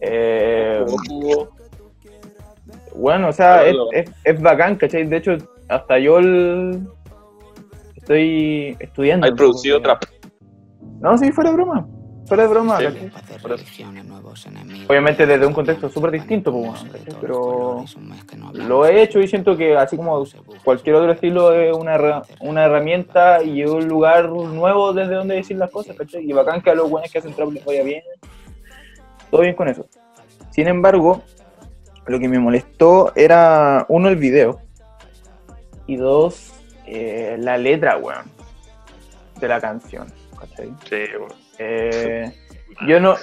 Eh, 0.00 0.84
bueno, 2.94 3.28
o 3.28 3.32
sea, 3.32 3.64
es, 3.66 3.76
es, 3.92 4.10
es 4.24 4.40
bacán, 4.40 4.76
¿cachai? 4.76 5.04
De 5.06 5.16
hecho, 5.16 5.36
hasta 5.68 5.98
yo 5.98 6.18
el- 6.18 6.86
estoy 7.96 8.76
estudiando. 8.80 9.26
Hay 9.26 9.32
producido 9.32 9.80
trap. 9.80 10.02
No, 11.00 11.16
sí, 11.18 11.32
fuera 11.32 11.50
broma. 11.52 11.86
Fuera 12.26 12.44
de 12.44 12.48
broma, 12.48 12.78
Sí. 12.78 12.86
Obviamente 14.88 15.26
desde 15.26 15.46
un 15.46 15.52
contexto 15.52 15.88
súper 15.88 16.12
distinto, 16.12 16.52
pues, 16.52 16.84
pero 17.20 17.84
lo 18.54 18.86
he 18.86 19.02
hecho 19.02 19.20
y 19.20 19.28
siento 19.28 19.56
que 19.56 19.76
así 19.76 19.96
como 19.96 20.24
cualquier 20.64 20.96
otro 20.96 21.12
estilo 21.12 21.52
es 21.52 21.76
una, 21.76 22.22
una 22.40 22.64
herramienta 22.64 23.42
y 23.42 23.64
un 23.64 23.86
lugar 23.86 24.30
nuevo 24.30 24.92
desde 24.92 25.14
donde 25.14 25.34
decir 25.36 25.58
las 25.58 25.70
cosas, 25.70 25.96
¿cachai? 25.96 26.28
Y 26.28 26.32
bacán 26.32 26.62
que 26.62 26.70
a 26.70 26.74
los 26.74 26.88
buenos 26.88 27.10
que 27.10 27.18
hacen 27.18 27.34
trap 27.34 27.52
les 27.52 27.64
vaya 27.64 27.82
bien. 27.82 28.02
Todo 29.30 29.42
bien 29.42 29.54
con 29.54 29.68
eso. 29.68 29.86
Sin 30.50 30.68
embargo, 30.68 31.22
lo 32.06 32.18
que 32.18 32.28
me 32.28 32.38
molestó 32.38 33.12
era, 33.16 33.84
uno, 33.88 34.08
el 34.08 34.16
video. 34.16 34.60
Y 35.86 35.96
dos, 35.96 36.54
eh, 36.86 37.36
la 37.38 37.58
letra, 37.58 37.98
weón, 37.98 38.30
de 39.40 39.48
la 39.48 39.60
canción, 39.60 40.06
¿cachai? 40.38 40.72
Sí, 40.88 41.04
bueno. 41.18 41.43
Eh, 41.58 42.32
yo 42.86 43.00
no, 43.00 43.16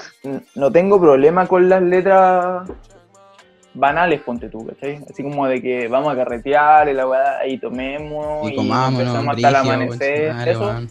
no 0.55 0.71
tengo 0.71 0.99
problema 0.99 1.47
con 1.47 1.67
las 1.67 1.81
letras 1.81 2.69
banales, 3.73 4.21
ponte 4.21 4.49
tú, 4.49 4.65
¿cachai? 4.65 4.99
Así 5.09 5.23
como 5.23 5.47
de 5.47 5.61
que 5.61 5.87
vamos 5.87 6.11
a 6.13 6.15
carretear 6.15 6.89
y 6.89 6.93
la 6.93 7.07
weá, 7.07 7.47
y 7.47 7.57
tomemos 7.57 8.49
Y 8.49 8.53
y, 8.53 8.55
comámonos, 8.55 8.99
empezamos 8.99 9.35
hasta 9.35 9.49
el 9.49 9.55
amanecer. 9.55 10.47
Eso, 10.47 10.61
weón. 10.61 10.89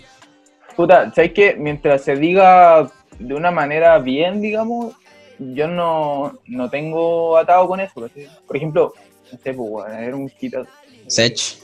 puta, 0.77 1.13
¿sabes 1.15 1.33
qué? 1.33 1.55
Mientras 1.59 2.03
se 2.03 2.17
diga 2.17 2.91
de 3.19 3.35
una 3.35 3.51
manera 3.51 3.99
bien, 3.99 4.41
digamos, 4.41 4.95
yo 5.39 5.69
no, 5.69 6.39
no 6.47 6.71
tengo 6.71 7.37
atado 7.37 7.67
con 7.69 7.81
eso, 7.81 8.01
¿cachai? 8.01 8.29
Por 8.47 8.57
ejemplo, 8.57 8.95
no 9.33 9.39
sé, 9.39 9.53
pues, 9.53 9.93
era 9.93 10.17
un 10.17 10.31
hitazo. 10.41 10.71
Sech. 11.07 11.59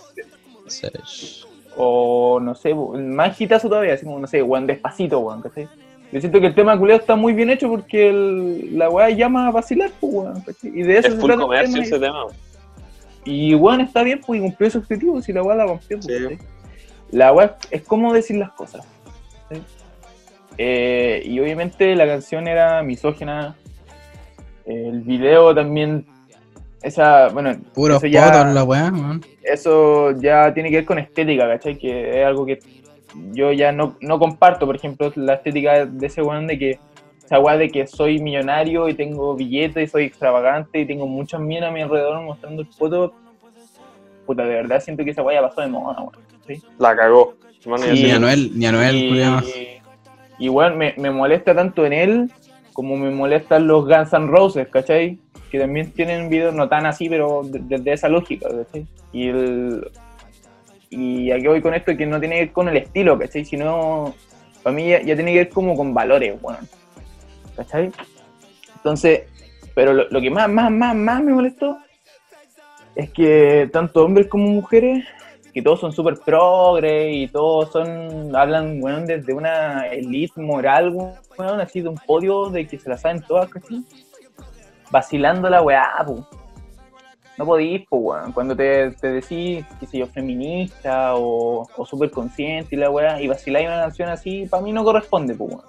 Sech. 0.66 1.45
O 1.76 2.40
no 2.40 2.54
sé, 2.54 2.74
más 2.74 3.38
hitazo 3.40 3.68
todavía, 3.68 3.94
así 3.94 4.04
como, 4.04 4.18
no 4.18 4.26
sé, 4.26 4.42
weón, 4.42 4.66
despacito, 4.66 5.18
weón, 5.20 5.42
¿cachai? 5.42 5.68
Yo 6.12 6.20
siento 6.20 6.40
que 6.40 6.46
el 6.46 6.54
tema 6.54 6.78
culeo 6.78 6.96
está 6.96 7.16
muy 7.16 7.32
bien 7.34 7.50
hecho 7.50 7.68
porque 7.68 8.08
el- 8.08 8.78
la 8.78 8.88
weá 8.88 9.10
llama 9.10 9.48
a 9.48 9.50
vacilar, 9.50 9.90
pues, 10.00 10.12
weón, 10.14 10.40
¿cachai? 10.40 10.70
Y 10.74 10.82
de 10.82 10.98
eso 10.98 11.08
Es 11.08 11.14
se 11.14 11.20
full 11.20 11.30
trata 11.30 11.42
comercio 11.42 11.72
tema, 11.74 11.84
ese 11.84 11.98
tema. 11.98 12.24
Y 13.24 13.54
weón, 13.54 13.80
está 13.80 14.02
bien, 14.02 14.20
pues, 14.24 14.38
y 14.40 14.42
cumplió 14.42 14.70
su 14.70 14.78
objetivo, 14.78 15.20
si 15.20 15.32
la 15.32 15.42
weá 15.42 15.56
la 15.56 15.66
rompió, 15.66 15.98
pues, 16.00 16.06
Sí. 16.16 16.22
¿cachai? 16.22 16.38
La 17.10 17.32
weá 17.32 17.56
es 17.70 17.82
cómo 17.82 18.12
decir 18.14 18.36
las 18.36 18.50
cosas. 18.52 18.86
¿cachai? 19.48 19.62
Eh, 20.58 21.22
y 21.26 21.38
obviamente 21.40 21.94
la 21.94 22.06
canción 22.06 22.48
era 22.48 22.82
misógena. 22.82 23.54
El 24.64 25.02
video 25.02 25.54
también. 25.54 26.06
Esa, 26.86 27.30
bueno, 27.30 27.50
Puros 27.74 27.96
eso 27.96 28.06
ya- 28.06 28.44
la 28.44 28.62
weá, 28.62 28.92
eso 29.42 30.12
ya 30.20 30.54
tiene 30.54 30.70
que 30.70 30.76
ver 30.76 30.84
con 30.84 31.00
estética, 31.00 31.48
¿cachai? 31.48 31.76
Que 31.76 32.20
es 32.20 32.24
algo 32.24 32.46
que 32.46 32.60
yo 33.32 33.50
ya 33.50 33.72
no, 33.72 33.96
no 34.00 34.20
comparto, 34.20 34.66
por 34.66 34.76
ejemplo, 34.76 35.10
la 35.16 35.34
estética 35.34 35.84
de 35.84 36.06
ese 36.06 36.22
weón 36.22 36.46
de 36.46 36.56
que, 36.56 36.78
esa 37.24 37.40
weá 37.40 37.56
de 37.56 37.70
que 37.70 37.88
soy 37.88 38.20
millonario 38.20 38.88
y 38.88 38.94
tengo 38.94 39.34
billetes 39.34 39.82
y 39.82 39.90
soy 39.90 40.04
extravagante 40.04 40.78
y 40.78 40.86
tengo 40.86 41.08
muchas 41.08 41.40
minas 41.40 41.70
a 41.70 41.72
mi 41.72 41.82
alrededor 41.82 42.22
mostrando 42.22 42.62
el 42.62 42.68
foto, 42.68 43.12
puta, 44.24 44.44
de 44.44 44.54
verdad 44.54 44.80
siento 44.80 45.02
que 45.02 45.10
esa 45.10 45.22
weá 45.22 45.40
ya 45.40 45.48
pasó 45.48 45.62
de 45.62 45.66
moda, 45.66 45.98
weón. 45.98 46.12
¿sí? 46.46 46.62
La 46.78 46.94
cagó. 46.94 47.34
Sí. 47.58 47.68
Ni 48.04 48.10
a 48.12 48.20
Noel, 48.20 48.52
ni 48.56 48.64
a 48.64 48.70
Noel, 48.70 48.94
y, 48.94 50.44
y 50.44 50.48
bueno, 50.48 50.76
me, 50.76 50.94
me 50.98 51.10
molesta 51.10 51.52
tanto 51.52 51.84
en 51.84 51.92
él 51.92 52.30
como 52.72 52.94
me 52.96 53.10
molestan 53.10 53.66
los 53.66 53.86
Guns 53.86 54.12
N' 54.12 54.26
Roses, 54.26 54.68
¿cachai? 54.68 55.18
Que 55.50 55.58
también 55.58 55.92
tienen 55.92 56.28
videos 56.28 56.54
no 56.54 56.68
tan 56.68 56.86
así, 56.86 57.08
pero 57.08 57.42
de- 57.44 57.60
desde 57.60 57.92
esa 57.92 58.08
lógica. 58.08 58.48
Y 59.12 59.28
el. 59.28 59.90
Y 60.90 61.30
aquí 61.30 61.46
voy 61.46 61.60
con 61.60 61.74
esto 61.74 61.96
que 61.96 62.06
no 62.06 62.20
tiene 62.20 62.36
que 62.36 62.40
ver 62.42 62.52
con 62.52 62.68
el 62.68 62.76
estilo, 62.76 63.18
¿cachai? 63.18 63.44
Sino, 63.44 64.14
para 64.62 64.74
mí 64.74 64.88
ya, 64.88 65.00
tiene 65.02 65.32
que 65.32 65.38
ver 65.38 65.48
como 65.48 65.76
con 65.76 65.92
valores, 65.92 66.40
bueno. 66.40 66.58
¿cachai? 67.56 67.90
Entonces, 68.76 69.22
pero 69.74 69.92
lo, 69.92 70.20
que 70.20 70.30
más, 70.30 70.48
más, 70.48 70.70
más, 70.70 70.94
más 70.94 71.22
me 71.22 71.32
molestó 71.32 71.78
es 72.94 73.10
que 73.10 73.68
tanto 73.72 74.04
hombres 74.04 74.26
como 74.28 74.46
mujeres 74.48 75.04
que 75.52 75.62
todos 75.62 75.80
son 75.80 75.92
súper 75.92 76.18
progre 76.18 77.12
y 77.12 77.28
todos 77.28 77.72
son, 77.72 78.34
hablan, 78.36 78.82
weón, 78.82 79.06
desde 79.06 79.32
una 79.32 79.86
elite 79.88 80.40
moral, 80.40 80.90
weón, 80.90 81.60
así 81.60 81.80
de 81.80 81.88
un 81.88 81.96
podio 81.96 82.50
de 82.50 82.66
que 82.66 82.78
se 82.78 82.88
la 82.88 82.98
saben 82.98 83.22
todas, 83.22 83.48
¿cachai? 83.48 83.82
Vacilando 84.90 85.48
la 85.50 85.62
weá, 85.62 85.92
po. 86.06 86.26
No 87.38 87.44
podís, 87.44 87.86
po, 87.86 87.96
weón. 87.98 88.32
Cuando 88.32 88.56
te, 88.56 88.92
te 88.92 89.08
decís, 89.08 89.64
qué 89.78 89.86
sé 89.86 89.98
yo, 89.98 90.06
feminista 90.06 91.16
o, 91.16 91.68
o 91.76 91.86
súper 91.86 92.10
consciente 92.10 92.74
y 92.76 92.78
la 92.78 92.88
weá, 92.90 93.20
y 93.20 93.28
vaciláis 93.28 93.66
una 93.66 93.80
canción 93.80 94.08
así, 94.08 94.46
para 94.46 94.62
mí 94.62 94.72
no 94.72 94.82
corresponde, 94.84 95.34
po, 95.34 95.44
weón. 95.44 95.62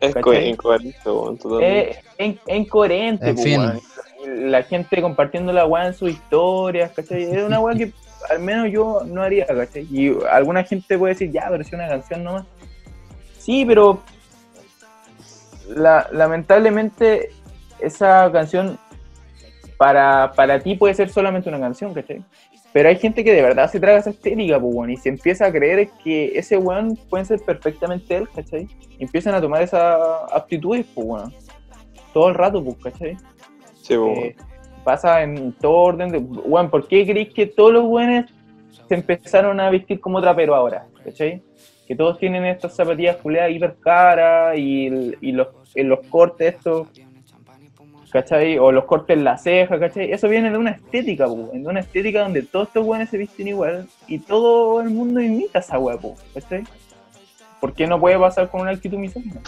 Es 0.00 0.14
incoherente, 0.16 1.10
weón. 1.10 1.38
Es, 1.62 1.96
incoherente, 2.48 3.30
En 3.30 3.38
weón. 3.38 3.80
La 4.50 4.62
gente 4.62 5.00
compartiendo 5.02 5.52
la 5.52 5.64
weá 5.66 5.86
en 5.88 5.94
sus 5.94 6.10
historias, 6.10 6.92
¿cachai? 6.92 7.22
Es 7.24 7.42
una 7.42 7.58
weá 7.58 7.74
que 7.76 7.92
al 8.30 8.38
menos 8.38 8.70
yo 8.70 9.02
no 9.04 9.22
haría, 9.22 9.46
¿cachai? 9.46 9.86
Y 9.90 10.12
alguna 10.30 10.62
gente 10.62 10.96
puede 10.98 11.14
decir, 11.14 11.30
ya, 11.32 11.46
pero 11.50 11.62
es 11.62 11.72
una 11.72 11.88
canción 11.88 12.22
nomás. 12.22 12.44
Sí, 13.38 13.64
pero 13.66 14.00
la- 15.68 16.08
lamentablemente 16.12 17.30
esa 17.82 18.30
canción 18.32 18.78
para, 19.76 20.32
para 20.36 20.60
ti 20.60 20.76
puede 20.76 20.94
ser 20.94 21.08
solamente 21.08 21.48
una 21.48 21.58
canción, 21.58 21.92
¿cachai? 21.92 22.22
Pero 22.72 22.88
hay 22.88 22.96
gente 22.96 23.22
que 23.22 23.34
de 23.34 23.42
verdad 23.42 23.70
se 23.70 23.78
traga 23.78 23.98
esa 23.98 24.10
estética, 24.10 24.58
pues, 24.58 24.90
y 24.90 24.96
se 24.96 25.08
empieza 25.10 25.46
a 25.46 25.52
creer 25.52 25.90
que 26.02 26.32
ese 26.34 26.56
weón 26.56 26.96
puede 27.10 27.24
ser 27.26 27.40
perfectamente 27.40 28.16
él, 28.16 28.28
¿cachai? 28.34 28.66
Y 28.98 29.04
empiezan 29.04 29.34
a 29.34 29.40
tomar 29.40 29.62
esas 29.62 30.00
aptitudes, 30.32 30.86
pues, 30.94 31.06
weón. 31.06 31.34
Todo 32.14 32.28
el 32.28 32.34
rato, 32.34 32.64
pues, 32.64 32.76
¿cachai? 32.82 33.16
Sí, 33.82 33.96
weón. 33.96 34.18
Eh, 34.18 34.36
pasa 34.84 35.22
en 35.22 35.52
todo 35.52 35.72
orden 35.72 36.10
de... 36.10 36.18
Weón, 36.18 36.70
¿por 36.70 36.88
qué 36.88 37.04
creéis 37.04 37.34
que 37.34 37.46
todos 37.46 37.72
los 37.72 37.84
weones 37.84 38.26
se 38.88 38.94
empezaron 38.94 39.60
a 39.60 39.68
vestir 39.68 40.00
como 40.00 40.22
trapero 40.22 40.54
ahora? 40.54 40.86
¿Cachai? 41.04 41.42
Que 41.86 41.94
todos 41.94 42.18
tienen 42.18 42.46
estas 42.46 42.74
zapatillas 42.74 43.16
culeadas 43.16 43.50
hiper 43.50 43.76
caras 43.80 44.56
y, 44.56 45.14
y 45.20 45.32
los, 45.32 45.48
en 45.74 45.88
los 45.88 46.00
cortes 46.06 46.54
estos, 46.54 46.88
¿cachai? 48.12 48.58
O 48.58 48.70
los 48.70 48.84
cortes 48.84 49.16
en 49.16 49.24
la 49.24 49.38
ceja, 49.38 49.78
¿cachai? 49.78 50.12
Eso 50.12 50.28
viene 50.28 50.50
de 50.50 50.58
una 50.58 50.70
estética, 50.70 51.26
de 51.26 51.66
una 51.66 51.80
estética 51.80 52.22
donde 52.22 52.42
todos 52.42 52.68
estos 52.68 52.86
weones 52.86 53.08
se 53.10 53.18
visten 53.18 53.48
igual 53.48 53.88
y 54.06 54.18
todo 54.18 54.80
el 54.80 54.90
mundo 54.90 55.20
imita 55.20 55.60
esa 55.60 55.78
weá, 55.78 55.98
¿cachai? 56.34 56.64
¿Por 57.60 57.72
qué 57.72 57.86
no 57.86 57.98
puede 57.98 58.18
pasar 58.18 58.50
con 58.50 58.60
una 58.60 58.72
actitud 58.72 58.98
misógina? 58.98 59.40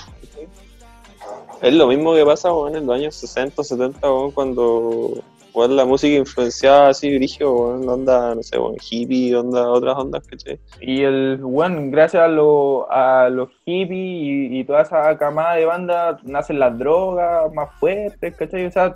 Es 1.60 1.74
lo 1.74 1.86
mismo 1.86 2.14
que 2.14 2.24
pasa 2.24 2.48
en 2.72 2.86
los 2.86 2.96
años 2.96 3.14
60, 3.14 3.62
70, 3.62 4.12
weón, 4.12 4.30
cuando 4.30 5.22
weón, 5.54 5.76
la 5.76 5.84
música 5.84 6.16
influenciaba 6.16 6.88
así, 6.88 7.16
brillo, 7.16 7.52
weón, 7.52 7.88
onda, 7.88 8.34
no 8.34 8.42
sé, 8.42 8.58
weón, 8.58 8.76
hippie, 8.90 9.34
onda, 9.36 9.70
otras 9.70 9.96
ondas, 9.96 10.26
¿cachai? 10.26 10.58
Y 10.80 11.02
el, 11.02 11.38
bueno, 11.38 11.80
gracias 11.90 12.24
a, 12.24 12.28
lo- 12.28 12.90
a 12.90 13.28
los 13.30 13.48
hippies 13.64 14.52
y, 14.52 14.64
toda 14.64 14.82
esa 14.82 15.16
camada 15.16 15.54
de 15.54 15.64
banda 15.64 16.18
nacen 16.24 16.58
las 16.58 16.76
drogas 16.76 17.52
más 17.54 17.70
fuertes, 17.78 18.34
¿cachai? 18.36 18.66
O 18.66 18.70
sea, 18.70 18.94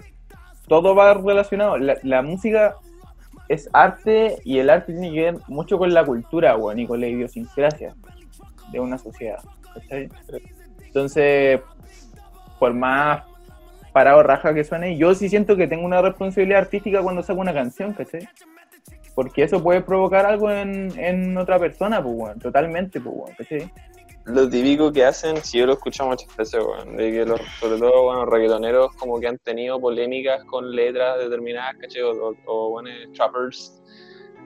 todo 0.67 0.95
va 0.95 1.15
relacionado. 1.15 1.79
La, 1.79 2.23
música 2.23 2.77
es 3.49 3.71
arte 3.73 4.39
y 4.45 4.59
el 4.59 4.69
arte 4.69 4.93
tiene 4.93 5.13
que 5.13 5.21
ver 5.23 5.39
mucho 5.47 5.79
con 5.79 5.95
la 5.95 6.05
cultura, 6.05 6.57
weón, 6.57 6.81
y 6.81 6.87
con 6.87 7.01
la 7.01 7.07
idiosincrasia 7.07 7.95
de 8.73 8.81
una 8.81 8.99
sociedad, 8.99 9.39
¿cachai? 9.75 10.09
Entonces, 10.87 11.61
por 12.59 12.75
más 12.75 13.23
parado 13.99 14.23
raja 14.23 14.55
que 14.55 14.63
suene, 14.63 14.97
yo 14.97 15.13
sí 15.13 15.29
siento 15.29 15.57
que 15.57 15.67
tengo 15.67 15.85
una 15.85 16.01
responsabilidad 16.01 16.61
artística 16.61 17.03
cuando 17.03 17.21
saco 17.25 17.41
una 17.41 17.53
canción, 17.53 17.95
¿cachai? 17.95 18.29
Porque 19.17 19.43
eso 19.43 19.61
puede 19.61 19.81
provocar 19.81 20.25
algo 20.25 20.49
en, 20.53 20.97
en 20.97 21.37
otra 21.37 21.59
persona, 21.59 22.01
pues, 22.01 22.15
weón, 22.17 22.39
totalmente, 22.39 23.01
pues, 23.01 23.13
weón, 23.17 23.35
¿cachai? 23.37 23.69
Lo 24.27 24.49
típico 24.49 24.93
que 24.93 25.05
hacen, 25.05 25.39
si 25.39 25.59
yo 25.59 25.67
lo 25.67 25.73
escucho 25.73 26.07
muchas 26.07 26.37
veces, 26.37 26.63
weón, 26.65 26.97
de 26.97 27.11
que 27.11 27.25
los, 27.25 27.41
sobre 27.59 27.81
todo, 27.81 28.05
bueno, 28.05 28.25
reggaetoneros 28.25 28.95
como 28.95 29.19
que 29.19 29.27
han 29.27 29.39
tenido 29.39 29.81
polémicas 29.81 30.45
con 30.45 30.71
letras 30.71 31.19
determinadas, 31.19 31.75
¿cachai? 31.81 32.03
O, 32.03 32.13
o, 32.13 32.35
o, 32.47 32.71
bueno, 32.71 32.91
trappers. 33.15 33.83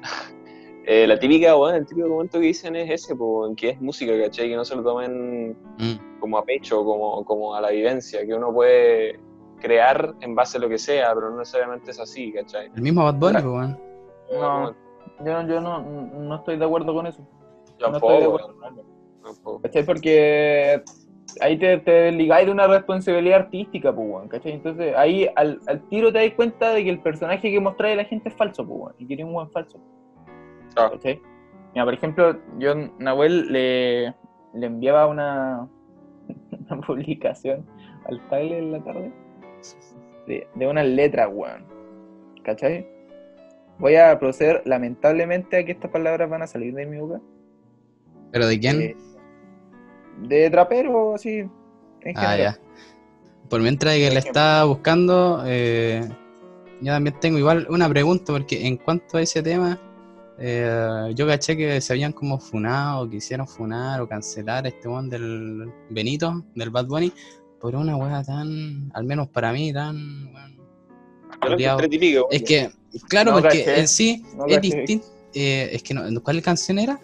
Eh, 0.84 1.06
la 1.06 1.16
típica, 1.16 1.54
bueno, 1.54 1.78
el 1.78 1.86
típico 1.86 2.08
momento 2.08 2.40
que 2.40 2.46
dicen 2.46 2.74
es 2.74 2.90
ese, 2.90 3.14
pues, 3.14 3.52
que 3.56 3.68
es 3.68 3.80
música, 3.80 4.20
¿cachai? 4.20 4.48
Que 4.48 4.56
no 4.56 4.64
se 4.64 4.74
lo 4.74 4.82
tomen 4.82 5.56
Mm. 5.78 6.18
como 6.18 6.38
a 6.38 6.44
pecho, 6.44 6.84
como, 6.84 7.24
como 7.24 7.54
a 7.54 7.60
la 7.60 7.70
vivencia, 7.70 8.26
que 8.26 8.34
uno 8.34 8.52
puede 8.52 9.16
crear 9.62 10.14
en 10.20 10.34
base 10.34 10.58
a 10.58 10.60
lo 10.60 10.68
que 10.68 10.76
sea, 10.78 11.14
pero 11.14 11.30
no 11.30 11.38
necesariamente 11.38 11.92
es 11.92 12.00
así, 12.00 12.32
¿cachai? 12.32 12.70
El 12.74 12.82
mismo 12.82 13.04
Bad 13.04 13.14
Bunny, 13.14 13.32
pues, 13.34 13.44
weón. 13.44 13.78
No. 14.32 14.74
Yo, 15.24 15.46
yo 15.46 15.60
no, 15.60 15.80
no 15.82 16.34
estoy 16.36 16.56
de 16.58 16.64
acuerdo 16.64 16.92
con 16.92 17.06
eso, 17.06 17.26
Yo 17.78 17.88
no 17.90 17.96
estoy 17.96 18.16
de 18.16 18.20
tampoco, 18.22 18.36
acuerdo. 18.36 18.60
weón, 18.60 18.76
tampoco. 19.22 19.60
¿cachai? 19.62 19.84
Porque 19.86 20.82
ahí 21.40 21.56
te, 21.58 21.78
te 21.78 21.90
desligáis 21.90 22.46
de 22.46 22.52
una 22.52 22.66
responsabilidad 22.66 23.40
artística, 23.40 23.94
pues, 23.94 24.08
weón, 24.10 24.28
¿cachai? 24.28 24.52
Entonces 24.52 24.94
ahí 24.96 25.28
al, 25.36 25.60
al 25.68 25.80
tiro 25.88 26.12
te 26.12 26.18
das 26.18 26.34
cuenta 26.34 26.72
de 26.72 26.84
que 26.84 26.90
el 26.90 27.00
personaje 27.00 27.50
que 27.50 27.60
mostráis 27.60 27.94
a 27.94 28.02
la 28.02 28.04
gente 28.04 28.28
es 28.28 28.34
falso, 28.34 28.66
pues, 28.66 28.80
weón, 28.80 28.94
y 28.98 29.06
que 29.06 29.14
eres 29.14 29.26
un 29.26 29.32
buen 29.32 29.50
falso. 29.50 29.78
¿cachai? 30.74 31.20
Mira, 31.74 31.84
por 31.84 31.94
ejemplo, 31.94 32.36
yo 32.58 32.74
Nahuel 32.98 33.52
le, 33.52 34.14
le 34.54 34.66
enviaba 34.66 35.06
una, 35.06 35.68
una 36.70 36.80
publicación 36.82 37.64
al 38.08 38.20
Tyler 38.28 38.58
en 38.58 38.72
la 38.72 38.82
tarde 38.82 39.12
de, 40.26 40.46
de 40.54 40.66
unas 40.66 40.86
letras, 40.86 41.28
weón. 41.32 41.64
¿Cachai? 42.42 42.86
Voy 43.78 43.96
a 43.96 44.18
proceder 44.18 44.62
lamentablemente 44.64 45.58
a 45.58 45.64
que 45.64 45.72
estas 45.72 45.90
palabras 45.90 46.28
van 46.28 46.42
a 46.42 46.46
salir 46.46 46.74
de 46.74 46.86
mi 46.86 46.98
boca. 46.98 47.20
¿Pero 48.30 48.46
de 48.46 48.58
quién? 48.58 48.80
Eh, 48.80 48.96
de 50.22 50.50
trapero, 50.50 51.14
así. 51.14 51.38
En 51.38 52.16
ah, 52.16 52.20
general. 52.20 52.38
ya. 52.38 52.58
Por 53.48 53.60
mientras 53.60 53.94
que 53.94 54.10
le 54.10 54.18
está 54.18 54.64
buscando, 54.64 55.42
eh, 55.46 56.08
yo 56.80 56.92
también 56.92 57.18
tengo 57.20 57.38
igual 57.38 57.66
una 57.68 57.88
pregunta, 57.88 58.32
porque 58.32 58.66
en 58.66 58.76
cuanto 58.76 59.18
a 59.18 59.22
ese 59.22 59.42
tema, 59.42 59.78
eh, 60.38 61.12
yo 61.14 61.26
caché 61.26 61.56
que 61.56 61.80
se 61.80 61.92
habían 61.92 62.12
como 62.12 62.38
funado, 62.38 63.08
quisieron 63.10 63.46
funar 63.46 64.00
o 64.00 64.08
cancelar 64.08 64.64
a 64.64 64.68
este 64.68 64.88
one 64.88 65.08
del 65.08 65.70
Benito, 65.90 66.44
del 66.54 66.70
Bad 66.70 66.86
Bunny, 66.86 67.12
por 67.62 67.76
una 67.76 67.96
weá 67.96 68.24
tan, 68.24 68.90
al 68.92 69.04
menos 69.04 69.28
para 69.28 69.52
mí, 69.52 69.72
tan... 69.72 70.32
típico, 71.88 72.26
Es 72.30 72.42
que, 72.42 72.70
claro, 73.08 73.30
No 73.30 73.40
porque 73.40 73.64
caché, 73.64 73.78
en 73.80 73.86
sí 73.88 74.24
no 74.36 74.46
es 74.46 74.60
distinto. 74.60 75.06
eh, 75.32 75.70
es 75.72 75.82
que 75.84 75.94
no, 75.94 76.02
¿cuál 76.22 76.42
canción 76.42 76.80
era? 76.80 77.00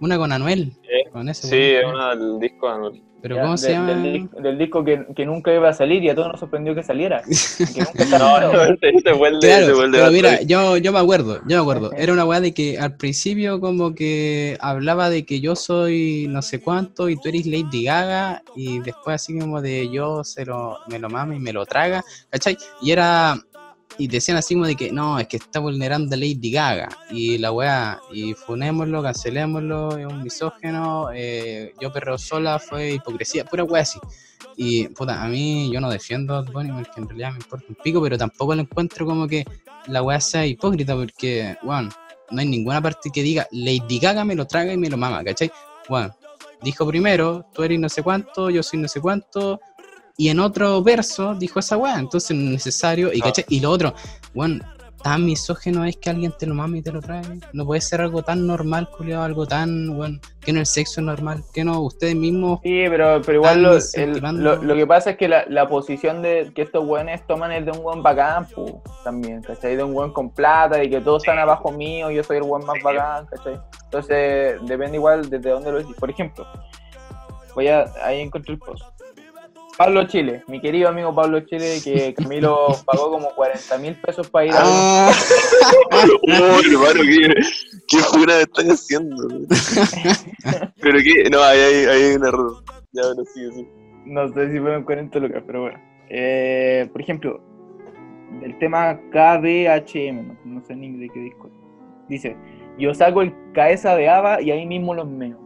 Una 0.00 0.16
con 0.16 0.30
Anuel. 0.30 0.72
Eh, 0.84 1.10
Con 1.10 1.28
ese 1.28 1.48
Sí, 1.48 1.56
es 1.56 1.84
uno 1.84 2.08
del 2.10 2.38
disco 2.38 2.68
de 2.68 2.72
Anuel. 2.74 3.02
Pero 3.24 3.36
Ya, 3.36 3.40
¿cómo 3.40 3.52
de- 3.54 3.58
se 3.58 3.72
llama? 3.72 3.94
Del, 3.94 4.12
disco, 4.12 4.40
del 4.42 4.58
disco 4.58 4.84
que, 4.84 5.06
que 5.16 5.24
nunca 5.24 5.54
iba 5.54 5.70
a 5.70 5.72
salir 5.72 6.04
y 6.04 6.10
a 6.10 6.14
todos 6.14 6.28
nos 6.28 6.40
sorprendió 6.40 6.74
que 6.74 6.82
saliera. 6.82 7.22
Que 7.74 7.80
nunca 7.80 8.04
salió. 8.04 8.50
de, 9.40 9.40
Claro, 9.40 9.78
pero 9.90 10.10
mira, 10.10 10.42
yo, 10.42 10.76
yo 10.76 10.92
me 10.92 10.98
acuerdo, 10.98 11.40
yo 11.46 11.56
me 11.56 11.62
acuerdo. 11.62 11.92
Era 11.96 12.12
una 12.12 12.26
weá 12.26 12.42
de 12.42 12.52
que 12.52 12.78
al 12.78 12.98
principio 12.98 13.60
como 13.60 13.94
que 13.94 14.58
hablaba 14.60 15.08
de 15.08 15.24
que 15.24 15.40
yo 15.40 15.56
soy 15.56 16.26
no 16.28 16.42
sé 16.42 16.60
cuánto 16.60 17.08
y 17.08 17.16
tú 17.16 17.30
eres 17.30 17.46
Lady 17.46 17.84
Gaga 17.84 18.42
y 18.54 18.80
después 18.80 19.14
así 19.14 19.38
como 19.38 19.62
de 19.62 19.88
yo 19.90 20.22
se 20.22 20.44
lo, 20.44 20.76
me 20.88 20.98
lo 20.98 21.08
mama 21.08 21.34
y 21.34 21.38
me 21.40 21.54
lo 21.54 21.64
traga, 21.64 22.04
¿cachai? 22.28 22.58
Y 22.82 22.90
era, 22.90 23.38
y 23.98 24.08
decían 24.08 24.36
así 24.36 24.54
como 24.54 24.66
de 24.66 24.74
que 24.74 24.90
no, 24.90 25.18
es 25.18 25.28
que 25.28 25.36
está 25.36 25.60
vulnerando 25.60 26.14
a 26.14 26.18
Lady 26.18 26.50
Gaga 26.50 26.88
y 27.10 27.38
la 27.38 27.52
weá, 27.52 28.00
y 28.12 28.34
funémoslo, 28.34 29.02
cancelémoslo, 29.02 29.96
es 29.96 30.06
un 30.06 30.22
misógeno, 30.22 31.08
eh, 31.14 31.72
yo 31.80 31.92
perreo 31.92 32.18
sola, 32.18 32.58
fue 32.58 32.92
hipocresía, 32.92 33.44
pura 33.44 33.64
weá 33.64 33.82
así. 33.82 33.98
Y 34.56 34.88
puta, 34.88 35.22
a 35.22 35.28
mí 35.28 35.70
yo 35.72 35.80
no 35.80 35.90
defiendo 35.90 36.36
a 36.36 36.42
Bunny 36.42 36.70
porque 36.72 37.00
en 37.00 37.08
realidad 37.08 37.32
me 37.32 37.38
importa 37.38 37.66
un 37.68 37.76
pico, 37.76 38.02
pero 38.02 38.18
tampoco 38.18 38.54
lo 38.54 38.62
encuentro 38.62 39.06
como 39.06 39.26
que 39.26 39.44
la 39.86 40.02
weá 40.02 40.20
sea 40.20 40.46
hipócrita 40.46 40.94
porque, 40.94 41.56
bueno, 41.62 41.90
no 42.30 42.40
hay 42.40 42.46
ninguna 42.46 42.80
parte 42.80 43.10
que 43.12 43.22
diga 43.22 43.46
Lady 43.52 43.98
Gaga 43.98 44.24
me 44.24 44.34
lo 44.34 44.46
traga 44.46 44.72
y 44.72 44.76
me 44.76 44.88
lo 44.88 44.96
mama, 44.96 45.22
¿cachai? 45.24 45.50
Bueno, 45.88 46.14
dijo 46.62 46.86
primero, 46.86 47.46
tú 47.52 47.62
eres 47.62 47.78
no 47.78 47.88
sé 47.88 48.02
cuánto, 48.02 48.50
yo 48.50 48.62
soy 48.62 48.80
no 48.80 48.88
sé 48.88 49.00
cuánto, 49.00 49.60
y 50.16 50.28
en 50.28 50.40
otro 50.40 50.82
verso 50.82 51.34
dijo 51.34 51.58
esa 51.58 51.76
weá, 51.76 51.98
entonces 51.98 52.36
no 52.36 52.44
es 52.44 52.50
necesario, 52.52 53.12
y, 53.12 53.20
Ah. 53.20 53.24
¿cachai? 53.24 53.44
y 53.48 53.60
lo 53.60 53.70
otro, 53.70 53.94
bueno, 54.34 54.64
tan 55.02 55.22
misógeno 55.26 55.84
es 55.84 55.98
que 55.98 56.08
alguien 56.08 56.32
te 56.38 56.46
lo 56.46 56.54
mame 56.54 56.78
y 56.78 56.82
te 56.82 56.90
lo 56.90 57.02
trae. 57.02 57.20
No 57.52 57.66
puede 57.66 57.82
ser 57.82 58.00
algo 58.00 58.22
tan 58.22 58.46
normal, 58.46 58.88
culiado, 58.88 59.22
algo 59.22 59.44
tan, 59.46 59.94
bueno, 59.94 60.18
que 60.40 60.50
no 60.50 60.60
el 60.60 60.64
sexo 60.66 61.00
es 61.02 61.04
normal, 61.06 61.42
que 61.52 61.62
no, 61.62 61.78
ustedes 61.82 62.14
mismos. 62.16 62.60
Sí, 62.62 62.84
pero, 62.88 63.20
pero 63.20 63.34
igual 63.36 63.62
lo, 63.62 63.74
el- 63.76 64.18
lo, 64.42 64.62
lo 64.62 64.74
que 64.74 64.86
pasa 64.86 65.10
es 65.10 65.16
que 65.18 65.28
la, 65.28 65.44
la 65.48 65.68
posición 65.68 66.22
de 66.22 66.52
que 66.54 66.62
estos 66.62 66.86
weones 66.86 67.26
toman 67.26 67.52
es 67.52 67.66
de 67.66 67.72
un 67.72 67.80
weón 67.84 68.02
bacán, 68.02 68.46
pu, 68.46 68.80
también, 69.04 69.42
¿cachai? 69.42 69.76
De 69.76 69.82
un 69.82 69.94
weón 69.94 70.10
con 70.14 70.30
plata 70.30 70.82
y 70.82 70.88
que 70.88 71.02
todos 71.02 71.22
están 71.22 71.38
abajo 71.38 71.70
mío, 71.70 72.10
yo 72.10 72.24
soy 72.24 72.38
el 72.38 72.44
weón 72.44 72.64
más 72.64 72.82
bacán, 72.82 73.26
¿cachai? 73.26 73.60
Entonces, 73.84 74.58
depende 74.62 74.96
igual 74.96 75.28
desde 75.28 75.50
dónde 75.50 75.70
lo 75.70 75.78
decís. 75.80 75.96
Por 76.00 76.08
ejemplo, 76.08 76.46
voy 77.54 77.68
a, 77.68 77.84
ahí 78.02 78.20
encontré 78.22 78.54
el 78.54 78.58
post. 78.58 78.84
Pablo 79.76 80.06
Chile, 80.06 80.44
mi 80.46 80.60
querido 80.60 80.88
amigo 80.88 81.14
Pablo 81.14 81.40
Chile, 81.40 81.80
que 81.82 82.14
Camilo 82.18 82.68
pagó 82.84 83.10
como 83.10 83.30
40 83.34 83.78
mil 83.78 83.94
pesos 83.96 84.28
para 84.30 84.46
ir 84.46 84.52
a 84.52 84.62
Ah, 84.62 85.12
Oh, 86.28 86.60
hermano, 86.60 87.00
¿qué, 87.02 87.34
qué 87.88 87.98
estás 88.40 88.64
haciendo? 88.66 89.16
Pero 90.80 90.98
que, 90.98 91.30
no, 91.30 91.42
ahí 91.42 91.60
hay, 91.60 92.14
un 92.14 92.24
error. 92.24 92.64
Ya, 92.92 93.02
bueno, 93.06 93.24
sí, 93.34 93.50
sí. 93.52 93.68
No 94.06 94.28
sé 94.32 94.52
si 94.52 94.60
fueron 94.60 94.84
40 94.84 95.18
lucas, 95.18 95.42
pero 95.46 95.62
bueno. 95.62 95.78
Eh, 96.10 96.88
por 96.92 97.00
ejemplo, 97.00 97.40
el 98.42 98.58
tema 98.58 99.00
KBHM, 99.10 100.28
no, 100.28 100.36
no 100.44 100.64
sé 100.66 100.76
ni 100.76 100.92
de 100.98 101.08
qué 101.08 101.20
disco. 101.20 101.46
es. 101.48 102.08
Dice, 102.08 102.36
yo 102.78 102.92
saco 102.92 103.22
el 103.22 103.34
cabeza 103.54 103.96
de 103.96 104.08
Ava 104.10 104.42
y 104.42 104.50
ahí 104.50 104.66
mismo 104.66 104.94
los 104.94 105.08
meo. 105.08 105.38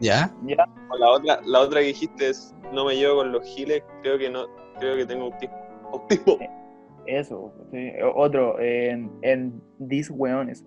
¿Ya? 0.00 0.30
¿Ya? 0.42 0.68
La 0.98 1.10
otra, 1.10 1.40
la 1.44 1.60
otra 1.60 1.80
que 1.80 1.86
dijiste 1.88 2.28
es, 2.30 2.54
no 2.72 2.84
me 2.84 2.94
llevo 2.96 3.16
con 3.16 3.32
los 3.32 3.44
giles, 3.44 3.82
creo 4.02 4.18
que 4.18 4.30
no, 4.30 4.46
creo 4.78 4.96
que 4.96 5.04
tengo 5.06 5.24
autismo. 5.26 5.56
Autismo. 5.92 6.38
Eso. 7.06 7.52
sí. 7.72 7.90
Otro, 8.14 8.58
en, 8.60 9.10
en 9.22 9.60
These 9.88 10.12
Weones. 10.12 10.64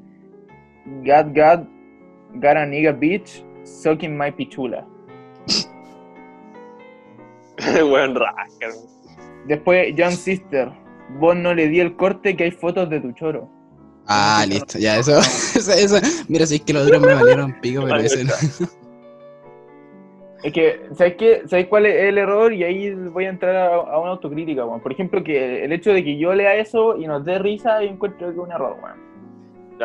God, 1.04 1.34
God, 1.36 1.66
got 2.36 2.58
a 2.58 2.66
nigga 2.66 2.92
bitch, 2.98 3.44
sucking 3.64 4.18
my 4.18 4.32
pichula. 4.32 4.86
Weón 7.76 8.16
rasca, 8.16 8.68
güey. 8.68 9.00
Después, 9.48 9.94
John 9.98 10.12
Sister, 10.12 10.70
vos 11.20 11.36
no 11.36 11.54
le 11.54 11.68
di 11.68 11.80
el 11.80 11.96
corte 11.96 12.36
que 12.36 12.46
hay 12.46 12.52
fotos 12.52 12.90
de 12.90 13.00
tu 13.02 13.12
choro. 13.14 13.50
Ah, 14.08 14.46
listo, 14.48 14.80
ya, 14.80 14.98
eso, 14.98 15.18
eso, 15.56 15.72
eso- 15.72 16.00
Mira, 16.28 16.46
si 16.46 16.56
es 16.56 16.62
que 16.62 16.74
los 16.74 16.88
otros 16.88 17.02
me 17.02 17.14
valieron 17.14 17.60
pico, 17.62 17.84
pero 17.84 17.98
ese 18.00 18.24
no. 18.24 18.34
Es 20.42 20.54
que, 20.54 20.88
¿sabes 20.94 21.16
qué? 21.16 21.42
¿Sabes 21.48 21.68
cuál 21.68 21.86
es 21.86 21.96
el 22.04 22.18
error? 22.18 22.54
Y 22.54 22.64
ahí 22.64 22.94
voy 22.94 23.26
a 23.26 23.30
entrar 23.30 23.56
a, 23.56 23.76
a 23.76 24.00
una 24.00 24.12
autocrítica, 24.12 24.66
weón. 24.66 24.80
Por 24.80 24.94
ejemplo, 24.94 25.24
que 25.24 25.66
el 25.66 25.72
hecho 25.74 25.92
de 25.92 26.04
que 26.04 26.18
yo 26.18 26.34
lea 26.34 26.56
eso 26.56 26.96
y 26.96 27.08
nos 27.08 27.26
dé 27.26 27.40
risa, 27.40 27.84
yo 27.84 27.90
encuentro 27.90 28.28
que 28.28 28.34
es 28.34 28.40
un 28.40 28.52
error, 28.52 28.78
weón. 28.82 29.10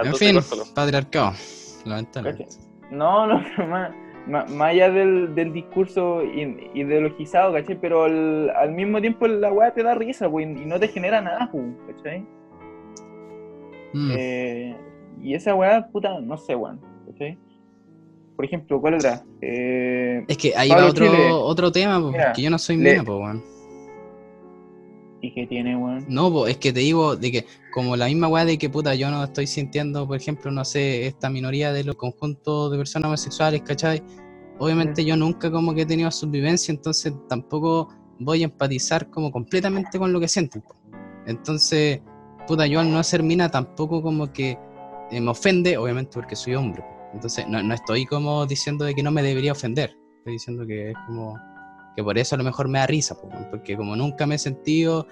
En 0.06 0.14
fin, 0.14 0.36
patriarcado, 0.74 1.32
lamentablemente. 1.84 2.46
No, 2.90 3.26
no, 3.26 3.42
más, 3.68 3.92
más, 4.26 4.50
más 4.50 4.70
allá 4.70 4.90
del, 4.90 5.34
del 5.34 5.52
discurso 5.52 6.22
ideologizado, 6.22 7.52
¿cachai? 7.52 7.78
Pero 7.80 8.04
al, 8.04 8.50
al 8.50 8.72
mismo 8.72 9.00
tiempo 9.00 9.26
la 9.26 9.52
weá 9.52 9.72
te 9.72 9.82
da 9.82 9.94
risa, 9.94 10.28
weón, 10.28 10.58
y 10.58 10.66
no 10.66 10.78
te 10.78 10.88
genera 10.88 11.20
nada, 11.20 11.48
weón, 11.52 11.76
¿cachai? 11.88 12.24
Mm. 13.92 14.12
Eh, 14.16 14.76
y 15.20 15.34
esa 15.34 15.54
weá, 15.54 15.88
puta, 15.88 16.20
no 16.20 16.36
sé, 16.36 16.54
weón, 16.54 16.80
¿cachai? 17.06 17.38
Por 18.36 18.44
ejemplo, 18.44 18.80
¿cuál 18.80 18.94
otra? 18.94 19.22
Eh, 19.40 20.24
Es 20.26 20.36
que 20.38 20.52
va 20.52 20.86
otro, 20.88 21.06
Chile. 21.06 21.28
otro 21.30 21.70
tema, 21.72 22.00
po, 22.00 22.10
Mira, 22.10 22.32
que 22.32 22.42
yo 22.42 22.50
no 22.50 22.58
soy 22.58 22.76
le- 22.76 22.90
mina, 22.92 23.04
po, 23.04 23.18
weón. 23.18 23.42
¿Y 25.20 25.32
qué 25.32 25.46
tiene, 25.46 25.76
weón? 25.76 26.04
No, 26.08 26.30
po, 26.30 26.46
es 26.46 26.58
que 26.58 26.72
te 26.72 26.80
digo 26.80 27.16
de 27.16 27.30
que 27.32 27.46
como 27.72 27.96
la 27.96 28.06
misma 28.06 28.28
weá 28.28 28.44
de 28.44 28.58
que 28.58 28.68
puta 28.68 28.94
yo 28.94 29.10
no 29.10 29.24
estoy 29.24 29.46
sintiendo, 29.46 30.06
por 30.06 30.16
ejemplo, 30.16 30.50
no 30.50 30.64
sé, 30.64 31.06
esta 31.06 31.30
minoría 31.30 31.72
de 31.72 31.84
los 31.84 31.94
conjuntos 31.96 32.70
de 32.72 32.78
personas 32.78 33.06
homosexuales, 33.06 33.62
¿cachai? 33.62 34.02
Obviamente 34.58 35.04
yo 35.04 35.16
nunca 35.16 35.50
como 35.50 35.74
que 35.74 35.82
he 35.82 35.86
tenido 35.86 36.10
subvivencia, 36.10 36.72
entonces 36.72 37.12
tampoco 37.28 37.88
voy 38.18 38.42
a 38.42 38.44
empatizar 38.44 39.08
como 39.10 39.30
completamente 39.32 39.98
con 39.98 40.12
lo 40.12 40.20
que 40.20 40.28
sienten. 40.28 40.60
po. 40.62 40.74
Entonces, 41.26 42.00
puta, 42.46 42.66
yo 42.66 42.80
al 42.80 42.92
no 42.92 43.02
ser 43.02 43.22
mina 43.22 43.48
tampoco 43.48 44.02
como 44.02 44.30
que 44.32 44.58
eh, 45.10 45.20
me 45.20 45.30
ofende, 45.30 45.76
obviamente 45.78 46.10
porque 46.14 46.36
soy 46.36 46.54
hombre. 46.54 46.84
Entonces 47.14 47.46
no, 47.48 47.62
no 47.62 47.72
estoy 47.74 48.04
como 48.06 48.44
diciendo 48.44 48.84
de 48.84 48.94
que 48.94 49.02
no 49.02 49.10
me 49.10 49.22
debería 49.22 49.52
ofender, 49.52 49.96
estoy 50.18 50.32
diciendo 50.34 50.66
que 50.66 50.90
es 50.90 50.96
como 51.06 51.38
que 51.96 52.02
por 52.02 52.18
eso 52.18 52.34
a 52.34 52.38
lo 52.38 52.44
mejor 52.44 52.68
me 52.68 52.80
da 52.80 52.86
risa, 52.86 53.16
porque 53.50 53.76
como 53.76 53.94
nunca 53.94 54.26
me 54.26 54.34
he 54.34 54.38
sentido 54.38 55.06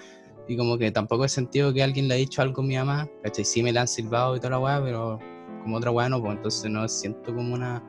y 0.49 0.57
como 0.57 0.77
que 0.77 0.91
tampoco 0.91 1.23
he 1.23 1.29
sentido 1.29 1.73
que 1.73 1.81
alguien 1.81 2.09
le 2.09 2.15
ha 2.15 2.17
dicho 2.17 2.41
algo 2.41 2.61
a 2.61 2.65
mi 2.65 2.75
mamá, 2.75 3.07
¿cachai? 3.23 3.45
Sí 3.45 3.63
me 3.63 3.71
la 3.71 3.81
han 3.81 3.87
silbado 3.87 4.35
y 4.35 4.39
toda 4.39 4.49
la 4.51 4.59
weá, 4.59 4.81
pero 4.83 5.17
como 5.61 5.77
otra 5.77 5.91
weá 5.91 6.09
no, 6.09 6.19
pues 6.21 6.35
entonces 6.35 6.69
no 6.69 6.85
siento 6.89 7.33
como 7.33 7.53
una 7.53 7.81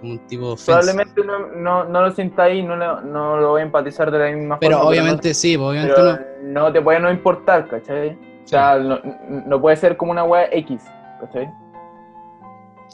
como 0.00 0.12
un 0.12 0.18
tipo 0.26 0.48
de 0.48 0.52
ofensa. 0.52 0.80
Probablemente 0.82 1.24
no, 1.24 1.46
no, 1.54 1.84
no 1.84 2.02
lo 2.02 2.10
sintáis, 2.10 2.62
no, 2.62 2.76
lo- 2.76 3.00
no 3.00 3.38
lo 3.38 3.48
voy 3.52 3.62
a 3.62 3.64
empatizar 3.64 4.10
de 4.10 4.18
la 4.18 4.30
misma 4.36 4.58
Pero 4.60 4.76
forma. 4.76 4.90
obviamente 4.90 5.32
sí, 5.32 5.56
pues, 5.56 5.62
no, 5.62 5.68
obviamente 5.70 5.94
pero 5.96 6.18
no. 6.42 6.64
no 6.66 6.72
te 6.72 6.82
puede 6.82 7.00
no 7.00 7.10
importar, 7.10 7.66
¿cachai? 7.66 8.10
O 8.44 8.46
sea, 8.46 8.76
no, 8.78 8.98
no 9.46 9.58
puede 9.60 9.76
ser 9.76 9.96
como 9.96 10.12
una 10.12 10.24
wea 10.24 10.48
X, 10.52 10.82
¿cachai? 11.20 11.48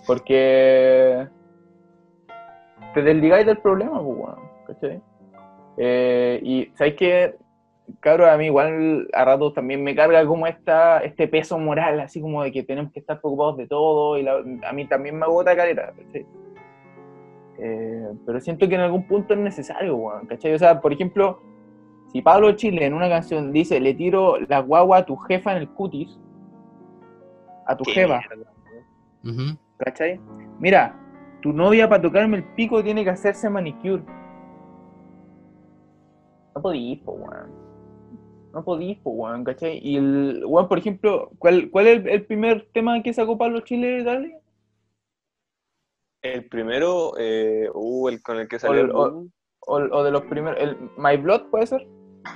Porque 0.06 1.26
te 2.94 3.02
desligáis 3.02 3.46
del 3.46 3.58
problema, 3.58 4.02
pues, 4.02 4.18
weón, 4.18 4.38
¿cachai? 4.66 5.02
Eh, 5.78 6.40
y 6.42 6.66
sabes 6.76 6.94
que, 6.94 7.36
cabrón, 8.00 8.30
a 8.30 8.36
mí 8.36 8.46
igual 8.46 9.08
a 9.12 9.24
ratos 9.24 9.54
también 9.54 9.82
me 9.82 9.94
carga 9.94 10.26
como 10.26 10.46
esta, 10.46 10.98
este 10.98 11.28
peso 11.28 11.58
moral, 11.58 12.00
así 12.00 12.20
como 12.20 12.42
de 12.42 12.52
que 12.52 12.62
tenemos 12.62 12.92
que 12.92 13.00
estar 13.00 13.20
preocupados 13.20 13.56
de 13.56 13.66
todo, 13.66 14.18
y 14.18 14.22
la- 14.22 14.42
a 14.68 14.72
mí 14.72 14.86
también 14.86 15.18
me 15.18 15.24
agota 15.24 15.56
caleta, 15.56 15.92
¿cachai? 15.96 16.26
Eh, 17.58 18.08
pero 18.26 18.40
siento 18.40 18.68
que 18.68 18.74
en 18.74 18.80
algún 18.80 19.06
punto 19.06 19.34
es 19.34 19.40
necesario, 19.40 19.96
weón, 19.96 20.26
¿cachai? 20.26 20.52
O 20.54 20.58
sea, 20.58 20.80
por 20.80 20.92
ejemplo, 20.92 21.40
si 22.12 22.20
Pablo 22.20 22.52
Chile 22.52 22.84
en 22.84 22.94
una 22.94 23.08
canción 23.08 23.52
dice, 23.52 23.80
le 23.80 23.94
tiro 23.94 24.38
la 24.40 24.60
guagua 24.60 24.98
a 24.98 25.06
tu 25.06 25.16
jefa 25.16 25.52
en 25.52 25.58
el 25.58 25.68
cutis, 25.70 26.18
a 27.66 27.76
tu 27.76 27.84
Qué 27.84 27.92
jefa, 27.92 28.20
Ujú. 29.24 29.56
¿Cachai? 29.84 30.20
Mira, 30.58 30.94
tu 31.42 31.52
novia 31.52 31.88
para 31.88 32.02
tocarme 32.02 32.38
el 32.38 32.44
pico 32.54 32.82
tiene 32.82 33.04
que 33.04 33.10
hacerse 33.10 33.48
manicure. 33.50 34.02
No 36.54 36.62
podís, 36.62 37.00
po, 37.00 37.12
weón. 37.12 37.50
No 38.52 38.64
podís, 38.64 38.98
po, 39.00 39.10
weón, 39.10 39.44
¿cachai? 39.44 39.78
Y 39.82 39.96
el, 39.96 40.42
weón, 40.46 40.68
por 40.68 40.78
ejemplo, 40.78 41.30
¿cuál, 41.38 41.70
cuál 41.70 41.86
es 41.86 41.96
el, 42.00 42.08
el 42.08 42.26
primer 42.26 42.68
tema 42.72 43.02
que 43.02 43.12
sacó 43.12 43.36
Pablo 43.38 43.60
Chile, 43.60 44.02
dale? 44.04 44.38
El 46.22 46.46
primero, 46.48 47.14
eh, 47.18 47.68
uh, 47.74 48.08
el 48.08 48.22
con 48.22 48.38
el 48.38 48.46
que 48.48 48.58
salió 48.58 48.82
O- 48.82 48.84
el 48.84 48.90
o- 48.92 49.10
boom. 49.10 49.32
O, 49.64 49.76
o 49.76 50.02
de 50.02 50.10
los 50.10 50.22
primeros, 50.22 50.60
el 50.60 50.76
My 50.98 51.16
Blood, 51.16 51.42
¿puede 51.50 51.68
ser? 51.68 51.86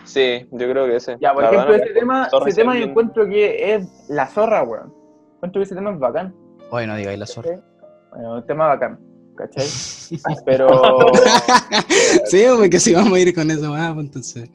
Sí, 0.05 0.47
yo 0.53 0.71
creo 0.71 0.87
que 0.87 0.95
ese. 0.95 1.17
Ya, 1.21 1.35
por 1.35 1.43
La 1.43 1.51
ejemplo, 1.51 1.73
verdad, 1.73 1.85
ese 1.87 1.95
no, 1.95 2.01
tema, 2.01 2.29
ese 2.47 2.61
tema 2.61 2.79
yo 2.79 2.85
encuentro 2.87 3.27
que 3.27 3.75
es 3.75 4.09
la 4.09 4.27
zorra, 4.29 4.63
weón. 4.63 4.95
Encuentro 5.35 5.59
que 5.59 5.65
ese 5.65 5.75
tema 5.75 5.91
es 5.91 5.99
bacán. 5.99 6.33
Oye, 6.71 6.87
no 6.87 6.97
digáis 6.97 7.19
la 7.19 7.27
zorra. 7.27 7.51
¿cachai? 7.51 7.65
Bueno, 8.13 8.35
un 8.37 8.47
tema 8.47 8.67
bacán, 8.69 8.99
¿cachai? 9.37 9.67
Pero, 10.47 10.69
sí, 12.27 12.45
porque 12.57 12.79
si 12.81 12.95
vamos 12.95 13.13
a 13.15 13.19
ir 13.21 13.35
con 13.35 13.51
eso, 13.51 13.73
ah, 13.75 13.91
pues 13.95 14.07
entonces. 14.07 14.51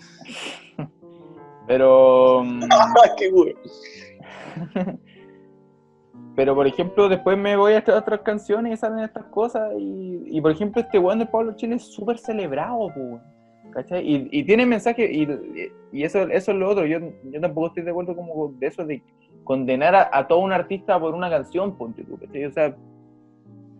pero, 1.67 2.43
mm, 2.43 2.63
Qué 3.17 3.29
güey. 3.31 3.55
pero 6.35 6.55
por 6.55 6.65
ejemplo, 6.67 7.07
después 7.09 7.37
me 7.37 7.55
voy 7.57 7.73
a 7.73 7.77
estas 7.79 8.01
otras 8.01 8.21
canciones 8.21 8.73
y 8.73 8.77
salen 8.77 8.99
estas 9.03 9.25
cosas. 9.25 9.71
Y, 9.77 10.23
y 10.25 10.41
por 10.41 10.51
ejemplo, 10.51 10.81
este 10.81 10.99
weón 10.99 11.19
de 11.19 11.25
Pablo 11.25 11.53
Chile 11.55 11.75
es 11.75 11.83
súper 11.83 12.17
celebrado, 12.17 12.87
po, 12.93 12.99
weón, 12.99 13.21
¿cachai? 13.71 14.05
Y, 14.07 14.27
y 14.31 14.43
tiene 14.43 14.65
mensaje, 14.65 15.09
y, 15.11 15.27
y 15.91 16.03
eso, 16.03 16.21
eso 16.23 16.51
es 16.51 16.57
lo 16.57 16.69
otro. 16.69 16.85
Yo, 16.85 16.99
yo 17.25 17.41
tampoco 17.41 17.67
estoy 17.67 17.83
de 17.83 17.91
acuerdo 17.91 18.15
como 18.15 18.33
con- 18.33 18.59
de 18.59 18.67
eso 18.67 18.85
de 18.85 19.01
condenar 19.43 19.95
a, 19.95 20.09
a 20.11 20.27
todo 20.27 20.39
un 20.39 20.51
artista 20.51 20.99
por 20.99 21.13
una 21.13 21.29
canción, 21.29 21.77
ponte 21.77 22.03
tú, 22.03 22.17
¿cachai? 22.17 22.45
O 22.45 22.51
sea, 22.51 22.75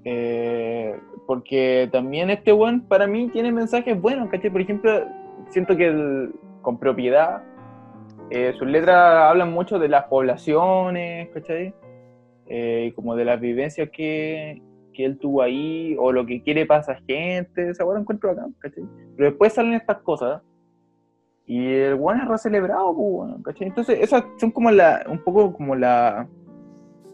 eh, 0.04 1.00
porque 1.28 1.88
también 1.92 2.30
este 2.30 2.52
weón 2.52 2.82
para 2.82 3.08
mí 3.08 3.30
tiene 3.30 3.52
mensajes 3.52 4.00
buenos, 4.00 4.30
¿cachai? 4.30 4.50
Por 4.50 4.62
ejemplo, 4.62 5.06
siento 5.50 5.78
que 5.78 6.30
con 6.62 6.80
propiedad, 6.80 7.44
eh, 8.30 8.54
sus 8.58 8.68
letras 8.68 9.30
hablan 9.30 9.52
mucho 9.52 9.78
de 9.78 9.90
las 9.90 10.06
poblaciones, 10.06 11.30
¿cachai? 11.30 11.74
Eh, 12.48 12.92
como 12.96 13.16
de 13.16 13.26
las 13.26 13.40
vivencias 13.40 13.90
que, 13.92 14.62
que 14.94 15.06
él 15.06 15.20
tuvo 15.20 15.42
ahí, 15.42 15.96
o 16.00 16.12
lo 16.12 16.26
que 16.26 16.42
quiere 16.42 16.66
para 16.66 16.82
esa 16.82 16.96
gente, 17.08 17.70
esa 17.70 17.84
lo 17.84 17.98
encuentro 17.98 18.32
acá. 18.32 18.48
Pero 18.62 19.30
después 19.30 19.54
salen 19.54 19.74
estas 19.74 20.00
cosas, 20.00 20.42
y 21.52 21.68
el 21.68 21.96
weón 21.96 22.22
es 22.22 22.30
recelebrado, 22.30 22.96
pues, 22.96 23.34
¿cachai? 23.44 23.68
Entonces, 23.68 24.00
esas 24.00 24.24
son 24.40 24.52
como 24.52 24.72
la, 24.72 25.04
un 25.10 25.22
poco 25.22 25.52
como 25.52 25.76
la 25.76 26.26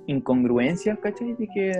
incongruencia, 0.05 0.95
¿cachai? 0.95 1.33
De 1.33 1.47
que, 1.47 1.71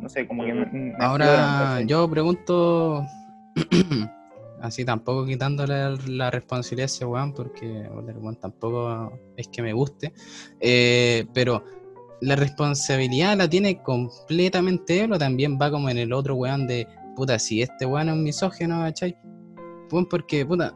no 0.00 0.08
sé, 0.08 0.26
como 0.26 0.44
que 0.44 0.54
me- 0.54 0.94
Ahora 0.98 1.80
yo 1.82 2.10
pregunto 2.10 3.06
Así 4.60 4.84
tampoco 4.84 5.24
quitándole 5.24 5.96
la 6.08 6.32
responsabilidad 6.32 6.84
a 6.84 6.86
ese 6.86 7.04
weón, 7.04 7.32
porque 7.32 7.88
bueno, 7.92 8.10
el 8.10 8.18
weón 8.18 8.36
tampoco 8.40 9.12
es 9.36 9.46
que 9.46 9.62
me 9.62 9.72
guste. 9.72 10.12
Eh, 10.58 11.26
pero 11.32 11.62
la 12.20 12.34
responsabilidad 12.34 13.36
la 13.36 13.48
tiene 13.48 13.80
completamente 13.82 15.00
él 15.04 15.12
o 15.12 15.18
también 15.18 15.58
va 15.62 15.70
como 15.70 15.90
en 15.90 15.98
el 15.98 16.12
otro 16.12 16.34
weón 16.34 16.66
de, 16.66 16.88
puta, 17.14 17.38
si 17.38 17.62
este 17.62 17.86
weón 17.86 18.08
es 18.08 18.14
un 18.14 18.24
misógeno, 18.24 18.80
¿cachai? 18.80 19.16
Weón, 19.92 20.08
porque, 20.08 20.44
puta, 20.44 20.74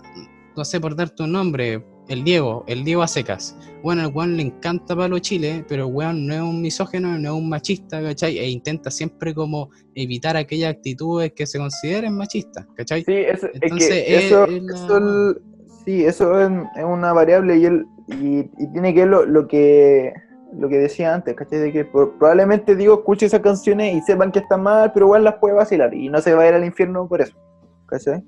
no 0.57 0.65
sé 0.65 0.81
por 0.81 0.97
darte 0.97 1.23
un 1.23 1.33
nombre, 1.33 1.85
el 2.09 2.25
Diego, 2.25 2.65
el 2.67 2.85
Diego 2.85 3.03
a 3.03 3.09
secas. 3.09 3.57
Bueno, 3.83 4.03
al 4.03 4.09
weón 4.15 4.37
le 4.37 4.43
encanta 4.45 4.97
Palo 4.97 5.19
Chile, 5.19 5.65
pero 5.69 5.87
el 5.87 5.93
weón 5.93 6.27
no 6.27 6.35
es 6.35 6.41
un 6.41 6.63
misógeno, 6.63 7.19
no 7.19 7.35
es 7.35 7.41
un 7.43 7.49
machista, 7.49 8.01
¿cachai? 8.03 8.39
E 8.39 8.49
intenta 8.49 8.91
siempre 8.91 9.35
como 9.35 9.71
evitar 9.95 10.37
aquellas 10.37 10.71
actitudes 10.71 11.33
que 11.35 11.47
se 11.47 11.59
consideren 11.59 12.17
machistas, 12.17 12.67
¿cachai? 12.75 13.03
Sí, 13.05 13.13
eso, 13.15 13.49
Entonces, 13.55 13.91
es 13.91 14.05
que 14.05 14.17
eso, 14.27 14.45
es 14.45 14.63
la- 14.63 14.75
eso 14.75 14.97
el- 14.99 15.43
sí, 15.85 16.05
eso 16.05 16.41
es, 16.41 16.51
es 16.77 16.85
una 16.85 17.13
variable 17.13 17.57
y, 17.59 17.65
él, 17.67 17.87
y, 18.09 18.39
y 18.59 18.73
tiene 18.73 18.95
que 18.95 19.01
ver 19.01 19.09
lo, 19.09 19.27
lo 19.27 19.47
que 19.47 20.13
lo 20.59 20.69
que 20.69 20.79
decía 20.79 21.13
antes, 21.13 21.35
¿cachai? 21.35 21.59
De 21.59 21.73
que 21.73 21.85
por- 21.85 22.17
probablemente 22.19 22.77
digo, 22.77 22.95
escuche 22.95 23.27
esas 23.27 23.41
canciones 23.41 23.95
y 23.95 24.01
sepan 24.01 24.31
que 24.33 24.39
están 24.39 24.63
mal, 24.63 24.91
pero 24.93 25.07
igual 25.07 25.25
las 25.25 25.35
puede 25.35 25.55
vacilar 25.55 25.93
y 25.93 26.09
no 26.09 26.21
se 26.23 26.35
va 26.35 26.45
a 26.45 26.49
ir 26.49 26.55
al 26.55 26.65
infierno 26.65 27.07
por 27.09 27.21
eso, 27.21 27.37
¿cachai? 27.87 28.23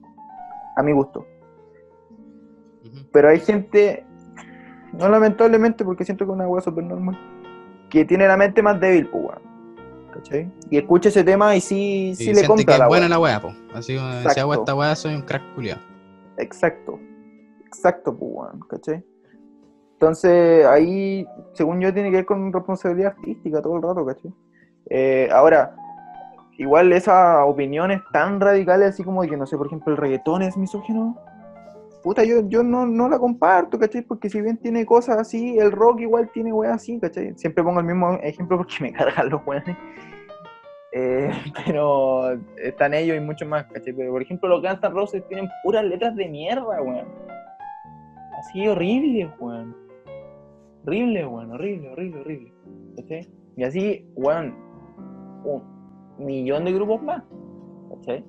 A 0.77 0.83
mi 0.83 0.93
gusto. 0.93 1.25
Pero 3.13 3.29
hay 3.29 3.41
gente, 3.41 4.05
no 4.93 5.09
lamentablemente, 5.09 5.85
porque 5.85 6.05
siento 6.05 6.25
que 6.25 6.33
es 6.33 6.35
una 6.35 6.47
weá 6.47 6.61
súper 6.61 6.85
normal, 6.85 7.19
que 7.91 8.05
tiene 8.05 8.27
la 8.27 8.37
mente 8.37 8.63
más 8.63 8.79
débil, 8.81 9.09
pues, 9.09 9.25
weón. 9.25 9.49
¿Cachai? 10.13 10.51
Y 10.71 10.79
escucha 10.79 11.11
ese 11.11 11.23
tema 11.23 11.55
y 11.55 11.61
sí, 11.61 12.15
sí 12.17 12.33
le 12.33 12.45
compra 12.47 12.65
que 12.65 12.73
es 12.73 12.79
la 12.79 12.89
buena 12.89 13.09
la 13.09 13.19
weá, 13.19 13.41
po. 13.41 13.53
Así 13.75 13.97
como 13.97 14.31
si 14.31 14.41
hago 14.41 14.55
esta 14.55 14.75
weá, 14.75 14.95
soy 14.97 15.15
un 15.15 15.23
crack 15.23 15.43
culiado. 15.55 15.81
Exacto. 16.39 16.99
Exacto, 17.67 18.17
pues, 18.17 18.31
weón, 18.35 18.61
¿cachai? 18.69 19.05
Entonces, 19.93 20.65
ahí, 20.67 21.27
según 21.55 21.81
yo, 21.81 21.93
tiene 21.93 22.11
que 22.11 22.17
ver 22.17 22.27
con 22.27 22.53
responsabilidad 22.53 23.15
artística 23.19 23.61
todo 23.61 23.77
el 23.77 23.83
rato, 23.83 24.07
¿cachai? 24.07 24.33
Eh, 24.91 25.29
ahora, 25.33 25.75
igual 26.57 26.93
esas 26.93 27.41
opiniones 27.45 28.01
tan 28.13 28.41
radicales, 28.41 28.91
así 28.91 29.03
como 29.03 29.23
de 29.23 29.29
que, 29.29 29.37
no 29.37 29.47
sé, 29.47 29.57
por 29.57 29.67
ejemplo, 29.67 29.93
el 29.93 29.99
reggaetón 29.99 30.43
es 30.43 30.57
misógino, 30.57 31.17
puta, 32.03 32.25
yo, 32.25 32.49
yo 32.49 32.63
no, 32.63 32.87
no 32.87 33.09
la 33.09 33.19
comparto, 33.19 33.79
¿cachai? 33.79 34.03
Porque 34.03 34.31
si 34.31 34.41
bien 34.41 34.57
tiene 34.57 34.87
cosas 34.87 35.19
así, 35.19 35.59
el 35.59 35.73
rock 35.73 36.01
igual 36.01 36.31
tiene 36.33 36.53
weas 36.53 36.77
así, 36.77 36.99
¿cachai? 36.99 37.35
Siempre 37.37 37.65
pongo 37.65 37.81
el 37.81 37.87
mismo 37.87 38.19
ejemplo 38.23 38.57
porque 38.57 38.77
me 38.81 38.93
cargan 38.93 39.31
los 39.31 39.41
weones. 39.47 39.77
Eh, 40.93 41.31
pero 41.67 42.39
están 42.57 42.95
ellos 42.95 43.17
y 43.17 43.21
muchos 43.21 43.49
más, 43.49 43.67
¿cachai? 43.67 43.93
Pero 43.93 44.13
por 44.13 44.23
ejemplo, 44.23 44.49
los 44.49 44.63
Guns 44.63 44.83
N' 44.83 44.91
Roses 44.91 45.27
tienen 45.29 45.49
puras 45.63 45.85
letras 45.85 46.15
de 46.17 46.29
mierda, 46.29 46.83
weón. 46.83 47.07
Así 48.39 48.67
horribles, 48.69 49.29
weón. 49.39 49.77
Horrible, 50.87 51.27
weón, 51.27 51.51
horrible, 51.53 51.91
horrible, 51.91 52.21
horrible. 52.21 52.53
¿Cachai? 52.97 53.29
Y 53.57 53.65
así, 53.65 54.07
weón, 54.15 54.55
un 55.45 55.63
millón 56.19 56.65
de 56.65 56.73
grupos 56.73 57.03
más, 57.03 57.23
¿cachai? 57.91 58.25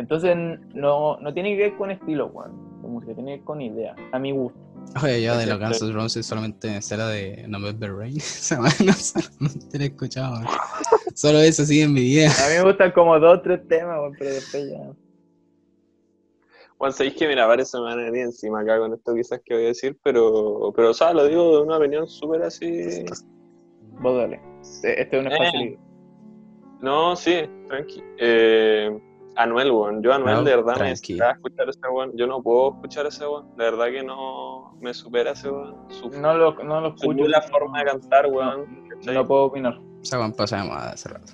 Entonces, 0.00 0.36
no, 0.74 1.18
no 1.20 1.32
tiene 1.34 1.56
que 1.56 1.62
ver 1.62 1.76
con 1.76 1.90
estilo, 1.90 2.26
weón. 2.28 2.82
De 2.82 2.88
música, 2.88 3.14
tiene 3.14 3.32
que 3.32 3.36
ver 3.38 3.44
con 3.44 3.60
idea, 3.60 3.94
a 4.12 4.18
mi 4.18 4.32
gusto. 4.32 4.58
Oye, 5.02 5.22
yo 5.22 5.36
de 5.36 5.46
los. 5.46 5.58
Guns 5.60 5.82
N' 5.82 5.92
Roses 5.92 6.26
solamente 6.26 6.80
sé 6.82 6.96
la 6.96 7.06
de 7.08 7.44
November 7.46 7.94
Rain. 7.94 8.14
No 8.16 8.92
solamente 8.92 9.78
la 9.78 9.84
he 9.84 9.86
escuchado. 9.88 10.40
Solo 11.14 11.38
eso 11.40 11.64
sí 11.64 11.82
en 11.82 11.92
mi 11.92 12.00
vida. 12.00 12.30
A 12.44 12.48
mí 12.48 12.54
me 12.56 12.64
gustan 12.64 12.90
como 12.92 13.18
dos 13.20 13.38
o 13.38 13.40
tres 13.42 13.66
temas, 13.68 13.98
weón, 14.00 14.16
pero 14.18 14.30
después 14.32 14.68
ya. 14.70 14.90
Bueno, 16.78 16.92
sabéis 16.92 17.14
que 17.14 17.28
mira, 17.28 17.46
varios 17.46 17.70
se 17.70 17.76
me 17.76 17.84
van 17.84 18.00
a 18.00 18.04
venir 18.04 18.22
encima 18.22 18.60
acá 18.60 18.78
con 18.78 18.94
esto 18.94 19.14
quizás 19.14 19.40
que 19.44 19.52
voy 19.54 19.64
a 19.64 19.68
decir, 19.68 19.98
pero, 20.02 20.72
pero 20.74 20.90
o 20.90 20.94
sea, 20.94 21.12
lo 21.12 21.26
digo 21.26 21.58
de 21.58 21.62
una 21.64 21.76
opinión 21.76 22.08
súper 22.08 22.42
así. 22.42 23.04
Vos 24.00 24.16
dale. 24.16 24.40
Este 24.62 25.02
es 25.02 25.20
un 25.20 25.30
espacio 25.30 25.60
Eh. 25.60 25.62
libre. 25.64 25.78
No, 26.80 27.14
sí, 27.16 27.34
tranqui. 27.68 28.02
Eh, 28.18 28.98
Anuel, 29.36 29.70
weón. 29.70 30.02
Yo 30.02 30.12
Anuel 30.12 30.36
No, 30.36 30.42
de 30.44 30.50
verdad 30.56 30.72
me 30.72 30.78
tranqui. 30.78 30.90
necesitaba 30.90 31.32
escuchar 31.32 31.68
ese 31.68 31.80
weón. 31.90 32.12
Yo 32.16 32.26
no 32.26 32.42
puedo 32.42 32.70
escuchar 32.74 33.06
ese 33.06 33.26
weón. 33.26 33.48
De 33.56 33.64
verdad 33.64 33.86
que 33.86 34.02
no 34.02 34.76
me 34.80 34.92
supera 34.94 35.32
ese 35.32 35.50
weón. 35.50 35.76
Su, 35.88 36.08
No 36.10 36.34
lo, 36.34 36.54
no 36.64 36.80
lo 36.80 36.88
escucho. 36.88 37.12
nula 37.12 37.40
forma 37.42 37.78
de 37.80 37.84
cantar, 37.86 38.26
weón. 38.26 38.88
¿cachai? 38.88 39.14
No 39.14 39.26
puedo 39.26 39.44
opinar. 39.44 39.78
Esa 40.02 40.18
weón 40.18 40.32
pasa 40.32 40.58
de 40.58 40.64
moda 40.64 40.90
hace 40.90 41.08
rato. 41.08 41.32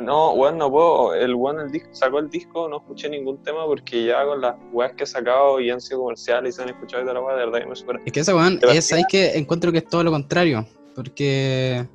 No, 0.00 0.32
weón, 0.34 0.58
no 0.58 0.70
puedo. 0.70 1.14
El 1.14 1.34
weón 1.34 1.58
el 1.60 1.70
disco, 1.70 1.88
sacó 1.92 2.18
el 2.18 2.28
disco, 2.28 2.68
no 2.68 2.78
escuché 2.78 3.08
ningún 3.08 3.42
tema 3.42 3.64
porque 3.64 4.04
ya 4.04 4.24
con 4.26 4.40
las 4.42 4.54
weas 4.72 4.92
que 4.92 5.04
he 5.04 5.06
sacado 5.06 5.58
y 5.60 5.70
han 5.70 5.80
sido 5.80 6.00
comerciales 6.00 6.54
y 6.54 6.56
se 6.56 6.62
han 6.62 6.68
escuchado 6.68 7.02
y 7.02 7.06
toda 7.06 7.14
la 7.14 7.20
wea, 7.22 7.36
de 7.36 7.44
verdad 7.46 7.60
que 7.60 7.66
me 7.66 7.76
supera. 7.76 8.00
Es 8.04 8.12
que 8.12 8.20
ese 8.20 8.34
weón, 8.34 8.58
es 8.62 8.92
ahí 8.92 9.02
que 9.08 9.36
encuentro 9.38 9.72
que 9.72 9.78
es 9.78 9.88
todo 9.88 10.04
lo 10.04 10.10
contrario. 10.10 10.66
Porque 10.94 11.86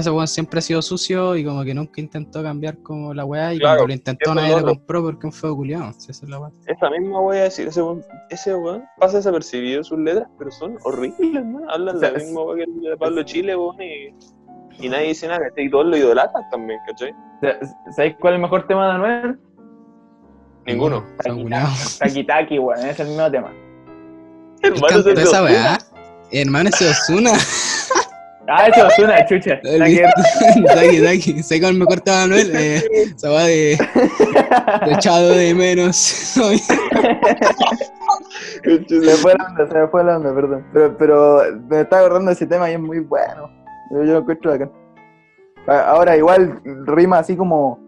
ese 0.00 0.10
weón 0.10 0.26
siempre 0.28 0.58
ha 0.58 0.62
sido 0.62 0.82
sucio 0.82 1.36
y 1.36 1.44
como 1.44 1.62
que 1.64 1.74
nunca 1.74 2.00
intentó 2.00 2.42
cambiar 2.42 2.78
como 2.78 3.12
la 3.14 3.24
weá. 3.24 3.54
Y 3.54 3.58
Claro, 3.58 3.78
cuando 3.78 3.86
lo 3.88 3.92
intentó 3.94 4.34
nadie 4.34 4.60
lo 4.60 4.66
compró 4.66 5.02
porque 5.02 5.26
un 5.26 5.32
feo 5.32 5.54
culiado. 5.56 5.92
Si 5.98 6.10
esa 6.10 6.24
es 6.24 6.30
la 6.30 6.38
weá. 6.40 6.50
Esa 6.66 6.90
misma 6.90 7.20
voy 7.20 7.36
a 7.38 7.42
decir, 7.44 7.68
ese 7.68 7.82
weón, 7.82 8.02
ese 8.30 8.54
weón 8.54 8.84
pasa 8.98 9.18
desapercibido 9.18 9.84
sus 9.84 9.98
letras, 9.98 10.28
pero 10.38 10.50
son 10.50 10.76
horribles, 10.84 11.44
¿no? 11.44 11.60
Hablan 11.70 11.96
O 11.96 12.00
sea, 12.00 12.10
la 12.10 12.18
es- 12.18 12.24
misma 12.24 12.42
wea 12.42 12.56
que 12.56 12.62
el 12.70 12.80
de 12.80 12.96
Pablo 12.96 13.22
Chile, 13.22 13.56
weón, 13.56 13.76
y, 13.82 14.84
y 14.84 14.88
nadie 14.88 15.08
dice 15.08 15.28
nada, 15.28 15.40
¿cachai? 15.48 15.66
Y 15.66 15.70
todos 15.70 15.86
lo 15.86 15.96
idolatan 15.96 16.42
también, 16.50 16.78
¿cachai? 16.86 17.14
¿Sabéis 17.94 18.16
cuál 18.20 18.34
es 18.34 18.36
el 18.38 18.42
mejor 18.42 18.66
tema 18.66 18.86
de 18.86 18.92
Anuel? 18.94 19.38
Ninguno. 20.66 21.04
Taki 21.98 22.24
Taki, 22.24 22.58
weón, 22.58 22.84
es 22.86 22.98
el 22.98 23.08
mismo 23.08 23.30
tema. 23.30 23.52
Hermano, 24.62 25.20
esa 25.20 25.42
weá. 25.44 25.78
Hermano, 26.32 26.70
ese 26.70 26.88
Osuna. 26.88 27.32
Ah, 28.46 28.66
eso 28.66 28.86
es 28.86 28.98
una 28.98 29.24
chucha. 29.26 29.60
Que. 29.62 30.06
Daki, 30.74 31.00
Daki. 31.00 31.42
Sé 31.42 31.60
con 31.60 31.78
me 31.78 31.86
cortaba 31.86 32.22
Manuel. 32.22 32.54
Eh, 32.54 32.82
esa 33.16 33.30
weá 33.30 33.44
de. 33.44 33.78
de 34.86 34.92
echado 34.92 35.30
de 35.30 35.54
menos. 35.54 35.96
Se 38.64 39.16
fue 39.16 39.34
la 39.34 39.44
onda, 39.46 39.68
se 39.68 39.74
me 39.74 39.88
fue 39.88 40.04
la 40.04 40.16
onda, 40.16 40.34
perdón. 40.34 40.64
Pero, 40.72 40.96
pero 40.96 41.42
me 41.68 41.82
estaba 41.82 42.02
acordando 42.02 42.30
de 42.30 42.34
ese 42.34 42.46
tema 42.46 42.70
y 42.70 42.74
es 42.74 42.80
muy 42.80 43.00
bueno. 43.00 43.50
Yo, 43.90 44.04
yo 44.04 44.12
lo 44.12 44.18
encuentro 44.20 44.52
acá. 44.52 44.70
Ahora, 45.66 46.16
igual 46.16 46.60
rima 46.86 47.18
así 47.18 47.36
como 47.36 47.78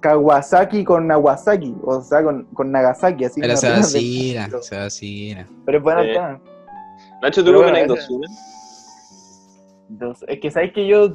Kawasaki 0.00 0.84
con 0.84 1.06
Nagasaki, 1.06 1.74
o 1.82 2.00
sea, 2.02 2.22
con, 2.22 2.44
con 2.54 2.70
Nagasaki, 2.70 3.24
así. 3.24 3.40
Pero 3.40 3.52
una 3.52 3.60
se 3.60 3.70
vacila. 3.70 4.48
Se 4.60 4.76
vacila. 4.76 5.46
Pero 5.64 5.78
es 5.78 5.84
bueno 5.84 6.02
tema. 6.02 6.40
Nacho, 7.22 7.44
¿tú 7.44 7.52
qué 7.52 7.56
bueno, 7.56 7.94
Ozuna? 7.94 8.28
Entonces, 9.90 10.28
es 10.28 10.40
que 10.40 10.50
sabes 10.50 10.72
que 10.72 10.86
yo, 10.86 11.14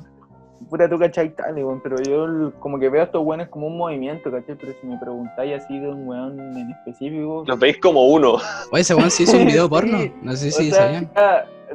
puta 0.69 0.89
tú 0.89 0.97
cachai 0.99 1.35
tal, 1.35 1.55
pero 1.83 1.95
yo 2.01 2.51
como 2.59 2.77
que 2.79 2.89
veo 2.89 3.01
a 3.01 3.05
estos 3.05 3.25
weones 3.25 3.49
como 3.49 3.67
un 3.67 3.77
movimiento, 3.77 4.31
¿cachai? 4.31 4.55
Pero 4.55 4.73
si 4.79 4.87
me 4.87 4.97
preguntáis 4.97 5.61
así 5.63 5.79
de 5.79 5.89
un 5.89 6.07
weón 6.07 6.39
en 6.39 6.71
específico. 6.71 7.43
Los 7.47 7.59
veis 7.59 7.77
como 7.79 8.07
uno. 8.07 8.35
Oye, 8.71 8.81
ese 8.81 8.95
weón 8.95 9.09
se 9.11 9.23
hizo 9.23 9.37
un 9.37 9.45
video 9.45 9.63
Sí, 9.65 9.69
porno. 9.69 9.97
No 10.21 10.33
sé 10.35 10.49
o 10.49 10.51
si 10.51 10.69
sea, 10.71 10.83
sabían. 10.85 11.09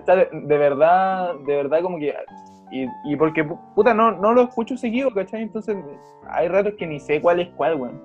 o 0.01 0.05
sea, 0.05 0.17
de, 0.17 0.29
de 0.33 0.59
verdad, 0.59 1.35
de 1.47 1.57
verdad 1.57 1.83
como 1.83 1.99
que... 1.99 2.15
Y, 2.73 2.87
y 3.05 3.17
porque, 3.17 3.45
puta, 3.75 3.95
no, 3.95 4.13
no 4.13 4.33
lo 4.33 4.43
escucho 4.43 4.77
seguido, 4.77 5.11
¿cachai? 5.13 5.43
Entonces 5.43 5.77
hay 6.29 6.49
ratos 6.49 6.75
que 6.77 6.87
ni 6.87 6.99
sé 6.99 7.21
cuál 7.21 7.41
es 7.41 7.49
cuál, 7.57 7.77
weón. 7.77 8.01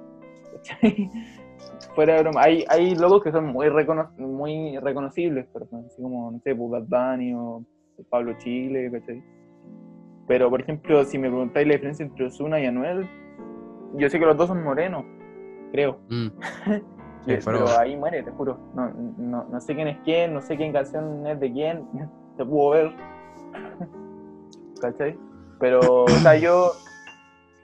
¿Cachai? 0.53 1.09
Fuera 1.95 2.15
de 2.15 2.21
broma. 2.21 2.41
Hay, 2.43 2.65
hay 2.69 2.93
logos 2.95 3.23
que 3.23 3.31
son 3.31 3.47
muy, 3.47 3.67
recono- 3.67 4.11
muy 4.17 4.77
reconocibles, 4.77 5.47
pero 5.51 5.65
así 5.87 6.01
como, 6.01 6.31
no 6.31 6.39
sé, 6.39 6.53
pues, 6.55 6.69
Bad 6.87 7.13
Bunny 7.15 7.33
o 7.33 7.63
Pablo 8.09 8.33
Chile, 8.37 8.89
¿cachai? 8.91 9.23
Pero, 10.27 10.49
por 10.49 10.61
ejemplo, 10.61 11.03
si 11.05 11.17
me 11.17 11.27
preguntáis 11.27 11.67
la 11.67 11.73
diferencia 11.73 12.05
entre 12.05 12.25
Ozuna 12.25 12.59
y 12.59 12.65
Anuel, 12.65 13.07
yo 13.95 14.09
sé 14.09 14.19
que 14.19 14.25
los 14.25 14.37
dos 14.37 14.47
son 14.47 14.63
morenos, 14.63 15.03
creo. 15.71 15.99
Mm. 16.09 16.27
Sí, 17.25 17.35
pero 17.43 17.77
ahí 17.77 17.97
muere, 17.97 18.23
te 18.23 18.31
juro. 18.31 18.57
No, 18.73 18.89
no, 19.17 19.43
no 19.51 19.59
sé 19.59 19.75
quién 19.75 19.89
es 19.89 19.97
quién, 20.05 20.33
no 20.33 20.41
sé 20.41 20.55
quién 20.55 20.71
canción 20.71 21.27
es 21.27 21.37
de 21.37 21.51
quién. 21.51 21.83
Se 22.37 22.45
pudo 22.45 22.69
ver. 22.69 22.91
¿Cachai? 24.81 25.17
Pero, 25.59 26.05
o 26.05 26.07
sea, 26.07 26.35
yo. 26.35 26.71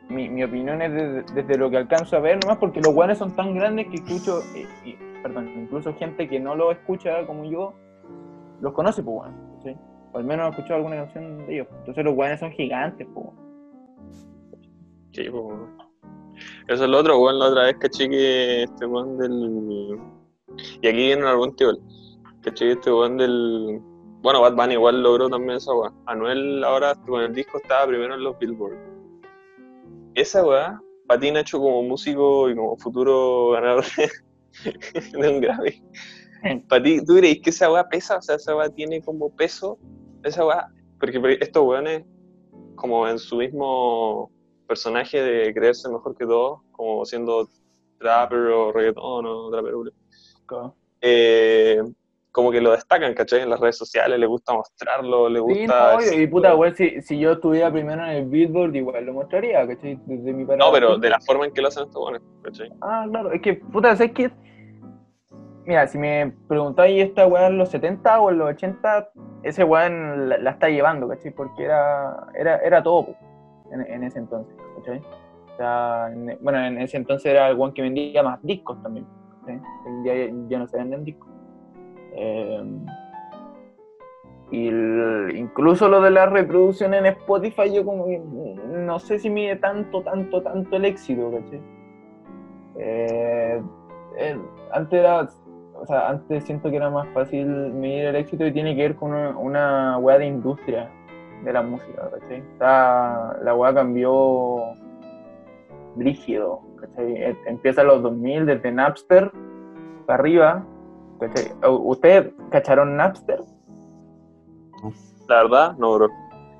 Mi, 0.09 0.29
mi 0.29 0.43
opinión 0.43 0.81
es 0.81 0.91
desde, 0.93 1.23
desde 1.33 1.57
lo 1.57 1.69
que 1.69 1.77
alcanzo 1.77 2.17
a 2.17 2.19
ver, 2.19 2.37
nomás 2.43 2.57
porque 2.57 2.79
los 2.81 2.93
guanes 2.93 3.17
son 3.17 3.35
tan 3.35 3.55
grandes 3.55 3.87
que 3.87 3.95
escucho. 3.95 4.41
y- 4.85 4.97
perdón, 5.23 5.49
incluso 5.55 5.95
gente 5.95 6.27
que 6.27 6.39
no 6.39 6.53
lo 6.55 6.71
escucha 6.71 7.25
como 7.25 7.45
yo, 7.45 7.73
los 8.61 8.73
conoce, 8.73 9.01
pues, 9.01 9.15
bueno. 9.15 9.33
O 10.15 10.17
al 10.17 10.23
menos 10.23 10.45
ha 10.45 10.49
escuchado 10.49 10.75
alguna 10.75 10.95
canción 10.95 11.45
de 11.45 11.53
ellos. 11.53 11.67
Entonces, 11.79 12.05
los 12.05 12.15
guanes 12.15 12.39
son 12.39 12.51
gigantes, 12.51 13.05
pues. 13.13 13.27
Sí, 15.11 15.29
po. 15.29 15.67
Eso 16.67 16.83
es 16.85 16.89
lo 16.89 16.97
otro, 16.97 17.19
weón. 17.19 17.37
La 17.37 17.47
otra 17.47 17.63
vez 17.63 17.75
caché 17.79 18.09
que 18.09 18.63
este 18.63 18.85
weón 18.85 19.17
del. 19.17 19.99
Y 20.81 20.87
aquí 20.87 20.97
viene 20.97 21.27
algún 21.27 21.55
tío. 21.55 21.77
Caché 22.41 22.65
que 22.65 22.71
este 22.71 22.91
weón 22.91 23.17
del. 23.17 23.81
Bueno, 24.21 24.41
Bad 24.41 24.55
Bunny 24.55 24.73
igual 24.73 25.03
logró 25.03 25.29
también 25.29 25.57
esa 25.57 25.73
weá. 25.73 25.91
Anuel 26.05 26.63
ahora 26.63 26.95
con 27.05 27.21
el 27.21 27.33
disco 27.33 27.57
estaba 27.57 27.85
primero 27.85 28.15
en 28.15 28.23
los 28.23 28.39
Billboard. 28.39 28.77
Esa 30.15 30.45
weá 30.45 30.81
para 31.07 31.19
ti, 31.19 31.31
Nacho, 31.31 31.59
como 31.59 31.83
músico 31.83 32.49
y 32.49 32.55
como 32.55 32.77
futuro 32.77 33.51
ganador 33.51 33.85
de 35.13 35.29
un 35.29 35.41
Grammy, 35.41 35.83
para 36.69 36.83
ti, 36.83 37.03
¿tú 37.05 37.15
crees 37.15 37.41
que 37.41 37.49
esa 37.49 37.71
weá 37.71 37.87
pesa? 37.87 38.17
O 38.17 38.21
sea, 38.21 38.35
esa 38.35 38.55
weá 38.55 38.69
tiene 38.69 39.01
como 39.01 39.29
peso, 39.29 39.77
esa 40.25 40.45
weá, 40.45 40.67
porque 40.99 41.19
por- 41.19 41.29
estos 41.29 41.63
weones, 41.63 42.03
como 42.75 43.07
en 43.07 43.19
su 43.19 43.37
mismo 43.37 44.31
personaje 44.67 45.21
de 45.21 45.53
creerse 45.53 45.89
mejor 45.89 46.17
que 46.17 46.25
todos, 46.25 46.61
como 46.71 47.05
siendo 47.05 47.47
trapper 47.99 48.39
o 48.39 48.71
reggaetón 48.71 49.25
o 49.25 49.49
trapper, 49.51 49.73
eh, 51.01 51.81
como 52.31 52.51
que 52.51 52.59
lo 52.59 52.71
destacan, 52.71 53.13
¿cachai? 53.13 53.41
En 53.41 53.49
las 53.49 53.59
redes 53.61 53.77
sociales, 53.77 54.19
les 54.19 54.27
gusta 54.27 54.53
mostrarlo, 54.53 55.29
Sí, 55.29 55.39
gusta... 55.39 55.91
no, 55.91 55.97
obvio, 55.97 56.21
y 56.21 56.27
puta, 56.27 56.51
igual 56.51 56.75
si, 56.75 57.01
si 57.01 57.17
yo 57.17 57.31
estuviera 57.33 57.71
primero 57.71 58.03
en 58.03 58.09
el 58.09 58.25
Billboard, 58.25 58.75
igual 58.75 59.05
lo 59.05 59.13
mostraría, 59.13 59.65
¿cachai? 59.65 59.97
Desde 60.05 60.33
mi 60.33 60.43
No, 60.43 60.71
pero 60.73 60.97
de 60.97 61.09
la 61.09 61.19
forma 61.21 61.45
en 61.45 61.53
que 61.53 61.61
lo 61.61 61.69
hacen 61.69 61.83
estos 61.83 62.03
weones, 62.03 62.21
¿cachai? 62.43 62.69
Ah, 62.81 63.05
claro, 63.09 63.31
es 63.31 63.41
que, 63.41 63.53
puta, 63.53 63.95
¿sabes 63.95 64.11
qué? 64.13 64.31
Mira, 65.65 65.87
si 65.87 65.97
me 65.97 66.31
preguntáis 66.47 67.03
esta 67.03 67.25
weá 67.25 67.47
en 67.47 67.57
los 67.57 67.69
70 67.69 68.19
o 68.19 68.29
en 68.29 68.37
los 68.37 68.49
80, 68.49 69.09
ese 69.43 69.63
weón 69.63 70.29
la, 70.29 70.37
la 70.37 70.51
está 70.51 70.69
llevando, 70.69 71.07
¿cachai? 71.07 71.31
Porque 71.31 71.63
era, 71.65 72.27
era, 72.35 72.57
era 72.57 72.83
todo 72.83 73.07
en, 73.71 73.81
en 73.81 74.03
ese 74.03 74.19
entonces, 74.19 74.55
¿cachai? 74.77 74.99
O 74.99 75.57
sea, 75.57 76.09
en- 76.11 76.37
bueno, 76.41 76.63
en 76.63 76.77
ese 76.79 76.97
entonces 76.97 77.31
era 77.31 77.49
el 77.49 77.57
weón 77.57 77.73
que 77.73 77.81
vendía 77.81 78.21
más 78.21 78.41
discos 78.43 78.81
también, 78.83 79.07
ya, 80.03 80.13
ya 80.47 80.59
no 80.59 80.67
se 80.67 80.77
venden 80.77 81.03
discos. 81.03 81.29
Eh, 82.13 82.63
y 84.51 84.67
incluso 85.39 85.89
lo 85.89 85.99
de 86.01 86.11
la 86.11 86.27
reproducción 86.27 86.93
en 86.93 87.07
Spotify, 87.07 87.73
yo 87.73 87.83
como 87.83 88.05
que 88.05 88.19
no 88.19 88.99
sé 88.99 89.17
si 89.17 89.31
mide 89.31 89.55
tanto, 89.55 90.03
tanto, 90.03 90.43
tanto 90.43 90.75
el 90.75 90.85
éxito, 90.85 91.31
¿cachai? 91.31 91.61
Eh, 92.77 93.61
eh, 94.17 94.37
antes 94.71 94.99
era, 94.99 95.27
o 95.85 95.87
sea, 95.87 96.09
antes 96.09 96.43
siento 96.45 96.69
que 96.71 96.77
era 96.77 96.89
más 96.89 97.07
fácil 97.13 97.45
medir 97.45 98.05
el 98.05 98.15
éxito 98.15 98.43
y 98.45 98.51
tiene 98.51 98.75
que 98.75 98.81
ver 98.81 98.95
con 98.95 99.11
una, 99.13 99.37
una 99.37 99.97
weá 99.99 100.17
de 100.17 100.25
industria 100.25 100.89
de 101.43 101.53
la 101.53 101.61
música, 101.61 102.09
¿cachai? 102.09 102.41
O 102.41 102.57
sea, 102.57 103.37
la 103.43 103.53
weá 103.55 103.71
cambió 103.73 104.73
rígido, 105.95 106.61
¿cachai? 106.81 107.13
Eh, 107.13 107.37
Empieza 107.45 107.81
en 107.81 107.87
los 107.87 108.01
2000, 108.01 108.45
desde 108.47 108.71
Napster 108.71 109.31
para 110.07 110.19
arriba, 110.19 110.63
¿cachai? 111.19 111.51
¿Ustedes 111.69 112.33
cacharon 112.49 112.97
Napster? 112.97 113.39
La 115.27 115.43
verdad, 115.43 115.75
no, 115.77 115.93
bro. 115.95 116.07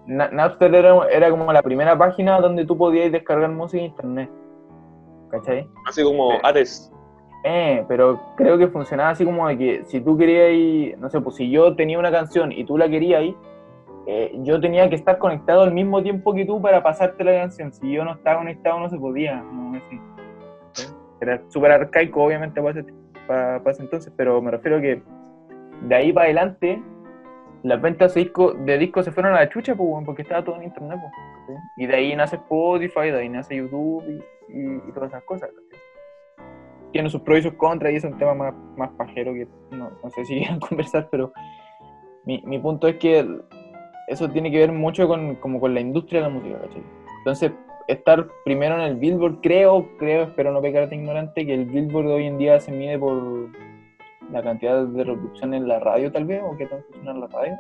Na- 0.08 0.30
Napster 0.30 0.74
era, 0.76 1.08
era 1.10 1.30
como 1.32 1.52
la 1.52 1.62
primera 1.64 1.98
página 1.98 2.40
donde 2.40 2.66
tú 2.66 2.78
podías 2.78 3.12
descargar 3.12 3.50
música 3.50 3.84
en 3.84 3.90
internet, 3.90 4.30
¿cachai? 5.32 5.68
Así 5.88 6.04
como. 6.04 6.32
Ares. 6.44 6.92
Eh, 7.48 7.86
pero 7.88 8.20
creo 8.36 8.58
que 8.58 8.68
funcionaba 8.70 9.12
así 9.12 9.24
como 9.24 9.48
de 9.48 9.56
que 9.56 9.86
si 9.86 10.02
tú 10.02 10.18
querías 10.18 10.52
ir, 10.52 10.98
no 10.98 11.12
sé, 11.12 11.22
pues 11.22 11.36
si 11.36 11.52
yo 11.52 11.76
tenía 11.76 12.00
una 12.00 12.12
canción 12.12 12.52
y 12.52 12.64
tú 12.64 12.76
la 12.76 12.90
querías 12.90 13.22
eh, 14.08 14.32
yo 14.44 14.60
tenía 14.60 14.90
que 14.90 14.96
estar 14.96 15.20
conectado 15.20 15.62
al 15.62 15.72
mismo 15.72 16.02
tiempo 16.02 16.34
que 16.34 16.44
tú 16.44 16.60
para 16.60 16.82
pasarte 16.82 17.24
la 17.24 17.34
canción. 17.34 17.72
Si 17.72 17.92
yo 17.92 18.04
no 18.04 18.14
estaba 18.14 18.40
conectado 18.40 18.80
no 18.80 18.90
se 18.90 18.98
podía. 18.98 19.42
No, 19.42 19.78
así. 19.78 20.02
¿Sí? 20.74 20.84
Era 21.22 21.40
súper 21.50 21.72
arcaico, 21.72 22.24
obviamente, 22.24 22.60
para 22.60 22.80
ese, 22.80 22.94
para- 23.28 23.58
ese 23.58 23.84
entonces, 23.84 24.12
pero 24.18 24.42
me 24.42 24.50
refiero 24.50 24.78
a 24.78 24.82
que 24.82 25.04
de 25.82 25.96
ahí 25.96 26.12
para 26.14 26.26
adelante 26.26 26.82
las 27.64 27.82
ventas 27.82 28.14
de 28.14 28.22
discos 28.24 28.56
de 28.66 28.78
discos 28.78 29.06
se 29.06 29.12
fueron 29.12 29.34
a 29.34 29.42
la 29.42 29.50
chucha, 29.50 29.76
pues, 29.76 30.06
porque 30.06 30.22
estaba 30.24 30.44
todo 30.44 30.56
en 30.58 30.64
internet. 30.64 31.00
pues. 31.00 31.60
Y 31.78 31.86
de 31.86 31.96
ahí 31.96 32.16
nace 32.16 32.38
Spotify, 32.38 33.12
de 33.12 33.20
ahí 33.20 33.30
nace 33.30 33.56
YouTube 33.56 34.04
y, 34.50 34.92
todas 34.94 35.10
esas 35.10 35.24
cosas. 35.24 35.50
Tiene 36.96 37.10
sus 37.10 37.20
pros 37.20 37.40
y 37.40 37.42
sus 37.42 37.54
contras 37.56 37.92
y 37.92 37.98
es 37.98 38.06
un 38.06 38.18
tema 38.18 38.34
más, 38.34 38.54
más 38.78 38.90
pajero 38.92 39.34
que 39.34 39.46
no, 39.72 39.92
no 40.02 40.10
sé 40.12 40.24
si 40.24 40.36
quieran 40.40 40.62
conversar, 40.62 41.10
pero 41.12 41.34
mi, 42.24 42.42
mi 42.46 42.58
punto 42.58 42.88
es 42.88 42.96
que 42.96 43.28
eso 44.08 44.30
tiene 44.30 44.50
que 44.50 44.60
ver 44.60 44.72
mucho 44.72 45.06
con, 45.06 45.36
como 45.36 45.60
con 45.60 45.74
la 45.74 45.82
industria 45.82 46.22
de 46.22 46.28
la 46.30 46.34
música, 46.34 46.58
¿cachai? 46.62 46.82
Entonces, 47.18 47.52
estar 47.90 48.26
primero 48.46 48.76
en 48.76 48.82
el 48.82 48.96
Billboard, 48.96 49.42
creo, 49.42 49.90
creo, 49.98 50.24
espero 50.24 50.54
no 50.54 50.62
pecar 50.62 50.88
de 50.88 50.96
ignorante, 50.96 51.46
que 51.46 51.54
el 51.54 51.66
Billboard 51.66 52.06
de 52.08 52.14
hoy 52.14 52.26
en 52.28 52.38
día 52.38 52.62
se 52.62 52.72
mide 52.72 52.98
por 52.98 53.50
la 54.32 54.42
cantidad 54.42 54.86
de 54.86 55.04
reproducción 55.04 55.54
en 55.54 55.68
la 55.68 55.80
radio, 55.82 56.10
tal 56.14 56.24
vez, 56.24 56.42
o 56.46 56.56
qué 56.56 56.66
tanto 56.66 56.86
suena 56.94 57.12
en 57.12 57.20
la 57.20 57.28
radio, 57.28 57.56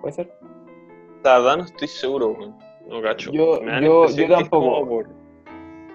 puede 0.00 0.14
ser. 0.14 0.32
La 1.24 1.38
verdad 1.40 1.58
no 1.58 1.64
estoy 1.64 1.88
seguro. 1.88 2.36
No 2.88 3.02
cacho. 3.02 3.30
Yo- 3.32 3.60
yo- 3.82 4.06
yo 4.08 4.28
tampoco. 4.28 4.88
por- 4.88 5.08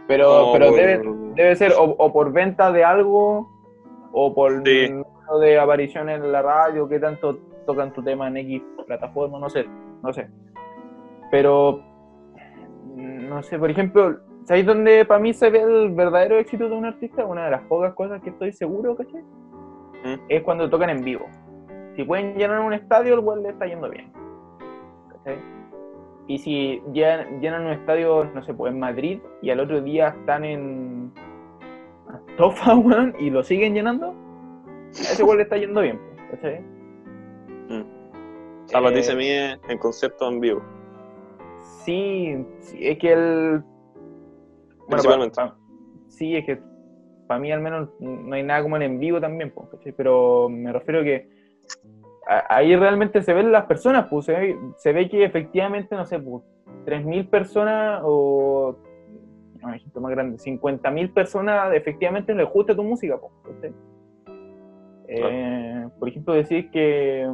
Pero, 0.08 0.52
pero 0.54 0.68
por- 0.68 0.76
debe, 0.78 1.02
debe 1.38 1.56
ser 1.56 1.72
o, 1.74 1.84
o 1.84 2.12
por 2.12 2.32
venta 2.34 2.72
de 2.72 2.84
algo 2.84 3.50
o 4.12 4.34
por 4.34 4.64
Sí. 4.66 4.90
número 4.90 5.40
de 5.40 5.60
aparición 5.60 6.10
en 6.10 6.32
la 6.32 6.42
radio, 6.42 6.88
que 6.88 7.00
tanto 7.00 7.38
tocan 7.66 7.94
tu 7.94 8.02
tema 8.04 8.28
en 8.28 8.38
X 8.38 8.62
plataforma, 8.86 9.40
no 9.40 9.50
sé, 9.50 9.66
no 10.02 10.12
sé. 10.14 10.28
Pero, 11.30 11.82
mm, 12.96 13.28
no 13.30 13.44
sé, 13.44 13.60
por 13.60 13.70
ejemplo, 13.70 14.18
¿sabéis 14.46 14.66
dónde 14.66 15.04
para 15.06 15.20
mí 15.20 15.34
se 15.34 15.50
ve 15.50 15.62
el 15.62 15.92
verdadero 15.94 16.38
éxito 16.38 16.70
de 16.70 16.76
un 16.76 16.86
artista? 16.86 17.26
Una 17.26 17.46
de 17.46 17.52
las 17.52 17.62
pocas 17.64 17.94
cosas 17.94 18.22
que 18.22 18.30
estoy 18.30 18.54
seguro, 18.54 18.96
¿cachai? 18.96 19.22
¿Mm? 19.22 20.22
Es 20.30 20.42
cuando 20.44 20.70
tocan 20.70 20.90
en 20.90 21.04
vivo. 21.04 21.26
Si 21.96 22.04
pueden 22.04 22.36
llenar 22.38 22.62
un 22.62 22.74
estadio, 22.74 23.16
el 23.16 23.22
cual 23.22 23.44
le 23.44 23.50
está 23.50 23.66
yendo 23.66 23.90
bien. 23.90 24.12
¿cachai? 25.12 25.38
Y 26.28 26.38
si 26.40 26.82
llenan, 26.94 27.42
llenan 27.42 27.66
un 27.66 27.72
estadio, 27.72 28.26
no 28.34 28.42
sé, 28.44 28.54
pues 28.54 28.72
en 28.74 28.80
Madrid, 28.80 29.20
y 29.42 29.50
al 29.50 29.60
otro 29.60 29.82
día 29.82 30.10
están 30.10 30.46
en 30.46 31.12
Tofa, 32.38 32.76
weón, 32.78 33.16
y 33.20 33.30
lo 33.30 33.44
siguen 33.44 33.74
llenando, 33.74 34.12
a 34.12 34.90
ese 34.92 35.22
igual 35.24 35.38
le 35.38 35.44
está 35.44 35.58
yendo 35.58 35.82
bien, 35.82 36.00
¿cachai? 36.32 36.62
Mm. 37.70 37.84
Sea, 38.68 38.82
para 38.82 38.94
ti 38.96 39.02
Eh, 39.10 39.16
mide 39.16 39.60
en 39.70 39.78
concierto 39.80 40.28
en 40.30 40.40
vivo. 40.40 40.62
Sí, 41.84 42.36
sí, 42.60 42.78
es 42.82 42.98
que 43.00 43.14
el... 43.14 43.64
Bueno, 44.80 44.88
Principalmente. 44.90 45.36
pa- 45.36 45.50
pa- 45.50 45.58
sí, 46.10 46.36
es 46.36 46.46
que 46.46 46.60
para 47.28 47.40
mí 47.40 47.52
al 47.52 47.60
menos 47.62 47.90
no 48.00 48.34
hay 48.36 48.44
nada 48.44 48.62
como 48.64 48.78
el 48.78 48.84
en 48.84 49.00
vivo 49.00 49.20
también, 49.20 49.52
¿cachai? 49.72 49.92
Pero 49.94 50.48
me 50.50 50.72
refiero 50.72 51.04
que 51.04 51.30
a- 52.28 52.56
ahí 52.56 52.76
realmente 52.76 53.22
se 53.22 53.34
ven 53.34 53.52
las 53.52 53.66
personas, 53.66 54.08
pues, 54.10 54.26
se 54.26 54.34
ve, 54.34 54.58
se 54.78 54.94
ve 54.94 55.10
que 55.10 55.24
efectivamente, 55.24 55.96
no 55.96 56.06
sé, 56.06 56.20
pues, 56.20 56.44
3.000 56.86 57.28
personas 57.30 58.02
o, 58.04 58.78
no, 59.68 59.74
ejemplo 59.74 60.02
más 60.02 60.12
grande, 60.12 60.38
50.000 60.38 61.14
personas 61.14 61.74
efectivamente 61.74 62.34
les 62.34 62.48
gusta 62.50 62.76
tu 62.76 62.84
música. 62.84 63.20
Eh, 65.08 65.88
por 66.00 66.10
ejemplo, 66.10 66.34
decir 66.34 66.70
que, 66.72 67.30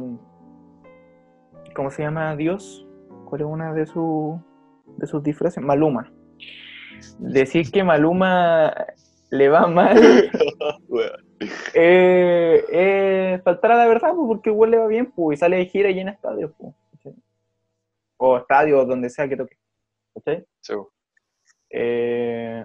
¿cómo 1.74 1.90
se 1.90 2.02
llama 2.02 2.36
Dios? 2.36 2.86
¿Cuál 3.24 3.40
es 3.42 3.46
una 3.46 3.72
de, 3.72 3.86
sus 3.86 4.36
de 4.96 5.06
sus 5.06 5.22
disfraces? 5.22 5.62
Maluma. 5.62 6.12
Decir 7.18 7.70
que 7.70 7.82
Maluma 7.82 8.72
le 9.30 9.48
va 9.48 9.66
mal 9.66 9.98
eh, 11.74 12.64
eh, 12.72 13.40
faltar 13.42 13.72
a 13.72 13.76
la 13.76 13.86
verdad, 13.86 14.14
pues, 14.14 14.26
porque 14.28 14.50
igual 14.50 14.70
le 14.70 14.78
va 14.78 14.86
bien, 14.86 15.10
pues, 15.10 15.38
y 15.38 15.40
sale 15.40 15.56
de 15.56 15.66
gira 15.66 15.90
y 15.90 15.94
llena 15.94 16.12
estadios, 16.12 16.52
pues. 16.56 16.74
O 18.16 18.38
estadios, 18.38 18.86
donde 18.86 19.10
sea 19.10 19.28
que 19.28 19.36
toque. 19.36 19.58
Sí, 20.60 20.72
weón. 20.72 20.93
Eh, 21.76 22.64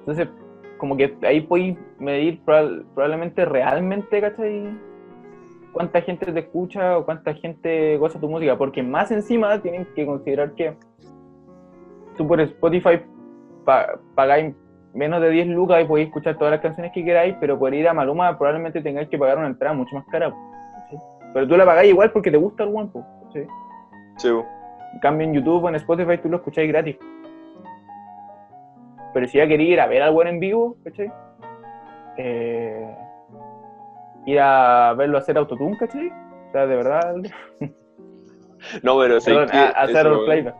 entonces, 0.00 0.28
como 0.76 0.96
que 0.96 1.16
ahí 1.22 1.40
podéis 1.40 1.78
medir 1.98 2.42
probab- 2.44 2.84
probablemente 2.94 3.44
realmente, 3.46 4.20
¿cachai? 4.20 4.78
Cuánta 5.72 6.02
gente 6.02 6.30
te 6.32 6.40
escucha 6.40 6.98
o 6.98 7.04
cuánta 7.04 7.32
gente 7.34 7.96
goza 7.96 8.20
tu 8.20 8.28
música, 8.28 8.58
porque 8.58 8.82
más 8.82 9.10
encima 9.10 9.58
tienen 9.62 9.86
que 9.94 10.04
considerar 10.04 10.52
que 10.54 10.74
tú 12.16 12.26
por 12.26 12.40
Spotify 12.40 13.00
pa- 13.64 13.98
pagáis 14.14 14.54
menos 14.92 15.22
de 15.22 15.30
10 15.30 15.46
lucas 15.46 15.82
y 15.82 15.86
podéis 15.86 16.08
escuchar 16.08 16.36
todas 16.36 16.50
las 16.52 16.60
canciones 16.60 16.92
que 16.92 17.04
queráis, 17.04 17.36
pero 17.40 17.58
por 17.58 17.72
ir 17.72 17.86
a 17.88 17.94
Maluma 17.94 18.36
probablemente 18.36 18.82
tengáis 18.82 19.08
que 19.08 19.16
pagar 19.18 19.38
una 19.38 19.46
entrada 19.46 19.74
mucho 19.74 19.94
más 19.94 20.04
cara. 20.10 20.34
Pero 21.32 21.46
tú 21.46 21.56
la 21.56 21.64
pagáis 21.64 21.90
igual 21.90 22.10
porque 22.10 22.30
te 22.30 22.36
gusta 22.36 22.64
el 22.64 22.70
guapo. 22.70 23.06
¿cachai? 23.26 23.46
Sí, 24.16 24.28
weón. 24.28 24.44
En 24.94 24.98
cambio, 24.98 25.28
en 25.28 25.34
YouTube 25.34 25.62
o 25.62 25.68
en 25.68 25.76
Spotify 25.76 26.18
tú 26.18 26.28
lo 26.28 26.38
escucháis 26.38 26.68
gratis. 26.68 26.96
Pero 29.12 29.26
si 29.26 29.38
ya 29.38 29.46
quería 29.46 29.72
ir 29.72 29.80
a 29.80 29.86
ver 29.86 30.02
al 30.02 30.12
buen 30.12 30.28
en 30.28 30.40
vivo, 30.40 30.76
¿cachai? 30.84 31.12
Eh, 32.16 32.96
ir 34.26 34.40
a 34.40 34.94
verlo 34.94 35.18
hacer 35.18 35.38
autotune, 35.38 35.76
¿cachai? 35.78 36.08
O 36.08 36.52
sea, 36.52 36.66
de 36.66 36.76
verdad. 36.76 37.14
No, 38.82 38.98
pero 38.98 39.18
sé 39.22 39.32
que 39.32 39.56
a, 39.56 39.70
hacer 39.70 40.06
weón- 40.06 40.24
playback. 40.26 40.54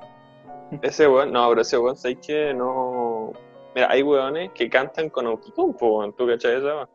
Ese 0.80 1.06
weón, 1.06 1.32
no, 1.32 1.46
pero 1.50 1.60
ese 1.60 1.76
weón, 1.76 1.96
sé 1.96 2.16
que 2.16 2.54
no. 2.54 3.32
Mira, 3.74 3.90
hay 3.90 4.02
weones 4.02 4.52
que 4.52 4.70
cantan 4.70 5.10
con 5.10 5.26
autotune, 5.26 5.74
weón. 5.80 6.14
¿Tú 6.14 6.26
cachai 6.26 6.56
esa 6.56 6.66
weón? 6.76 6.88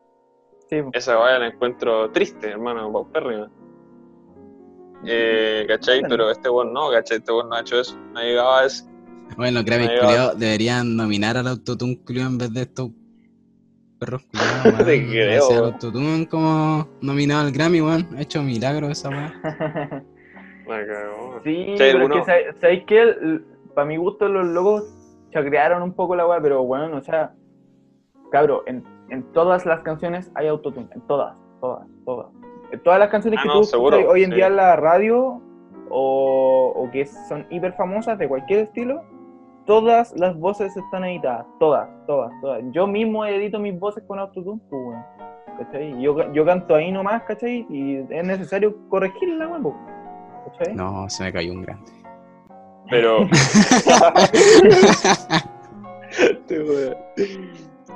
Sí. 0.68 0.82
Esa 0.92 1.16
weón 1.16 1.40
la 1.40 1.46
encuentro 1.46 2.10
triste, 2.10 2.50
hermano, 2.50 2.92
paupérrima. 2.92 3.48
Eh, 5.06 5.64
¿Cachai? 5.68 6.02
Pero 6.08 6.28
este 6.30 6.48
weón 6.50 6.72
no, 6.72 6.90
¿cachai? 6.90 7.18
Este 7.18 7.30
weón 7.30 7.50
no 7.50 7.54
ha 7.54 7.60
hecho 7.60 7.78
eso, 7.80 7.96
no 8.12 8.18
ha 8.18 8.22
llegado 8.24 8.54
a 8.56 8.64
eso. 8.64 8.84
Bueno, 9.36 9.62
va. 9.94 10.06
culiao 10.06 10.34
deberían 10.34 10.96
nominar 10.96 11.36
al 11.36 11.46
autotune 11.48 11.98
culiao 12.04 12.28
en 12.28 12.38
vez 12.38 12.52
de 12.52 12.62
estos 12.62 12.90
perros 13.98 14.22
culiados, 14.26 14.64
weón. 14.74 14.84
Te 14.86 15.06
creo, 15.06 15.38
Ese 15.44 15.52
weón. 15.60 15.64
autotune 15.74 16.28
como 16.28 16.88
nominado 17.00 17.46
al 17.46 17.52
Grammy, 17.52 17.80
weón. 17.80 18.06
Ha 18.16 18.22
hecho 18.22 18.42
milagro 18.42 18.88
esa 18.88 19.10
cagó. 20.66 21.40
Sí, 21.44 21.74
pero 21.78 22.02
es 22.04 22.10
que, 22.10 22.24
¿sabes- 22.24 22.56
¿sabéis 22.60 22.84
qué? 22.86 23.40
Para 23.74 23.86
mi 23.86 23.96
gusto, 23.96 24.28
los 24.28 24.46
locos 24.46 24.84
chacrearon 25.30 25.82
un 25.82 25.92
poco 25.92 26.16
la 26.16 26.26
weá, 26.26 26.40
pero 26.40 26.64
bueno, 26.64 26.96
o 26.96 27.02
sea, 27.02 27.34
cabro, 28.32 28.62
en, 28.66 28.82
en 29.10 29.22
todas 29.32 29.66
las 29.66 29.80
canciones 29.82 30.30
hay 30.34 30.48
autotune, 30.48 30.88
en 30.94 31.00
todas, 31.02 31.36
todas, 31.60 31.86
todas. 32.04 32.28
En 32.72 32.82
todas 32.82 32.98
las 32.98 33.10
canciones 33.10 33.38
Ah, 33.40 33.42
que 33.42 33.48
no, 33.48 33.54
tú 33.60 33.64
seguro, 33.64 34.08
hoy 34.08 34.24
en 34.24 34.30
sí. 34.30 34.36
día 34.36 34.46
en 34.48 34.56
la 34.56 34.74
radio 34.76 35.40
o, 35.88 36.72
o 36.74 36.90
que 36.90 37.06
son 37.06 37.46
hiper 37.50 37.74
famosas 37.74 38.18
de 38.18 38.26
cualquier 38.26 38.60
estilo, 38.60 39.04
todas 39.66 40.14
las 40.16 40.38
voces 40.38 40.74
están 40.76 41.04
editadas, 41.04 41.46
todas, 41.58 41.88
todas, 42.06 42.30
todas. 42.40 42.62
Yo 42.72 42.86
mismo 42.86 43.24
edito 43.26 43.58
mis 43.58 43.78
voces 43.78 44.02
con 44.06 44.18
autotune, 44.18 44.60
pues, 44.70 44.82
weón. 44.86 45.04
¿Cachai? 45.58 46.00
Yo, 46.02 46.32
yo 46.32 46.44
canto 46.44 46.74
ahí 46.74 46.92
nomás, 46.92 47.22
¿cachai? 47.22 47.66
Y 47.70 47.96
es 48.10 48.26
necesario 48.26 48.76
corregirla, 48.88 49.48
weón, 49.48 49.62
po, 49.62 49.74
¿cachai? 50.46 50.74
No, 50.74 51.08
se 51.08 51.24
me 51.24 51.32
cayó 51.32 51.52
un 51.52 51.62
grande. 51.62 51.92
Pero. 52.90 53.20
Este. 56.18 56.96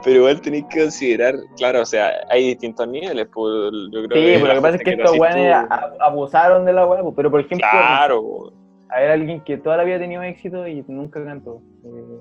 Pero 0.03 0.17
igual 0.17 0.41
tenéis 0.41 0.65
que 0.71 0.81
considerar, 0.81 1.35
claro, 1.59 1.83
o 1.83 1.85
sea, 1.85 2.11
hay 2.31 2.49
distintos 2.49 2.89
niveles, 2.89 3.29
pues 3.35 3.53
yo 3.93 4.03
creo 4.09 4.23
Sí, 4.23 4.33
pero 4.41 4.47
la 4.47 4.55
lo 4.55 4.55
que 4.55 4.61
pasa 4.63 4.77
es 4.77 4.83
que 4.83 4.91
estos 4.93 5.19
weones 5.19 5.69
tú- 5.69 5.75
abusaron 6.01 6.65
de 6.65 6.73
la 6.73 6.87
weá, 6.87 7.03
po. 7.03 7.15
pero 7.15 7.31
por 7.31 7.41
ejemplo, 7.41 7.67
Claro, 7.71 8.53
po. 8.91 8.97
a 8.97 9.01
ver 9.01 9.11
alguien 9.11 9.41
que 9.45 9.57
toda 9.59 9.77
la 9.77 9.85
vida 9.85 9.97
ha 9.97 10.01
tenido 10.01 10.23
éxito 10.23 10.67
y 10.67 10.85
nunca 10.89 11.25
cantó. 11.25 11.63
Eh, 11.85 12.21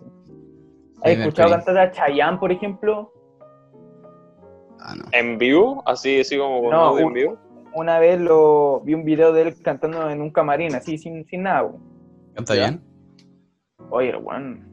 ¿Has 1.04 1.12
escuchado 1.12 1.50
cantar 1.52 1.78
a 1.78 1.92
Chayanne, 1.92 2.38
por 2.38 2.52
ejemplo? 2.52 3.12
Ah, 4.82 4.96
no. 4.96 5.06
en 5.12 5.38
vivo, 5.38 5.84
así, 5.86 6.22
así 6.22 6.38
como 6.38 6.62
con 6.62 6.72
No, 6.72 6.78
audio 6.78 7.00
en 7.02 7.08
un- 7.08 7.14
vivo. 7.14 7.38
Una 7.74 8.00
vez 8.00 8.20
lo 8.20 8.80
vi 8.82 8.94
un 8.96 9.04
video 9.04 9.32
de 9.32 9.44
él 9.44 9.62
cantando 9.62 10.10
en 10.10 10.22
un 10.22 10.32
camarín, 10.32 10.74
así, 10.74 10.98
sin, 10.98 11.26
sin 11.26 11.44
nada. 11.44 11.70
¿Canta 12.34 12.54
bien? 12.56 12.82
Oye, 13.92 14.10
el 14.10 14.18
weón. 14.18 14.68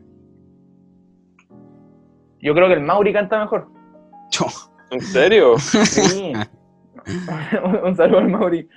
Yo 2.41 2.55
creo 2.55 2.69
que 2.69 2.75
el 2.75 2.81
Mauri 2.81 3.13
canta 3.13 3.39
mejor. 3.41 3.69
¿En 4.91 5.01
serio? 5.01 5.57
Sí. 5.59 6.33
un 7.85 7.95
saludo 7.97 8.19
al 8.19 8.29
Mauri 8.29 8.69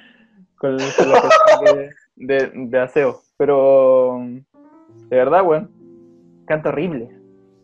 con, 0.55 0.77
con 0.77 1.09
la 1.09 1.21
cuestión 1.21 1.89
de, 2.19 2.51
de, 2.53 2.79
aseo. 2.79 3.21
Pero, 3.37 4.19
de 5.09 5.15
verdad, 5.15 5.45
weón, 5.45 5.71
canta 6.45 6.69
horrible. 6.69 7.09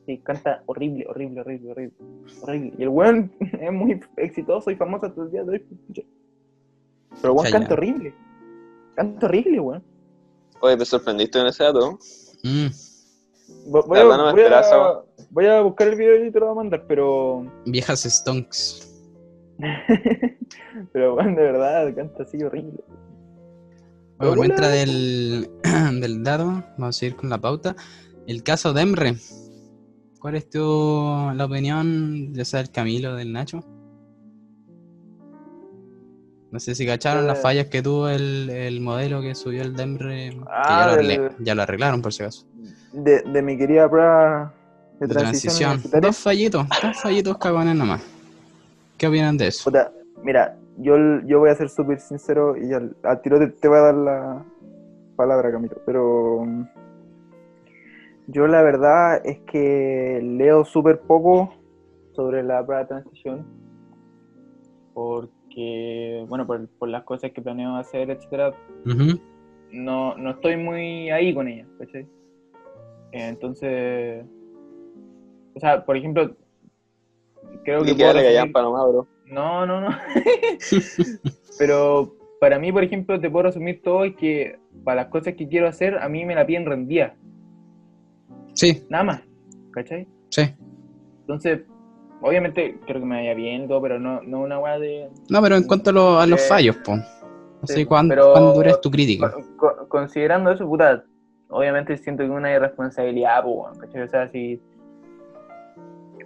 Sí, 0.06 0.20
canta 0.20 0.62
horrible, 0.68 1.06
horrible, 1.10 1.41
horrible, 1.41 1.72
horrible. 1.72 1.95
horrible. 2.41 2.74
Y 2.78 2.84
el 2.84 2.89
weón 2.89 3.32
es 3.39 3.72
muy 3.72 3.99
exitoso 4.18 4.72
y 4.72 4.76
famoso 4.76 5.08
hasta 5.08 5.22
el 5.22 5.32
día 5.32 5.43
de 5.43 5.51
hoy. 5.51 5.60
pucha. 5.60 6.01
Pero 7.22 7.34
weón 7.34 7.51
canta 7.51 7.74
horrible. 7.74 8.14
Canta 8.95 9.26
horrible, 9.28 9.60
weón. 9.60 9.84
Oye, 10.62 10.78
te 10.78 10.86
sorprendiste 10.86 11.38
con 11.38 11.47
ese 11.47 11.64
dato. 11.64 11.99
Mm, 12.43 12.68
Vo- 13.68 13.86
Voy, 13.86 13.99
a, 13.99 14.03
no 14.03 14.34
voy 15.32 15.45
a 15.45 15.62
buscar 15.62 15.88
el 15.89 15.95
video 15.95 16.26
y 16.26 16.32
te 16.32 16.39
lo 16.39 16.47
voy 16.47 16.53
a 16.53 16.56
mandar, 16.56 16.86
pero. 16.88 17.45
viejas 17.66 18.03
stonks. 18.03 18.91
pero, 20.93 21.16
weón, 21.16 21.36
de 21.36 21.41
verdad, 21.41 21.93
canta 21.95 22.24
así 22.24 22.41
horrible. 22.43 22.84
Bueno, 24.18 24.36
mientras 24.41 24.72
del, 24.72 25.49
del 26.01 26.24
dato, 26.24 26.63
vamos 26.78 26.95
a 26.95 26.99
seguir 26.99 27.16
con 27.16 27.30
la 27.30 27.38
pauta. 27.38 27.76
El 28.28 28.43
caso 28.43 28.74
de 28.74 28.82
Emre. 28.82 29.16
¿Cuál 30.20 30.36
es 30.36 30.49
tu 30.49 30.59
la 31.36 31.45
opinión 31.45 32.34
de 32.34 32.45
ser 32.45 32.72
Camilo 32.72 33.16
del 33.16 33.32
Nacho? 33.32 33.63
No 36.51 36.59
sé 36.59 36.74
si 36.74 36.86
cacharon 36.86 37.28
las 37.28 37.39
Eh. 37.39 37.41
fallas 37.41 37.68
que 37.68 37.82
tuvo 37.82 38.07
el, 38.09 38.49
el 38.49 38.80
modelo 38.82 39.22
que 39.22 39.36
subió 39.36 39.61
el 39.61 39.76
Demre. 39.76 40.30
que 40.32 40.41
Ah, 40.49 40.88
ya, 40.88 40.91
lo 40.91 40.95
del- 40.97 41.11
arregle- 41.20 41.36
ya 41.39 41.55
lo 41.55 41.61
arreglaron 41.63 42.01
por 42.01 42.13
si 42.13 42.24
acaso. 42.24 42.45
De, 42.93 43.22
de 43.22 43.41
mi 43.41 43.57
querida 43.57 43.89
prueba 43.89 44.53
de, 44.99 45.07
De 45.07 45.13
transición. 45.13 45.82
Dos 46.01 46.18
fallitos, 46.18 46.66
dos 46.82 47.01
fallitos 47.01 47.38
cagones 47.38 47.76
nomás. 47.76 48.01
¿Qué 48.97 49.07
opinan 49.07 49.36
de 49.38 49.47
eso? 49.47 49.66
Puta, 49.66 49.91
mira, 50.24 50.57
yo, 50.78 50.95
yo 51.26 51.39
voy 51.39 51.49
a 51.49 51.55
ser 51.55 51.69
súper 51.69 51.99
sincero 51.99 52.55
y 52.57 52.73
al, 52.73 52.95
al 53.03 53.21
tiro 53.21 53.39
te, 53.39 53.47
te 53.47 53.67
voy 53.67 53.78
a 53.78 53.82
dar 53.82 53.95
la 53.95 54.45
palabra, 55.15 55.51
Camilo, 55.51 55.76
pero 55.86 56.38
um, 56.38 56.67
yo 58.28 58.47
la 58.47 58.61
verdad 58.61 59.21
es 59.26 59.39
que 59.41 60.19
leo 60.21 60.65
súper 60.65 60.99
poco 61.01 61.53
sobre 62.13 62.43
la 62.43 62.65
prueba 62.65 62.82
de 62.84 62.88
transición 62.88 63.45
porque, 64.93 66.26
bueno, 66.30 66.47
por, 66.47 66.67
por 66.80 66.89
las 66.89 67.03
cosas 67.03 67.32
que 67.32 67.41
planeo 67.41 67.76
hacer, 67.76 68.09
etcétera, 68.09 68.53
no, 69.71 70.15
no 70.17 70.32
estoy 70.32 70.55
muy 70.57 71.09
ahí 71.09 71.34
con 71.34 71.47
ella, 71.47 71.65
¿cachai? 71.80 72.07
Entonces, 73.11 74.26
o 75.53 75.59
sea, 75.59 75.86
por 75.86 75.97
ejemplo, 75.97 76.32
creo 77.63 77.84
que 77.84 77.91
Y 77.91 77.95
puedo 77.95 78.13
resumir- 78.13 78.23
callampa 78.26 78.61
nomás, 78.61 78.88
bro. 78.89 79.07
No, 79.26 79.65
no, 79.65 79.82
no. 79.82 79.89
Pero 81.59 82.15
para 82.39 82.59
mí, 82.59 82.71
por 82.71 82.84
ejemplo, 82.84 83.19
te 83.19 83.30
puedo 83.30 83.43
resumir 83.43 83.82
todo 83.82 84.05
es 84.05 84.15
que 84.15 84.57
para 84.84 85.03
las 85.03 85.07
cosas 85.07 85.34
que 85.36 85.47
quiero 85.47 85.67
hacer, 85.67 85.97
a 85.97 86.07
mí 86.09 86.26
me 86.26 86.36
la 86.36 86.45
piden 86.45 86.65
rendida, 86.65 87.15
Sí, 88.53 88.86
nada 88.89 89.03
más, 89.03 89.21
¿cachai? 89.71 90.07
sí. 90.30 90.43
Entonces, 91.21 91.61
obviamente, 92.21 92.78
creo 92.86 92.99
que 92.99 93.05
me 93.05 93.15
vaya 93.17 93.34
bien 93.34 93.67
todo, 93.67 93.82
pero 93.82 93.99
no, 93.99 94.21
no 94.21 94.41
una 94.41 94.59
weá 94.59 94.78
de... 94.78 95.09
No, 95.30 95.41
pero 95.41 95.55
en 95.55 95.63
cuanto 95.63 95.89
a, 95.89 95.93
lo- 95.93 96.19
a 96.19 96.28
los 96.28 96.47
fallos, 96.47 96.76
po. 96.78 96.93
Así, 97.63 97.73
sí, 97.73 97.86
¿cuán, 97.86 98.07
pero- 98.09 98.32
cuán 98.34 98.53
dura 98.53 98.69
es 98.71 98.80
tu 98.82 98.91
crítica? 98.91 99.32
Con- 99.32 99.57
con- 99.57 99.88
considerando 99.89 100.51
eso, 100.51 100.67
puta, 100.67 101.03
obviamente 101.49 101.97
siento 101.97 102.23
que 102.23 102.30
una 102.30 102.53
irresponsabilidad, 102.53 103.43
pues, 103.43 103.80
¿cachai? 103.80 104.01
O 104.03 104.07
sea, 104.07 104.30
si 104.30 104.61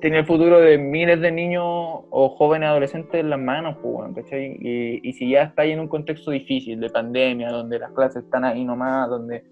tiene 0.02 0.20
el 0.20 0.26
futuro 0.26 0.60
de 0.60 0.78
miles 0.78 1.20
de 1.22 1.32
niños 1.32 1.64
o 1.66 2.36
jóvenes 2.38 2.70
adolescentes 2.70 3.20
en 3.20 3.30
las 3.30 3.40
manos, 3.40 3.78
pues, 3.82 4.14
¿cachai? 4.16 4.58
Y, 4.60 5.08
y 5.08 5.14
si 5.14 5.30
ya 5.30 5.44
está 5.44 5.64
ahí 5.64 5.72
en 5.72 5.80
un 5.80 5.88
contexto 5.88 6.32
difícil 6.32 6.80
de 6.80 6.90
pandemia, 6.90 7.50
donde 7.50 7.80
las 7.80 7.92
clases 7.92 8.24
están 8.24 8.46
ahí 8.46 8.64
nomás, 8.64 9.10
donde 9.10 9.44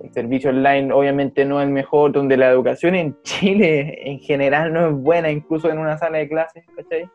el 0.00 0.12
servicio 0.12 0.50
online 0.50 0.92
obviamente 0.92 1.44
no 1.44 1.60
es 1.60 1.66
el 1.66 1.72
mejor, 1.72 2.12
donde 2.12 2.36
la 2.36 2.50
educación 2.50 2.94
en 2.94 3.16
Chile 3.22 3.98
en 4.08 4.18
general 4.18 4.72
no 4.72 4.88
es 4.88 4.94
buena, 4.94 5.30
incluso 5.30 5.70
en 5.70 5.78
una 5.78 5.96
sala 5.96 6.18
de 6.18 6.28
clases, 6.28 6.64
¿cachai? 6.76 7.08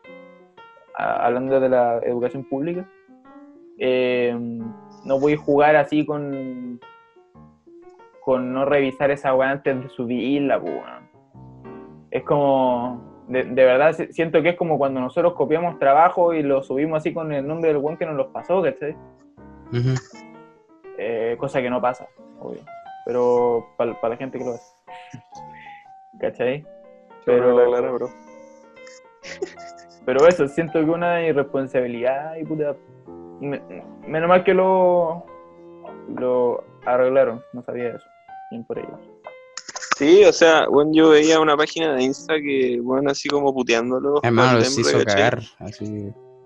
Hablando 0.96 1.60
de 1.60 1.68
la 1.68 1.98
educación 1.98 2.44
pública. 2.44 2.88
Eh, 3.78 4.36
no 5.04 5.18
voy 5.18 5.34
a 5.34 5.38
jugar 5.38 5.76
así 5.76 6.04
con 6.04 6.80
con 8.22 8.52
no 8.52 8.66
revisar 8.66 9.10
esa 9.10 9.34
weá 9.34 9.50
antes 9.50 9.82
de 9.82 9.88
subirla, 9.88 10.60
pues. 10.60 10.74
Es 12.10 12.22
como, 12.24 13.24
de, 13.28 13.44
de 13.44 13.64
verdad, 13.64 13.92
si- 13.92 14.12
siento 14.12 14.42
que 14.42 14.50
es 14.50 14.56
como 14.56 14.78
cuando 14.78 15.00
nosotros 15.00 15.34
copiamos 15.34 15.78
trabajo 15.78 16.34
y 16.34 16.42
lo 16.42 16.62
subimos 16.62 16.98
así 16.98 17.12
con 17.14 17.32
el 17.32 17.46
nombre 17.46 17.68
del 17.72 17.78
weón 17.82 17.96
que 17.96 18.06
nos 18.06 18.16
los 18.16 18.28
pasó, 18.28 18.62
¿cachai? 18.62 18.96
Eh, 20.98 21.36
cosa 21.38 21.62
que 21.62 21.70
no 21.70 21.80
pasa, 21.80 22.06
obvio. 22.40 22.60
Pero 23.06 23.66
para 23.76 23.96
la 24.08 24.16
gente 24.16 24.38
que 24.38 24.44
lo 24.44 24.50
hace. 24.52 24.74
¿Cachai? 26.20 26.64
Pero... 27.24 27.54
Pero, 27.56 27.66
Clara, 27.70 27.90
bro. 27.92 28.08
pero 30.04 30.26
eso, 30.26 30.48
siento 30.48 30.80
que 30.84 30.90
una 30.90 31.22
irresponsabilidad 31.22 32.36
y 32.36 32.44
puta. 32.44 32.74
me- 33.40 33.62
menos 34.06 34.28
mal 34.28 34.42
que 34.44 34.52
lo, 34.54 35.24
lo 36.18 36.64
arreglaron, 36.84 37.42
no 37.52 37.62
sabía 37.62 37.90
eso. 37.90 38.06
Bien 38.50 38.64
por 38.64 38.78
ellos. 38.78 39.09
Sí, 40.00 40.24
o 40.24 40.32
sea, 40.32 40.66
bueno, 40.66 40.92
yo 40.94 41.10
veía 41.10 41.38
una 41.40 41.56
página 41.58 41.94
de 41.94 42.04
Insta 42.04 42.36
que, 42.40 42.80
bueno, 42.82 43.10
así 43.10 43.28
como 43.28 43.52
puteándolo. 43.52 44.20
Hermano, 44.22 44.58
Denver, 44.60 44.80
hizo 44.80 45.04
cagar. 45.04 45.42
Así, 45.58 45.84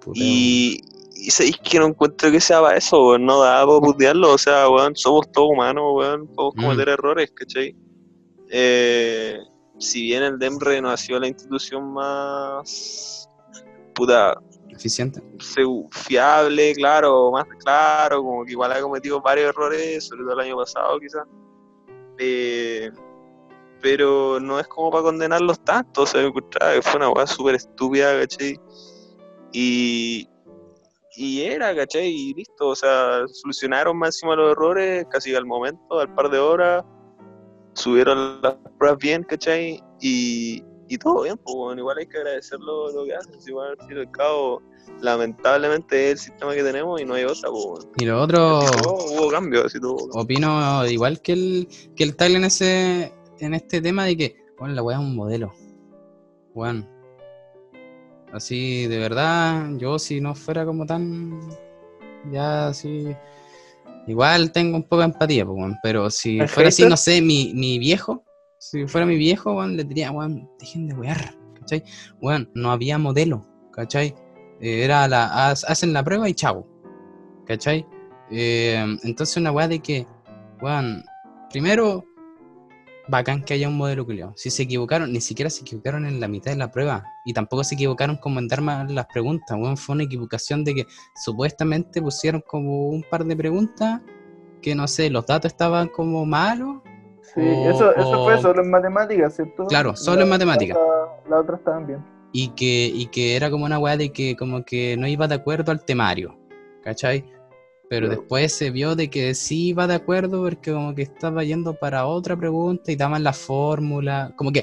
puteo. 0.01 0.13
Y, 0.17 0.81
y 1.15 1.31
sabéis 1.31 1.59
que 1.59 1.79
no 1.79 1.87
encuentro 1.87 2.33
que 2.33 2.41
sea 2.41 2.61
para 2.61 2.77
eso, 2.79 3.07
weón. 3.11 3.25
No 3.25 3.39
da 3.41 3.65
para 3.65 3.79
putearlo. 3.79 4.33
O 4.33 4.39
sea, 4.39 4.69
weón, 4.69 4.97
somos 4.97 5.31
todos 5.31 5.51
humanos, 5.53 5.85
weón. 5.95 6.27
Podemos 6.35 6.55
Mm. 6.57 6.61
cometer 6.63 6.89
errores, 6.89 7.31
¿cachai? 7.33 7.77
Eh, 8.51 9.39
si 9.79 10.03
bien 10.03 10.25
el 10.25 10.37
DEMRE 10.37 10.83
no 10.83 10.91
ha 10.91 10.97
sido 10.97 11.21
la 11.21 11.29
institución 11.29 11.93
más. 11.93 13.29
puta. 13.95 14.35
Eficiente. 14.71 15.23
fiable, 15.93 16.75
claro, 16.75 17.31
más 17.31 17.45
claro, 17.63 18.25
como 18.25 18.45
que 18.45 18.51
igual 18.51 18.73
ha 18.73 18.81
cometido 18.81 19.21
varios 19.21 19.51
errores, 19.51 20.09
sobre 20.09 20.23
todo 20.25 20.33
el 20.33 20.41
año 20.41 20.57
pasado, 20.57 20.99
quizás. 20.99 21.23
Eh, 22.19 22.91
pero 23.85 24.41
no 24.41 24.59
es 24.59 24.67
como 24.67 24.91
para 24.91 25.03
condenarlos 25.03 25.63
tanto, 25.63 26.05
o 26.05 26.07
sea, 26.07 26.23
encontraba 26.23 26.73
que 26.73 26.81
fue 26.81 26.97
una 26.97 27.11
weá 27.11 27.27
súper 27.27 27.57
estúpida, 27.57 28.19
¿cachai? 28.19 28.59
Y, 29.53 30.27
y 31.17 31.43
era, 31.43 31.77
¿cachai? 31.77 32.09
Y 32.09 32.33
listo, 32.33 32.69
o 32.69 32.75
sea, 32.75 33.29
solucionaron 33.29 33.99
máximo 33.99 34.35
los 34.35 34.53
errores 34.53 35.05
casi 35.11 35.35
al 35.35 35.45
momento, 35.45 36.01
al 36.01 36.15
par 36.15 36.31
de 36.31 36.39
horas. 36.39 36.83
subieron 37.75 38.41
las 38.41 38.55
pruebas 38.79 38.99
bien, 39.01 39.23
¿cachai? 39.23 39.83
Y, 40.01 40.65
y 40.89 40.97
todo 40.97 41.25
bien, 41.25 41.37
pues 41.45 41.55
bueno, 41.55 41.79
igual 41.83 41.99
hay 41.99 42.07
que 42.07 42.17
agradecerlo 42.17 42.91
lo 42.91 43.05
que 43.05 43.15
hacen, 43.15 43.39
si 43.39 43.51
igual 43.51 43.77
al 43.79 43.87
fin 43.87 43.99
al 43.99 44.11
cabo, 44.13 44.63
lamentablemente 45.03 46.07
es 46.07 46.13
el 46.13 46.19
sistema 46.19 46.55
que 46.55 46.63
tenemos 46.63 47.03
y 47.03 47.05
no 47.05 47.13
hay 47.13 47.25
otra, 47.25 47.51
pues 47.51 47.65
bueno. 47.67 47.93
Y 47.99 48.07
lo 48.07 48.23
otro, 48.23 48.61
Hubo, 48.61 49.05
hubo 49.13 49.31
cambios, 49.31 49.67
así 49.67 49.79
todo. 49.79 49.99
opino 50.15 50.87
igual 50.87 51.21
que 51.21 51.33
el, 51.35 51.69
que 51.95 52.05
el 52.05 52.17
Tyler 52.17 52.39
en 52.39 52.45
ese, 52.45 53.13
en 53.41 53.55
este 53.55 53.81
tema 53.81 54.05
de 54.05 54.17
que, 54.17 54.37
bueno, 54.59 54.75
la 54.75 54.83
weá 54.83 54.97
es 54.97 55.03
un 55.03 55.17
modelo. 55.17 55.53
Bueno. 56.55 56.89
Así, 58.33 58.87
de 58.87 58.99
verdad, 58.99 59.71
yo 59.77 59.99
si 59.99 60.21
no 60.21 60.35
fuera 60.35 60.65
como 60.67 60.85
tan, 60.87 61.39
ya 62.33 62.69
así, 62.69 63.15
igual 64.09 64.51
tengo 64.51 64.77
un 64.77 64.83
poco 64.83 64.99
de 64.99 65.05
empatía, 65.05 65.45
pues, 65.45 65.57
weón, 65.57 65.79
pero 65.83 66.11
si 66.11 66.41
¿El 66.41 66.49
fuera 66.49 66.69
así, 66.69 66.85
no 66.85 66.97
sé, 66.97 67.23
mi, 67.23 67.53
mi 67.55 67.79
viejo, 67.79 68.25
si 68.59 68.89
fuera 68.89 69.07
mi 69.07 69.17
viejo, 69.17 69.53
weón, 69.53 69.77
le 69.77 69.85
diría, 69.85 70.11
weón, 70.11 70.51
dejen 70.59 70.89
de 70.89 70.95
wear, 70.95 71.37
¿cachai? 71.61 71.85
Weón, 72.21 72.51
no 72.55 72.73
había 72.73 72.99
modelo, 72.99 73.47
¿cachai? 73.73 74.15
Eh, 74.61 74.85
era 74.85 75.07
la, 75.07 75.51
hacen 75.51 75.93
la 75.93 76.03
prueba 76.03 76.29
y 76.29 76.35
chavo, 76.35 76.67
¿cachai? 77.47 77.87
Eh, 78.33 78.85
entonces 79.05 79.37
una 79.37 79.53
weá 79.53 79.69
de 79.69 79.79
que, 79.79 80.09
weón, 80.61 81.05
primero, 81.51 82.05
bacán 83.09 83.45
que 83.45 83.55
haya 83.55 83.69
un 83.69 83.77
modelo 83.77 84.05
culiao. 84.07 84.33
Si 84.37 84.51
se 84.51 84.63
equivocaron, 84.65 85.13
ni 85.13 85.21
siquiera 85.21 85.51
se 85.51 85.63
equivocaron 85.63 86.07
en 86.07 86.21
la 86.21 86.29
mitad 86.29 86.51
de 86.51 86.57
la 86.57 86.71
prueba. 86.71 87.05
Y 87.25 87.33
tampoco 87.33 87.63
se 87.65 87.75
equivocaron 87.75 88.17
como 88.17 88.39
en 88.39 88.49
dar 88.49 88.61
mal 88.61 88.95
las 88.95 89.07
preguntas, 89.07 89.57
weón. 89.61 89.77
Fue 89.77 89.95
una 89.95 90.05
equivocación 90.05 90.65
de 90.65 90.75
que 90.75 90.87
supuestamente 91.25 92.01
pusieron 92.01 92.43
como 92.47 92.89
un 92.89 93.03
par 93.11 93.25
de 93.25 93.37
preguntas 93.37 94.01
que 94.63 94.75
no 94.75 94.89
sé, 94.89 95.11
los 95.11 95.27
datos 95.27 95.53
estaban 95.53 95.89
como 95.89 96.25
malos. 96.25 96.77
Sí, 97.35 97.41
O- 97.41 97.71
eso, 97.71 97.95
eso 97.95 98.25
fue 98.25 98.39
solo 98.39 98.63
en 98.63 98.71
matemáticas, 98.71 99.35
¿cierto? 99.37 99.67
Claro, 99.67 99.95
solo 99.97 100.23
en 100.23 100.29
matemáticas. 100.31 100.79
La, 101.27 101.31
la 101.37 101.41
otra 101.43 101.57
estaban 101.57 101.87
bien. 101.87 102.05
y 102.33 102.49
que, 102.49 102.91
y 102.93 103.07
que 103.07 103.37
era 103.37 103.51
como 103.51 103.65
una 103.67 103.79
weá 103.79 103.97
de 103.97 104.11
que 104.11 104.37
como 104.37 104.65
que 104.65 104.97
no 104.97 105.07
iba 105.07 105.29
de 105.29 105.35
acuerdo 105.37 105.71
al 105.71 105.85
temario, 105.85 106.39
¿cachai? 106.83 107.25
Pero 107.89 108.07
Claro. 108.07 108.21
después 108.21 108.53
se 108.57 108.71
vio 108.71 108.97
de 108.97 109.11
que 109.11 109.35
sí 109.35 109.69
iba 109.69 109.87
de 109.87 109.95
acuerdo 109.95 110.43
porque 110.43 110.73
como 110.73 110.95
que 110.95 111.03
estaba 111.03 111.45
yendo 111.45 111.75
para 111.75 112.07
otra 112.07 112.37
pregunta 112.37 112.91
y 112.91 112.97
daban 112.97 113.23
la 113.23 113.33
fórmula, 113.33 114.33
como 114.37 114.51
que 114.53 114.63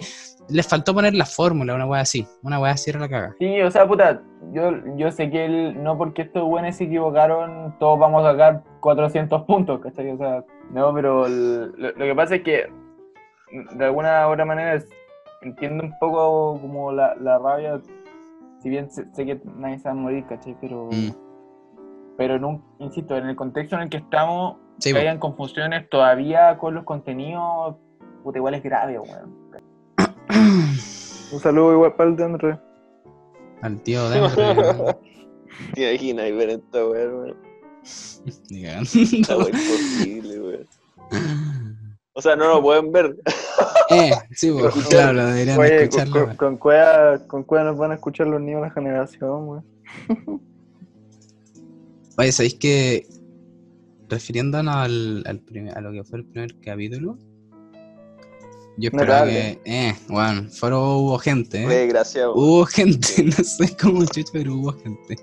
les 0.50 0.68
faltó 0.68 0.94
poner 0.94 1.14
la 1.14 1.26
fórmula, 1.26 1.76
una 1.76 1.86
weá 1.86 2.02
así, 2.02 2.26
una 2.44 2.60
weá 2.60 2.72
así 2.74 2.90
era 2.90 3.00
la 3.00 3.08
caga. 3.08 3.36
Sí, 3.40 3.62
o 3.62 3.70
sea, 3.72 3.88
puta, 3.88 4.22
yo, 4.52 4.72
yo 4.98 5.12
sé 5.12 5.30
que 5.30 5.46
el, 5.46 5.82
no 5.84 5.98
porque 5.98 6.24
estos 6.24 6.44
buenos 6.44 6.76
se 6.76 6.86
equivocaron, 6.86 7.76
todos 7.80 7.98
vamos 8.00 8.26
a 8.26 8.32
sacar 8.32 8.64
400 8.82 9.44
puntos, 9.44 9.80
¿cachai? 9.82 10.10
O 10.12 10.18
sea, 10.18 10.44
no, 10.72 10.94
pero 10.94 11.28
el- 11.28 11.72
lo, 11.78 11.92
lo 11.92 12.06
que 12.06 12.16
pasa 12.16 12.36
es 12.36 12.42
que 12.44 12.66
de 13.78 13.86
alguna 13.86 14.28
u 14.28 14.32
otra 14.32 14.46
manera 14.46 14.74
es- 14.74 14.90
entiendo 15.42 15.84
un 15.84 15.94
poco 16.00 16.60
como 16.60 16.92
la, 16.92 17.16
la 17.16 17.38
rabia, 17.40 17.80
si 18.62 18.70
bien 18.70 18.90
sé, 18.90 19.06
sé 19.14 19.26
que 19.26 19.40
nadie 19.58 19.78
se 19.78 19.86
va 19.86 19.92
a 19.92 19.96
morir, 19.96 20.26
¿cachai? 20.28 20.56
Pero, 20.60 20.90
Mm. 20.92 21.12
Pero 22.18 22.36
en 22.36 22.46
un, 22.46 22.64
insisto, 22.80 23.18
en 23.18 23.28
el 23.28 23.36
contexto 23.36 23.76
en 23.76 23.84
el 23.84 23.90
que 23.90 23.98
estamos, 23.98 24.58
Sí, 24.80 24.94
que 24.94 25.00
hayan 25.00 25.20
confusiones 25.20 25.88
todavía 25.90 26.58
con 26.58 26.74
los 26.74 26.84
contenidos, 26.86 27.76
puta, 28.24 28.40
igual 28.40 28.56
es 28.56 28.64
grave, 28.64 28.98
weón. 28.98 29.42
Un 31.32 31.40
saludo 31.40 31.74
igual 31.74 31.96
para 31.96 32.10
el 32.10 32.16
de 32.16 32.24
Andrés. 32.24 32.58
Al 33.62 33.80
tío 33.84 34.10
Denver. 34.10 34.98
Te 35.74 35.82
imaginas 35.82 36.26
esta 36.26 36.86
weón. 36.88 37.36
weá 38.50 38.80
imposible, 38.82 40.42
weón. 40.42 40.68
O 42.14 42.22
sea, 42.22 42.36
no 42.36 42.48
lo 42.48 42.62
pueden 42.62 42.92
ver. 42.92 43.16
eh, 43.90 44.12
sí, 44.32 44.52
po, 44.52 44.70
claro, 44.90 45.14
lo 45.14 45.26
deberían 45.28 45.60
Oye, 45.60 45.70
con, 45.70 45.80
escucharlo. 45.84 46.26
con, 46.26 46.36
con 46.36 46.58
cueva, 46.58 47.20
con 47.28 47.44
cueva 47.44 47.66
nos 47.66 47.78
van 47.78 47.92
a 47.92 47.96
escuchar 47.96 48.28
los 48.28 48.42
niños 48.42 48.62
de 48.62 48.68
la 48.68 48.74
generación, 48.74 49.48
weón. 49.48 49.66
Oye, 52.22 52.32
¿sabéis 52.32 52.54
que 52.54 53.08
refiriéndonos 54.08 54.76
al, 54.76 55.24
al 55.26 55.40
primer- 55.40 55.76
a 55.76 55.82
lo 55.82 55.92
que 55.92 56.04
fue 56.04 56.20
el 56.20 56.26
primer 56.26 56.56
capítulo? 56.60 57.18
Yo 58.78 58.90
esperaba 58.90 59.26
Notable. 59.26 59.60
que, 59.66 59.88
eh, 59.90 59.96
bueno, 60.08 60.48
fueron, 60.52 60.80
hubo 60.84 61.18
gente, 61.18 61.64
Fue 61.64 61.76
eh. 61.78 61.80
desgraciado. 61.86 62.36
Hubo 62.36 62.64
gente, 62.66 63.08
no 63.26 63.44
sé 63.44 63.76
cómo 63.76 64.06
chucho, 64.06 64.30
pero 64.34 64.54
hubo 64.54 64.72
gente. 64.74 65.16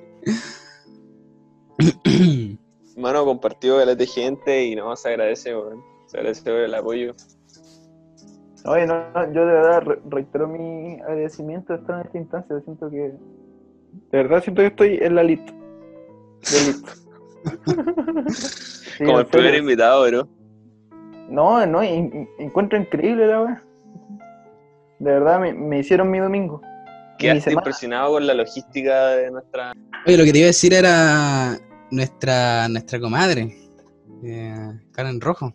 Mano, 2.96 3.24
compartió 3.24 3.80
el 3.80 3.96
de 3.96 4.07
gente 4.07 4.64
y 4.66 4.74
no, 4.74 4.96
se 4.96 5.11
agradece, 5.11 5.55
weón. 5.57 5.80
Se 6.07 6.16
agradece 6.16 6.42
por 6.42 6.53
el 6.55 6.74
apoyo. 6.74 7.14
Oye, 8.64 8.86
no, 8.88 9.12
no, 9.14 9.32
yo 9.32 9.46
de 9.46 9.53
verdad 9.53 9.82
re- 9.82 10.01
reitero 10.11 10.49
mi 10.49 10.94
agradecimiento 11.01 11.74
de 11.74 11.78
estar 11.78 12.01
en 12.01 12.07
esta 12.07 12.18
instancia. 12.18 12.61
Siento 12.64 12.90
que. 12.90 12.96
De 12.96 13.12
verdad 14.11 14.42
siento 14.42 14.62
que 14.62 14.66
estoy 14.66 14.99
en 15.01 15.14
la 15.14 15.22
lista. 15.22 15.55
Sí, 16.43 16.82
Como 19.05 19.20
el 19.20 19.26
primer 19.26 19.55
invitado, 19.55 20.07
bro. 20.07 20.28
No, 21.28 21.64
no, 21.66 21.82
en- 21.82 22.12
en- 22.14 22.28
encuentro 22.39 22.78
increíble 22.78 23.26
la 23.26 23.43
weá. 23.43 23.62
De 24.99 25.12
verdad 25.12 25.41
me, 25.41 25.53
me 25.53 25.78
hicieron 25.78 26.11
mi 26.11 26.18
domingo. 26.18 26.61
Mi 26.62 27.18
Quedaste 27.18 27.43
semana. 27.51 27.61
impresionado 27.61 28.12
con 28.12 28.26
la 28.26 28.34
logística 28.34 29.07
de 29.09 29.30
nuestra. 29.30 29.72
Oye, 30.07 30.16
lo 30.16 30.24
que 30.24 30.32
te 30.32 30.39
iba 30.39 30.47
a 30.47 30.49
decir 30.49 30.72
era 30.74 31.59
nuestra, 31.91 32.68
nuestra 32.68 32.99
comadre, 33.01 33.57
eh, 34.24 34.72
Karen 34.93 35.20
Rojo. 35.20 35.55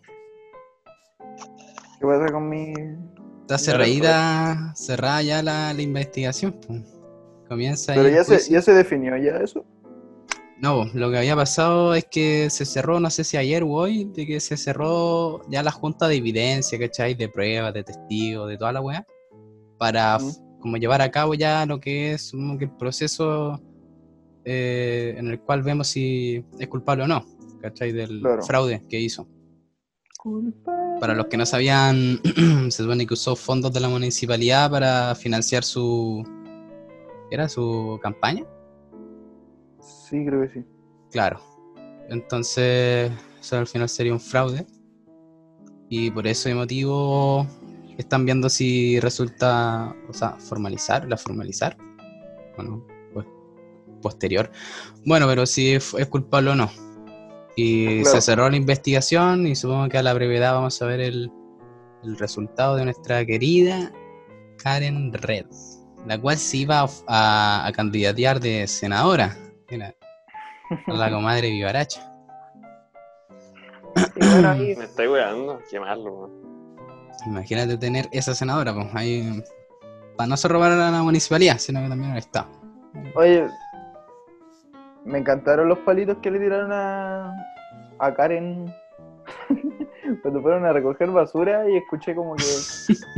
¿Qué 2.00 2.06
pasa 2.08 2.32
con 2.32 2.50
mi.? 2.50 2.74
Está 3.42 3.58
cerrada, 3.58 4.74
cerrada 4.76 5.22
ya 5.22 5.42
la, 5.44 5.74
la 5.74 5.82
investigación. 5.82 6.54
pues. 6.66 6.82
Comienza 7.50 7.94
Pero 7.94 8.08
ahí 8.08 8.14
ya 8.14 8.24
se, 8.24 8.52
ya 8.52 8.62
se 8.62 8.74
definió 8.74 9.16
ya 9.18 9.38
eso. 9.38 9.66
No, 10.64 10.86
lo 10.94 11.12
que 11.12 11.18
había 11.18 11.36
pasado 11.36 11.94
es 11.94 12.06
que 12.06 12.50
se 12.50 12.64
cerró, 12.64 12.98
no 13.02 13.10
sé 13.10 13.26
si 13.26 13.36
ayer 13.36 13.64
o 13.64 13.72
hoy, 13.72 14.06
de 14.06 14.26
que 14.26 14.40
se 14.40 14.56
cerró 14.56 15.42
ya 15.50 15.62
la 15.62 15.72
junta 15.72 16.08
de 16.08 16.16
evidencia, 16.16 16.80
¿cachai? 16.80 17.16
De 17.16 17.28
pruebas, 17.28 17.74
de 17.74 17.84
testigos, 17.84 18.48
de 18.48 18.58
toda 18.58 18.72
la 18.72 18.80
weá, 18.80 19.06
para 19.78 20.18
como 20.62 20.78
llevar 20.78 21.02
a 21.02 21.12
cabo 21.12 21.34
ya 21.34 21.66
lo 21.66 21.82
que 21.82 22.14
es 22.14 22.32
como 22.32 22.58
que 22.58 22.64
el 22.64 22.72
proceso 22.72 23.62
eh, 24.46 25.16
en 25.18 25.28
el 25.28 25.42
cual 25.42 25.64
vemos 25.64 25.90
si 25.90 26.46
es 26.58 26.68
culpable 26.70 27.04
o 27.04 27.08
no, 27.08 27.26
¿cachai? 27.62 27.92
Del 27.92 28.22
Claro. 28.22 28.42
fraude 28.44 28.86
que 28.88 29.02
hizo. 29.02 29.28
Para 31.02 31.14
los 31.14 31.26
que 31.26 31.36
no 31.36 31.46
sabían, 31.46 32.22
se 32.70 32.84
supone 32.84 33.06
que 33.06 33.16
usó 33.16 33.36
fondos 33.36 33.74
de 33.74 33.82
la 33.82 33.90
municipalidad 33.90 34.72
para 34.72 35.14
financiar 35.16 35.66
su... 35.66 36.24
¿Era 37.30 37.50
su 37.50 38.00
campaña? 38.02 38.46
Sí, 40.14 40.24
creo 40.24 40.42
que 40.44 40.50
sí. 40.50 40.64
Claro. 41.12 41.40
Entonces, 42.08 43.12
eso 43.42 43.58
al 43.58 43.66
final 43.66 43.90
sería 43.90 44.14
un 44.14 44.20
fraude. 44.20 44.64
Y 45.90 46.12
por 46.12 46.28
ese 46.28 46.54
motivo 46.54 47.48
están 47.98 48.24
viendo 48.24 48.48
si 48.48 49.00
resulta, 49.00 49.96
o 50.08 50.14
sea, 50.14 50.34
formalizar, 50.34 51.08
la 51.10 51.18
formalizar. 51.18 51.76
Bueno, 52.56 52.86
pues 53.12 53.26
posterior. 54.04 54.52
Bueno, 55.04 55.26
pero 55.28 55.48
si 55.48 55.74
es, 55.74 55.96
es 55.96 56.06
culpable 56.08 56.52
o 56.52 56.56
no. 56.56 56.70
Y 57.56 58.02
Claro. 58.02 58.16
se 58.16 58.22
cerró 58.22 58.50
la 58.52 58.58
investigación 58.58 59.48
y 59.48 59.56
supongo 59.56 59.90
que 59.90 59.98
a 59.98 60.04
la 60.04 60.14
brevedad 60.14 60.54
vamos 60.54 60.80
a 60.80 60.86
ver 60.86 61.00
el, 61.00 61.32
el 62.04 62.18
resultado 62.20 62.76
de 62.76 62.86
nuestra 62.86 63.26
querida 63.26 63.92
Karen 64.58 65.12
Red, 65.12 65.48
la 66.06 66.22
cual 66.22 66.38
se 66.38 66.58
iba 66.58 66.82
a, 66.82 66.88
a, 67.08 67.66
a 67.68 67.72
candidatear 67.72 68.40
de 68.40 68.68
senadora. 68.68 69.36
Mira, 69.72 69.96
la 70.88 71.12
comadre 71.12 71.50
Vivaracha. 71.50 72.10
Y 74.16 74.26
bueno, 74.28 74.50
ahí 74.50 74.76
Me 74.78 74.86
estoy 74.86 75.08
weando. 75.08 75.60
Qué 75.70 75.80
malo, 75.80 76.04
weón. 76.04 76.44
Imagínate 77.28 77.78
tener 77.78 78.08
esa 78.12 78.34
senadora, 78.34 78.74
pues 78.74 78.88
ahí. 78.96 79.44
Para 80.18 80.28
no 80.28 80.38
se 80.38 80.48
robar 80.48 80.72
a 80.72 80.92
la 80.92 81.02
municipalidad, 81.04 81.58
sino 81.58 81.82
que 81.82 81.90
también 81.90 82.12
al 82.12 82.18
Estado. 82.20 82.48
Oye, 83.16 83.48
me 85.06 85.18
encantaron 85.20 85.68
los 85.70 85.80
palitos 85.80 86.18
que 86.20 86.30
le 86.32 86.40
tiraron 86.40 86.72
a, 86.72 87.34
a 88.00 88.14
Karen 88.14 88.72
cuando 90.22 90.42
fueron 90.42 90.66
a 90.66 90.74
recoger 90.74 91.10
basura 91.10 91.68
y 91.70 91.78
escuché 91.78 92.14
como 92.14 92.36
que 92.36 92.44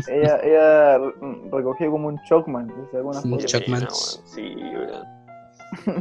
ella, 0.10 0.40
ella 0.42 0.98
re- 1.00 1.14
recogió 1.52 1.92
como 1.92 2.08
un 2.08 2.20
Chocman. 2.24 2.72
Un 2.72 2.88
foto. 2.92 3.12
Choc- 3.22 3.46
Chocmans. 3.46 4.22
Sí. 4.26 4.56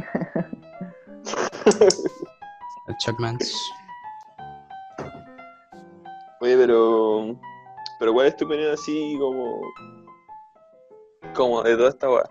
El 2.87 2.95
Chocmans. 2.97 3.71
Oye, 6.41 6.57
pero. 6.57 7.35
Pero, 7.99 8.13
¿cuál 8.13 8.27
es 8.27 8.35
tu 8.35 8.45
opinión 8.45 8.71
así 8.73 9.17
como. 9.19 9.61
como 11.33 11.63
de 11.63 11.75
toda 11.75 11.89
esta 11.89 12.09
weá? 12.09 12.23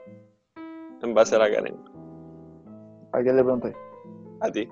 En 1.03 1.15
base 1.15 1.35
a 1.37 1.39
la 1.41 1.51
Karen. 1.51 1.77
¿A 3.13 3.21
quién 3.23 3.37
le 3.37 3.43
pregunté? 3.43 3.75
A 4.41 4.51
ti. 4.51 4.69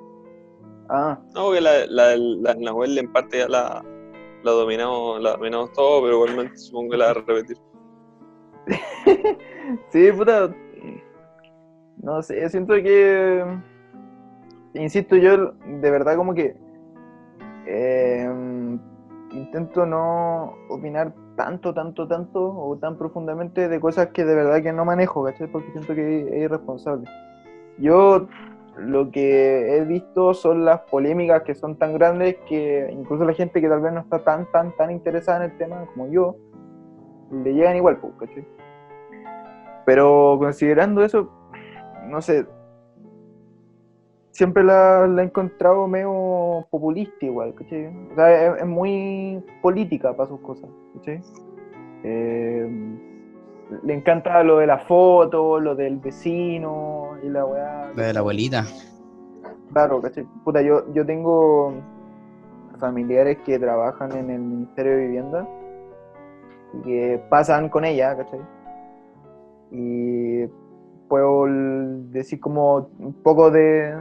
Ah, 0.88 1.18
No, 1.34 1.46
porque 1.46 1.60
la, 1.60 1.86
la, 1.86 2.16
la 2.16 2.54
Nahuel 2.54 2.98
en 2.98 3.12
parte 3.12 3.38
ya 3.38 3.48
la, 3.48 3.84
la 4.42 4.50
dominamos, 4.50 5.20
la 5.22 5.32
dominamos 5.32 5.72
todo, 5.72 6.02
pero 6.02 6.14
igualmente 6.14 6.56
supongo 6.56 6.90
que 6.90 6.96
la 6.98 7.04
va 7.06 7.10
a 7.12 7.14
repetir. 7.14 7.56
Sí, 9.90 10.12
puta. 10.12 10.54
No 11.98 12.20
sé, 12.22 12.48
siento 12.50 12.74
que. 12.74 13.44
Insisto, 14.74 15.16
yo 15.16 15.52
de 15.52 15.90
verdad 15.90 16.16
como 16.16 16.34
que. 16.34 16.56
eh, 17.66 18.28
intento 19.32 19.86
no 19.86 20.54
opinar 20.68 21.12
tanto, 21.36 21.72
tanto, 21.72 22.06
tanto 22.06 22.54
o 22.54 22.76
tan 22.76 22.96
profundamente 22.98 23.68
de 23.68 23.80
cosas 23.80 24.08
que 24.08 24.24
de 24.24 24.34
verdad 24.34 24.62
que 24.62 24.72
no 24.72 24.84
manejo, 24.84 25.24
¿cachai? 25.24 25.46
Porque 25.46 25.70
siento 25.72 25.94
que 25.94 26.20
es 26.20 26.34
irresponsable. 26.44 27.08
Yo 27.78 28.28
lo 28.76 29.10
que 29.10 29.76
he 29.76 29.84
visto 29.84 30.34
son 30.34 30.64
las 30.64 30.80
polémicas 30.80 31.42
que 31.42 31.54
son 31.54 31.76
tan 31.76 31.94
grandes 31.94 32.36
que 32.48 32.88
incluso 32.92 33.24
la 33.24 33.32
gente 33.34 33.60
que 33.60 33.68
tal 33.68 33.80
vez 33.80 33.92
no 33.92 34.00
está 34.00 34.22
tan, 34.24 34.50
tan, 34.52 34.76
tan 34.76 34.90
interesada 34.90 35.44
en 35.44 35.50
el 35.50 35.58
tema 35.58 35.86
como 35.94 36.08
yo, 36.08 36.36
le 37.30 37.54
llegan 37.54 37.76
igual, 37.76 37.98
pues, 37.98 38.12
¿cachai? 38.20 38.46
Pero 39.84 40.36
considerando 40.38 41.02
eso, 41.02 41.30
no 42.06 42.20
sé, 42.20 42.46
siempre 44.32 44.64
la, 44.64 45.06
la 45.06 45.22
he 45.22 45.26
encontrado 45.26 45.86
medio 45.86 46.66
populista 46.70 47.24
igual, 47.24 47.54
¿cachai? 47.54 47.86
O 47.86 48.14
sea, 48.14 48.54
es, 48.54 48.62
es 48.62 48.66
muy 48.66 49.42
política 49.60 50.16
para 50.16 50.28
sus 50.28 50.40
cosas, 50.40 50.68
¿cachai? 50.94 51.20
Eh, 52.02 52.68
le 53.84 53.94
encanta 53.94 54.42
lo 54.42 54.58
de 54.58 54.66
la 54.66 54.78
foto, 54.78 55.60
lo 55.60 55.74
del 55.74 55.98
vecino 55.98 57.16
y 57.22 57.28
la 57.28 57.44
weá. 57.44 57.92
La 57.94 58.06
de 58.06 58.12
la 58.12 58.20
abuelita. 58.20 58.64
Claro, 59.72 60.00
¿cachai? 60.00 60.26
Puta, 60.44 60.60
yo, 60.62 60.92
yo 60.92 61.06
tengo 61.06 61.74
familiares 62.78 63.38
que 63.44 63.58
trabajan 63.58 64.12
en 64.12 64.30
el 64.30 64.40
Ministerio 64.40 64.92
de 64.92 65.06
Vivienda 65.06 65.48
y 66.74 66.82
que 66.82 67.22
pasan 67.28 67.68
con 67.68 67.84
ella, 67.84 68.16
¿cachai? 68.16 68.40
Y 69.70 70.46
puedo 71.08 71.44
decir 72.10 72.40
como 72.40 72.88
un 72.98 73.12
poco 73.22 73.50
de 73.50 73.94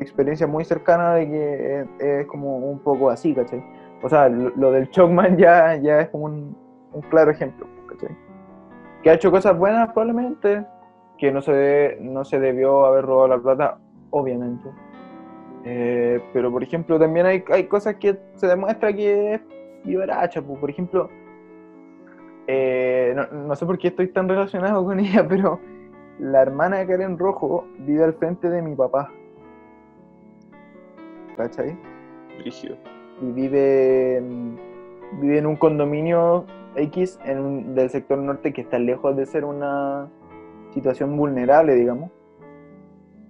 experiencia 0.00 0.46
muy 0.46 0.64
cercana 0.64 1.14
de 1.14 1.28
que 1.28 2.20
es, 2.20 2.26
como 2.26 2.56
un 2.58 2.78
poco 2.78 3.10
así, 3.10 3.34
¿cachai? 3.34 3.62
O 4.02 4.08
sea, 4.08 4.28
lo, 4.28 4.70
del 4.70 4.90
Chocman 4.90 5.36
ya, 5.36 5.76
ya 5.76 6.00
es 6.00 6.08
como 6.08 6.24
un, 6.24 6.56
un 6.92 7.00
claro 7.02 7.30
ejemplo, 7.30 7.66
¿cachai? 7.88 8.16
Que 9.02 9.10
ha 9.10 9.14
hecho 9.14 9.30
cosas 9.30 9.56
buenas 9.56 9.92
probablemente, 9.92 10.64
que 11.18 11.30
no 11.30 11.40
se, 11.40 11.98
no 12.00 12.24
se 12.24 12.38
debió 12.38 12.84
haber 12.86 13.04
robado 13.04 13.28
la 13.28 13.38
plata, 13.38 13.78
obviamente. 14.10 14.68
Eh, 15.64 16.20
pero 16.32 16.50
por 16.52 16.62
ejemplo, 16.62 16.98
también 16.98 17.26
hay, 17.26 17.44
hay 17.50 17.64
cosas 17.64 17.96
que 17.96 18.18
se 18.34 18.46
demuestra 18.46 18.92
que 18.92 19.34
es 19.34 19.40
vivaracha. 19.84 20.42
pues. 20.42 20.58
Por 20.58 20.70
ejemplo, 20.70 21.08
eh, 22.46 23.14
no, 23.16 23.46
no 23.46 23.56
sé 23.56 23.64
por 23.64 23.78
qué 23.78 23.88
estoy 23.88 24.08
tan 24.08 24.28
relacionado 24.28 24.84
con 24.84 25.00
ella, 25.00 25.26
pero 25.28 25.60
la 26.18 26.42
hermana 26.42 26.78
de 26.78 26.86
Karen 26.86 27.18
Rojo 27.18 27.66
vive 27.78 28.04
al 28.04 28.14
frente 28.14 28.50
de 28.50 28.62
mi 28.62 28.74
papá. 28.74 29.10
¿Cachai? 31.36 31.76
Brígido. 32.38 32.76
y 33.20 33.30
vive, 33.30 34.16
en- 34.16 34.58
vive 35.20 35.38
en 35.38 35.46
un 35.46 35.54
condominio 35.56 36.44
X 36.74 37.18
en 37.24 37.38
un- 37.38 37.74
del 37.76 37.88
sector 37.90 38.18
norte 38.18 38.52
que 38.52 38.62
está 38.62 38.78
lejos 38.80 39.16
de 39.16 39.24
ser 39.26 39.44
una 39.44 40.08
situación 40.72 41.16
vulnerable, 41.16 41.74
digamos. 41.76 42.10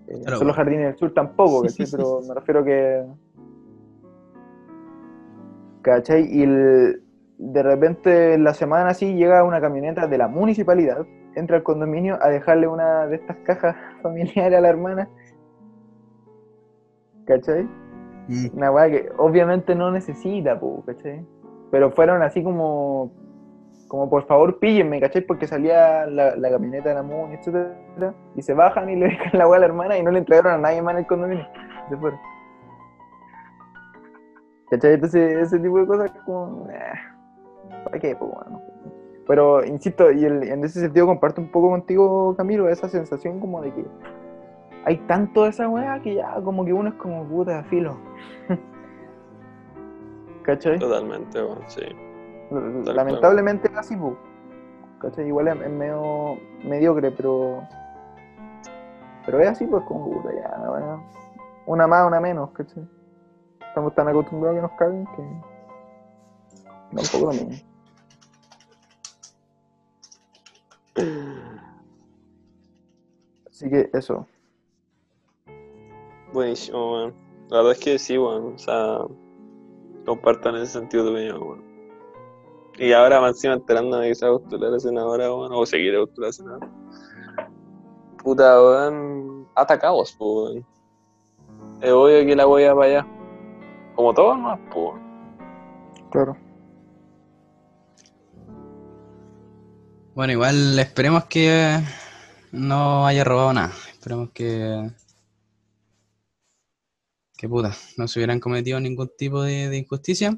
Eh, 0.08 0.18
Claro. 0.22 0.38
son 0.38 0.46
los 0.46 0.56
jardines 0.56 0.86
del 0.86 0.96
sur 0.96 1.12
tampoco, 1.12 1.62
¿cachai? 1.62 1.86
Pero 1.90 2.20
me 2.26 2.34
refiero 2.34 2.64
que... 2.64 3.04
¿Cachai? 5.82 6.26
Y 6.30 6.42
el- 6.44 7.02
de 7.36 7.62
repente 7.62 8.34
en 8.34 8.44
la 8.44 8.54
semana 8.54 8.88
así 8.90 9.14
llega 9.14 9.44
una 9.44 9.60
camioneta 9.60 10.06
de 10.06 10.16
la 10.18 10.28
municipalidad, 10.28 11.04
entra 11.34 11.56
al 11.58 11.62
condominio 11.62 12.16
a 12.22 12.28
dejarle 12.30 12.68
una 12.68 13.06
de 13.06 13.16
estas 13.16 13.36
cajas 13.38 13.76
familiares 14.02 14.56
a 14.56 14.60
la 14.62 14.68
hermana. 14.68 15.08
¿Cachai? 17.26 17.68
Una 18.54 18.70
weá 18.70 18.88
que 18.90 19.10
obviamente 19.18 19.74
no 19.74 19.90
necesita, 19.90 20.58
po, 20.58 20.82
¿cachai? 20.86 21.24
Pero 21.70 21.90
fueron 21.90 22.22
así 22.22 22.42
como, 22.42 23.10
como 23.88 24.08
por 24.08 24.24
favor 24.26 24.58
píllenme, 24.58 25.00
¿cachai? 25.00 25.22
Porque 25.22 25.46
salía 25.46 26.06
la, 26.06 26.34
la 26.36 26.50
camioneta 26.50 26.88
de 26.88 26.94
la 26.94 27.02
MUN, 27.02 27.32
etcétera, 27.32 27.74
y 28.34 28.42
se 28.42 28.54
bajan 28.54 28.88
y 28.90 28.96
le 28.96 29.06
dejan 29.08 29.38
la 29.38 29.46
weá 29.48 29.56
a 29.58 29.60
la 29.60 29.66
hermana 29.66 29.98
y 29.98 30.02
no 30.02 30.10
le 30.10 30.20
entregaron 30.20 30.52
a 30.54 30.58
nadie 30.58 30.80
más 30.82 30.92
en 30.94 30.98
el 31.00 31.06
condominio. 31.06 31.46
Se 31.90 31.96
fueron. 31.96 32.18
¿Cachai? 34.70 34.94
Entonces 34.94 35.36
ese 35.38 35.58
tipo 35.58 35.78
de 35.78 35.86
cosas 35.86 36.10
como... 36.24 36.68
eh, 36.70 36.78
¿Para 37.84 37.98
qué, 37.98 38.16
po, 38.16 38.26
weón? 38.26 38.60
Pero, 39.26 39.64
insisto, 39.64 40.10
y 40.12 40.24
el- 40.24 40.42
en 40.44 40.64
ese 40.64 40.80
sentido 40.80 41.06
comparto 41.06 41.40
un 41.40 41.50
poco 41.50 41.70
contigo, 41.70 42.34
Camilo, 42.36 42.68
esa 42.68 42.88
sensación 42.88 43.40
como 43.40 43.60
de 43.62 43.72
que 43.72 43.84
hay 44.84 44.98
tanto 45.06 45.44
de 45.44 45.50
esa 45.50 45.68
weá 45.68 46.00
que 46.00 46.14
ya 46.14 46.34
como 46.42 46.64
que 46.64 46.72
uno 46.72 46.90
es 46.90 46.94
como 46.96 47.24
puta 47.24 47.62
filo. 47.64 47.96
¿Cachai? 50.42 50.78
Totalmente, 50.78 51.40
bueno, 51.40 51.62
sí. 51.66 51.82
Lamentablemente 52.84 53.68
es 53.70 53.78
así, 53.78 53.96
po. 53.96 54.16
¿Cachai? 55.00 55.26
Igual 55.26 55.48
es, 55.48 55.70
medio 55.70 56.38
mediocre, 56.62 57.10
pero. 57.10 57.66
Pero 59.24 59.40
es 59.40 59.48
así, 59.48 59.66
pues 59.66 59.82
como 59.84 60.10
puta, 60.10 60.28
ya, 60.34 60.70
weá. 60.70 61.02
Una 61.66 61.86
más, 61.86 62.06
una 62.06 62.20
menos, 62.20 62.50
¿cachai? 62.50 62.86
Estamos 63.68 63.94
tan 63.94 64.08
acostumbrados 64.08 64.58
a 64.58 64.60
que 64.60 64.62
nos 64.68 64.78
caguen 64.78 65.06
que. 65.16 65.22
Da 66.92 67.00
un 67.00 67.08
poco 67.10 67.26
lo 67.26 67.32
mismo. 67.32 67.56
Así 73.48 73.70
que 73.70 73.88
eso. 73.94 74.26
Buenísimo, 76.34 76.94
weón. 76.94 77.14
La 77.48 77.58
verdad 77.58 77.72
es 77.74 77.78
que 77.78 77.96
sí, 77.96 78.18
weón. 78.18 78.54
O 78.54 78.58
sea, 78.58 78.98
compartan 80.04 80.56
ese 80.56 80.72
sentido 80.72 81.04
de 81.04 81.10
opinión, 81.12 81.40
weón. 81.40 81.64
Y 82.76 82.90
ahora 82.90 83.20
más 83.20 83.36
encima 83.36 83.54
enterándome 83.54 84.08
que 84.08 84.16
se 84.16 84.26
va 84.26 84.34
a 84.34 84.38
postular 84.40 84.74
a 84.74 84.80
senadora, 84.80 85.32
weón, 85.32 85.52
o 85.52 85.64
se 85.64 85.76
quiere 85.76 86.00
postular 86.00 86.30
a 86.30 86.32
senadora. 86.32 86.70
Puta, 88.20 88.60
weón. 88.60 89.46
Atacados, 89.54 90.16
pues, 90.18 90.28
weón. 90.28 90.66
Es 91.80 91.92
obvio 91.92 92.26
que 92.26 92.34
la 92.34 92.46
voy 92.46 92.64
a 92.64 92.74
para 92.74 92.86
allá. 92.86 93.06
Como 93.94 94.12
todos 94.12 94.36
más, 94.36 94.58
pues. 94.72 94.86
weón. 94.86 96.10
Claro. 96.10 96.36
Bueno, 100.16 100.32
igual 100.32 100.76
esperemos 100.80 101.26
que 101.26 101.78
no 102.50 103.06
haya 103.06 103.22
robado 103.22 103.52
nada. 103.52 103.72
Esperemos 103.92 104.30
que. 104.30 104.90
Que 107.36 107.48
puta, 107.48 107.74
no 107.96 108.06
se 108.08 108.18
hubieran 108.18 108.40
cometido 108.40 108.78
ningún 108.80 109.10
tipo 109.16 109.42
de, 109.42 109.68
de 109.68 109.78
injusticia. 109.78 110.36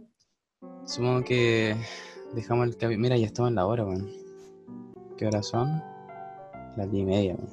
Supongo 0.86 1.24
que 1.24 1.77
dejamos 2.32 2.66
el 2.68 2.78
cabi- 2.78 2.97
Mira, 2.97 3.16
ya 3.16 3.27
estamos 3.27 3.51
en 3.51 3.56
la 3.56 3.66
hora, 3.66 3.85
weón. 3.85 4.10
¿Qué 5.18 5.27
horas 5.27 5.47
son? 5.48 5.82
Las 6.77 6.90
diez 6.90 7.02
y 7.02 7.06
media, 7.06 7.35
weón. 7.35 7.51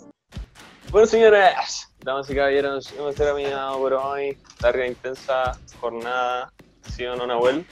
Bueno, 0.92 1.08
señores, 1.08 1.90
damas 2.04 2.30
y 2.30 2.36
caballeros, 2.36 2.94
hemos 2.98 3.16
terminado 3.16 3.78
por 3.80 3.94
hoy. 3.94 4.38
Larga, 4.62 4.88
intensa 4.88 5.58
jornada. 5.80 6.52
¿Sí 6.96 7.04
o 7.06 7.16
no, 7.16 7.28
Nahuel? 7.28 7.66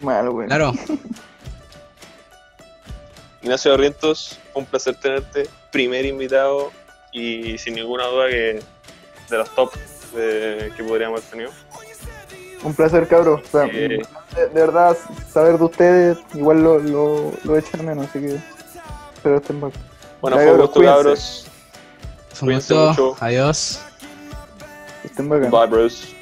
Malo, 0.00 0.32
güey. 0.32 0.46
Claro, 0.46 0.72
Ignacio 3.42 3.70
Barrientos, 3.72 4.38
un 4.54 4.66
placer 4.66 4.98
tenerte. 5.00 5.48
Primer 5.72 6.04
invitado 6.04 6.70
y 7.12 7.56
sin 7.58 7.74
ninguna 7.74 8.06
duda 8.06 8.28
que 8.28 8.60
de 9.30 9.38
los 9.38 9.48
top 9.54 9.70
de- 10.16 10.72
que 10.76 10.82
podríamos 10.82 11.20
haber 11.20 11.30
tenido. 11.30 11.50
Un 12.64 12.74
placer, 12.74 13.06
cabros. 13.06 13.42
O 13.42 13.50
sea, 13.50 13.66
Eh, 13.66 14.00
de, 14.34 14.48
de 14.48 14.60
verdad, 14.60 14.96
saber 15.32 15.58
de 15.58 15.64
ustedes 15.64 16.18
igual 16.34 16.62
lo, 16.62 16.78
lo, 16.78 17.32
lo 17.44 17.56
echan 17.58 17.84
menos, 17.86 18.08
así 18.08 18.18
que 18.20 18.40
espero 19.14 19.36
estén 19.36 19.60
bien. 19.60 19.72
bueno, 20.20 20.36
fue 20.36 20.44
un 20.46 20.50
cabros, 20.50 20.66
gusto, 20.66 20.80
cuídense. 20.80 20.96
cabros. 20.96 21.46
Cuídense 22.40 22.74
mucho. 22.74 23.16
Adiós. 23.20 23.80
Estén 25.04 25.28
bacán. 25.28 25.50
Bye, 25.50 25.66
bros. 25.66 26.15